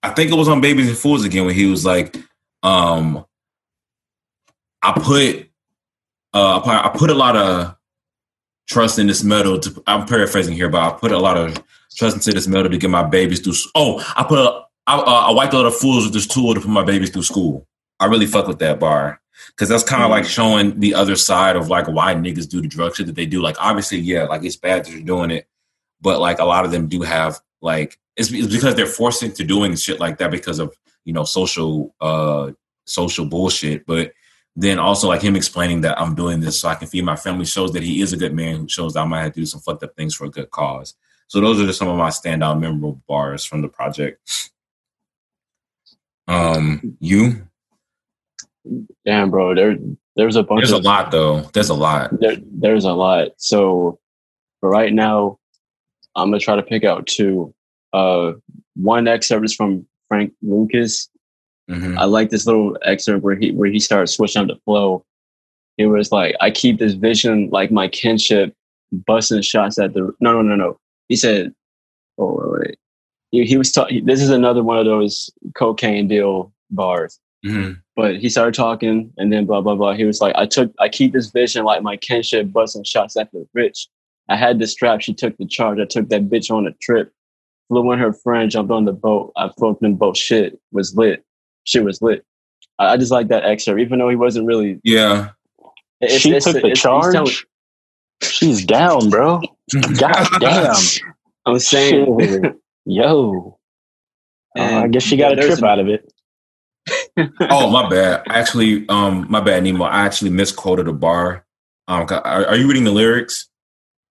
I 0.02 0.10
think 0.10 0.32
it 0.32 0.34
was 0.34 0.48
on 0.48 0.60
Babies 0.60 0.88
and 0.88 0.98
Fools 0.98 1.24
again 1.24 1.46
when 1.46 1.54
he 1.54 1.66
was 1.66 1.86
like, 1.86 2.16
um 2.64 3.24
I 4.82 4.92
put 4.92 5.48
uh 6.34 6.60
I 6.64 6.88
put 6.98 7.10
a 7.10 7.14
lot 7.14 7.36
of 7.36 7.76
trust 8.68 8.98
in 8.98 9.06
this 9.06 9.24
metal 9.24 9.58
to 9.58 9.82
I'm 9.86 10.06
paraphrasing 10.06 10.54
here, 10.54 10.68
but 10.68 10.80
I 10.80 10.96
put 10.98 11.12
a 11.12 11.18
lot 11.18 11.36
of 11.36 11.62
trust 11.96 12.16
into 12.16 12.32
this 12.32 12.48
metal 12.48 12.70
to 12.70 12.78
get 12.78 12.90
my 12.90 13.02
babies 13.02 13.40
through 13.40 13.54
oh, 13.74 14.04
I 14.16 14.24
put 14.24 14.38
a 14.38 14.62
I, 14.86 14.96
uh, 14.98 15.28
I 15.28 15.32
wiped 15.32 15.54
a 15.54 15.58
lot 15.58 15.66
of 15.66 15.76
fools 15.76 16.04
with 16.04 16.12
this 16.12 16.26
tool 16.26 16.54
to 16.54 16.60
put 16.60 16.70
my 16.70 16.82
babies 16.82 17.10
through 17.10 17.22
school. 17.22 17.66
I 18.00 18.06
really 18.06 18.26
fuck 18.26 18.48
with 18.48 18.58
that 18.58 18.80
bar 18.80 19.20
because 19.48 19.68
that's 19.68 19.84
kind 19.84 20.02
of 20.02 20.10
like 20.10 20.24
showing 20.24 20.80
the 20.80 20.94
other 20.94 21.16
side 21.16 21.56
of 21.56 21.68
like 21.68 21.86
why 21.86 22.14
niggas 22.14 22.48
do 22.48 22.60
the 22.60 22.68
drug 22.68 22.96
shit 22.96 23.06
that 23.06 23.14
they 23.14 23.26
do. 23.26 23.40
Like 23.40 23.56
obviously, 23.60 23.98
yeah, 23.98 24.24
like 24.24 24.44
it's 24.44 24.56
bad 24.56 24.84
that 24.84 24.90
you're 24.90 25.02
doing 25.02 25.30
it, 25.30 25.46
but 26.00 26.20
like 26.20 26.38
a 26.38 26.44
lot 26.44 26.64
of 26.64 26.70
them 26.72 26.88
do 26.88 27.02
have 27.02 27.40
like 27.60 27.98
it's, 28.16 28.32
it's 28.32 28.52
because 28.52 28.74
they're 28.74 28.86
forced 28.86 29.22
into 29.22 29.44
doing 29.44 29.76
shit 29.76 30.00
like 30.00 30.18
that 30.18 30.30
because 30.30 30.58
of 30.58 30.74
you 31.04 31.12
know 31.12 31.24
social 31.24 31.94
uh 32.00 32.50
social 32.86 33.24
bullshit. 33.24 33.86
But 33.86 34.12
then 34.54 34.78
also 34.78 35.08
like 35.08 35.22
him 35.22 35.36
explaining 35.36 35.80
that 35.82 36.00
I'm 36.00 36.14
doing 36.14 36.40
this 36.40 36.60
so 36.60 36.68
I 36.68 36.74
can 36.74 36.88
feed 36.88 37.04
my 37.04 37.16
family 37.16 37.46
shows 37.46 37.72
that 37.72 37.82
he 37.82 38.02
is 38.02 38.12
a 38.12 38.16
good 38.16 38.34
man 38.34 38.56
who 38.56 38.68
shows 38.68 38.94
that 38.94 39.00
I 39.00 39.04
might 39.06 39.22
have 39.22 39.32
to 39.32 39.40
do 39.40 39.46
some 39.46 39.60
fucked 39.60 39.82
up 39.82 39.96
things 39.96 40.14
for 40.14 40.26
a 40.26 40.30
good 40.30 40.50
cause. 40.50 40.94
So 41.28 41.40
those 41.40 41.60
are 41.60 41.66
just 41.66 41.78
some 41.78 41.88
of 41.88 41.96
my 41.96 42.10
standout 42.10 42.60
memorable 42.60 43.00
bars 43.08 43.44
from 43.44 43.62
the 43.62 43.68
project. 43.68 44.50
Um, 46.28 46.96
you? 47.00 47.48
Damn, 49.06 49.30
bro. 49.30 49.54
There, 49.54 49.76
there's 50.16 50.36
a 50.36 50.42
bunch 50.42 50.60
There's 50.60 50.72
a 50.72 50.78
lot 50.78 51.10
though. 51.10 51.40
There's 51.52 51.70
a 51.70 51.74
lot. 51.74 52.10
there, 52.20 52.36
there's 52.44 52.84
a 52.84 52.92
lot. 52.92 53.28
So, 53.38 53.98
for 54.60 54.68
right 54.68 54.92
now, 54.92 55.38
I'm 56.14 56.28
gonna 56.28 56.38
try 56.38 56.56
to 56.56 56.62
pick 56.62 56.84
out 56.84 57.06
two. 57.06 57.54
Uh, 57.92 58.32
one 58.74 59.08
excerpt 59.08 59.44
is 59.44 59.54
from 59.54 59.86
Frank 60.08 60.32
Lucas. 60.42 61.08
Mhm. 61.70 61.96
I 61.98 62.04
like 62.04 62.30
this 62.30 62.46
little 62.46 62.76
excerpt 62.82 63.22
where 63.22 63.36
he 63.36 63.52
where 63.52 63.70
he 63.70 63.78
starts 63.78 64.12
switching 64.14 64.42
up 64.42 64.48
the 64.48 64.56
flow. 64.64 65.04
It 65.78 65.86
was 65.86 66.12
like, 66.12 66.34
"I 66.40 66.50
keep 66.50 66.78
this 66.78 66.94
vision 66.94 67.48
like 67.50 67.70
my 67.70 67.88
kinship, 67.88 68.54
busting 68.92 69.42
shots 69.42 69.78
at 69.78 69.94
the." 69.94 70.12
No, 70.20 70.32
no, 70.32 70.42
no, 70.42 70.56
no. 70.56 70.78
He 71.08 71.16
said, 71.16 71.54
"Oh 72.18 72.34
wait, 72.52 72.66
wait." 72.68 72.78
He, 73.30 73.44
he 73.46 73.56
was 73.56 73.72
talking. 73.72 74.04
This 74.04 74.20
is 74.20 74.30
another 74.30 74.62
one 74.62 74.78
of 74.78 74.84
those 74.86 75.30
cocaine 75.54 76.08
deal 76.08 76.52
bars 76.70 77.18
Mhm. 77.44 77.78
but 77.96 78.16
he 78.16 78.28
started 78.30 78.54
talking 78.54 79.12
and 79.18 79.30
then 79.32 79.44
blah 79.46 79.60
blah 79.60 79.74
blah. 79.74 79.92
He 79.94 80.04
was 80.04 80.20
like, 80.20 80.34
I 80.36 80.46
took 80.46 80.72
I 80.78 80.88
keep 80.88 81.12
this 81.12 81.30
vision 81.30 81.64
like 81.64 81.82
my 81.82 81.96
kinship 81.96 82.50
busting 82.52 82.84
shots 82.84 83.16
at 83.16 83.30
the 83.32 83.46
rich. 83.54 83.88
I 84.28 84.36
had 84.36 84.58
the 84.58 84.66
strap, 84.66 85.00
she 85.02 85.12
took 85.12 85.36
the 85.36 85.46
charge. 85.46 85.78
I 85.80 85.84
took 85.84 86.08
that 86.08 86.28
bitch 86.30 86.50
on 86.50 86.66
a 86.66 86.72
trip. 86.80 87.12
Flew 87.68 87.90
in 87.92 87.98
her 87.98 88.12
friend, 88.12 88.50
jumped 88.50 88.70
on 88.72 88.84
the 88.84 88.92
boat. 88.92 89.32
I 89.36 89.48
floated 89.58 89.84
in 89.86 89.96
boat. 89.96 90.16
Shit 90.16 90.58
was 90.72 90.94
lit. 90.96 91.24
Shit 91.64 91.84
was 91.84 92.00
lit. 92.02 92.24
I, 92.78 92.92
I 92.92 92.96
just 92.96 93.12
like 93.12 93.28
that 93.28 93.44
excerpt, 93.44 93.80
even 93.80 93.98
though 93.98 94.08
he 94.08 94.16
wasn't 94.16 94.46
really. 94.46 94.80
Yeah. 94.84 95.30
it's- 96.00 96.20
she 96.20 96.30
it's- 96.30 96.44
took 96.44 96.54
the 96.54 96.58
it's- 96.60 96.78
he's 96.78 96.82
telling- 96.82 97.12
charge. 97.12 97.46
She's 98.22 98.64
down, 98.64 99.10
bro. 99.10 99.40
God 99.98 100.26
damn. 100.38 100.76
I'm 101.46 101.58
saying, 101.58 102.20
Shit. 102.20 102.54
Yo. 102.86 103.58
Uh, 104.56 104.62
I 104.62 104.86
guess 104.88 105.02
she 105.02 105.16
got 105.16 105.32
a 105.32 105.36
there's 105.36 105.58
trip 105.58 105.64
out 105.68 105.80
of 105.80 105.88
it. 105.88 106.12
oh 107.50 107.68
my 107.70 107.88
bad. 107.88 108.22
Actually, 108.28 108.88
um, 108.88 109.26
my 109.28 109.40
bad, 109.40 109.64
Nemo. 109.64 109.84
I 109.84 110.02
actually 110.04 110.30
misquoted 110.30 110.86
a 110.86 110.92
bar. 110.92 111.44
Um, 111.88 112.06
are, 112.10 112.46
are 112.46 112.56
you 112.56 112.68
reading 112.68 112.84
the 112.84 112.92
lyrics? 112.92 113.48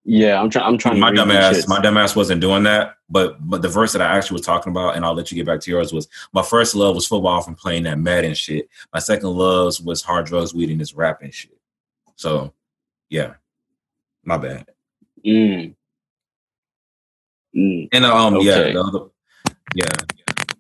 Yeah, 0.03 0.41
I'm 0.41 0.49
trying. 0.49 0.65
I'm 0.65 0.78
trying. 0.78 0.99
My 0.99 1.10
to 1.10 1.11
read 1.11 1.18
dumb 1.18 1.32
ass, 1.32 1.68
my 1.68 1.80
dumb 1.80 1.98
ass 1.98 2.15
wasn't 2.15 2.41
doing 2.41 2.64
that. 2.64 2.95
But 3.10 3.38
but 3.48 3.61
the 3.61 3.68
verse 3.68 3.94
that 3.94 4.02
I 4.02 4.18
actually 4.18 4.36
was 4.36 4.45
talking 4.45 4.72
about, 4.72 4.95
and 4.95 5.06
I'll 5.06 5.14
let 5.14 5.32
you 5.32 5.36
get 5.36 5.45
back 5.45 5.60
to 5.61 5.72
yours, 5.72 5.94
was 5.94 6.07
my 6.34 6.41
first 6.41 6.73
love 6.73 6.95
was 6.95 7.06
football 7.06 7.41
from 7.41 7.56
playing 7.56 7.84
that 7.84 7.99
Madden 7.99 8.34
shit. 8.34 8.68
My 8.94 8.99
second 8.99 9.30
love 9.30 9.76
was 9.84 10.02
hard 10.02 10.26
drugs, 10.26 10.53
weed, 10.53 10.72
and 10.72 10.82
this 10.82 10.94
rapping 10.94 11.32
shit. 11.32 11.57
So, 12.15 12.53
yeah, 13.10 13.34
my 14.23 14.38
bad. 14.38 14.65
Mm. 15.26 15.76
Mm. 17.56 17.90
And 17.91 18.06
um, 18.06 18.38
yeah, 18.41 18.53
Okay. 18.56 18.73
the 18.73 18.82
other, 18.84 18.99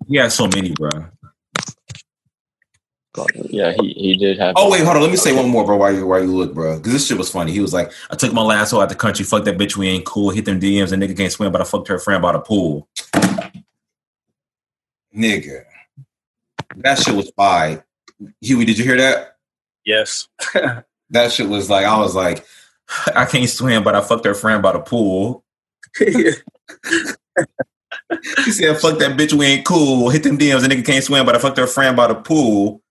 yeah, 0.07 0.23
had 0.23 0.31
so 0.31 0.47
many, 0.47 0.71
bro. 0.71 0.89
Yeah, 3.49 3.73
he, 3.79 3.93
he 3.93 4.15
did 4.15 4.39
have. 4.39 4.53
Oh 4.57 4.71
wait, 4.71 4.83
hold 4.83 4.95
on. 4.95 5.01
Let 5.01 5.11
me 5.11 5.17
say 5.17 5.35
one 5.35 5.49
more, 5.49 5.65
bro. 5.65 5.75
Why 5.75 5.89
you 5.91 6.07
why 6.07 6.19
you 6.19 6.33
look, 6.33 6.53
bro? 6.53 6.77
Because 6.77 6.93
this 6.93 7.07
shit 7.07 7.17
was 7.17 7.29
funny. 7.29 7.51
He 7.51 7.59
was 7.59 7.73
like, 7.73 7.91
"I 8.09 8.15
took 8.15 8.31
my 8.31 8.41
last 8.41 8.71
hoe 8.71 8.79
out 8.79 8.89
the 8.89 8.95
country. 8.95 9.25
Fuck 9.25 9.43
that 9.45 9.57
bitch. 9.57 9.75
We 9.75 9.89
ain't 9.89 10.05
cool. 10.05 10.29
Hit 10.29 10.45
them 10.45 10.59
DMs. 10.61 10.93
and 10.93 11.03
nigga 11.03 11.17
can't 11.17 11.31
swim, 11.31 11.51
but 11.51 11.59
I 11.59 11.65
fucked 11.65 11.89
her 11.89 11.99
friend 11.99 12.21
by 12.21 12.31
the 12.31 12.39
pool. 12.39 12.87
Nigga, 15.15 15.65
that 16.77 16.99
shit 16.99 17.15
was 17.15 17.29
fine. 17.35 17.83
Huey, 18.39 18.65
did 18.65 18.77
you 18.77 18.85
hear 18.85 18.97
that? 18.97 19.35
Yes. 19.85 20.29
that 21.09 21.31
shit 21.31 21.49
was 21.49 21.69
like, 21.69 21.85
I 21.85 21.97
was 21.97 22.15
like, 22.15 22.45
I 23.15 23.25
can't 23.25 23.49
swim, 23.49 23.83
but 23.83 23.95
I 23.95 24.01
fucked 24.01 24.25
her 24.25 24.33
friend 24.33 24.61
by 24.61 24.73
the 24.73 24.79
pool. 24.79 25.43
he 25.99 26.31
said, 28.51 28.77
fuck 28.77 28.99
that 28.99 29.17
bitch, 29.17 29.33
we 29.33 29.45
ain't 29.47 29.65
cool. 29.65 30.09
Hit 30.09 30.23
them 30.23 30.37
DMs, 30.37 30.63
a 30.63 30.67
nigga 30.69 30.85
can't 30.85 31.03
swim, 31.03 31.25
but 31.25 31.35
I 31.35 31.39
fucked 31.39 31.57
her 31.57 31.67
friend 31.67 31.97
by 31.97 32.07
the 32.07 32.15
pool. 32.15 32.81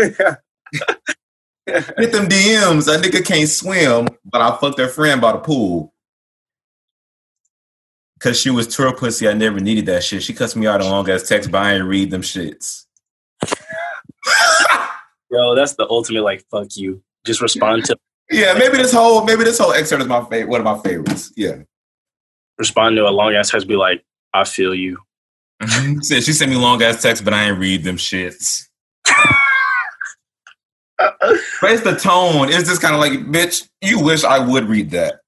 Hit 1.66 2.12
them 2.12 2.26
DMs, 2.26 2.92
a 2.92 2.98
nigga 3.00 3.24
can't 3.24 3.48
swim, 3.48 4.08
but 4.24 4.40
I 4.40 4.56
fucked 4.56 4.78
her 4.78 4.88
friend 4.88 5.20
by 5.20 5.32
the 5.32 5.38
pool. 5.38 5.92
Cause 8.18 8.38
she 8.38 8.50
was 8.50 8.66
tour 8.66 8.94
pussy, 8.94 9.28
I 9.28 9.32
never 9.32 9.60
needed 9.60 9.86
that 9.86 10.04
shit. 10.04 10.22
She 10.22 10.34
cussed 10.34 10.54
me 10.54 10.66
out 10.66 10.82
on 10.82 10.90
long 10.90 11.08
ass 11.08 11.26
text, 11.26 11.50
but 11.50 11.62
I 11.62 11.74
ain't 11.74 11.84
read 11.84 12.10
them 12.10 12.20
shits. 12.20 12.84
Yo, 15.30 15.54
that's 15.54 15.74
the 15.74 15.88
ultimate 15.88 16.22
like 16.22 16.44
fuck 16.50 16.76
you. 16.76 17.02
Just 17.24 17.40
respond 17.40 17.84
to 17.86 17.96
Yeah, 18.30 18.52
maybe 18.54 18.76
this 18.76 18.92
whole 18.92 19.24
maybe 19.24 19.44
this 19.44 19.58
whole 19.58 19.72
excerpt 19.72 20.02
is 20.02 20.08
my 20.08 20.22
favorite 20.24 20.50
one 20.50 20.60
of 20.60 20.64
my 20.66 20.78
favorites. 20.82 21.32
Yeah. 21.34 21.62
respond 22.58 22.96
to 22.96 23.08
a 23.08 23.10
long 23.10 23.34
ass 23.34 23.50
text, 23.50 23.66
be 23.66 23.76
like, 23.76 24.04
I 24.34 24.44
feel 24.44 24.74
you. 24.74 24.98
She 26.02 26.20
sent 26.20 26.50
me 26.50 26.56
long 26.56 26.82
ass 26.82 27.00
text, 27.02 27.24
but 27.24 27.32
I 27.32 27.48
ain't 27.48 27.58
read 27.58 27.84
them 27.84 27.96
shits. 27.96 28.68
But 31.20 31.70
it's 31.70 31.82
the 31.82 31.96
tone. 31.96 32.48
It's 32.48 32.68
just 32.68 32.82
kind 32.82 32.94
of 32.94 33.00
like, 33.00 33.12
bitch, 33.32 33.68
you 33.80 34.02
wish 34.02 34.24
I 34.24 34.38
would 34.38 34.64
read 34.68 34.90
that. 34.90 35.20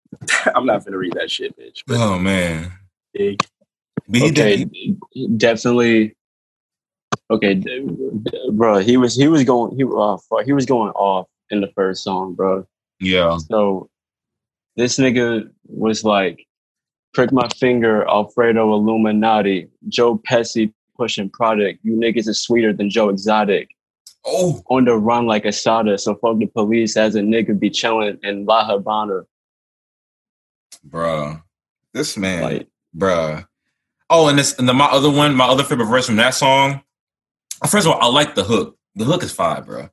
I'm 0.54 0.64
not 0.66 0.84
gonna 0.84 0.96
read 0.98 1.12
that 1.14 1.30
shit, 1.30 1.58
bitch. 1.58 1.80
But 1.86 1.98
Oh 1.98 2.18
man. 2.18 2.72
big. 3.12 3.42
But 4.08 4.22
okay, 4.22 4.64
did- 4.64 5.38
definitely. 5.38 6.14
Okay, 7.30 7.54
d- 7.54 7.86
d- 8.22 8.50
bro, 8.52 8.78
he 8.78 8.96
was 8.96 9.14
he 9.14 9.28
was 9.28 9.44
going 9.44 9.76
he 9.76 9.84
uh, 9.84 10.16
he 10.46 10.52
was 10.52 10.64
going 10.64 10.92
off 10.92 11.26
in 11.50 11.60
the 11.60 11.68
first 11.74 12.02
song, 12.02 12.32
bro. 12.34 12.66
yeah. 13.00 13.36
So 13.50 13.90
this 14.76 14.96
nigga 14.98 15.50
was 15.66 16.04
like, 16.04 16.46
prick 17.12 17.30
my 17.32 17.46
finger, 17.58 18.08
Alfredo 18.08 18.72
Illuminati, 18.72 19.68
Joe 19.88 20.16
Pesci 20.18 20.72
pushing 20.96 21.28
product. 21.28 21.80
You 21.82 21.94
niggas 21.96 22.28
is 22.28 22.40
sweeter 22.42 22.72
than 22.72 22.88
Joe 22.88 23.10
Exotic. 23.10 23.68
Oh, 24.24 24.62
On 24.68 24.84
the 24.84 24.94
run 24.96 25.26
like 25.26 25.44
Assata, 25.44 25.96
so 25.98 26.14
fuck 26.16 26.38
the 26.38 26.46
police 26.46 26.96
as 26.96 27.14
a 27.14 27.20
nigga 27.20 27.58
be 27.58 27.70
chilling 27.70 28.18
in 28.22 28.44
La 28.44 28.64
Habana. 28.66 29.22
bruh. 30.86 31.42
This 31.94 32.16
man, 32.16 32.42
Like, 32.42 32.68
bruh. 32.96 33.46
Oh, 34.10 34.28
and 34.28 34.38
this 34.38 34.58
and 34.58 34.68
the, 34.68 34.74
my 34.74 34.86
other 34.86 35.10
one, 35.10 35.34
my 35.34 35.46
other 35.46 35.64
favorite 35.64 35.86
verse 35.86 36.06
from 36.06 36.16
that 36.16 36.34
song. 36.34 36.82
First 37.68 37.86
of 37.86 37.92
all, 37.92 38.00
I 38.00 38.06
like 38.06 38.34
the 38.34 38.44
hook. 38.44 38.76
The 38.94 39.04
hook 39.04 39.22
is 39.22 39.32
fire, 39.32 39.62
bruh. 39.62 39.90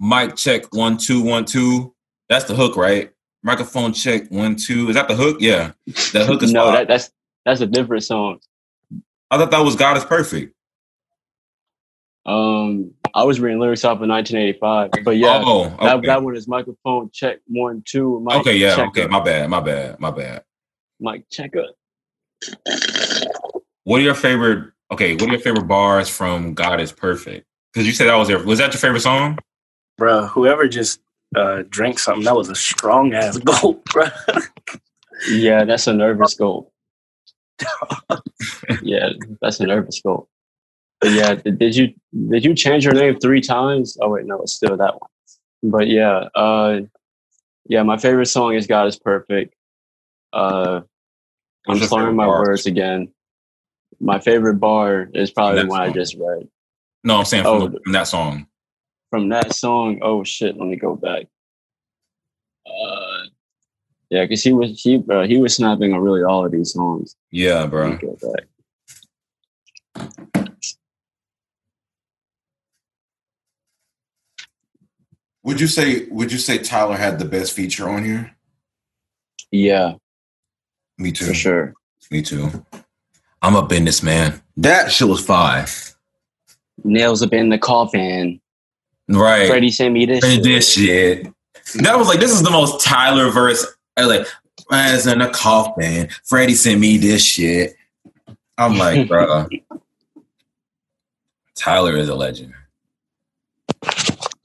Mic 0.00 0.36
check 0.36 0.74
one 0.74 0.96
two 0.96 1.22
one 1.22 1.44
two. 1.44 1.94
That's 2.28 2.46
the 2.46 2.54
hook, 2.54 2.76
right? 2.76 3.10
Microphone 3.42 3.92
check 3.92 4.30
one 4.30 4.56
two. 4.56 4.88
Is 4.88 4.94
that 4.94 5.08
the 5.08 5.14
hook? 5.14 5.38
Yeah, 5.40 5.72
the 5.86 6.24
hook 6.24 6.42
is 6.42 6.52
no, 6.54 6.72
that, 6.72 6.88
that's 6.88 7.10
that's 7.44 7.60
a 7.60 7.66
different 7.66 8.04
song. 8.04 8.40
I 9.30 9.36
thought 9.36 9.50
that 9.50 9.60
was 9.60 9.76
God 9.76 9.96
is 9.98 10.04
perfect. 10.04 10.54
Um, 12.26 12.92
I 13.14 13.22
was 13.22 13.38
reading 13.38 13.60
lyrics 13.60 13.84
off 13.84 14.00
of 14.00 14.08
1985, 14.08 15.04
but 15.04 15.16
yeah, 15.16 15.40
oh, 15.44 15.68
that, 15.80 15.96
okay. 15.96 16.06
that 16.08 16.22
one 16.22 16.36
is 16.36 16.48
microphone 16.48 17.10
check 17.12 17.38
one 17.46 17.82
two. 17.86 18.20
Mic 18.24 18.36
okay, 18.38 18.56
yeah, 18.56 18.74
check 18.74 18.88
okay. 18.88 19.06
My 19.06 19.20
bad, 19.20 19.48
my 19.48 19.60
bad, 19.60 20.00
my 20.00 20.10
bad. 20.10 20.42
mic 20.98 21.24
check 21.30 21.52
up. 21.56 21.76
What 23.84 24.00
are 24.00 24.04
your 24.04 24.14
favorite? 24.16 24.72
Okay, 24.90 25.14
what 25.14 25.22
are 25.22 25.32
your 25.32 25.40
favorite 25.40 25.68
bars 25.68 26.08
from 26.08 26.54
God 26.54 26.80
is 26.80 26.90
Perfect? 26.90 27.46
Because 27.72 27.86
you 27.86 27.92
said 27.92 28.08
that 28.08 28.16
was 28.16 28.28
your 28.28 28.42
was 28.42 28.58
that 28.58 28.72
your 28.72 28.80
favorite 28.80 29.00
song? 29.00 29.38
Bro, 29.96 30.26
whoever 30.26 30.66
just 30.66 31.00
uh 31.36 31.62
drank 31.68 32.00
something, 32.00 32.24
that 32.24 32.34
was 32.34 32.48
a 32.48 32.56
strong 32.56 33.14
ass 33.14 33.38
gulp, 33.38 33.84
bro. 33.92 34.06
Yeah, 35.28 35.64
that's 35.64 35.86
a 35.86 35.92
nervous 35.92 36.34
gulp. 36.34 36.72
yeah, 38.82 39.10
that's 39.40 39.60
a 39.60 39.66
nervous 39.66 40.00
goal. 40.00 40.28
But 41.04 41.12
yeah, 41.12 41.34
did, 41.34 41.58
did 41.58 41.76
you 41.76 41.92
did 42.30 42.46
you 42.46 42.54
change 42.54 42.82
your 42.86 42.94
name 42.94 43.20
three 43.20 43.42
times? 43.42 43.98
Oh 44.00 44.08
wait, 44.08 44.24
no, 44.24 44.40
it's 44.40 44.54
still 44.54 44.74
that 44.78 44.98
one. 44.98 45.10
But 45.62 45.86
yeah, 45.88 46.28
uh, 46.34 46.80
yeah, 47.66 47.82
my 47.82 47.98
favorite 47.98 48.24
song 48.24 48.54
is 48.54 48.66
"God 48.66 48.86
Is 48.86 48.98
Perfect." 48.98 49.54
Uh, 50.32 50.80
I'm 51.68 51.78
slurring 51.78 52.16
my 52.16 52.24
bar? 52.24 52.40
words 52.40 52.64
again. 52.64 53.08
My 54.00 54.18
favorite 54.18 54.54
bar 54.54 55.10
is 55.12 55.30
probably 55.30 55.60
the 55.60 55.68
one 55.68 55.82
I 55.82 55.90
just 55.90 56.16
read 56.18 56.48
No, 57.04 57.18
I'm 57.18 57.26
saying 57.26 57.42
from, 57.44 57.52
Oh. 57.62 57.68
the- 57.68 57.80
from 57.84 57.92
that 57.92 58.06
song. 58.08 58.46
from 59.10 59.28
that 59.28 59.54
song. 59.54 59.98
Oh 60.00 60.24
shit, 60.24 60.56
let 60.56 60.66
me 60.68 60.76
go 60.76 60.96
back. 60.96 61.26
Uh, 62.66 63.24
yeah, 64.08 64.24
because 64.24 64.42
he 64.42 64.54
was 64.54 64.80
he 64.80 65.04
uh, 65.10 65.24
he 65.24 65.36
was 65.36 65.54
snapping 65.54 65.92
on 65.92 66.00
really 66.00 66.22
all 66.22 66.46
of 66.46 66.52
these 66.52 66.72
songs. 66.72 67.14
Yeah, 67.30 67.60
Let 67.60 67.70
bro. 67.70 67.90
me 67.90 67.96
go 67.98 68.16
back. 68.22 68.46
Would 75.44 75.60
you 75.60 75.66
say 75.66 76.06
Would 76.10 76.32
you 76.32 76.38
say 76.38 76.58
Tyler 76.58 76.96
had 76.96 77.18
the 77.18 77.24
best 77.24 77.52
feature 77.52 77.88
on 77.88 78.04
here? 78.04 78.34
Yeah, 79.50 79.94
Me 80.98 81.12
too. 81.12 81.26
for 81.26 81.34
sure. 81.34 81.74
Me 82.10 82.22
too. 82.22 82.50
I'm 83.40 83.54
a 83.54 83.64
businessman. 83.64 84.42
That 84.56 84.90
shit 84.90 85.06
was 85.06 85.24
fire. 85.24 85.66
Nails 86.82 87.22
up 87.22 87.32
in 87.32 87.50
the 87.50 87.58
coffin. 87.58 88.40
Right. 89.08 89.46
Freddie 89.48 89.70
sent 89.70 89.92
me 89.94 90.06
this. 90.06 90.24
Shit. 90.24 90.42
this 90.42 90.72
shit. 90.72 91.26
That 91.76 91.98
was 91.98 92.08
like 92.08 92.20
this 92.20 92.32
is 92.32 92.42
the 92.42 92.50
most 92.50 92.84
Tyler 92.84 93.30
verse. 93.30 93.64
I 93.96 94.04
like, 94.06 94.26
as 94.72 95.06
in 95.06 95.20
a 95.20 95.30
coffin. 95.30 96.08
Freddie 96.24 96.54
sent 96.54 96.80
me 96.80 96.96
this 96.96 97.24
shit. 97.24 97.74
I'm 98.58 98.76
like, 98.76 99.08
bro. 99.08 99.46
Tyler 101.54 101.96
is 101.96 102.08
a 102.08 102.14
legend. 102.14 102.54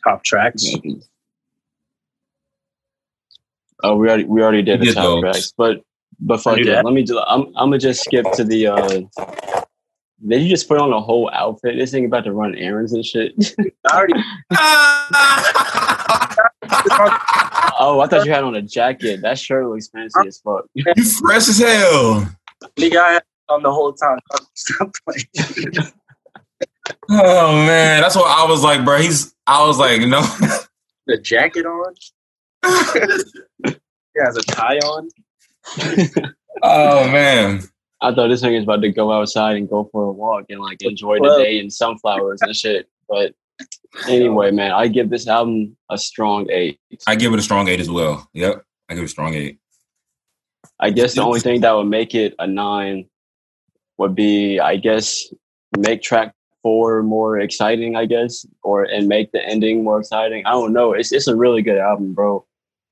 Top 0.03 0.23
tracks. 0.23 0.65
Oh, 3.84 3.95
we 3.95 4.07
already 4.07 4.23
we 4.26 4.41
already 4.41 4.61
did 4.61 4.80
We 4.80 4.88
the 4.88 4.91
did 4.93 4.95
top 4.95 5.03
those. 5.05 5.21
tracks, 5.21 5.53
but 5.57 5.81
but 6.19 6.41
fuck 6.41 6.57
Do 6.57 6.69
it. 6.71 6.84
Let 6.85 6.93
me 6.93 7.03
do. 7.03 7.19
I'm 7.19 7.47
I'm 7.55 7.69
gonna 7.69 7.77
just 7.80 8.03
skip 8.03 8.26
to 8.34 8.43
the. 8.43 8.67
uh 8.67 8.88
Did 10.27 10.41
you 10.41 10.49
just 10.49 10.67
put 10.67 10.80
on 10.80 10.91
a 10.91 10.99
whole 10.99 11.30
outfit? 11.34 11.77
This 11.77 11.91
thing 11.91 12.05
about 12.05 12.26
to 12.26 12.34
run 12.34 12.55
errands 12.55 12.93
and 12.93 13.05
shit. 13.05 13.34
I 13.89 13.97
already 13.97 14.13
oh, 17.80 17.99
I 18.01 18.07
thought 18.07 18.26
you 18.26 18.31
had 18.31 18.43
on 18.43 18.55
a 18.55 18.61
jacket. 18.61 19.21
That 19.21 19.38
shirt 19.39 19.67
looks 19.67 19.88
fancy 19.89 20.27
as 20.27 20.39
fuck. 20.39 20.65
you 20.73 20.84
fresh 21.19 21.47
as 21.47 21.59
hell. 21.59 22.30
nigga 22.77 22.97
I 22.97 23.13
had 23.13 23.23
on 23.49 23.63
the 23.63 23.71
whole 23.71 23.93
time. 23.93 24.19
Stop 24.55 24.91
playing. 25.05 25.73
Oh 27.09 27.51
man, 27.53 28.01
that's 28.01 28.15
what 28.15 28.27
I 28.27 28.45
was 28.49 28.63
like, 28.63 28.84
bro. 28.84 28.97
He's. 28.99 29.34
I 29.49 29.65
was 29.65 29.80
like, 29.80 30.01
no. 30.01 30.21
the 31.07 31.17
jacket 31.17 31.65
on. 31.65 31.95
he 33.65 34.19
has 34.23 34.38
a 34.38 34.43
tie 34.43 34.77
on. 34.77 35.09
oh 36.61 37.09
man. 37.09 37.63
I 37.99 38.13
thought 38.13 38.27
this 38.27 38.41
thing 38.41 38.53
was 38.53 38.63
about 38.63 38.84
to 38.84 38.91
go 38.91 39.11
outside 39.11 39.57
and 39.57 39.67
go 39.67 39.89
for 39.91 40.03
a 40.03 40.11
walk 40.11 40.45
and 40.49 40.61
like 40.61 40.84
enjoy 40.84 41.17
the 41.17 41.43
day 41.43 41.59
and 41.59 41.73
sunflowers 41.73 42.43
and 42.43 42.55
shit. 42.55 42.88
But 43.09 43.34
anyway, 44.07 44.51
man, 44.51 44.71
I 44.71 44.88
give 44.88 45.09
this 45.09 45.27
album 45.27 45.76
a 45.89 45.97
strong 45.97 46.47
eight. 46.51 46.80
I 47.07 47.15
give 47.15 47.34
it 47.34 47.39
a 47.39 47.41
strong 47.41 47.67
eight 47.69 47.80
as 47.80 47.89
well. 47.89 48.30
Yep, 48.34 48.63
I 48.88 48.93
give 48.93 49.01
it 49.01 49.07
a 49.07 49.09
strong 49.09 49.34
eight. 49.34 49.57
I 50.80 50.91
guess 50.91 51.15
the 51.15 51.23
only 51.23 51.39
thing 51.39 51.61
that 51.61 51.71
would 51.71 51.85
make 51.88 52.13
it 52.13 52.35
a 52.38 52.45
nine 52.45 53.09
would 53.97 54.13
be, 54.13 54.59
I 54.59 54.77
guess, 54.77 55.26
make 55.76 56.03
track 56.03 56.35
four 56.69 57.01
more 57.01 57.39
exciting, 57.39 57.95
I 57.95 58.05
guess, 58.05 58.45
or 58.61 58.83
and 58.83 59.07
make 59.07 59.31
the 59.31 59.43
ending 59.43 59.83
more 59.83 59.99
exciting. 59.99 60.45
I 60.45 60.51
don't 60.51 60.71
know. 60.71 60.93
It's 60.93 61.11
it's 61.11 61.25
a 61.27 61.35
really 61.35 61.63
good 61.63 61.79
album, 61.79 62.13
bro. 62.13 62.45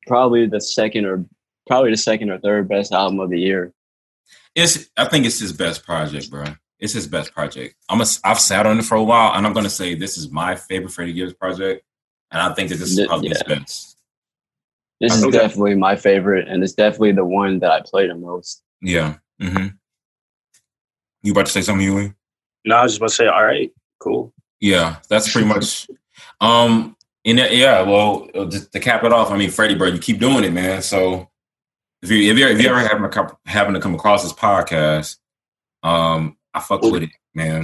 Probably 0.07 0.47
the 0.47 0.59
second 0.59 1.05
or 1.05 1.23
probably 1.67 1.91
the 1.91 1.97
second 1.97 2.31
or 2.31 2.39
third 2.39 2.67
best 2.67 2.91
album 2.91 3.19
of 3.19 3.29
the 3.29 3.39
year. 3.39 3.71
It's. 4.55 4.89
I 4.97 5.05
think 5.05 5.27
it's 5.27 5.39
his 5.39 5.53
best 5.53 5.85
project, 5.85 6.31
bro. 6.31 6.45
It's 6.79 6.93
his 6.93 7.05
best 7.07 7.33
project. 7.33 7.75
I'm. 7.87 8.01
A, 8.01 8.05
I've 8.23 8.39
sat 8.39 8.65
on 8.65 8.79
it 8.79 8.85
for 8.85 8.95
a 8.95 9.03
while, 9.03 9.33
and 9.35 9.45
I'm 9.45 9.53
gonna 9.53 9.69
say 9.69 9.93
this 9.93 10.17
is 10.17 10.31
my 10.31 10.55
favorite 10.55 10.91
Freddie 10.91 11.13
Gibbs 11.13 11.33
project, 11.33 11.83
and 12.31 12.41
I 12.41 12.51
think 12.55 12.69
that 12.69 12.77
this 12.79 12.89
is 12.89 12.97
Yeah. 12.97 13.05
probably 13.05 13.29
his 13.29 13.43
best. 13.43 13.95
This 14.99 15.15
is 15.15 15.27
definitely 15.27 15.75
my 15.75 15.95
favorite, 15.95 16.47
and 16.47 16.63
it's 16.63 16.73
definitely 16.73 17.11
the 17.11 17.25
one 17.25 17.59
that 17.59 17.71
I 17.71 17.81
play 17.85 18.07
the 18.07 18.15
most. 18.15 18.63
Yeah. 18.81 19.17
Mm-hmm. 19.39 19.67
You 21.21 21.31
about 21.33 21.45
to 21.45 21.51
say 21.51 21.61
something, 21.61 21.85
Huey? 21.87 22.13
No, 22.65 22.77
I 22.77 22.83
was 22.83 22.93
just 22.93 22.99
about 22.99 23.09
to 23.09 23.15
say, 23.15 23.27
all 23.27 23.43
right, 23.45 23.71
cool. 23.99 24.33
Yeah, 24.59 24.97
that's 25.09 25.31
pretty 25.31 25.47
much. 25.47 25.87
Um, 26.41 26.95
and 27.25 27.39
that, 27.39 27.55
yeah, 27.55 27.81
well, 27.81 28.27
just 28.49 28.71
to 28.73 28.79
cap 28.79 29.03
it 29.03 29.11
off, 29.13 29.31
I 29.31 29.37
mean, 29.37 29.49
Freddie, 29.49 29.75
bro, 29.75 29.87
you 29.89 29.99
keep 29.99 30.19
doing 30.19 30.43
it, 30.43 30.51
man. 30.53 30.81
So 30.81 31.29
if 32.01 32.09
you 32.11 32.31
if 32.31 32.37
you 32.37 32.47
if 32.47 32.61
you 32.61 32.69
ever 32.69 32.79
happen 32.79 33.01
to 33.03 33.09
come, 33.09 33.35
happen 33.45 33.73
to 33.73 33.79
come 33.79 33.95
across 33.95 34.23
this 34.23 34.33
podcast, 34.33 35.17
um, 35.83 36.37
I 36.53 36.59
fuck 36.59 36.81
with 36.81 37.03
it, 37.03 37.09
man. 37.35 37.63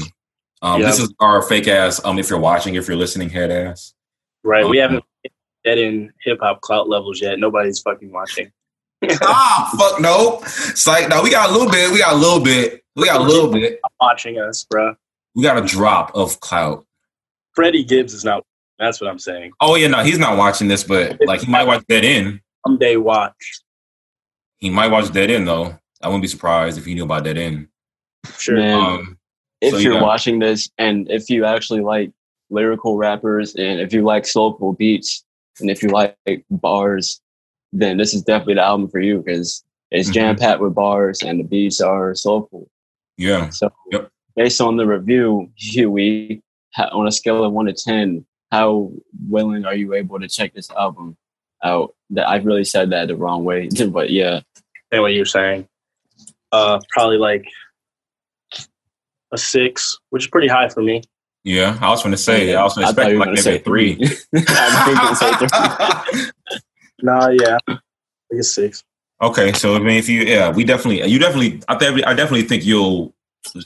Um, 0.61 0.81
Yeah. 0.81 0.87
this 0.87 0.99
is 0.99 1.13
our 1.19 1.41
fake 1.41 1.67
ass. 1.67 2.03
Um, 2.05 2.19
if 2.19 2.29
you're 2.29 2.39
watching, 2.39 2.75
if 2.75 2.87
you're 2.87 2.97
listening, 2.97 3.29
head 3.29 3.51
ass. 3.51 3.93
Right. 4.43 4.67
We 4.67 4.79
Um, 4.81 4.91
haven't 4.91 5.05
get 5.65 5.77
in 5.77 6.11
hip 6.23 6.39
hop 6.41 6.61
clout 6.61 6.89
levels 6.89 7.21
yet. 7.21 7.39
Nobody's 7.39 7.79
fucking 7.79 8.11
watching. 8.11 8.51
ah, 9.21 9.71
fuck 9.77 9.99
no. 10.01 10.39
It's 10.43 10.85
like 10.87 11.09
no, 11.09 11.21
we 11.23 11.31
got 11.31 11.49
a 11.49 11.53
little 11.53 11.69
bit. 11.71 11.91
We 11.91 11.99
got 11.99 12.13
a 12.13 12.17
little 12.17 12.39
bit. 12.41 12.82
We 12.95 13.05
got 13.05 13.21
a 13.21 13.23
little 13.23 13.51
bit. 13.51 13.79
watching 13.99 14.39
us, 14.39 14.63
bro. 14.69 14.95
We 15.35 15.43
got 15.43 15.57
a 15.57 15.65
drop 15.65 16.11
of 16.15 16.39
clout. 16.39 16.85
Freddie 17.55 17.83
Gibbs 17.83 18.13
is 18.13 18.23
not. 18.23 18.43
That's 18.79 18.99
what 19.01 19.09
I'm 19.09 19.19
saying. 19.19 19.51
Oh 19.61 19.75
yeah, 19.75 19.87
no, 19.87 20.03
he's 20.03 20.19
not 20.19 20.37
watching 20.37 20.67
this, 20.67 20.83
but 20.83 21.17
like 21.25 21.41
he 21.41 21.51
might 21.51 21.65
watch 21.65 21.83
Dead 21.87 22.03
End. 22.05 22.39
Someday 22.67 22.97
watch. 22.97 23.61
He 24.57 24.69
might 24.69 24.89
watch 24.91 25.11
Dead 25.11 25.29
End 25.31 25.47
though. 25.47 25.77
I 26.01 26.07
wouldn't 26.07 26.21
be 26.23 26.27
surprised 26.27 26.77
if 26.77 26.85
he 26.85 26.93
knew 26.93 27.03
about 27.03 27.23
Dead 27.23 27.37
End. 27.37 27.67
Sure. 28.37 28.55
Man. 28.57 28.79
Um, 28.79 29.17
if 29.61 29.71
So, 29.71 29.77
you're 29.77 29.93
yeah. 29.93 30.01
watching 30.01 30.39
this 30.39 30.69
and 30.77 31.09
if 31.09 31.29
you 31.29 31.45
actually 31.45 31.81
like 31.81 32.11
lyrical 32.49 32.97
rappers 32.97 33.55
and 33.55 33.79
if 33.79 33.93
you 33.93 34.01
like 34.03 34.25
soulful 34.25 34.73
beats 34.73 35.23
and 35.59 35.69
if 35.69 35.81
you 35.81 35.89
like 35.89 36.15
bars, 36.49 37.21
then 37.71 37.97
this 37.97 38.13
is 38.13 38.21
definitely 38.23 38.55
the 38.55 38.61
album 38.63 38.89
for 38.89 38.99
you 38.99 39.21
because 39.21 39.63
it's 39.91 40.09
Mhm. 40.09 40.13
jam 40.13 40.35
packed 40.35 40.59
with 40.61 40.75
bars 40.75 41.21
and 41.23 41.39
the 41.39 41.43
beats 41.43 41.79
are 41.79 42.13
soulful. 42.15 42.67
Yeah. 43.17 43.49
So, 43.49 43.71
Yep. 43.91 44.09
based 44.35 44.61
on 44.61 44.77
the 44.77 44.85
review, 44.85 45.49
Huey, 45.55 46.41
on 46.77 47.07
a 47.07 47.11
scale 47.11 47.43
of 47.43 47.53
one 47.53 47.65
to 47.67 47.73
ten, 47.73 48.25
how 48.51 48.91
willing 49.29 49.65
are 49.65 49.75
you 49.75 49.93
able 49.93 50.19
to 50.19 50.27
check 50.27 50.53
this 50.53 50.69
album 50.71 51.17
out? 51.63 51.93
That 52.11 52.27
I've 52.29 52.45
really 52.45 52.63
said 52.65 52.91
that 52.91 53.07
the 53.07 53.15
wrong 53.15 53.43
way, 53.43 53.69
but 53.89 54.09
yeah, 54.09 54.41
Say 54.91 54.99
what 54.99 55.13
you're 55.13 55.25
saying. 55.25 55.67
Uh, 56.51 56.79
probably 56.91 57.17
like 57.17 57.45
a 59.31 59.37
six, 59.39 59.97
which 60.11 60.25
is 60.25 60.29
pretty 60.29 60.47
high 60.47 60.69
for 60.69 60.83
me. 60.83 61.01
Yeah, 61.43 61.77
I 61.81 61.89
was 61.89 62.03
going 62.03 62.11
to 62.13 62.17
say. 62.17 62.51
yeah. 62.51 62.59
I 62.59 62.63
was 62.63 62.77
expecting 62.77 63.17
like 63.17 63.29
gonna 63.29 63.41
maybe 63.43 63.57
a 63.57 63.59
three. 63.59 63.95
three. 63.95 64.17
I 64.47 64.85
think 64.85 64.97
gonna 64.99 65.15
say 65.15 66.21
three. 66.21 66.31
Nah, 67.01 67.29
yeah, 67.29 67.57
like 67.67 68.39
a 68.39 68.43
six. 68.43 68.83
Okay, 69.23 69.51
so 69.53 69.75
I 69.75 69.79
mean, 69.79 69.97
if 69.97 70.07
you, 70.09 70.21
yeah, 70.21 70.51
we 70.51 70.63
definitely, 70.63 71.07
you 71.09 71.19
definitely, 71.19 71.61
I 71.67 71.75
think, 71.77 72.05
I 72.05 72.13
definitely 72.13 72.43
think 72.43 72.65
you'll 72.65 73.13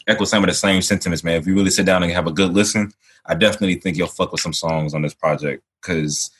echo 0.07 0.25
some 0.25 0.43
of 0.43 0.47
the 0.47 0.53
same 0.53 0.81
sentiments, 0.81 1.23
man. 1.23 1.35
If 1.39 1.47
you 1.47 1.53
really 1.55 1.69
sit 1.69 1.85
down 1.85 2.03
and 2.03 2.11
have 2.11 2.27
a 2.27 2.31
good 2.31 2.53
listen, 2.53 2.91
I 3.25 3.35
definitely 3.35 3.75
think 3.75 3.97
you'll 3.97 4.07
fuck 4.07 4.31
with 4.31 4.41
some 4.41 4.53
songs 4.53 4.93
on 4.93 5.01
this 5.01 5.13
project 5.13 5.63
because 5.81 6.31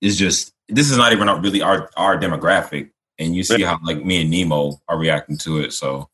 it's 0.00 0.16
just 0.16 0.52
this 0.68 0.90
is 0.90 0.96
not 0.96 1.12
even 1.12 1.28
our- 1.28 1.40
really 1.40 1.62
our 1.62 1.90
our 1.96 2.18
demographic, 2.18 2.90
and 3.18 3.34
you 3.34 3.42
see 3.44 3.62
how 3.62 3.78
like 3.82 4.04
me 4.04 4.22
and 4.22 4.30
Nemo 4.30 4.80
are 4.88 4.98
reacting 4.98 5.36
to 5.38 5.58
it. 5.60 5.72
So 5.72 6.08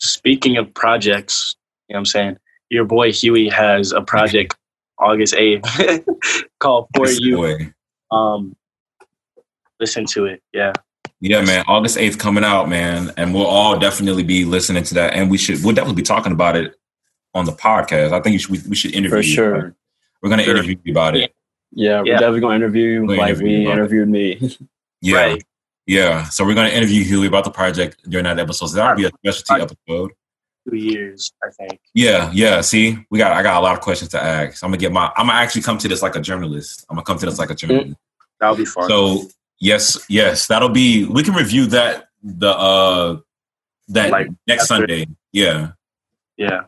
Speaking 0.00 0.56
of 0.56 0.72
projects, 0.74 1.56
you 1.88 1.94
know 1.94 1.98
what 1.98 2.00
I'm 2.00 2.06
saying? 2.06 2.36
Your 2.70 2.84
boy 2.84 3.10
Huey 3.12 3.48
has 3.48 3.92
a 3.92 4.00
project 4.00 4.56
August 4.98 5.34
8th 5.34 6.04
called 6.60 6.86
For 6.94 7.06
this 7.06 7.20
You. 7.20 7.38
way. 7.40 7.72
Um, 8.10 8.54
listen 9.80 10.06
to 10.06 10.26
it. 10.26 10.42
Yeah. 10.52 10.72
Yeah, 11.20 11.42
man. 11.42 11.64
August 11.66 11.98
eighth 11.98 12.18
coming 12.18 12.44
out, 12.44 12.68
man, 12.68 13.12
and 13.16 13.34
we'll 13.34 13.46
all 13.46 13.78
definitely 13.78 14.22
be 14.22 14.44
listening 14.44 14.84
to 14.84 14.94
that, 14.94 15.14
and 15.14 15.30
we 15.30 15.36
should 15.38 15.64
we'll 15.64 15.74
definitely 15.74 16.00
be 16.00 16.06
talking 16.06 16.32
about 16.32 16.56
it 16.56 16.74
on 17.34 17.44
the 17.44 17.52
podcast. 17.52 18.12
I 18.12 18.20
think 18.20 18.34
you 18.34 18.38
should, 18.38 18.50
we, 18.50 18.60
we 18.70 18.76
should 18.76 18.92
interview 18.94 19.16
For 19.18 19.22
sure. 19.22 19.54
about 19.54 19.68
it. 19.68 19.74
We're 20.22 20.30
gonna 20.30 20.42
Sure. 20.44 20.54
interview 20.56 20.76
you 20.84 20.92
about 20.92 21.16
it. 21.16 21.34
yeah, 21.72 22.00
we're 22.00 22.06
Yeah. 22.06 22.12
definitely 22.14 22.40
gonna 22.40 22.54
interview 22.56 22.86
you 22.88 23.04
We'll 23.04 23.18
like 23.18 23.28
interview 23.30 23.48
you 23.48 23.58
we 23.58 23.64
about 23.64 23.72
it. 23.72 23.80
interviewed 23.80 24.08
me. 24.08 24.56
Yeah, 25.00 25.16
Right. 25.16 25.42
yeah. 25.86 26.24
So 26.24 26.44
we're 26.44 26.54
gonna 26.54 26.70
interview 26.70 27.04
Huey 27.04 27.26
about 27.28 27.44
the 27.44 27.50
project 27.52 27.98
during 28.10 28.24
that 28.24 28.38
episode. 28.38 28.66
So 28.68 28.76
that'll 28.76 28.96
be 28.96 29.04
a 29.04 29.10
specialty 29.10 29.62
episode. 29.62 30.10
Two 30.68 30.76
years, 30.76 31.32
I 31.42 31.50
think. 31.50 31.80
Yeah, 31.94 32.30
yeah. 32.34 32.60
See, 32.62 32.98
we 33.10 33.18
got 33.18 33.32
I 33.32 33.42
got 33.44 33.60
a 33.60 33.64
lot 33.64 33.74
of 33.74 33.80
questions 33.80 34.10
to 34.10 34.22
ask. 34.22 34.62
I'm 34.64 34.70
gonna 34.70 34.78
get 34.78 34.90
my 34.92 35.12
I'm 35.16 35.26
gonna 35.28 35.38
actually 35.38 35.62
come 35.62 35.78
to 35.78 35.88
this 35.88 36.02
like 36.02 36.16
a 36.16 36.20
journalist. 36.20 36.84
I'm 36.90 36.96
gonna 36.96 37.04
come 37.04 37.18
to 37.18 37.26
this 37.26 37.38
like 37.38 37.50
a 37.50 37.54
journalist. 37.54 37.94
That'll 38.40 38.56
be 38.56 38.64
fun. 38.64 38.88
So 38.88 39.28
yes, 39.60 39.98
yes, 40.08 40.46
that'll 40.46 40.68
be. 40.68 41.04
We 41.04 41.22
can 41.22 41.34
review 41.34 41.66
that 41.66 42.08
the 42.22 42.50
uh 42.50 43.16
that 43.88 44.10
Like, 44.10 44.28
next 44.46 44.64
after- 44.70 44.82
Sunday. 44.86 45.06
Yeah, 45.32 45.72
yeah. 46.36 46.62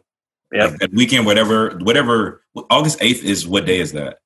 yeah. 0.53 0.67
like 0.67 0.79
that 0.79 0.93
weekend, 0.93 1.27
whatever, 1.27 1.79
whatever. 1.79 2.43
August 2.71 2.99
eighth 3.01 3.25
is 3.25 3.47
what 3.47 3.67
day 3.67 3.81
is 3.81 3.93
that? 3.93 4.19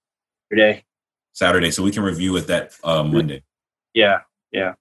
Today. 0.50 0.84
Saturday. 1.32 1.70
So 1.70 1.82
we 1.82 1.90
can 1.90 2.02
review 2.02 2.36
it 2.36 2.46
that 2.46 2.72
uh, 2.84 3.02
Monday 3.02 3.42
Yeah, 3.92 4.20
Yeah. 4.52 4.74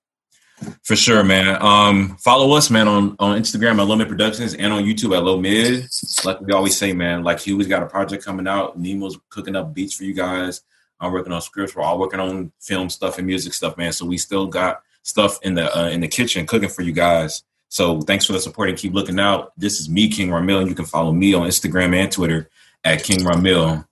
for 0.84 0.96
sure, 0.96 1.24
man. 1.24 1.60
Um, 1.62 2.16
follow 2.18 2.56
us, 2.56 2.70
man, 2.70 2.88
on 2.88 3.16
on 3.20 3.40
Instagram 3.40 3.80
at 3.80 3.88
Low 3.88 3.96
Mid 3.96 4.08
Productions 4.08 4.54
and 4.54 4.72
on 4.72 4.84
YouTube 4.84 5.16
at 5.18 5.24
Low 5.24 5.40
Mid. 5.40 5.88
Like 6.24 6.42
we 6.42 6.54
always 6.54 6.78
say, 6.78 6.94
man. 6.94 7.24
Like 7.24 7.40
Huey's 7.40 7.68
got 7.68 7.82
a 7.84 7.88
project 7.88 8.24
coming 8.24 8.48
out. 8.48 8.80
Nemo's 8.80 9.18
cooking 9.30 9.56
up 9.56 9.74
beats 9.74 9.94
for 9.96 10.04
you 10.04 10.14
guys. 10.14 10.62
I'm 11.04 11.12
working 11.12 11.34
on 11.34 11.42
scripts. 11.42 11.76
We're 11.76 11.84
all 11.84 12.00
working 12.00 12.22
on 12.22 12.52
film 12.62 12.90
stuff 12.90 13.18
and 13.18 13.28
music 13.28 13.54
stuff, 13.54 13.78
man. 13.78 13.92
So 13.92 14.06
we 14.06 14.18
still 14.18 14.48
got 14.48 14.82
stuff 15.04 15.38
in 15.44 15.54
the 15.54 15.78
uh, 15.78 15.90
in 15.90 16.00
the 16.00 16.08
kitchen 16.08 16.48
cooking 16.48 16.70
for 16.70 16.82
you 16.82 16.94
guys. 16.94 17.44
So 17.68 18.02
thanks 18.02 18.26
for 18.26 18.32
the 18.34 18.40
support 18.40 18.70
and 18.70 18.78
keep 18.78 18.94
looking 18.94 19.20
out. 19.20 19.52
This 19.58 19.82
is 19.82 19.90
me, 19.90 20.08
King 20.08 20.30
Ramil, 20.30 20.62
and 20.62 20.70
you 20.70 20.76
can 20.76 20.86
follow 20.86 21.12
me 21.12 21.34
on 21.34 21.48
Instagram 21.48 21.94
and 21.94 22.10
Twitter 22.10 22.50
at 22.86 23.04
King 23.04 23.20
Ramil. 23.20 23.86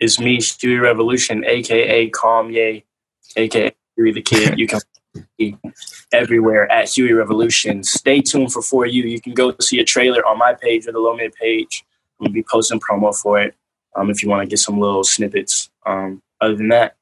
It's 0.00 0.18
me, 0.18 0.38
Stewie 0.38 0.80
Revolution, 0.80 1.44
aka 1.44 2.08
Calm 2.08 2.50
Ye, 2.50 2.84
aka 3.36 3.72
Huey 3.94 4.12
the 4.12 4.22
Kid. 4.22 4.58
You 4.58 4.66
can 4.66 4.80
everywhere 6.12 6.70
at 6.72 6.88
Huey 6.88 7.12
Revolution. 7.12 7.84
Stay 7.84 8.20
tuned 8.22 8.52
for 8.52 8.62
For 8.62 8.86
You. 8.86 9.04
You 9.04 9.20
can 9.20 9.34
go 9.34 9.54
see 9.60 9.78
a 9.78 9.84
trailer 9.84 10.26
on 10.26 10.36
my 10.36 10.54
page 10.54 10.88
or 10.88 10.92
the 10.92 10.98
Low 10.98 11.14
Mid 11.14 11.32
page. 11.34 11.84
Gonna 12.18 12.32
be 12.32 12.44
posting 12.50 12.80
promo 12.80 13.16
for 13.16 13.40
it. 13.40 13.54
Um, 13.96 14.10
if 14.10 14.22
you 14.22 14.28
want 14.28 14.42
to 14.42 14.48
get 14.48 14.58
some 14.58 14.78
little 14.78 15.04
snippets. 15.04 15.70
Um, 15.84 16.22
other 16.40 16.54
than 16.56 16.68
that, 16.68 16.96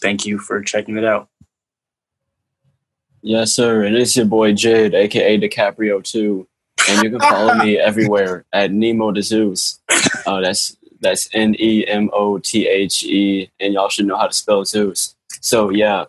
thank 0.00 0.24
you 0.26 0.38
for 0.38 0.62
checking 0.62 0.96
it 0.96 1.04
out. 1.04 1.28
yes, 3.22 3.52
sir. 3.52 3.84
It's 3.84 4.16
your 4.16 4.26
boy 4.26 4.52
Jid, 4.52 4.94
aka 4.94 5.38
DiCaprio 5.38 6.02
Two, 6.02 6.46
And 6.88 7.02
you 7.02 7.10
can 7.10 7.20
follow 7.20 7.54
me 7.54 7.78
everywhere 7.90 8.44
at 8.52 8.72
Nemo 8.72 9.12
the 9.12 9.22
Zeus. 9.22 9.80
Uh, 10.26 10.40
that's 10.40 10.76
that's 11.00 11.28
N 11.32 11.54
E 11.58 11.84
M 11.86 12.10
O 12.12 12.38
T 12.38 12.66
H 12.68 13.04
E, 13.04 13.50
and 13.60 13.74
y'all 13.74 13.88
should 13.88 14.06
know 14.06 14.16
how 14.16 14.26
to 14.26 14.34
spell 14.34 14.64
Zeus. 14.64 15.16
So 15.40 15.70
yeah, 15.70 16.04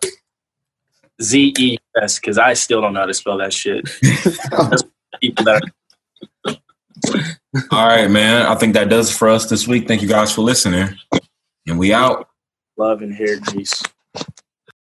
Z 1.20 1.54
E 1.58 1.78
S, 2.00 2.18
because 2.18 2.38
I 2.38 2.54
still 2.54 2.80
don't 2.80 2.94
know 2.94 3.00
how 3.00 3.06
to 3.06 3.14
spell 3.14 3.38
that 3.38 3.52
shit. 3.52 3.88
That's 4.50 4.82
people 5.20 5.44
that 5.44 5.62
are 6.46 6.56
All 7.70 7.86
right, 7.86 8.10
man. 8.10 8.46
I 8.46 8.54
think 8.54 8.74
that 8.74 8.88
does 8.88 9.10
it 9.10 9.14
for 9.14 9.28
us 9.28 9.48
this 9.48 9.68
week. 9.68 9.86
Thank 9.86 10.00
you 10.02 10.08
guys 10.08 10.32
for 10.32 10.40
listening. 10.40 10.88
And 11.66 11.78
we 11.78 11.92
out. 11.92 12.28
love 12.76 13.02
and 13.02 13.14
hair 13.14 13.38
grease. 13.40 13.82